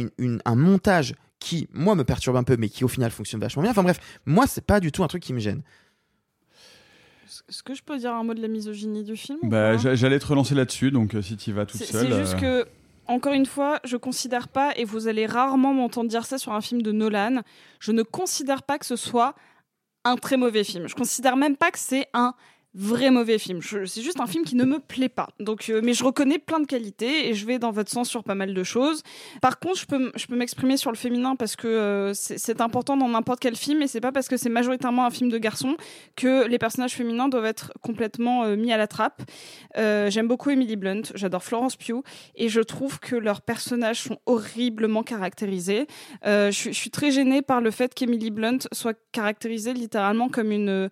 [0.45, 1.02] un montage
[1.43, 3.73] qui, moi, me perturbe un peu, mais qui au final fonctionne vachement bien.
[3.73, 5.63] Enfin bref, moi, c'est pas du tout un truc qui me gêne.
[7.49, 10.27] Est-ce que je peux dire un mot de la misogynie du film Bah, J'allais te
[10.27, 12.09] relancer là-dessus, donc euh, si tu y vas toute seule.
[12.09, 12.69] c'est juste euh, que,
[13.07, 16.61] encore une fois, je considère pas, et vous allez rarement m'entendre dire ça sur un
[16.61, 17.41] film de Nolan,
[17.81, 19.35] je ne considère pas que ce soit
[20.05, 20.89] un très mauvais film.
[20.89, 22.35] Je considère même pas que c'est un
[22.75, 23.61] vrai mauvais film.
[23.63, 25.29] C'est juste un film qui ne me plaît pas.
[25.41, 28.25] Donc, euh, mais je reconnais plein de qualités et je vais dans votre sens sur
[28.25, 29.03] pas mal de choses.
[29.43, 32.97] Par contre, je peux, je peux m'exprimer sur le féminin parce que euh, c'est important
[32.97, 35.77] dans n'importe quel film et c'est pas parce que c'est majoritairement un film de garçon
[36.17, 39.23] que les personnages féminins doivent être complètement euh, mis à la trappe.
[39.77, 42.03] J'aime beaucoup Emily Blunt, j'adore Florence Pugh
[42.35, 45.87] et je trouve que leurs personnages sont horriblement caractérisés.
[46.25, 50.89] Je suis très gênée par le fait qu'Emily Blunt soit caractérisée littéralement comme une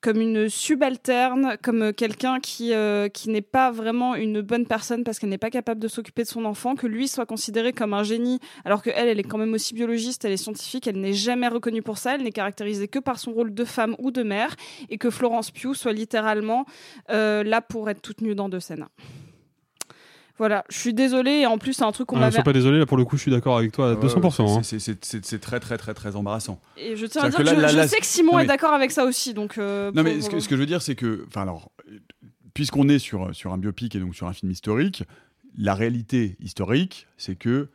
[0.00, 5.18] comme une subalterne, comme quelqu'un qui, euh, qui n'est pas vraiment une bonne personne parce
[5.18, 8.02] qu'elle n'est pas capable de s'occuper de son enfant, que lui soit considéré comme un
[8.02, 11.12] génie, alors que elle, elle est quand même aussi biologiste, elle est scientifique, elle n'est
[11.12, 14.22] jamais reconnue pour ça, elle n'est caractérisée que par son rôle de femme ou de
[14.22, 14.54] mère,
[14.90, 16.66] et que Florence Pugh soit littéralement
[17.10, 18.86] euh, là pour être toute nue dans deux scènes.
[20.38, 22.34] Voilà, je suis désolée, et en plus c'est un truc qu'on Ah, m'avait...
[22.34, 24.44] sois pas désolé, là pour le coup, je suis d'accord avec toi à ouais, 200%.
[24.44, 24.62] ouais, hein.
[24.62, 26.60] c'est- très très très très embarrassant.
[26.76, 28.38] Et je tiens à dire que, que là- je, là- je là- sais que Simon
[28.38, 29.56] est d'accord avec ça aussi, donc...
[29.58, 31.70] euh, Non, mais pour- ce que, ce que je veux dire, c'est que, enfin, alors,
[32.54, 35.04] puisqu'on est sur, sur un biopic et donc sur un film historique,
[35.56, 37.68] la réalité historique, c'est que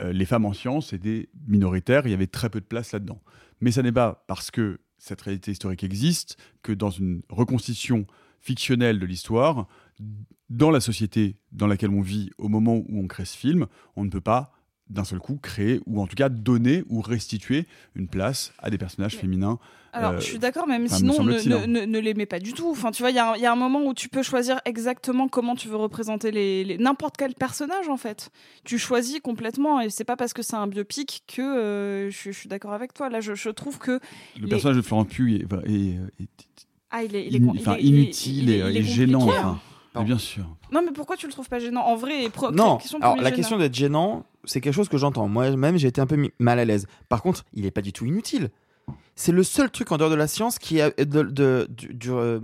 [0.00, 3.20] euh, les femmes en sciences étaient minoritaires, il y avait très peu de place là-dedans.
[3.60, 8.06] Mais ça n'est pas parce que cette réalité historique existe que dans une reconstitution
[8.40, 9.66] fictionnelle de l'histoire,
[10.50, 14.04] dans la société dans laquelle on vit au moment où on crée ce film, on
[14.04, 14.52] ne peut pas
[14.88, 18.78] d'un seul coup créer ou en tout cas donner ou restituer une place à des
[18.78, 19.58] personnages féminins.
[19.92, 21.66] Alors, euh, je suis d'accord, même sinon, ne, hein.
[21.66, 22.70] ne, ne, mets pas du tout.
[22.70, 24.22] Enfin, tu vois, il y, a un- il y a un moment où tu peux
[24.22, 28.30] choisir exactement comment tu veux représenter les, les- n'importe quel personnage, en fait.
[28.64, 32.38] Tu choisis complètement, et c'est pas parce que c'est un biopic que euh, je, je
[32.38, 33.08] suis d'accord avec toi.
[33.10, 33.92] Là, je, je trouve que.
[33.92, 36.28] Le les- personnage de Florent Pugh est, est- est
[36.90, 39.22] Ah, il est, il in- il inutile il et, gênant.
[39.28, 39.60] Enfin.
[39.94, 40.44] Mais bien sûr.
[40.72, 43.16] Non, mais pourquoi tu le trouves pas gênant En vrai, et pro- Non, question alors
[43.16, 43.36] la gênant.
[43.36, 45.28] question d'être gênant, c'est quelque chose que j'entends.
[45.28, 46.86] Moi-même, j'ai été un peu mal à l'aise.
[47.08, 48.50] Par contre, il est pas du tout inutile.
[49.16, 52.10] C'est le seul truc en dehors de la science qui, a, de, de- du- du,
[52.12, 52.38] euh,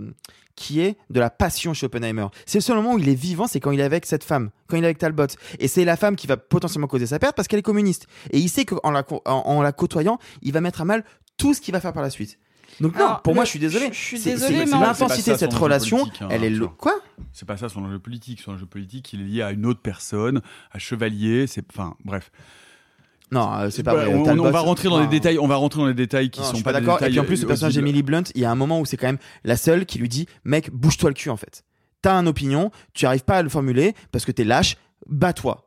[0.55, 2.27] qui est de la passion chez Oppenheimer.
[2.45, 4.49] C'est le seul moment où il est vivant, c'est quand il est avec cette femme,
[4.67, 5.27] quand il est avec Talbot.
[5.59, 8.07] Et c'est la femme qui va potentiellement causer sa perte parce qu'elle est communiste.
[8.31, 11.03] Et il sait qu'en la, en la côtoyant, il va mettre à mal
[11.37, 12.37] tout ce qu'il va faire par la suite.
[12.81, 13.87] Donc non, Alors, pour moi, je suis désolé.
[13.91, 15.97] je- suis C'est- c'est- mais c'est l'intensité de ça cette son enjeu relation.
[15.99, 16.65] politique, hein, elle est le...
[16.65, 16.77] Arthur.
[16.77, 16.93] quoi?
[17.31, 18.41] C'est pas ça son enjeu politique.
[18.41, 21.47] Son enjeu politique, il est lié à une autre personne, à Chevalier.
[21.47, 22.31] C'est, enfin, bref.
[23.31, 24.13] Non, euh, c'est pas Bah, vrai.
[24.13, 25.03] on, Talbot, on va rentrer dans non.
[25.03, 25.39] les détails.
[25.39, 26.95] On va rentrer dans les détails qui Non, je sont suis pas, des d'accord.
[26.97, 27.85] Et détails, puis en plus, le euh, personnage audibles.
[27.87, 30.09] d'Emily Blunt, il y a un moment où c'est quand même la seule qui lui
[30.09, 31.63] dit Mec, bouge-toi le cul en fait.
[32.01, 35.64] T'as une opinion, tu arrives pas à le formuler parce que t'es lâche, bats-toi.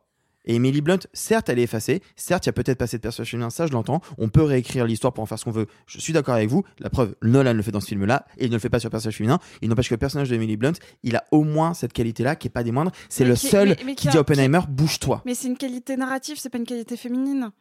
[0.49, 2.01] Et Emily Blunt, certes, elle est effacée.
[2.15, 4.01] Certes, il y a peut-être pas assez de personnage féminin, ça je l'entends.
[4.17, 5.67] On peut réécrire l'histoire pour en faire ce qu'on veut.
[5.85, 6.63] Je suis d'accord avec vous.
[6.79, 8.87] La preuve, Nolan le fait dans ce film-là et il ne le fait pas sur
[8.87, 9.37] le personnage féminin.
[9.61, 12.51] Il n'empêche que le personnage d'Emily Blunt, il a au moins cette qualité-là qui est
[12.51, 12.91] pas des moindres.
[13.09, 15.21] C'est le qui- seul mais- mais qui qui a- dit à Oppenheimer Bouge-toi.
[15.25, 17.51] Mais c'est une qualité narrative, c'est pas une qualité féminine.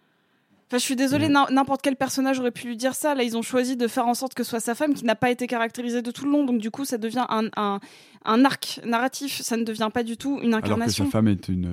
[0.70, 1.32] Enfin, je suis désolée, Mm.
[1.32, 3.14] n'im- n'importe quel personnage aurait pu lui dire ça.
[3.14, 5.14] Là, ils ont choisi de faire en sorte que ce soit sa femme qui n'a
[5.14, 6.44] pas été caractérisée de tout le long.
[6.44, 7.80] Donc, du coup, ça devient un, un,
[8.26, 9.40] un arc narratif.
[9.40, 11.06] Ça ne devient pas du tout une Alors que incarnation.
[11.06, 11.64] sa femme est, une,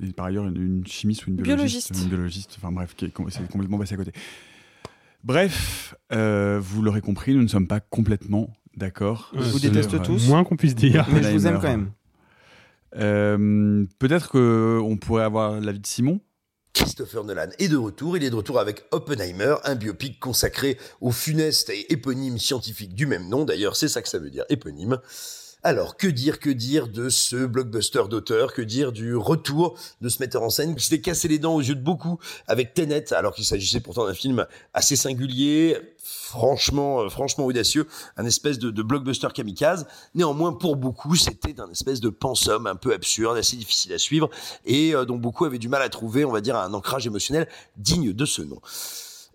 [0.00, 1.92] une- est par ailleurs une, une chimiste ou une biologiste.
[1.92, 2.04] Biologiste.
[2.04, 2.54] Une biologiste.
[2.58, 4.12] Enfin bref, qui est com- c'est complètement passé à côté.
[5.24, 9.30] Bref, euh, vous l'aurez compris, nous ne sommes pas complètement d'accord.
[9.34, 10.28] Je vous déteste euh, tous.
[10.28, 11.06] Moins qu'on puisse dire.
[11.12, 11.90] Mais je vous aime quand même.
[12.96, 16.20] Euh, Peut-être qu'on pourrait avoir l'avis de Simon
[16.74, 18.16] Christopher Nolan est de retour.
[18.16, 23.06] Il est de retour avec Oppenheimer, un biopic consacré au funeste et éponyme scientifique du
[23.06, 23.44] même nom.
[23.44, 24.98] D'ailleurs, c'est ça que ça veut dire, éponyme.
[25.64, 28.52] Alors, que dire, que dire de ce blockbuster d'auteur?
[28.52, 31.60] Que dire du retour de ce metteur en scène qui s'était cassé les dents aux
[31.60, 32.18] yeux de beaucoup
[32.48, 38.26] avec Tenet, alors qu'il s'agissait pourtant d'un film assez singulier, franchement, euh, franchement audacieux, un
[38.26, 39.86] espèce de, de blockbuster kamikaze?
[40.16, 44.30] Néanmoins, pour beaucoup, c'était un espèce de pensum un peu absurde, assez difficile à suivre,
[44.64, 47.46] et euh, dont beaucoup avaient du mal à trouver, on va dire, un ancrage émotionnel
[47.76, 48.60] digne de ce nom.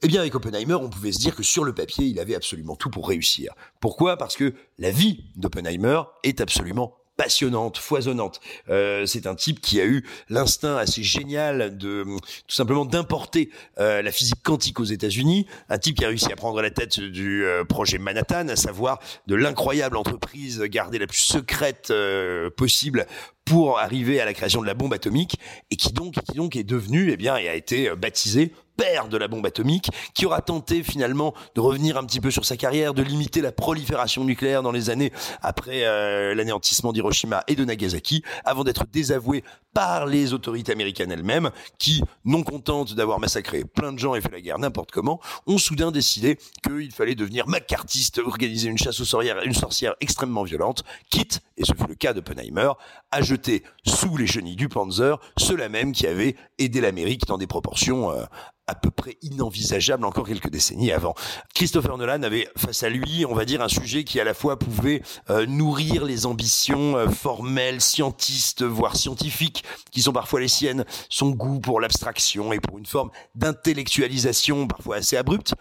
[0.04, 2.76] Eh bien, avec Oppenheimer, on pouvait se dire que sur le papier, il avait absolument
[2.76, 3.54] tout pour réussir.
[3.80, 4.18] Pourquoi?
[4.18, 8.40] Parce que la vie d'Oppenheimer est absolument passionnante, foisonnante.
[8.70, 14.04] Euh, c'est un type qui a eu l'instinct assez génial de tout simplement d'importer euh,
[14.04, 15.48] la physique quantique aux États-Unis.
[15.70, 19.00] Un type qui a réussi à prendre la tête du euh, projet Manhattan, à savoir
[19.26, 23.08] de l'incroyable entreprise gardée la plus secrète euh, possible
[23.48, 25.40] pour arriver à la création de la bombe atomique
[25.72, 29.18] et qui donc qui donc est devenu eh bien et a été baptisé père de
[29.18, 32.94] la bombe atomique, qui aura tenté finalement de revenir un petit peu sur sa carrière,
[32.94, 35.12] de limiter la prolifération nucléaire dans les années
[35.42, 39.44] après euh, l'anéantissement d'Hiroshima et de Nagasaki, avant d'être désavoué
[39.74, 44.32] par les autorités américaines elles-mêmes, qui, non contentes d'avoir massacré plein de gens et fait
[44.32, 49.06] la guerre n'importe comment, ont soudain décidé qu'il fallait devenir macartiste, organiser une chasse aux
[49.06, 52.72] sorcières, une sorcière extrêmement violente, quitte, et ce fut le cas d'Oppenheimer,
[53.12, 53.37] à jeter
[53.86, 58.24] sous les chenilles du Panzer ceux-là même qui avaient aidé l'Amérique dans des proportions euh,
[58.70, 61.14] à peu près inenvisageable encore quelques décennies avant.
[61.56, 64.60] Christopher Nolan avait face à lui, on va dire, un sujet qui à la fois
[64.60, 70.84] pouvait euh, nourrir les ambitions euh, formelles, scientistes, voire scientifiques, qui sont parfois les siennes,
[71.10, 75.54] son goût pour l'abstraction et pour une forme d'intellectualisation parfois assez abrupte,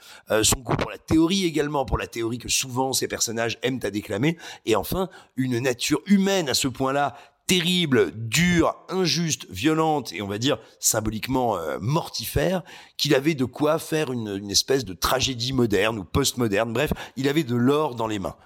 [0.42, 3.90] son goût pour la théorie également, pour la théorie que souvent ces personnages aiment à
[3.90, 7.14] déclamer, et enfin une nature humaine à ce point-là
[7.46, 12.62] terrible, dure, injuste, violente et on va dire symboliquement euh, mortifère,
[12.96, 16.72] qu'il avait de quoi faire une, une espèce de tragédie moderne ou post-moderne.
[16.72, 18.36] Bref, il avait de l'or dans les mains.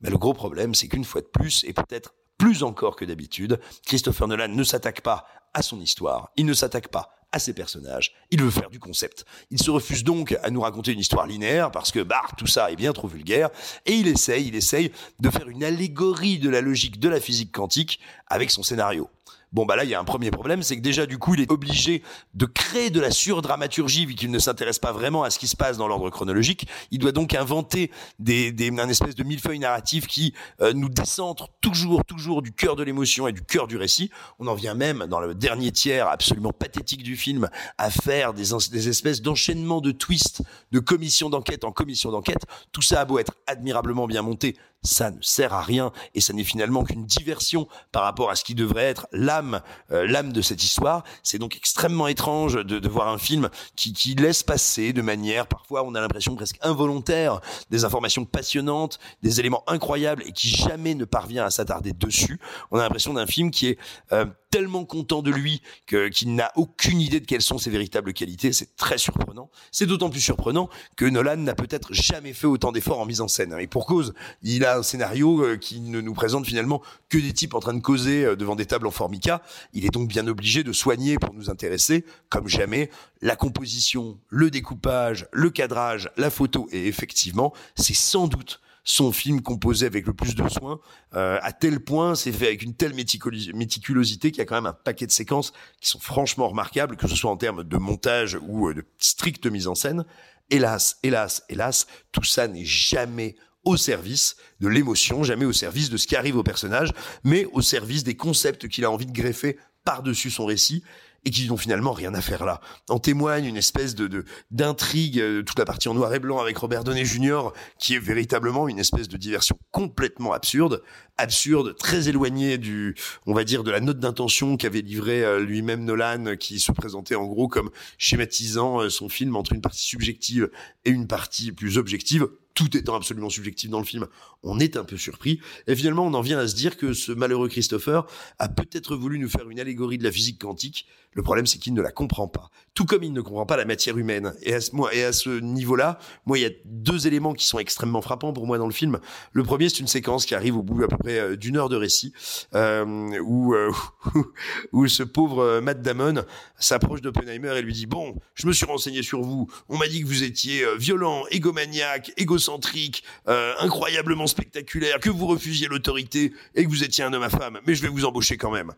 [0.00, 3.60] Mais le gros problème, c'est qu'une fois de plus, et peut-être plus encore que d'habitude,
[3.86, 8.12] Christopher Nolan ne s'attaque pas à son histoire, il ne s'attaque pas à ses personnages.
[8.30, 9.24] Il veut faire du concept.
[9.50, 12.70] Il se refuse donc à nous raconter une histoire linéaire parce que bah tout ça
[12.70, 13.50] est bien trop vulgaire
[13.86, 17.52] et il essaye, il essaye de faire une allégorie de la logique de la physique
[17.52, 19.08] quantique avec son scénario.
[19.52, 21.40] Bon bah là il y a un premier problème, c'est que déjà du coup il
[21.40, 22.02] est obligé
[22.34, 25.56] de créer de la surdramaturgie vu qu'il ne s'intéresse pas vraiment à ce qui se
[25.56, 26.68] passe dans l'ordre chronologique.
[26.92, 31.48] Il doit donc inventer des, des un espèce de millefeuille narratif qui euh, nous décentre
[31.60, 34.10] toujours toujours du cœur de l'émotion et du cœur du récit.
[34.38, 38.50] On en vient même dans le dernier tiers absolument pathétique du film à faire des,
[38.70, 42.44] des espèces d'enchaînements de twists, de commission d'enquête en commission d'enquête.
[42.70, 46.32] Tout ça a beau être admirablement bien monté, ça ne sert à rien et ça
[46.32, 49.60] n'est finalement qu'une diversion par rapport à ce qui devrait être l'âme
[49.90, 51.04] euh, l'âme de cette histoire.
[51.22, 55.46] C'est donc extrêmement étrange de, de voir un film qui, qui, laisse passer de manière
[55.46, 60.94] parfois on a l'impression presque involontaire des informations passionnantes, des éléments incroyables et qui jamais
[60.94, 62.40] ne parvient à s'attarder dessus.
[62.70, 63.78] On a l'impression d'un film qui est
[64.12, 68.52] euh, tellement content de lui qu'il n'a aucune idée de quelles sont ses véritables qualités.
[68.52, 69.50] C'est très surprenant.
[69.70, 73.28] C'est d'autant plus surprenant que Nolan n'a peut-être jamais fait autant d'efforts en mise en
[73.28, 73.56] scène.
[73.58, 74.12] Et pour cause,
[74.42, 77.74] il a un scénario euh, qui ne nous présente finalement que des types en train
[77.74, 79.42] de causer euh, devant des tables en formica.
[79.72, 82.90] Il est donc bien obligé de soigner pour nous intéresser, comme jamais,
[83.22, 86.68] la composition, le découpage, le cadrage, la photo.
[86.72, 90.80] Et effectivement, c'est sans doute son film composé avec le plus de soin,
[91.14, 94.66] euh, à tel point, c'est fait avec une telle méticulosité qu'il y a quand même
[94.66, 98.38] un paquet de séquences qui sont franchement remarquables, que ce soit en termes de montage
[98.42, 100.04] ou euh, de stricte mise en scène.
[100.50, 105.96] Hélas, hélas, hélas, tout ça n'est jamais au service de l'émotion, jamais au service de
[105.96, 106.92] ce qui arrive au personnage,
[107.24, 110.82] mais au service des concepts qu'il a envie de greffer par-dessus son récit
[111.24, 112.60] et qui n'ont finalement rien à faire là.
[112.88, 116.56] En témoigne une espèce de d'intrigue, de, toute la partie en noir et blanc avec
[116.56, 120.82] Robert Downey Jr., qui est véritablement une espèce de diversion complètement absurde,
[121.18, 122.94] absurde, très éloignée du,
[123.26, 127.14] on va dire, de la note d'intention qu'avait livré euh, lui-même Nolan, qui se présentait
[127.14, 130.50] en gros comme schématisant euh, son film entre une partie subjective
[130.84, 134.06] et une partie plus objective tout étant absolument subjectif dans le film,
[134.42, 135.40] on est un peu surpris.
[135.66, 138.06] Et finalement, on en vient à se dire que ce malheureux Christopher
[138.38, 140.86] a peut-être voulu nous faire une allégorie de la physique quantique.
[141.12, 142.50] Le problème, c'est qu'il ne la comprend pas.
[142.74, 144.32] Tout comme il ne comprend pas la matière humaine.
[144.42, 147.58] Et à ce, et à ce niveau-là, moi, il y a deux éléments qui sont
[147.58, 149.00] extrêmement frappants pour moi dans le film.
[149.32, 151.68] Le premier, c'est une séquence qui arrive au bout à peu près euh, d'une heure
[151.68, 152.12] de récit,
[152.54, 153.72] euh, où, euh,
[154.72, 156.24] où ce pauvre euh, Matt Damon
[156.58, 159.48] s'approche d'Oppenheimer et lui dit, bon, je me suis renseigné sur vous.
[159.68, 165.68] On m'a dit que vous étiez violent, égomaniaque, égocentrique, euh, incroyablement spectaculaire, que vous refusiez
[165.68, 168.50] l'autorité et que vous étiez un homme à femme, mais je vais vous embaucher quand
[168.50, 168.72] même.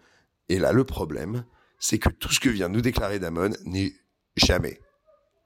[0.48, 1.44] Et là, le problème,
[1.82, 3.92] c'est que tout ce que vient nous déclarer Damon n'est
[4.36, 4.80] jamais,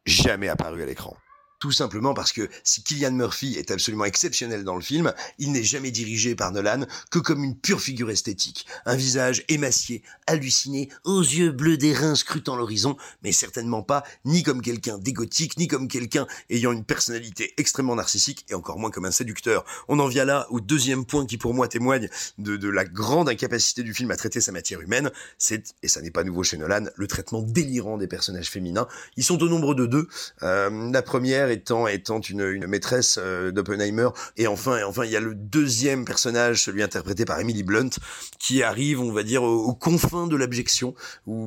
[0.05, 1.17] jamais apparu à l'écran.
[1.59, 5.65] Tout simplement parce que si Killian Murphy est absolument exceptionnel dans le film, il n'est
[5.65, 8.67] jamais dirigé par Nolan que comme une pure figure esthétique.
[8.85, 14.61] Un visage émacié, halluciné, aux yeux bleus d'airain scrutant l'horizon, mais certainement pas ni comme
[14.61, 19.11] quelqu'un d'égotique, ni comme quelqu'un ayant une personnalité extrêmement narcissique, et encore moins comme un
[19.11, 19.65] séducteur.
[19.89, 23.29] On en vient là au deuxième point qui pour moi témoigne de, de la grande
[23.29, 26.59] incapacité du film à traiter sa matière humaine, c'est, et ça n'est pas nouveau chez
[26.59, 28.87] Nolan, le traitement délirant des personnages féminins.
[29.17, 30.09] Ils sont au nombre de deux.
[30.43, 34.09] Euh, la première étant étant une, une maîtresse euh, d'Oppenheimer.
[34.37, 37.91] Et enfin et enfin il y a le deuxième personnage celui interprété par Emily Blunt
[38.39, 40.95] qui arrive on va dire aux, confins de l'abjection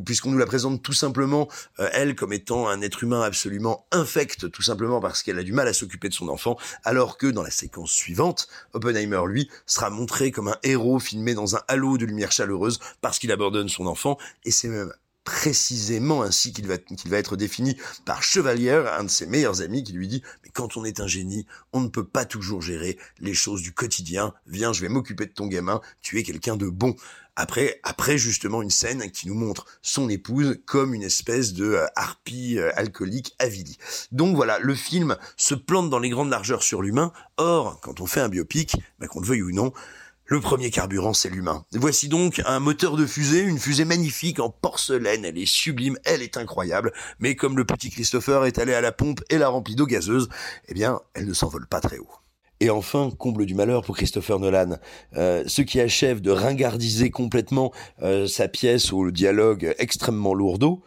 [0.05, 1.47] puisqu'on nous la présente tout simplement
[1.79, 5.53] euh, elle comme étant un être humain absolument infect tout simplement parce qu'elle a du
[5.53, 9.89] mal à s'occuper de son enfant alors que dans la séquence suivante Oppenheimer lui sera
[9.89, 13.85] montré comme un héros filmé dans un halo de lumière chaleureuse parce qu'il abandonne son
[13.85, 14.17] enfant.
[14.43, 14.91] Et c'est même
[15.23, 16.75] précisément ainsi qu'il va,
[17.05, 20.77] va être défini par Chevalier, un de ses meilleurs amis, qui lui dit Mais quand
[20.77, 24.33] on est un génie, on ne peut pas toujours gérer les choses du quotidien.
[24.47, 26.95] Viens, je vais m'occuper de ton gamin, tu es quelqu'un de bon.
[27.35, 31.85] Après, après justement une scène qui nous montre son épouse comme une espèce de euh,
[31.95, 33.77] harpie euh, alcoolique avilie.
[34.11, 37.13] Donc voilà, le film se plante dans les grandes largeurs sur l'humain.
[37.37, 39.71] Or, quand on fait un biopic, bah, qu'on le veuille ou non,
[40.29, 41.65] le premier carburant, c'est l'humain.
[41.73, 45.25] Voici donc un moteur de fusée, une fusée magnifique en porcelaine.
[45.25, 46.93] Elle est sublime, elle est incroyable.
[47.17, 50.29] Mais comme le petit Christopher est allé à la pompe et l'a remplie d'eau gazeuse,
[50.67, 52.11] eh bien, elle ne s'envole pas très haut.
[52.59, 54.77] Et enfin, comble du malheur pour Christopher Nolan,
[55.15, 57.71] euh, ce qui achève de ringardiser complètement
[58.03, 60.83] euh, sa pièce au dialogue extrêmement lourdeau,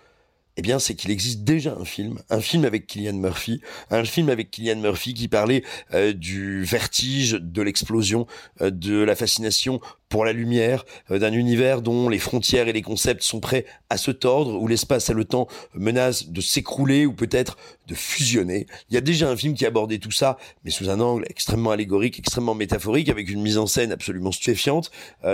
[0.57, 4.29] eh bien, c'est qu'il existe déjà un film, un film avec Killian Murphy, un film
[4.29, 5.65] avec Killian Murphy qui parlait
[5.95, 8.27] euh, du vertige, de l'explosion,
[8.61, 12.83] euh, de la fascination pour la lumière, euh, d'un univers dont les frontières et les
[12.83, 17.15] concepts sont prêts à se tordre, où l'espace et le temps menacent de s'écrouler ou
[17.15, 17.57] peut-être
[17.87, 18.67] de fusionner.
[18.91, 21.71] Il y a déjà un film qui abordait tout ça, mais sous un angle extrêmement
[21.71, 24.91] allégorique, extrêmement métaphorique, avec une mise en scène absolument stupéfiante,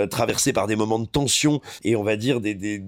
[0.09, 2.81] traversée par des moments de tension et on va dire des, des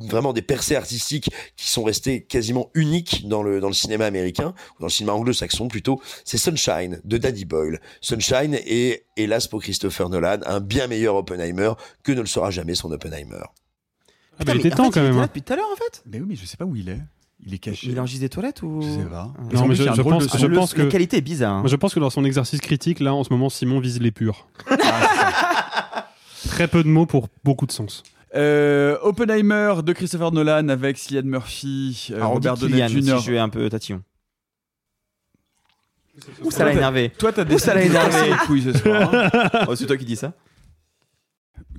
[0.00, 4.54] vraiment des percées artistiques qui sont restées quasiment uniques dans le dans le cinéma américain
[4.76, 9.62] ou dans le cinéma anglo-saxon plutôt c'est Sunshine de Danny Boyle Sunshine est hélas pour
[9.62, 13.42] Christopher Nolan un bien meilleur Oppenheimer que ne le sera jamais son Oppenheimer
[14.38, 15.16] Ah bah, il était temps quand même.
[15.18, 15.22] hein.
[15.26, 16.02] depuis tout à l'heure en fait.
[16.06, 16.98] Mais oui, mais je sais pas où il est.
[17.44, 17.86] Il est caché.
[17.88, 19.30] Il est en gis des toilettes ou Je sais pas.
[19.38, 19.42] Ah.
[19.52, 20.50] Non, mais je, Il pense, de je son.
[20.50, 21.52] pense que La qualité est bizarre.
[21.56, 21.60] hein.
[21.60, 24.10] Moi, je pense que dans son exercice critique, là, en ce moment, Simon vise les
[24.10, 24.48] purs.
[26.48, 28.02] Très peu de mots pour beaucoup de sens.
[28.36, 33.18] Euh, Oppenheimer de Christopher Nolan avec Cillian Murphy, euh, Robert Downey Jr.
[33.18, 34.02] si je vais un peu tatillon.
[36.42, 37.10] Ouh, ça l'a énervé.
[37.18, 38.30] Toi, t'as décidé ça l'a énervé.
[38.46, 39.10] couilles ce soir.
[39.14, 39.30] hein.
[39.68, 40.32] Oh, c'est toi qui dis ça.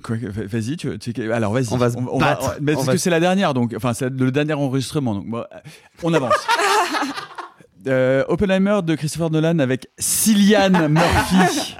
[0.08, 1.72] Vas-y, tu, tu- alors vas-y.
[1.72, 2.56] On va se battre.
[2.60, 5.26] mais On parce va que c'est la dernière, donc enfin c'est le dernier enregistrement, donc
[5.26, 5.58] bon, euh,
[6.04, 6.34] on avance.
[7.86, 11.74] Euh, Oppenheimer de Christopher Nolan avec Cillian Murphy.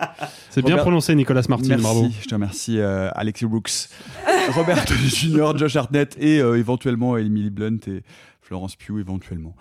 [0.50, 2.06] C'est bien Robert- prononcé, Nicolas Martin, Merci, bravo.
[2.22, 3.70] je te remercie, euh, Alexis Brooks,
[4.54, 8.02] Robert Downey Jr., Josh Hartnett et euh, éventuellement Emily Blunt et
[8.40, 9.54] Florence Pugh éventuellement.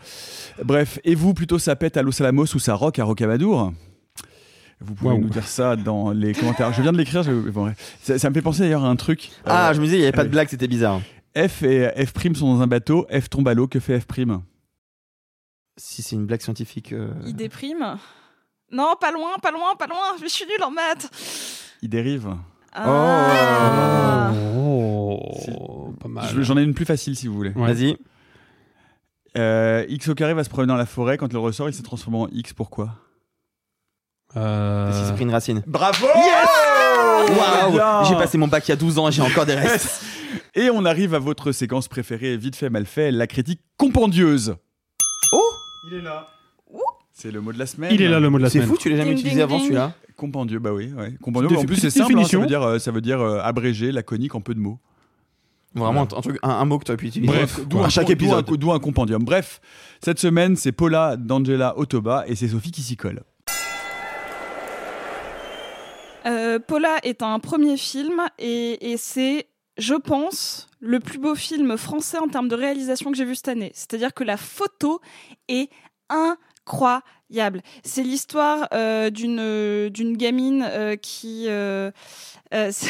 [0.63, 3.73] Bref, et vous, plutôt ça pète à Los Alamos ou ça rock à Rocamadour?
[4.79, 6.71] Vous pouvez nous dire ça dans les commentaires.
[6.71, 7.73] Je viens de l'écrire, je- bon, ouais.
[8.03, 9.31] ça, ça me fait penser d'ailleurs à un truc.
[9.45, 11.01] Ah, Euh, je me disais, il n'y avait pas de blague, c'était bizarre.
[11.35, 14.05] F et F' sont dans un bateau, F tombe à l'eau, que fait F'?
[15.77, 16.91] Si c'est une blague scientifique.
[16.93, 17.97] euh, Il déprime.
[18.71, 20.15] Non, pas loin, pas loin, pas loin.
[20.21, 21.09] Je suis nulle en maths.
[21.81, 22.33] Il dérive.
[22.73, 24.31] Ah.
[24.57, 26.25] Oh, pas mal.
[26.33, 27.51] Je- J'en ai une plus facile si vous voulez.
[27.51, 27.73] Ouais.
[27.73, 27.97] Vas-y.
[29.37, 31.17] Euh, X au carré va se promener dans la forêt.
[31.17, 32.53] Quand il ressort, il s'est transformé en X.
[32.53, 32.95] Pourquoi?
[34.35, 35.63] Euh, Parce qu'il s'est pris une racine.
[35.67, 38.03] Bravo Waouh Bien.
[38.03, 40.01] J'ai passé mon bac il y a 12 ans et j'ai encore des restes.
[40.55, 44.55] Et on arrive à votre séquence préférée, vite fait, mal fait, la critique compendieuse.
[45.31, 45.51] Oh
[45.87, 46.27] Il est là.
[47.13, 47.91] C'est le mot de la semaine.
[47.93, 48.69] Il est là le mot de la C'est semaine.
[48.69, 49.65] fou, tu l'as jamais Ding, utilisé ding, avant ding.
[49.65, 49.93] celui-là.
[50.15, 50.91] Compendieux, bah oui.
[50.95, 51.13] Ouais.
[51.21, 52.41] Compendieux, en plus c'est simple, hein, ça définition.
[52.41, 54.79] veut dire, euh, ça veut dire euh, abrégé, laconique, en peu de mots.
[55.75, 57.31] Vraiment un, truc, un, un mot que tu aurais pu utiliser.
[57.31, 58.45] Bref, D'où à un, chaque d'où un- épisode.
[58.57, 59.23] D'où un compendium.
[59.23, 59.61] Bref,
[60.03, 63.21] cette semaine, c'est Paula d'Angela Otoba et c'est Sophie qui s'y colle.
[66.25, 71.77] Euh, Paula est un premier film et, et c'est, je pense, le plus beau film
[71.77, 73.71] français en termes de réalisation que j'ai vu cette année.
[73.73, 75.01] C'est-à-dire que la photo
[75.47, 75.69] est
[76.09, 77.61] incroyable.
[77.83, 81.91] C'est l'histoire euh, d'une d'une gamine euh, qui euh,
[82.53, 82.71] euh,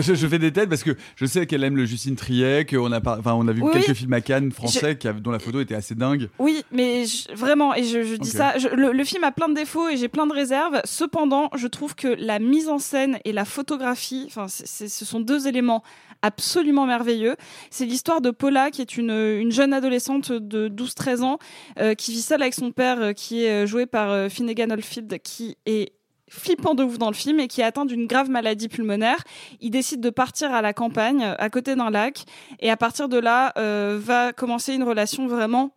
[0.00, 3.00] Je, fais des têtes parce que je sais qu'elle aime le Justine Triet, qu'on a,
[3.02, 5.74] par- enfin, on a vu Oui, quelques films à Cannes français dont la photo était
[5.74, 6.30] assez dingue.
[6.38, 9.54] Oui, mais je- vraiment, et je, je dis ça, le, le film a plein de
[9.54, 10.80] défauts et j'ai plein de réserves.
[10.84, 15.46] Cependant, je trouve que la mise en scène et la photographie, enfin, ce sont deux
[15.46, 15.82] éléments
[16.22, 17.36] absolument merveilleux.
[17.70, 21.38] C'est l'histoire de Paula, qui est une, une jeune adolescente de 12-13 ans,
[21.78, 25.20] euh, qui vit seule avec son père, euh, qui est euh, joué par Finnegan Oldfield,
[25.22, 25.92] qui est
[26.30, 29.22] flippant de ouf dans le film et qui est atteint d'une grave maladie pulmonaire.
[29.60, 32.24] Il décide de partir à la campagne, à côté d'un lac,
[32.60, 33.52] et à partir de là,
[33.98, 35.74] va commencer une relation vraiment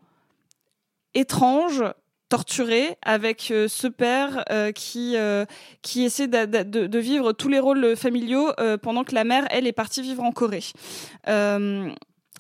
[1.14, 1.84] étrange,
[2.30, 5.46] torturée, avec euh, ce père euh, qui, euh,
[5.82, 9.72] qui essaie de, de vivre tous les rôles familiaux pendant que la mère, elle, est
[9.74, 10.64] partie vivre en Corée.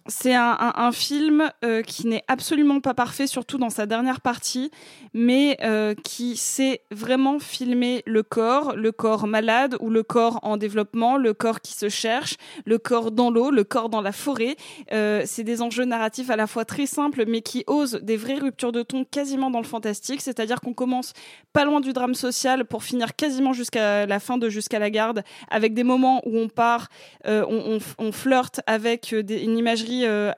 [0.07, 4.69] C'est un, film euh, qui n'est absolument pas parfait, surtout dans sa dernière partie,
[5.15, 10.57] mais euh, qui sait vraiment filmer le corps, le corps malade ou le corps en
[10.57, 12.35] développement, le corps qui se cherche,
[12.65, 14.57] le corps dans l'eau, le corps dans la forêt.
[14.93, 18.37] Euh, c'est des enjeux narratifs à la fois très simples, mais qui osent des vraies
[18.37, 20.21] ruptures de ton quasiment dans le fantastique.
[20.21, 21.13] C'est-à-dire qu'on commence
[21.51, 25.23] pas loin du drame social pour finir quasiment jusqu'à la fin de Jusqu'à la garde,
[25.49, 26.89] avec des moments où on part,
[27.25, 30.31] on, on- flirte avec une imagerie euh,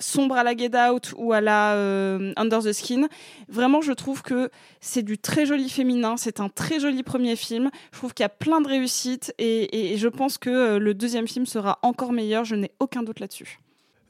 [0.00, 3.08] sombre à la Get Out ou à la euh, Under the Skin.
[3.48, 6.16] Vraiment, je trouve que c'est du très joli féminin.
[6.16, 7.70] C'est un très joli premier film.
[7.92, 11.28] Je trouve qu'il y a plein de réussites et, je pense que euh, le deuxième
[11.28, 12.44] film sera encore meilleur.
[12.44, 13.58] Je n'ai aucun doute là-dessus.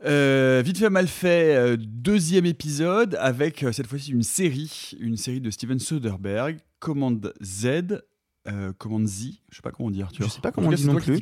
[0.05, 5.51] Euh, vite fait, mal fait, deuxième épisode avec cette fois-ci une série, une série de
[5.51, 8.01] Steven Soderbergh, Commande Z,
[8.49, 10.09] euh, Commande Z, je sais pas comment dire.
[10.13, 11.21] Tu Je sais pas En comment on dit non plus.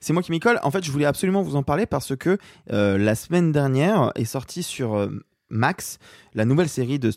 [0.00, 0.60] C'est moi qui m'y colle.
[0.62, 2.38] En fait, je voulais absolument vous en parler parce que
[2.72, 5.08] euh, la semaine dernière est sortie sur euh,
[5.48, 5.98] Max
[6.34, 7.10] la nouvelle série de,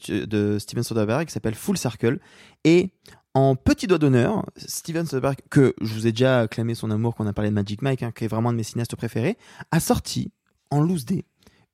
[0.60, 2.20] Steven Soderbergh qui s'appelle Full Circle.
[2.64, 2.92] Et
[3.34, 7.26] en petit doigt d'honneur, Steven Soderbergh, que je vous ai déjà acclamé son amour quand
[7.26, 9.38] on a parlé de Magic Mike, hein, qui est vraiment un de mes cinéastes préférés,
[9.72, 10.32] a sorti
[10.72, 11.26] en loose day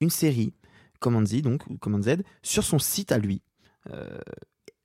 [0.01, 0.53] une série,
[0.99, 3.41] Command Z, donc, Command Z, sur son site à lui.
[3.91, 4.19] Euh,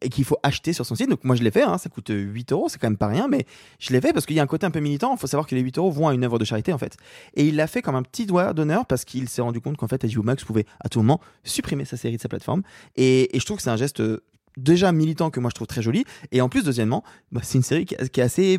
[0.03, 1.09] et qu'il faut acheter sur son site.
[1.09, 3.29] Donc moi je l'ai fait, hein, ça coûte 8 euros, c'est quand même pas rien,
[3.29, 3.47] mais
[3.79, 5.13] je l'ai fait parce qu'il y a un côté un peu militant.
[5.15, 6.97] Il faut savoir que les 8 euros vont à une œuvre de charité en fait.
[7.35, 9.89] Et il l'a fait comme un petit doigt d'honneur parce qu'il s'est rendu compte qu'en
[9.89, 12.63] fait HBO Max pouvait à tout moment supprimer sa série de sa plateforme.
[12.97, 14.23] Et, je trouve que c'est un geste euh,
[14.57, 16.05] déjà militant que moi je trouve très joli.
[16.33, 18.59] Et en plus, deuxièmement, bah, c'est une série qui, qui est assez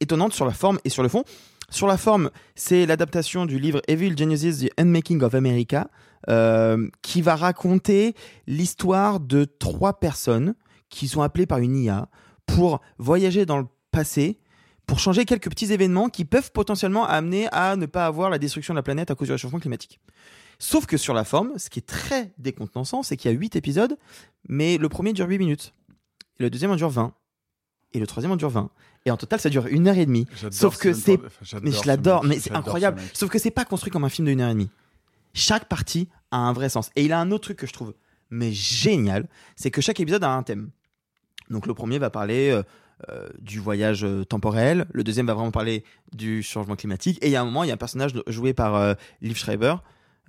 [0.00, 1.24] étonnante sur la forme et sur le fond.
[1.70, 5.88] Sur la forme, c'est l'adaptation du livre Evil Geniuses, The Unmaking of America,
[6.28, 8.14] euh, qui va raconter
[8.48, 10.54] l'histoire de trois personnes
[10.90, 12.08] qui sont appelées par une IA
[12.46, 14.38] pour voyager dans le passé,
[14.86, 18.74] pour changer quelques petits événements qui peuvent potentiellement amener à ne pas avoir la destruction
[18.74, 20.00] de la planète à cause du réchauffement climatique.
[20.58, 23.56] Sauf que sur la forme, ce qui est très décontenançant, c'est qu'il y a 8
[23.56, 23.96] épisodes,
[24.48, 25.74] mais le premier dure 8 minutes,
[26.38, 27.14] le deuxième en dure 20,
[27.92, 28.70] et le troisième en dure 20.
[29.06, 30.26] Et en total, ça dure une heure et demie.
[30.50, 31.18] Sauf que c'est.
[31.62, 33.00] Mais je l'adore, mais c'est incroyable.
[33.14, 34.70] Sauf que c'est pas construit comme un film d'une heure et demie.
[35.32, 36.90] Chaque partie a un vrai sens.
[36.94, 37.94] Et il a un autre truc que je trouve
[38.30, 40.70] mais génial, c'est que chaque épisode a un thème.
[41.50, 42.62] Donc le premier va parler euh,
[43.10, 47.32] euh, du voyage euh, temporel, le deuxième va vraiment parler du changement climatique, et il
[47.32, 49.76] y a un moment, il y a un personnage joué par Liv Schreiber,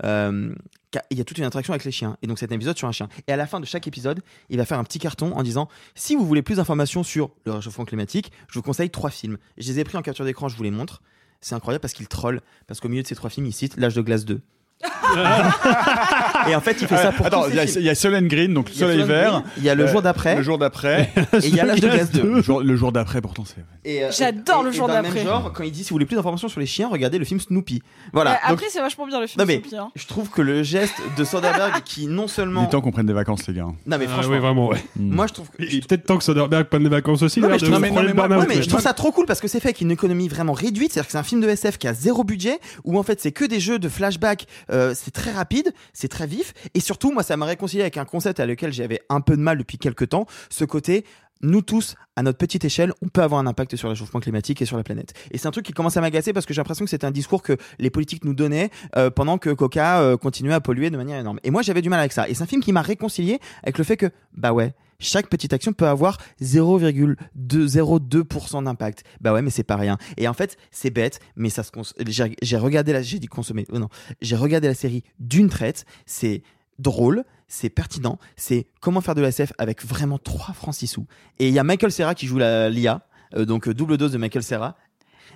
[0.04, 2.88] il y a toute une interaction avec les chiens, et donc c'est un épisode sur
[2.88, 3.08] un chien.
[3.28, 5.70] Et à la fin de chaque épisode, il va faire un petit carton en disant
[5.96, 9.38] si vous voulez plus d'informations sur le réchauffement climatique, je vous conseille trois films.
[9.58, 11.02] Je les ai pris en capture d'écran, je vous les montre.
[11.40, 13.96] C'est incroyable parce qu'il troll, parce qu'au milieu de ces trois films, il cite L'âge
[13.96, 14.42] de glace 2.
[16.50, 17.96] et en fait, il fait ça pour Attends, tous il y, a- il y a
[17.96, 19.32] Solène Green, donc Il a soleil Solène vert.
[19.32, 20.36] Green, il y a le jour d'après.
[20.36, 21.12] Le jour d'après.
[21.44, 22.22] Et il y a l'âge de glace 2.
[22.24, 23.64] Le jour, le jour d'après, pourtant, c'est.
[23.84, 25.14] Et, euh, J'adore et- le et jour dans d'après.
[25.16, 27.26] même genre, quand il dit si vous voulez plus d'informations sur les chiens, regardez le
[27.26, 27.82] film Snoopy.
[28.14, 28.32] Voilà.
[28.32, 29.40] Euh, Donc, après, c'est vachement bien le film.
[29.42, 29.90] non mais Snoopy, hein.
[29.96, 33.06] je trouve que le geste de Soderbergh qui non Il seulement est temps qu'on prenne
[33.06, 33.64] des vacances, les gars.
[33.64, 34.84] non mais Ah franchement oui, vraiment, ouais.
[34.96, 37.40] moi je trouve que Il est peut-être temps que Soderbergh prenne des vacances aussi.
[37.40, 39.26] il a Non, mais je trouve- le moi- ouais, mais je trouve ça trop cool
[39.26, 40.94] parce que c'est fait avec une économie vraiment réduite.
[40.94, 43.32] C'est-à-dire que c'est un film de SF qui a zéro budget, où en fait c'est
[43.32, 44.46] que des jeux de flashback.
[44.72, 48.06] Euh, c'est très rapide, c'est très vif, et surtout moi ça m'a réconcilié avec un
[48.06, 50.26] concept à lequel j'avais un peu de mal depuis quelques temps.
[50.50, 51.06] Ce côté,
[51.42, 54.62] nous tous, à notre petite échelle, on peut avoir un impact sur le réchauffement climatique
[54.62, 55.14] et sur la planète.
[55.32, 57.12] Et c'est un truc qui commence à m'agacer parce que j'ai l'impression que c'était un
[57.12, 60.98] discours que les politiques nous donnaient euh, pendant que Coca euh, continuait à polluer de
[60.98, 61.40] manière énorme.
[61.44, 62.30] Et moi j'avais du mal avec ça.
[62.30, 65.52] Et c'est un film qui m'a réconcilié avec le fait que, bah ouais, chaque petite
[65.52, 69.04] action peut avoir 0,02% d'impact.
[69.20, 69.98] Bah ouais, mais c'est pas rien.
[70.18, 71.94] Et en fait, c'est bête, mais ça se cons-
[72.42, 73.66] j'ai regardé la j'ai dit consommer.
[73.72, 73.90] Oh non,
[74.22, 76.44] j'ai regardé la série d'une traite, c'est
[76.80, 81.06] drôle, c'est pertinent, c'est comment faire de la SF avec vraiment 3 francs 6 sous.
[81.40, 83.06] Et il y a Michael Serra qui joue la l'IA,
[83.36, 84.76] euh, donc euh, double dose de Michael Serra.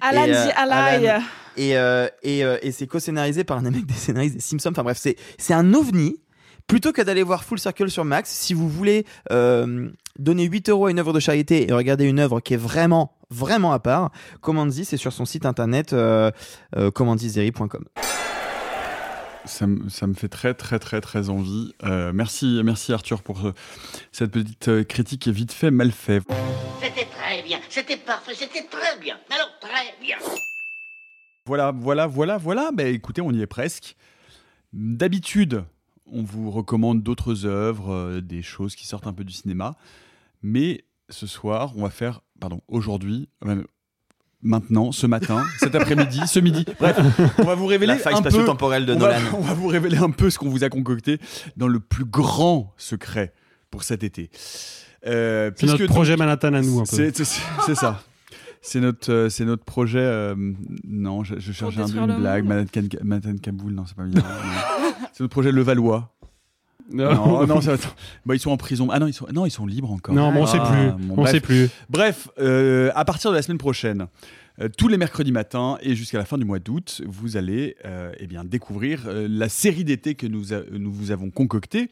[0.01, 0.47] Alan Et, euh.
[0.55, 1.21] Alan.
[1.57, 4.71] Et, euh, et, et c'est co-scénarisé par un des mecs des scénaristes des Simpsons.
[4.71, 6.17] Enfin bref, c'est c'est un ovni
[6.67, 10.87] Plutôt que d'aller voir Full Circle sur Max, si vous voulez euh, donner 8 euros
[10.87, 14.11] à une œuvre de charité et regarder une œuvre qui est vraiment, vraiment à part,
[14.41, 16.31] Commandy, c'est sur son site internet euh,
[16.75, 16.89] euh.
[19.45, 21.71] Ça, me- ça me fait très très très très envie.
[21.83, 23.53] Euh, merci, merci Arthur pour euh,
[24.11, 26.23] cette petite critique vite fait, mal fait.
[26.81, 29.17] C'était très bien, c'était parfait, c'était très bien.
[29.29, 30.17] Alors très bien.
[31.45, 32.71] Voilà, voilà, voilà, voilà.
[32.73, 33.95] Bah, écoutez, on y est presque.
[34.73, 35.63] D'habitude,
[36.11, 39.75] on vous recommande d'autres œuvres, euh, des choses qui sortent un peu du cinéma.
[40.43, 43.63] Mais ce soir, on va faire, pardon, aujourd'hui, euh,
[44.41, 46.65] maintenant, ce matin, cet après-midi, ce midi.
[46.79, 46.97] Bref,
[47.39, 48.29] on va vous révéler La faille un peu.
[48.29, 49.31] spatio-temporelle de on va- Nolan.
[49.37, 51.19] on va vous révéler un peu ce qu'on vous a concocté
[51.57, 53.33] dans le plus grand secret
[53.71, 54.29] pour cet été.
[55.07, 57.11] Euh, C'est notre puisque projet donc- Manhattan à nous, un peu.
[57.13, 58.03] C'est ça.
[58.61, 59.99] C'est notre, euh, c'est notre projet.
[59.99, 60.33] euh,
[60.87, 62.45] non, je, je cherchais un, une blague.
[62.45, 64.23] Manhattan, Manhattan Kaboul, non, c'est pas bien.
[65.13, 66.11] C'est notre projet Levallois.
[66.91, 67.47] Non.
[67.47, 67.75] Non, ça.
[68.25, 68.89] Bah, ils sont en prison.
[68.91, 70.13] Ah non, ils sont, non, ils sont libres encore.
[70.13, 71.11] Non, mais on sait Ah, plus.
[71.11, 71.31] On bref.
[71.31, 71.69] sait plus.
[71.89, 74.07] Bref, euh, à partir de la semaine prochaine,
[74.61, 78.11] euh, tous les mercredis matins et jusqu'à la fin du mois d'août, vous allez euh,
[78.19, 81.89] eh bien, découvrir euh, la série d'été que nous, a- nous vous avons concoctée.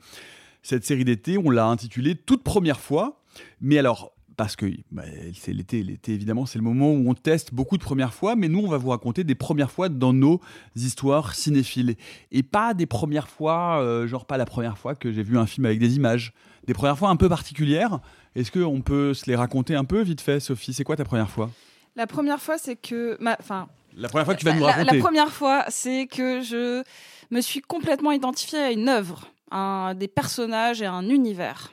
[0.62, 3.20] Cette série d'été, on l'a intitulée Toute première fois.
[3.62, 5.04] Mais alors, parce que bah,
[5.36, 8.48] c'est l'été, l'été évidemment, c'est le moment où on teste beaucoup de premières fois, mais
[8.48, 10.42] nous, on va vous raconter des premières fois dans nos
[10.76, 11.96] histoires cinéphiles.
[12.32, 15.46] Et pas des premières fois, euh, genre pas la première fois que j'ai vu un
[15.46, 16.34] film avec des images.
[16.66, 18.00] Des premières fois un peu particulières.
[18.36, 20.74] Est-ce qu'on peut se les raconter un peu vite fait, Sophie?
[20.74, 21.52] C'est quoi ta première fois?
[21.96, 23.18] La première fois, c'est que.
[23.40, 23.68] Enfin.
[23.96, 24.98] La première fois que tu vas nous raconter.
[24.98, 26.84] la première fois, c'est que je
[27.30, 31.72] me suis complètement identifiée à une œuvre, un, des personnages et un univers.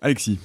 [0.00, 0.38] Alexis.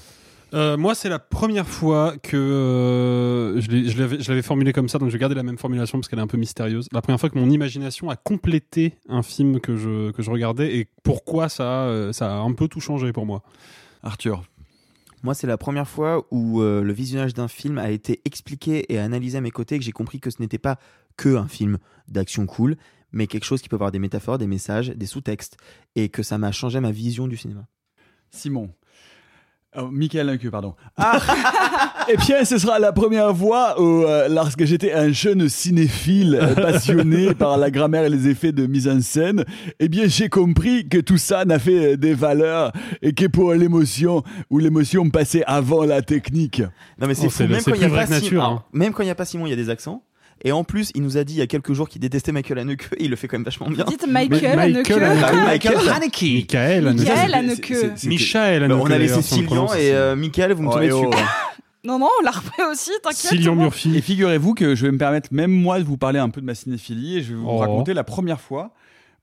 [0.56, 5.14] Euh, moi, c'est la première fois que euh, je l'avais formulé comme ça, donc je
[5.14, 6.88] vais garder la même formulation parce qu'elle est un peu mystérieuse.
[6.93, 10.77] La première fois que mon imagination a complété un film que je, que je regardais
[10.77, 13.43] et pourquoi ça, euh, ça a un peu tout changé pour moi.
[14.01, 14.43] Arthur.
[15.24, 18.98] Moi, c'est la première fois où euh, le visionnage d'un film a été expliqué et
[18.98, 20.77] analysé à mes côtés, que j'ai compris que ce n'était pas
[21.17, 22.77] que un film d'action cool,
[23.11, 25.58] mais quelque chose qui peut avoir des métaphores, des messages, des sous-textes,
[25.95, 27.67] et que ça m'a changé ma vision du cinéma.
[28.30, 28.69] Simon.
[29.77, 30.73] Oh, Michael Linke, pardon.
[30.97, 31.19] Ah
[32.09, 36.53] Eh bien, ce sera la première fois où, euh, lorsque j'étais un jeune cinéphile euh,
[36.55, 39.43] passionné par la grammaire et les effets de mise en scène,
[39.79, 42.71] eh bien, j'ai compris que tout ça n'a fait euh, des valeurs
[43.01, 46.61] et que pour l'émotion, où l'émotion passait avant la technique.
[46.99, 48.13] Non, mais c'est Oh, fou, le- même quand, il y a plus vrai pas que
[48.13, 48.63] Simon, nature, alors, hein.
[48.73, 50.03] même quand il n'y a pas Simon, il y a des accents.
[50.45, 52.59] Et en plus, il nous a dit il y a quelques jours qu'il détestait Michael
[52.59, 53.83] Haneke et il le fait quand même vachement bien.
[53.85, 54.90] Dites Michael Haneke.
[54.90, 55.33] Michael Haneke.
[55.65, 56.22] Michael Haneke.
[56.24, 56.88] Michael
[57.35, 57.69] Haneke.
[58.69, 59.75] Bah, on a Haneke, laissé d'ailleurs, si on le Sylvian prononce.
[59.75, 61.06] et euh, Michael, vous me tombez dessus.
[61.07, 61.11] oh.
[61.83, 63.17] Non, non, on l'a repris aussi, t'inquiète.
[63.32, 63.56] Cillian.
[63.56, 63.95] Murphy.
[63.95, 66.45] Et figurez-vous que je vais me permettre, même moi, de vous parler un peu de
[66.45, 67.57] ma cinéphilie et je vais vous Oh.
[67.57, 68.74] raconter la première fois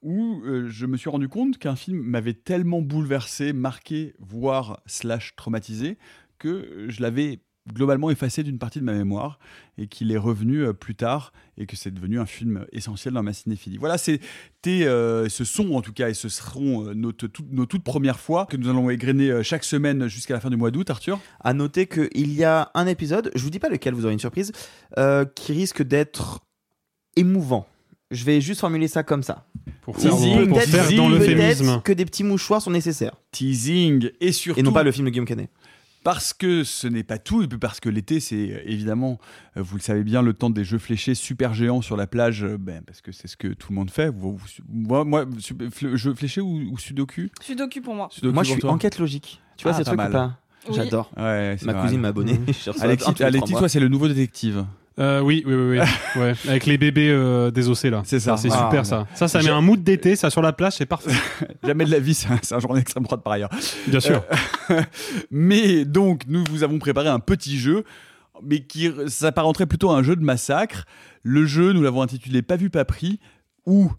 [0.03, 5.35] où euh, je me suis rendu compte qu'un film m'avait tellement bouleversé, marqué, voire slash
[5.37, 5.99] traumatisé,
[6.39, 7.41] que je l'avais
[7.73, 9.39] globalement effacé d'une partie de ma mémoire
[9.79, 13.23] et qu'il est revenu euh, plus tard et que c'est devenu un film essentiel dans
[13.23, 13.77] ma cinéphilie.
[13.77, 14.21] Voilà, c'était,
[14.85, 18.19] euh, ce sont en tout cas et ce seront euh, nos, tout- nos toutes premières
[18.19, 21.21] fois que nous allons égrener euh, chaque semaine jusqu'à la fin du mois d'août, Arthur.
[21.41, 24.19] À noter qu'il y a un épisode, je vous dis pas lequel, vous aurez une
[24.19, 24.51] surprise,
[24.99, 26.41] euh, qui risque d'être
[27.17, 27.67] émouvant.
[28.11, 29.47] Je vais juste formuler ça comme ça.
[29.83, 31.81] Pour faire, Teasing, pour faire dans teasing, l'euphémisme.
[31.83, 33.15] que des petits mouchoirs sont nécessaires.
[33.31, 35.49] Teasing et surtout Et non pas le film de Guillaume Canet.
[36.05, 39.19] Parce que ce n'est pas tout, et puis parce que l'été, c'est euh, évidemment,
[39.57, 42.43] euh, vous le savez bien, le temps des jeux fléchés super géants sur la plage,
[42.45, 44.09] euh, ben, parce que c'est ce que tout le monde fait.
[44.09, 47.29] Vous- vous- moi, moi fl- ou, ou sudoku?
[47.41, 48.09] Sudoku pour moi.
[48.11, 49.41] Sudoku Moi, je suis toi enquête logique.
[49.57, 50.13] Tu vois, Ah, c'est pas truc ou mal.
[50.13, 50.75] pas Oui.
[50.77, 51.11] J'adore.
[51.17, 52.41] Ouais, Ma cousine m'a abonné.
[52.49, 53.15] Reçois Alexis,
[53.53, 54.65] toi, c'est le nouveau détective.
[54.99, 55.87] Euh, oui, oui, oui, oui.
[56.21, 56.35] ouais.
[56.49, 58.03] Avec les bébés euh, désossés là.
[58.05, 58.37] C'est ça.
[58.37, 59.07] C'est Ah, super ça.
[59.15, 61.13] Ça, ça met un mood d'été, ça sur la plage, c'est parfait.
[61.65, 63.51] Jamais de la vie, c'est un, journée extrême droite par ailleurs.
[63.87, 64.23] Bien sûr.
[64.71, 64.83] Euh,
[65.31, 67.85] mais donc, nous vous avons préparé un petit jeu,
[68.43, 70.85] mais qui s'apparenterait plutôt à un jeu de massacre.
[71.23, 73.21] Le jeu, nous l'avons intitulé Pas vu, pas pris,
[73.67, 73.91] ou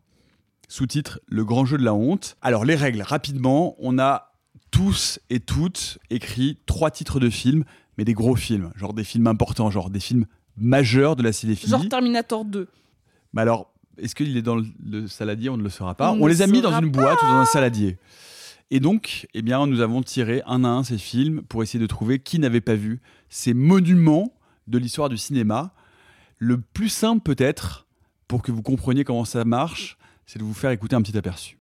[0.67, 2.37] sous-titre Le grand jeu de la honte.
[2.41, 4.33] Alors, les règles, rapidement, on a
[4.71, 7.63] tous et toutes écrit trois titres de films,
[7.97, 10.25] mais des gros films, genre des films importants, genre des films
[10.57, 11.69] majeurs de la cinéphilie.
[11.71, 12.67] Genre Terminator 2.
[13.33, 15.49] Mais alors, est-ce qu'il est dans le, le saladier?
[15.49, 16.11] On ne le saura pas.
[16.11, 17.97] On les a mis dans une boîte ou dans un saladier.
[18.71, 21.85] Et donc, eh bien, nous avons tiré un à un ces films pour essayer de
[21.87, 24.33] trouver qui n'avait pas vu ces monuments
[24.67, 25.73] de l'histoire du cinéma.
[26.39, 27.85] Le plus simple peut-être,
[28.27, 31.59] pour que vous compreniez comment ça marche, c'est de vous faire écouter un petit aperçu.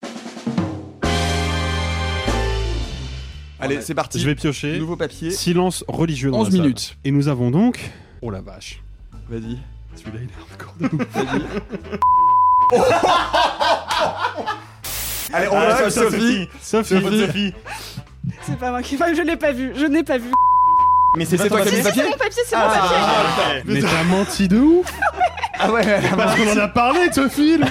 [3.58, 4.18] Allez, c'est parti.
[4.18, 4.78] Je vais piocher.
[4.78, 5.30] Nouveau papier.
[5.30, 6.60] Silence religieux dans 11 la salle.
[6.62, 6.96] minutes.
[7.04, 7.90] Et nous avons donc.
[8.22, 8.80] Oh la vache.
[9.28, 9.58] Vas-y.
[9.94, 10.92] Celui-là, il est encore de ouf.
[11.12, 11.42] Vas-y.
[15.32, 16.48] Allez, on Ah, va Sophie.
[16.60, 16.60] Sophie.
[16.60, 17.00] Sophie.
[17.02, 17.26] Sophie.
[17.26, 17.54] Sophie.
[18.42, 18.96] C'est pas moi qui.
[18.96, 19.72] Enfin, je l'ai pas vu.
[19.76, 20.30] Je n'ai pas vu.
[21.16, 22.62] Mais c'est toi qui as mis Si, le si, papier c'est mon papier, c'est mon
[22.62, 22.96] Ah, papier.
[22.98, 24.86] ah, Mais t'as menti de ouf
[25.58, 27.64] Ah ouais, Parce qu'on en a parlé de ce film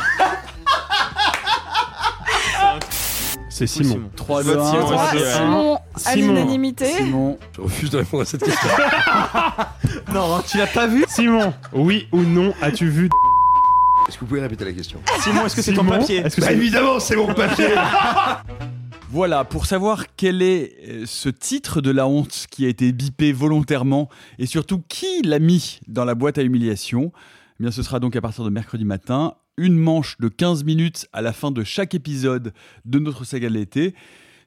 [3.60, 4.10] C'est Simon.
[4.16, 4.84] 3 Vote 2 Simon 1.
[4.84, 5.34] aussi, ouais.
[5.34, 6.28] Simon, à Simon.
[6.28, 6.86] l'unanimité.
[6.86, 7.38] Simon.
[7.58, 8.70] Je refuse de répondre à cette question.
[10.14, 13.10] Non, tu l'as pas vu Simon, oui ou non as-tu vu
[14.08, 16.24] Est-ce que vous pouvez répéter la question Simon, est-ce que c'est ton Simon papier que
[16.24, 17.68] Bah c'est évidemment, c'est mon papier
[19.12, 23.34] Voilà, pour savoir quel est euh, ce titre de la honte qui a été bipé
[23.34, 24.08] volontairement
[24.38, 27.12] et surtout qui l'a mis dans la boîte à humiliation,
[27.60, 31.08] eh bien ce sera donc à partir de mercredi matin, une manche de 15 minutes
[31.14, 32.54] à la fin de chaque épisode
[32.86, 33.94] de notre saga de l'été.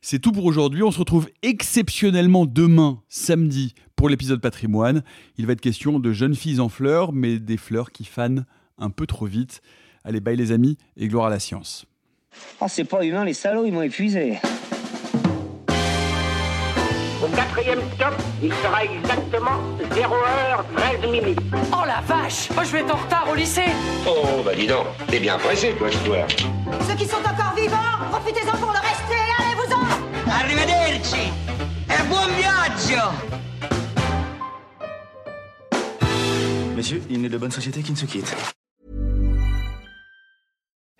[0.00, 5.02] C'est tout pour aujourd'hui, on se retrouve exceptionnellement demain, samedi, pour l'épisode patrimoine.
[5.36, 8.46] Il va être question de jeunes filles en fleurs, mais des fleurs qui fanent
[8.78, 9.60] un peu trop vite.
[10.02, 11.84] Allez, bye les amis et gloire à la science.
[12.60, 14.38] Oh, c'est pas humain, les salauds, ils m'ont épuisé.
[17.22, 19.58] Au quatrième stop, il sera exactement
[19.92, 21.38] 0h13 minutes.
[21.72, 23.66] Oh la vache Oh, je vais être en retard au lycée
[24.06, 26.26] Oh, bah dis donc, t'es bien pressé, toi, toi.
[26.88, 27.76] Ceux qui sont encore vivants,
[28.10, 31.30] profitez-en pour le rester, allez-vous-en Arrivederci
[31.88, 33.08] E buon viaggio
[36.74, 38.34] Messieurs, il n'est de bonne société qui ne se quitte.